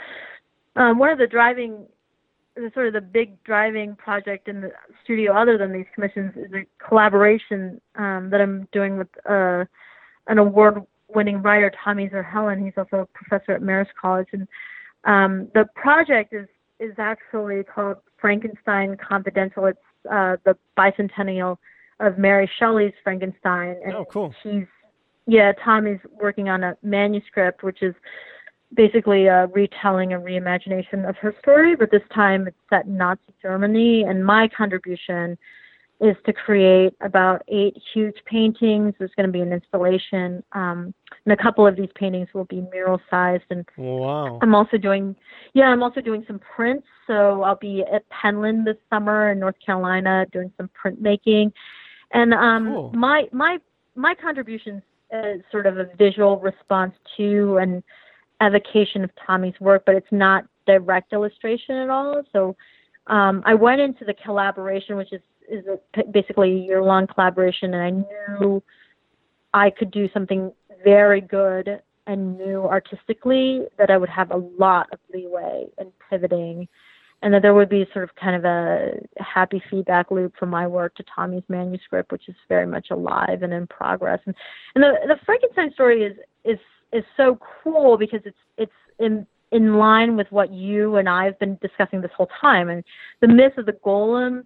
um, 0.80 0.98
one 0.98 1.10
of 1.10 1.18
the 1.18 1.26
driving, 1.26 1.86
the 2.56 2.70
sort 2.74 2.88
of 2.88 2.92
the 2.92 3.00
big 3.00 3.42
driving 3.44 3.96
project 3.96 4.48
in 4.48 4.60
the 4.62 4.72
studio, 5.04 5.32
other 5.32 5.58
than 5.58 5.72
these 5.72 5.86
commissions, 5.94 6.32
is 6.36 6.52
a 6.52 6.66
collaboration 6.84 7.80
um, 7.96 8.30
that 8.30 8.40
I'm 8.40 8.68
doing 8.72 8.98
with 8.98 9.08
uh, 9.28 9.64
an 10.26 10.38
award 10.38 10.84
winning 11.14 11.42
writer, 11.42 11.72
Tommy 11.82 12.08
Zurhellen. 12.08 12.62
He's 12.64 12.74
also 12.76 12.98
a 13.00 13.06
professor 13.06 13.52
at 13.52 13.62
Marist 13.62 13.88
College, 14.00 14.28
and 14.32 14.46
um, 15.04 15.48
the 15.54 15.66
project 15.74 16.32
is 16.32 16.46
is 16.80 16.94
actually 16.98 17.64
called 17.64 17.96
Frankenstein 18.20 18.96
Confidential. 18.96 19.66
It's 19.66 19.78
uh, 20.10 20.36
the 20.44 20.56
bicentennial 20.78 21.56
of 22.00 22.18
Mary 22.18 22.48
Shelley's 22.58 22.92
Frankenstein, 23.02 23.76
and 23.84 23.94
Oh, 23.94 24.04
cool. 24.04 24.32
he's 24.42 24.64
yeah. 25.26 25.52
Tommy's 25.64 25.98
working 26.20 26.48
on 26.48 26.62
a 26.64 26.76
manuscript, 26.82 27.62
which 27.62 27.82
is 27.82 27.94
basically 28.74 29.26
a 29.26 29.46
retelling, 29.48 30.12
and 30.12 30.22
reimagination 30.24 31.08
of 31.08 31.16
her 31.16 31.34
story, 31.40 31.74
but 31.74 31.90
this 31.90 32.02
time 32.14 32.46
it's 32.46 32.56
set 32.68 32.84
in 32.84 32.96
Nazi 32.96 33.20
Germany. 33.42 34.04
And 34.04 34.24
my 34.24 34.46
contribution 34.48 35.38
is 36.00 36.16
to 36.26 36.32
create 36.32 36.94
about 37.00 37.42
eight 37.48 37.76
huge 37.92 38.16
paintings. 38.24 38.94
There's 38.98 39.10
going 39.16 39.26
to 39.26 39.32
be 39.32 39.40
an 39.40 39.52
installation, 39.52 40.42
um, 40.52 40.94
and 41.24 41.32
a 41.32 41.36
couple 41.36 41.66
of 41.66 41.74
these 41.76 41.88
paintings 41.96 42.28
will 42.32 42.44
be 42.44 42.60
mural 42.72 43.00
sized 43.10 43.44
and 43.50 43.66
Wow. 43.76 44.38
I'm 44.40 44.54
also 44.54 44.76
doing, 44.76 45.16
yeah, 45.54 45.66
I'm 45.66 45.82
also 45.82 46.00
doing 46.00 46.24
some 46.26 46.38
prints. 46.38 46.86
So 47.06 47.42
I'll 47.42 47.56
be 47.56 47.84
at 47.92 48.04
Penland 48.10 48.64
this 48.64 48.76
summer 48.90 49.32
in 49.32 49.40
North 49.40 49.56
Carolina 49.64 50.26
doing 50.32 50.52
some 50.56 50.70
printmaking, 50.80 51.52
and 52.12 52.32
um, 52.32 52.66
Cool. 52.66 52.92
my 52.94 53.28
my 53.32 53.58
my 53.96 54.14
contributions 54.14 54.82
is 55.12 55.42
sort 55.50 55.66
of 55.66 55.78
a 55.78 55.86
visual 55.96 56.38
response 56.38 56.94
to 57.16 57.58
and 57.60 57.82
evocation 58.40 59.02
of 59.02 59.10
Tommy's 59.26 59.58
work, 59.58 59.82
but 59.84 59.94
it's 59.94 60.12
not 60.12 60.44
direct 60.66 61.12
illustration 61.12 61.74
at 61.76 61.90
all. 61.90 62.22
So 62.32 62.54
um, 63.08 63.42
I 63.46 63.54
went 63.54 63.80
into 63.80 64.04
the 64.04 64.14
collaboration, 64.14 64.96
which 64.96 65.12
is 65.12 65.20
is 65.50 65.64
a, 65.66 66.04
basically 66.04 66.52
a 66.52 66.58
year 66.58 66.82
long 66.82 67.06
collaboration, 67.06 67.74
and 67.74 67.82
I 67.82 67.90
knew 68.40 68.62
I 69.54 69.70
could 69.70 69.90
do 69.90 70.08
something 70.12 70.52
very 70.84 71.20
good 71.20 71.80
and 72.06 72.38
new 72.38 72.62
artistically 72.62 73.62
that 73.78 73.90
I 73.90 73.98
would 73.98 74.08
have 74.08 74.30
a 74.30 74.36
lot 74.36 74.88
of 74.92 74.98
leeway 75.12 75.66
in 75.78 75.92
pivoting 76.08 76.68
and 77.22 77.34
that 77.34 77.42
there 77.42 77.54
would 77.54 77.68
be 77.68 77.84
sort 77.92 78.04
of 78.04 78.14
kind 78.14 78.36
of 78.36 78.44
a 78.44 78.92
happy 79.18 79.62
feedback 79.70 80.10
loop 80.10 80.34
from 80.38 80.50
my 80.50 80.66
work 80.66 80.94
to 80.96 81.04
Tommy's 81.14 81.42
manuscript, 81.48 82.12
which 82.12 82.28
is 82.28 82.34
very 82.48 82.66
much 82.66 82.88
alive 82.90 83.42
and 83.42 83.52
in 83.52 83.66
progress. 83.66 84.20
And 84.24 84.34
and 84.74 84.84
the 84.84 84.92
the 85.08 85.16
Frankenstein 85.26 85.72
story 85.72 86.04
is 86.04 86.16
is 86.44 86.58
is 86.92 87.04
so 87.16 87.38
cool 87.62 87.98
because 87.98 88.20
it's 88.24 88.36
it's 88.56 88.72
in 88.98 89.26
in 89.50 89.78
line 89.78 90.16
with 90.16 90.28
what 90.30 90.52
you 90.52 90.96
and 90.96 91.08
I 91.08 91.24
have 91.24 91.38
been 91.38 91.58
discussing 91.60 92.00
this 92.00 92.10
whole 92.16 92.30
time. 92.40 92.68
And 92.68 92.84
the 93.20 93.28
myth 93.28 93.58
of 93.58 93.66
the 93.66 93.72
golem 93.72 94.44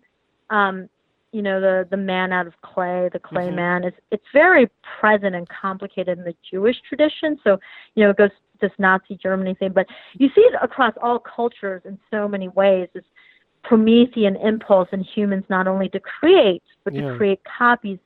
um, 0.51 0.89
you 1.33 1.43
know 1.43 1.61
the 1.61 1.87
the 1.91 1.97
man 1.97 2.33
out 2.33 2.47
of 2.47 2.61
clay, 2.63 3.09
the 3.13 3.19
clay 3.19 3.49
Mhm. 3.49 3.55
man. 3.55 3.85
It's 3.85 3.99
it's 4.11 4.25
very 4.33 4.69
present 5.01 5.35
and 5.35 5.49
complicated 5.49 6.19
in 6.19 6.25
the 6.25 6.35
Jewish 6.49 6.81
tradition. 6.83 7.39
So 7.43 7.59
you 7.95 8.05
know 8.05 8.11
it 8.11 8.17
goes 8.17 8.31
this 8.61 8.73
Nazi 8.79 9.17
Germany 9.17 9.55
thing, 9.55 9.73
but 9.73 9.87
you 10.15 10.29
see 10.35 10.43
it 10.43 10.55
across 10.63 10.95
all 11.03 11.19
cultures 11.19 11.83
in 11.85 11.99
so 12.11 12.29
many 12.29 12.49
ways. 12.49 12.89
This 12.95 13.05
Promethean 13.65 14.37
impulse 14.37 14.89
in 14.93 15.01
humans 15.03 15.45
not 15.49 15.67
only 15.69 15.89
to 15.91 16.01
create 16.01 16.63
but 16.85 16.93
Yeah. 16.95 17.13
to 17.13 17.17
create 17.17 17.41
copies 17.45 17.99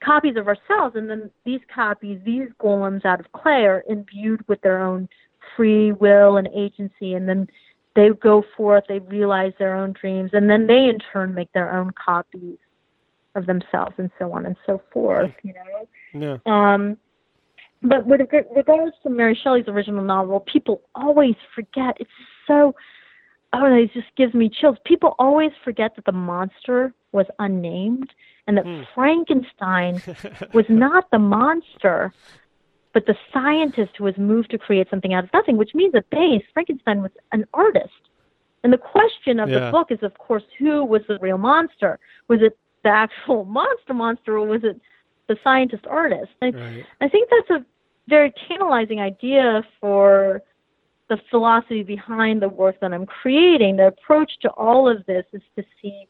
copies 0.00 0.36
of 0.36 0.46
ourselves 0.48 0.96
and 0.96 1.08
then 1.10 1.30
these 1.44 1.60
copies 1.72 2.20
these 2.24 2.48
golems 2.60 3.04
out 3.04 3.18
of 3.20 3.30
clay 3.32 3.64
are 3.66 3.84
imbued 3.88 4.46
with 4.48 4.60
their 4.60 4.78
own 4.80 5.08
free 5.56 5.92
will 5.92 6.36
and 6.36 6.48
agency 6.54 7.14
and 7.14 7.28
then 7.28 7.48
they 7.96 8.10
go 8.10 8.44
forth 8.56 8.84
they 8.88 8.98
realize 9.00 9.52
their 9.58 9.74
own 9.74 9.92
dreams 9.92 10.30
and 10.32 10.48
then 10.48 10.66
they 10.66 10.84
in 10.88 10.98
turn 11.12 11.34
make 11.34 11.50
their 11.52 11.72
own 11.76 11.90
copies 11.92 12.58
of 13.34 13.46
themselves 13.46 13.94
and 13.98 14.10
so 14.18 14.32
on 14.32 14.46
and 14.46 14.56
so 14.66 14.80
forth 14.92 15.30
you 15.42 15.52
know 15.54 15.88
Yeah. 16.46 16.52
um, 16.72 16.96
but 17.82 18.06
with 18.06 18.20
reg- 18.32 18.46
regards 18.56 18.96
to 19.04 19.10
Mary 19.10 19.38
Shelley's 19.40 19.68
original 19.68 20.02
novel, 20.02 20.40
people 20.40 20.82
always 20.96 21.36
forget. 21.54 21.96
It's 22.00 22.10
so, 22.44 22.74
oh, 23.52 23.72
it 23.72 23.92
just 23.92 24.08
gives 24.16 24.34
me 24.34 24.48
chills. 24.48 24.78
People 24.84 25.14
always 25.20 25.52
forget 25.62 25.94
that 25.94 26.04
the 26.04 26.10
monster 26.10 26.92
was 27.12 27.26
unnamed 27.38 28.10
and 28.48 28.56
that 28.56 28.64
Hmm. 28.66 28.82
Frankenstein 28.96 30.02
was 30.52 30.64
not 30.68 31.08
the 31.12 31.20
monster, 31.20 32.12
but 32.94 33.06
the 33.06 33.16
scientist 33.32 33.92
who 33.96 34.04
was 34.04 34.16
moved 34.16 34.50
to 34.50 34.58
create 34.58 34.88
something 34.90 35.14
out 35.14 35.24
of 35.24 35.32
nothing, 35.32 35.56
which 35.56 35.74
means 35.74 35.94
at 35.94 36.08
base, 36.10 36.42
Frankenstein 36.54 37.02
was 37.02 37.12
an 37.32 37.44
artist. 37.54 37.92
And 38.64 38.72
the 38.72 38.78
question 38.78 39.38
of 39.40 39.48
Yeah. 39.48 39.66
the 39.66 39.70
book 39.70 39.90
is, 39.90 40.02
of 40.02 40.16
course, 40.18 40.42
who 40.58 40.84
was 40.84 41.02
the 41.06 41.18
real 41.20 41.38
monster? 41.38 41.98
Was 42.28 42.42
it 42.42 42.58
the 42.82 42.90
actual 42.90 43.44
monster 43.60 43.94
monster 43.94 44.38
or 44.38 44.46
was 44.46 44.64
it 44.64 44.80
the 45.28 45.36
scientist 45.44 45.86
artist? 45.86 46.32
I, 46.42 46.50
right. 46.50 46.84
I 47.00 47.08
think 47.08 47.28
that's 47.30 47.60
a 47.60 47.64
very 48.08 48.32
tantalizing 48.48 49.00
idea 49.00 49.62
for 49.80 50.42
the 51.08 51.18
philosophy 51.30 51.82
behind 51.82 52.42
the 52.42 52.48
work 52.48 52.80
that 52.80 52.92
I'm 52.92 53.06
creating. 53.06 53.76
The 53.76 53.88
approach 53.88 54.30
to 54.42 54.50
all 54.50 54.88
of 54.88 55.04
this 55.06 55.24
is 55.32 55.42
to 55.56 55.64
see 55.80 56.06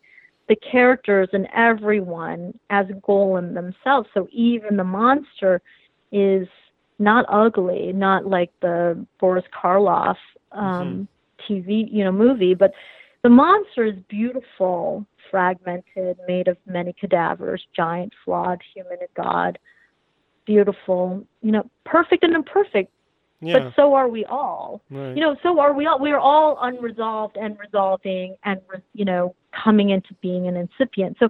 the 0.48 0.56
characters 0.56 1.28
and 1.32 1.46
everyone 1.54 2.58
as 2.70 2.86
golem 3.06 3.54
themselves. 3.54 4.08
So 4.14 4.28
even 4.32 4.76
the 4.76 4.84
monster 4.84 5.60
is 6.10 6.48
not 6.98 7.24
ugly, 7.28 7.92
not 7.92 8.26
like 8.26 8.50
the 8.60 9.04
Boris 9.20 9.44
Karloff 9.54 10.16
um, 10.52 11.06
TV, 11.48 11.88
you 11.90 12.02
know, 12.04 12.12
movie, 12.12 12.54
but 12.54 12.72
the 13.22 13.28
monster 13.28 13.84
is 13.84 13.94
beautiful, 14.08 15.06
fragmented, 15.30 16.18
made 16.26 16.48
of 16.48 16.56
many 16.66 16.92
cadavers, 16.92 17.64
giant, 17.74 18.12
flawed, 18.24 18.60
human 18.74 18.98
and 19.00 19.08
God, 19.16 19.58
beautiful, 20.46 21.24
you 21.42 21.52
know, 21.52 21.68
perfect 21.84 22.24
and 22.24 22.34
imperfect, 22.34 22.90
Yeah. 23.40 23.58
but 23.58 23.72
so 23.76 23.94
are 23.94 24.08
we 24.08 24.24
all 24.24 24.80
right. 24.90 25.14
you 25.16 25.20
know 25.22 25.36
so 25.42 25.60
are 25.60 25.72
we 25.72 25.86
all 25.86 25.98
we're 26.00 26.18
all 26.18 26.58
unresolved 26.60 27.36
and 27.36 27.56
resolving 27.60 28.36
and 28.44 28.60
you 28.94 29.04
know 29.04 29.34
coming 29.52 29.90
into 29.90 30.12
being 30.20 30.48
an 30.48 30.56
incipient 30.56 31.16
so 31.20 31.28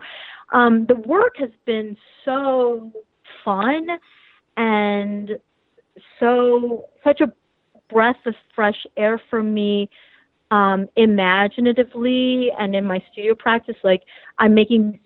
um 0.53 0.86
the 0.86 0.95
work 0.95 1.36
has 1.36 1.51
been 1.66 1.97
so 2.24 2.90
fun 3.45 3.89
and 4.57 5.39
so 6.20 6.89
such 7.05 7.20
a 7.20 7.32
breath 7.90 8.16
of 8.27 8.35
fresh 8.55 8.86
air 8.97 9.20
for 9.31 9.43
me 9.43 9.89
um 10.51 10.89
imaginatively 10.97 12.51
and 12.59 12.74
in 12.74 12.85
my 12.85 13.03
studio 13.12 13.35
practice 13.35 13.77
like 13.82 14.03
i'm 14.39 14.55
making 14.55 14.99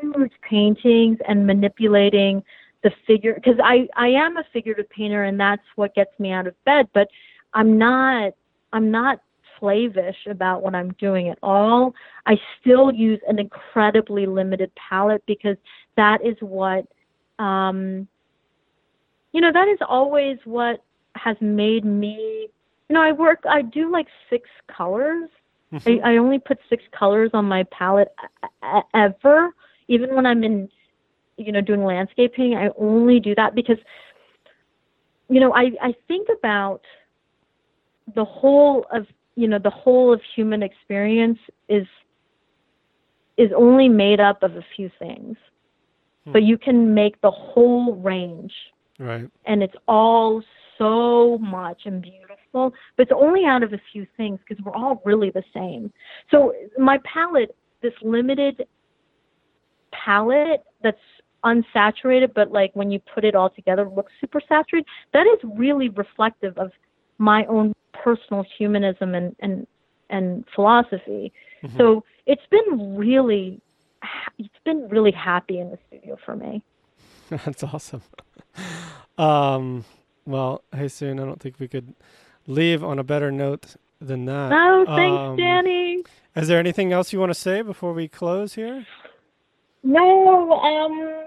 huge 0.00 0.32
paintings 0.48 1.18
and 1.28 1.46
manipulating 1.46 2.42
the 2.82 2.90
figure 3.06 3.34
because 3.34 3.58
I 3.62 3.88
I 3.96 4.08
am 4.08 4.36
a 4.36 4.44
figurative 4.52 4.88
painter 4.90 5.24
and 5.24 5.38
that's 5.38 5.62
what 5.76 5.94
gets 5.94 6.18
me 6.18 6.32
out 6.32 6.46
of 6.46 6.54
bed 6.64 6.88
but 6.94 7.08
I'm 7.54 7.78
not 7.78 8.32
I'm 8.72 8.90
not 8.90 9.20
slavish 9.58 10.16
about 10.26 10.62
what 10.62 10.74
I'm 10.74 10.92
doing 10.94 11.28
at 11.28 11.38
all. 11.42 11.94
I 12.24 12.36
still 12.60 12.90
use 12.92 13.20
an 13.28 13.38
incredibly 13.38 14.24
limited 14.24 14.72
palette 14.76 15.22
because 15.26 15.56
that 15.96 16.24
is 16.24 16.36
what 16.40 16.86
um 17.38 18.08
you 19.32 19.40
know 19.40 19.52
that 19.52 19.68
is 19.68 19.78
always 19.86 20.38
what 20.44 20.82
has 21.16 21.36
made 21.40 21.84
me 21.84 22.48
you 22.88 22.94
know 22.94 23.02
I 23.02 23.12
work 23.12 23.40
I 23.48 23.62
do 23.62 23.90
like 23.90 24.06
six 24.28 24.48
colors. 24.74 25.28
Mhm. 25.72 26.02
I, 26.04 26.12
I 26.12 26.16
only 26.16 26.38
put 26.38 26.58
six 26.68 26.82
colors 26.98 27.30
on 27.32 27.44
my 27.44 27.64
palette 27.64 28.12
ever 28.94 29.50
even 29.88 30.14
when 30.14 30.26
I'm 30.26 30.42
in 30.44 30.68
you 31.36 31.52
know 31.52 31.60
doing 31.60 31.84
landscape 31.84 32.34
painting 32.34 32.58
i 32.58 32.68
only 32.78 33.18
do 33.18 33.34
that 33.34 33.54
because 33.54 33.78
you 35.28 35.40
know 35.40 35.52
i 35.54 35.70
i 35.82 35.94
think 36.06 36.28
about 36.36 36.80
the 38.14 38.24
whole 38.24 38.86
of 38.92 39.06
you 39.36 39.48
know 39.48 39.58
the 39.58 39.70
whole 39.70 40.12
of 40.12 40.20
human 40.34 40.62
experience 40.62 41.38
is 41.68 41.86
is 43.36 43.50
only 43.56 43.88
made 43.88 44.20
up 44.20 44.42
of 44.42 44.56
a 44.56 44.64
few 44.76 44.90
things 44.98 45.36
Hmm. 46.26 46.32
but 46.32 46.42
you 46.42 46.58
can 46.58 46.94
make 46.94 47.20
the 47.22 47.30
whole 47.30 47.94
range 47.96 48.52
right. 49.00 49.28
and 49.46 49.62
it's 49.62 49.74
all 49.88 50.42
so 50.78 51.38
much 51.38 51.82
and 51.86 52.00
beautiful 52.02 52.72
but 52.96 53.02
it's 53.02 53.12
only 53.14 53.44
out 53.44 53.62
of 53.62 53.72
a 53.72 53.80
few 53.92 54.06
things 54.16 54.38
because 54.46 54.62
we're 54.64 54.74
all 54.74 55.02
really 55.04 55.30
the 55.30 55.42
same 55.52 55.92
so 56.30 56.54
my 56.78 56.98
palette 57.04 57.54
this 57.82 57.92
limited 58.02 58.66
palette 59.92 60.62
that's 60.82 60.96
unsaturated 61.44 62.32
but 62.34 62.50
like 62.52 62.70
when 62.74 62.90
you 62.90 63.00
put 63.14 63.24
it 63.24 63.34
all 63.34 63.50
together 63.50 63.88
looks 63.88 64.12
super 64.20 64.40
saturated 64.48 64.86
that 65.12 65.26
is 65.26 65.38
really 65.56 65.88
reflective 65.90 66.56
of 66.58 66.70
my 67.18 67.44
own 67.46 67.74
personal 67.92 68.44
humanism 68.58 69.14
and 69.14 69.34
and 69.40 69.66
and 70.10 70.44
philosophy 70.54 71.32
Mhm. 71.62 71.76
so 71.76 72.04
it's 72.26 72.46
been 72.50 72.96
really 72.96 73.60
it's 74.38 74.48
been 74.64 74.88
really 74.88 75.10
happy 75.12 75.58
in 75.58 75.70
the 75.70 75.78
studio 75.88 76.16
for 76.24 76.36
me 76.36 76.62
That's 77.30 77.62
awesome. 77.62 78.02
Um, 79.20 79.84
well, 80.26 80.62
hey, 80.74 80.88
soon. 80.88 81.20
I 81.20 81.24
don't 81.24 81.40
think 81.40 81.56
we 81.58 81.68
could 81.68 81.94
leave 82.46 82.82
on 82.82 82.98
a 82.98 83.04
better 83.04 83.30
note 83.30 83.76
than 84.00 84.24
that. 84.24 84.48
no 84.48 84.84
thanks 84.86 85.18
Um, 85.20 85.36
danny 85.36 86.02
Is 86.34 86.48
there 86.48 86.58
anything 86.58 86.90
else 86.92 87.12
you 87.12 87.20
want 87.20 87.30
to 87.30 87.38
say 87.38 87.60
before 87.60 87.92
we 87.92 88.08
close 88.08 88.54
here? 88.54 88.86
No, 89.82 90.52
um, 90.52 91.24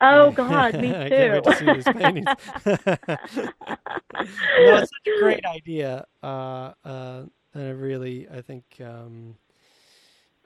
Oh 0.00 0.30
God, 0.36 0.74
me 0.80 0.90
I 0.94 1.08
too. 1.08 1.14
can't 1.16 1.32
wait 1.32 1.44
to 1.44 1.56
see 1.56 1.72
these 1.72 1.84
paintings. 1.84 2.26
no, 2.66 3.48
it's 4.14 4.90
such 4.90 5.06
a 5.06 5.20
great 5.20 5.44
idea, 5.44 6.04
uh, 6.22 6.72
uh, 6.84 7.22
and 7.54 7.62
I 7.66 7.70
really, 7.70 8.28
I 8.32 8.40
think, 8.42 8.64
um, 8.84 9.36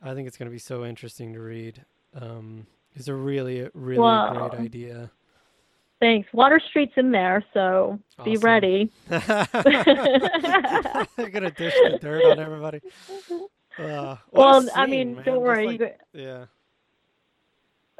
I 0.02 0.14
think 0.14 0.26
it's 0.28 0.36
going 0.36 0.46
to 0.48 0.52
be 0.52 0.58
so 0.58 0.84
interesting 0.84 1.32
to 1.34 1.40
read. 1.40 1.84
Um, 2.18 2.66
it's 2.94 3.08
a 3.08 3.14
really, 3.14 3.68
really 3.74 3.98
Wow. 4.00 4.48
great 4.48 4.60
idea. 4.60 5.10
Thanks. 6.00 6.28
Water 6.32 6.60
Street's 6.70 6.94
in 6.96 7.12
there, 7.12 7.44
so 7.54 7.98
be 8.24 8.36
ready. 8.38 8.90
They're 9.08 9.20
gonna 11.30 11.52
dish 11.52 11.74
the 11.74 11.98
dirt 12.00 12.24
on 12.24 12.40
everybody. 12.40 12.80
Uh, 13.78 14.16
well, 14.32 14.68
I 14.74 14.86
mean, 14.86 15.14
man. 15.14 15.24
don't 15.24 15.40
worry. 15.42 15.78
like- 15.78 16.00
yeah. 16.12 16.46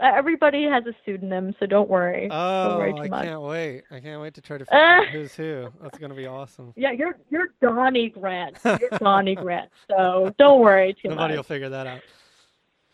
Everybody 0.02 0.64
has 0.64 0.84
a 0.86 0.92
pseudonym, 1.04 1.54
so 1.60 1.66
don't 1.66 1.88
worry. 1.88 2.28
Oh, 2.30 2.78
worry 2.78 2.92
too 2.92 3.02
I 3.02 3.08
much. 3.08 3.24
can't 3.24 3.42
wait. 3.42 3.82
I 3.90 4.00
can't 4.00 4.20
wait 4.20 4.34
to 4.34 4.40
try 4.40 4.58
to 4.58 4.64
figure 4.66 4.78
out 4.78 5.06
who's 5.08 5.34
who. 5.34 5.68
That's 5.80 5.98
gonna 5.98 6.14
be 6.14 6.26
awesome. 6.26 6.72
Yeah, 6.76 6.90
you're 6.92 7.16
you're 7.30 7.48
Donnie 7.60 8.08
Grant. 8.10 8.58
You're 8.64 8.98
Donnie 8.98 9.36
Grant. 9.36 9.70
So 9.88 10.34
don't 10.38 10.60
worry 10.60 10.94
too 11.00 11.08
Nobody 11.10 11.36
will 11.36 11.42
figure 11.44 11.68
that 11.68 11.86
out. 11.86 12.00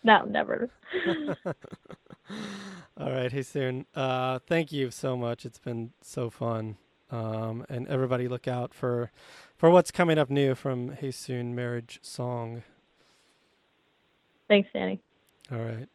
no, 0.05 0.25
never. 0.25 0.69
All 3.01 3.11
right, 3.11 3.33
Hyeseung. 3.33 3.87
Uh, 3.95 4.39
thank 4.47 4.71
you 4.73 4.91
so 4.91 5.17
much. 5.17 5.47
It's 5.47 5.59
been 5.59 5.93
so 6.03 6.31
fun. 6.31 6.77
Um, 7.11 7.65
and 7.71 7.89
everybody 7.89 8.29
look 8.29 8.47
out 8.47 8.75
for 8.75 9.11
for 9.57 9.71
what's 9.71 9.91
coming 9.91 10.19
up 10.19 10.29
new 10.29 10.55
from 10.55 10.91
Hyeseung 10.97 11.55
Marriage 11.55 12.01
Song. 12.03 12.63
Thanks, 14.49 14.69
Danny. 14.75 15.01
All 15.51 15.59
right. 15.59 15.89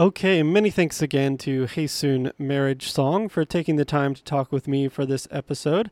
Okay, 0.00 0.42
many 0.42 0.70
thanks 0.70 1.02
again 1.02 1.36
to 1.36 1.66
Soon 1.86 2.32
Marriage 2.38 2.90
Song 2.90 3.28
for 3.28 3.44
taking 3.44 3.76
the 3.76 3.84
time 3.84 4.14
to 4.14 4.24
talk 4.24 4.50
with 4.50 4.66
me 4.66 4.88
for 4.88 5.04
this 5.04 5.28
episode. 5.30 5.90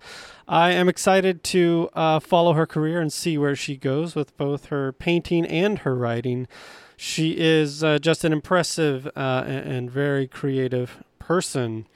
I 0.48 0.70
am 0.70 0.88
excited 0.88 1.44
to 1.44 1.90
uh, 1.92 2.18
follow 2.18 2.54
her 2.54 2.66
career 2.66 3.02
and 3.02 3.12
see 3.12 3.36
where 3.36 3.54
she 3.54 3.76
goes 3.76 4.14
with 4.14 4.34
both 4.38 4.66
her 4.66 4.92
painting 4.92 5.44
and 5.44 5.80
her 5.80 5.94
writing. 5.94 6.48
She 6.96 7.32
is 7.32 7.84
uh, 7.84 7.98
just 7.98 8.24
an 8.24 8.32
impressive 8.32 9.06
uh, 9.14 9.44
and 9.46 9.90
very 9.90 10.26
creative 10.26 11.04
person. 11.18 11.86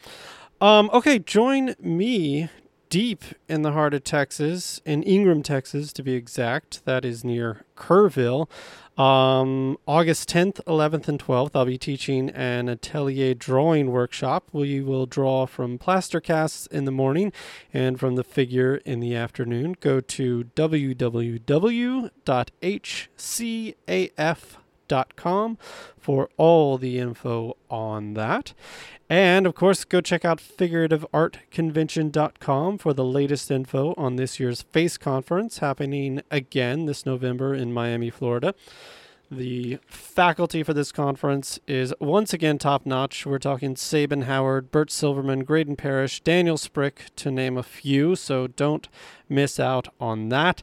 Um, 0.61 0.91
okay, 0.93 1.19
join 1.19 1.75
me 1.81 2.51
deep 2.93 3.25
in 3.49 3.63
the 3.63 3.73
heart 3.73 3.95
of 3.95 4.05
Texas, 4.05 4.83
in 4.85 5.03
Ingram, 5.05 5.43
Texas, 5.43 5.95
to 5.95 6.03
be 6.03 6.13
exact. 6.13 6.85
That 6.85 7.07
is 7.07 7.25
near 7.25 7.65
Kerrville. 7.75 8.51
Um, 8.99 9.79
August 9.87 10.29
10th, 10.29 10.63
11th, 10.65 11.09
and 11.09 11.19
12th, 11.19 11.53
I'll 11.55 11.65
be 11.65 11.79
teaching 11.79 12.29
an 12.29 12.69
atelier 12.69 13.33
drawing 13.33 13.93
workshop. 13.93 14.51
We 14.53 14.83
will 14.83 15.07
draw 15.07 15.47
from 15.47 15.79
plaster 15.79 16.21
casts 16.21 16.67
in 16.67 16.85
the 16.85 16.91
morning 16.91 17.33
and 17.73 17.99
from 17.99 18.17
the 18.17 18.25
figure 18.25 18.75
in 18.85 19.01
the 19.01 19.17
afternoon. 19.17 19.77
Go 19.81 20.01
to 20.01 20.45
www.hcaf.com 20.55 21.43
for 25.99 26.29
all 26.37 26.79
the 26.79 26.99
info 26.99 27.57
on 27.71 28.15
that. 28.15 28.55
And 29.09 29.47
of 29.47 29.55
course, 29.55 29.85
go 29.85 30.01
check 30.01 30.25
out 30.25 30.39
figurativeartconvention.com 30.39 32.79
for 32.79 32.95
the 32.95 33.05
latest 33.05 33.51
info 33.51 33.95
on 33.97 34.17
this 34.17 34.41
year's 34.41 34.63
FACE 34.63 34.97
conference 34.97 35.59
happening 35.59 36.23
again 36.31 36.87
this 36.87 37.05
November 37.05 37.55
in 37.55 37.73
Miami, 37.73 38.11
Florida. 38.11 38.55
The 39.31 39.79
faculty 39.87 40.63
for 40.63 40.73
this 40.75 40.93
conference 40.93 41.59
is 41.67 41.95
once 42.01 42.35
again 42.35 42.59
top 42.59 42.85
notch. 42.85 43.25
We're 43.25 43.39
talking 43.39 43.77
Sabin 43.77 44.23
Howard, 44.23 44.71
Burt 44.71 44.91
Silverman, 44.91 45.45
Graydon 45.45 45.77
Parrish, 45.77 46.21
Daniel 46.21 46.59
Sprick, 46.59 47.07
to 47.17 47.31
name 47.31 47.57
a 47.57 47.63
few, 47.63 48.15
so 48.15 48.47
don't 48.47 48.89
miss 49.31 49.59
out 49.59 49.89
on 49.99 50.29
that. 50.29 50.63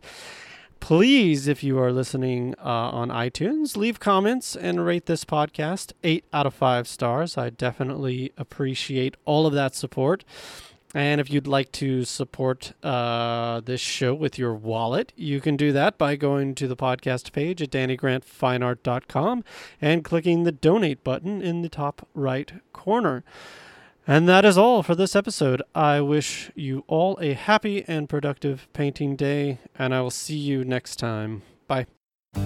Please, 0.80 1.48
if 1.48 1.64
you 1.64 1.78
are 1.80 1.92
listening 1.92 2.56
uh, 2.58 2.64
on 2.68 3.10
iTunes, 3.10 3.78
leave 3.78 4.00
comments 4.00 4.56
and 4.56 4.86
rate 4.86 5.06
this 5.06 5.24
podcast 5.26 5.92
eight 6.04 6.26
out 6.34 6.46
of 6.46 6.54
five 6.54 6.88
stars. 6.88 7.38
I 7.38 7.50
definitely 7.50 8.32
appreciate 8.38 9.16
all 9.26 9.46
of 9.46 9.54
that 9.54 9.76
support. 9.76 10.24
And 10.96 11.22
if 11.22 11.30
you'd 11.30 11.46
like 11.46 11.72
to 11.74 12.04
support 12.04 12.74
uh, 12.82 13.60
this 13.60 13.80
show 13.80 14.16
with 14.16 14.40
your 14.40 14.56
wallet, 14.56 15.14
you 15.16 15.40
can 15.40 15.56
do 15.56 15.72
that 15.74 16.00
by 16.00 16.16
going 16.16 16.56
to 16.56 16.68
the 16.68 16.76
podcast 16.76 17.32
page 17.32 17.62
at 17.62 17.70
dannygrantfineart.com 17.70 19.44
and 19.80 20.04
clicking 20.04 20.44
the 20.44 20.52
donate 20.52 21.04
button 21.04 21.44
in 21.44 21.62
the 21.62 21.70
top 21.70 22.08
right 22.16 22.52
corner. 22.74 23.24
And 24.10 24.28
that 24.28 24.44
is 24.44 24.58
all 24.58 24.82
for 24.82 24.96
this 24.96 25.16
episode. 25.16 25.62
I 25.76 26.02
wish 26.02 26.50
you 26.56 26.84
all 26.88 27.16
a 27.22 27.34
happy 27.34 27.86
and 27.88 28.10
productive 28.10 28.68
painting 28.74 29.16
day, 29.16 29.60
and 29.78 29.94
I 29.94 30.02
will 30.02 30.10
see 30.10 30.36
you 30.36 30.64
next 30.64 30.96
time. 30.96 31.44
Bye. 31.68 31.86
I 32.34 32.42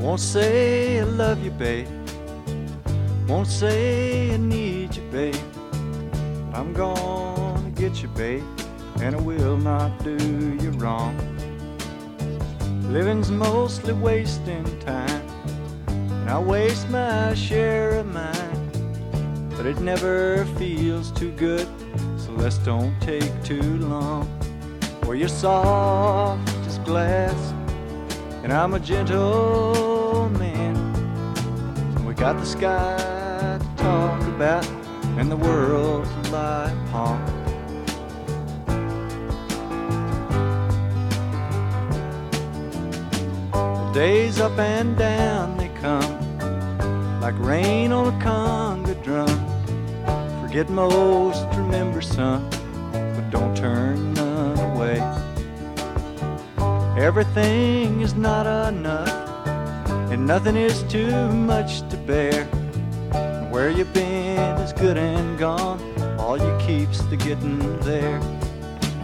won't 0.00 0.18
say 0.18 0.98
I 0.98 1.04
love 1.04 1.44
you, 1.44 1.52
babe. 1.52 1.86
Won't 3.28 3.46
say 3.46 4.34
I 4.34 4.36
need 4.36 4.96
you, 4.96 5.02
babe. 5.12 5.36
I'm 6.52 6.72
gonna 6.72 7.70
get 7.76 8.02
you, 8.02 8.08
babe, 8.08 8.42
and 9.00 9.14
I 9.14 9.20
will 9.20 9.56
not 9.56 10.02
do 10.02 10.16
you 10.60 10.70
wrong. 10.70 11.16
Living's 12.88 13.30
mostly 13.30 13.94
wasting 13.94 14.64
time, 14.80 15.26
and 15.88 16.28
I 16.28 16.38
waste 16.38 16.88
my 16.90 17.32
share 17.34 18.00
of 18.00 18.06
mine. 18.12 19.48
But 19.56 19.66
it 19.66 19.78
never 19.78 20.44
feels 20.58 21.10
too 21.12 21.30
good, 21.32 21.66
so 22.18 22.32
let's 22.32 22.58
don't 22.58 22.98
take 23.00 23.32
too 23.44 23.78
long. 23.78 24.28
For 25.02 25.14
you're 25.14 25.28
soft 25.28 26.48
as 26.66 26.78
glass, 26.80 27.54
and 28.42 28.52
I'm 28.52 28.74
a 28.74 28.80
gentle 28.80 30.28
man. 30.38 30.76
And 31.96 32.06
we 32.06 32.14
got 32.14 32.38
the 32.38 32.46
sky 32.46 33.58
to 33.58 33.82
talk 33.82 34.20
about, 34.28 34.66
and 35.18 35.30
the 35.30 35.36
world 35.36 36.04
to 36.04 36.30
lie 36.30 36.72
upon. 36.88 37.31
Days 43.92 44.40
up 44.40 44.58
and 44.58 44.96
down 44.96 45.58
they 45.58 45.68
come, 45.78 47.20
like 47.20 47.38
rain 47.38 47.92
on 47.92 48.06
a 48.06 48.24
conga 48.24 48.94
drum. 49.04 49.28
Forget 50.40 50.70
most, 50.70 51.44
remember 51.58 52.00
some, 52.00 52.48
but 52.90 53.28
don't 53.28 53.54
turn 53.54 54.14
none 54.14 54.58
away. 54.58 54.98
Everything 56.96 58.00
is 58.00 58.14
not 58.14 58.46
enough, 58.46 59.12
and 60.10 60.26
nothing 60.26 60.56
is 60.56 60.82
too 60.84 61.28
much 61.28 61.86
to 61.90 61.98
bear. 61.98 62.46
Where 63.50 63.68
you've 63.68 63.92
been 63.92 64.56
is 64.62 64.72
good 64.72 64.96
and 64.96 65.38
gone, 65.38 65.78
all 66.18 66.38
you 66.38 66.58
keep's 66.66 67.02
the 67.10 67.16
getting 67.18 67.78
there. 67.80 68.20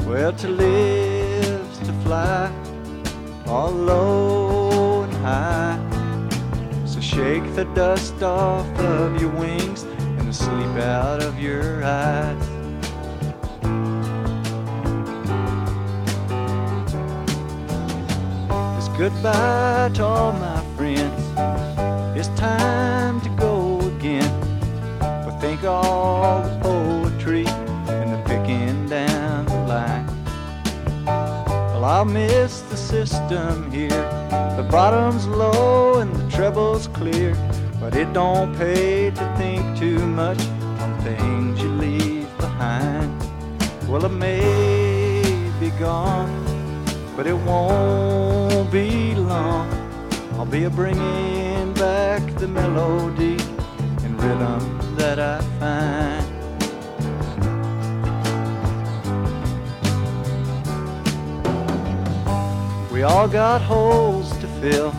Well, 0.06 0.32
to 0.32 0.48
live's 0.48 1.78
to 1.80 1.92
fly, 2.04 2.50
all 3.46 3.70
low 3.70 4.57
high. 5.28 5.78
So 6.86 7.00
shake 7.00 7.46
the 7.54 7.66
dust 7.74 8.22
off 8.22 8.68
of 8.78 9.20
your 9.20 9.30
wings 9.30 9.82
and 10.16 10.26
the 10.28 10.32
sleep 10.32 10.76
out 10.98 11.20
of 11.22 11.38
your 11.38 11.84
eyes. 11.84 12.44
It's 18.78 18.90
goodbye 18.96 19.90
to 19.94 20.04
all 20.04 20.32
my 20.32 20.60
friends. 20.76 21.22
It's 22.18 22.30
time 22.40 23.20
to 23.20 23.30
go 23.46 23.80
again. 23.92 24.32
But 25.00 25.38
think 25.40 25.60
of 25.60 25.84
all 25.84 26.42
the 26.42 26.54
poetry 26.68 27.46
and 27.98 28.08
the 28.14 28.20
picking 28.30 28.88
down 28.88 29.46
the 29.46 29.60
line. 29.72 30.06
Well, 31.72 31.84
I'll 31.84 32.04
miss 32.04 32.62
the 32.62 32.76
system 32.76 33.70
here 33.70 34.07
the 34.30 34.66
bottom's 34.70 35.26
low 35.26 36.00
and 36.00 36.14
the 36.14 36.30
treble's 36.30 36.88
clear, 36.88 37.34
but 37.80 37.94
it 37.94 38.12
don't 38.12 38.56
pay 38.56 39.10
to 39.10 39.36
think 39.36 39.78
too 39.78 39.98
much 40.06 40.40
on 40.80 41.00
things 41.02 41.60
you 41.60 41.70
leave 41.70 42.28
behind. 42.38 43.10
Well, 43.88 44.04
it 44.04 44.12
may 44.12 45.22
be 45.60 45.70
gone, 45.78 46.44
but 47.16 47.26
it 47.26 47.34
won't 47.34 48.70
be 48.70 49.14
long. 49.14 49.68
I'll 50.34 50.46
be 50.46 50.64
a 50.64 50.70
bringing 50.70 51.72
back 51.74 52.22
the 52.36 52.48
melody 52.48 53.36
and 54.04 54.22
rhythm 54.22 54.96
that 54.96 55.18
I 55.18 55.40
find. 55.58 56.17
We 62.98 63.04
all 63.04 63.28
got 63.28 63.62
holes 63.62 64.36
to 64.38 64.48
fill, 64.60 64.90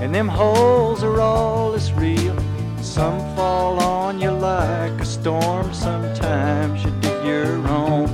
and 0.00 0.14
them 0.14 0.28
holes 0.28 1.02
are 1.02 1.20
all 1.20 1.74
as 1.74 1.92
real. 1.92 2.38
Some 2.80 3.18
fall 3.34 3.82
on 3.82 4.20
you 4.20 4.30
like 4.30 4.92
a 5.00 5.04
storm, 5.04 5.74
sometimes 5.74 6.84
you 6.84 6.92
dig 7.00 7.24
your 7.24 7.56
own. 7.66 8.06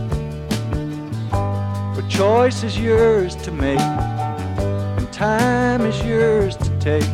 But 1.30 2.08
choice 2.08 2.62
is 2.62 2.78
yours 2.78 3.36
to 3.44 3.50
make, 3.50 3.78
and 3.78 5.12
time 5.12 5.82
is 5.82 6.02
yours 6.02 6.56
to 6.56 6.70
take. 6.78 7.12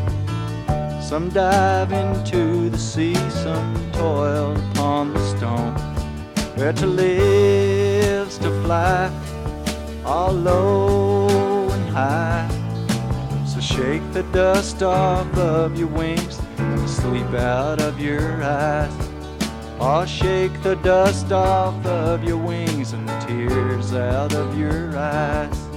Some 1.02 1.28
dive 1.30 1.90
into 1.90 2.70
the 2.70 2.78
sea, 2.78 3.16
some 3.30 3.74
toil 3.94 4.56
upon 4.70 5.12
the 5.12 5.36
stone. 5.36 5.74
Where 6.54 6.72
to 6.72 6.86
live's 6.86 8.38
to 8.38 8.50
fly, 8.62 9.10
all 10.04 10.32
low 10.32 11.29
high. 11.90 12.48
So 13.46 13.60
shake 13.60 14.02
the 14.12 14.22
dust 14.32 14.82
off 14.82 15.32
of 15.36 15.78
your 15.78 15.88
wings 15.88 16.40
and 16.58 16.88
sleep 16.88 17.32
out 17.34 17.80
of 17.80 18.00
your 18.00 18.42
eyes. 18.42 18.92
I'll 19.80 20.06
shake 20.06 20.62
the 20.62 20.76
dust 20.76 21.32
off 21.32 21.84
of 21.86 22.22
your 22.22 22.36
wings 22.36 22.92
and 22.92 23.08
tears 23.26 23.94
out 23.94 24.34
of 24.34 24.58
your 24.58 24.96
eyes. 24.96 25.69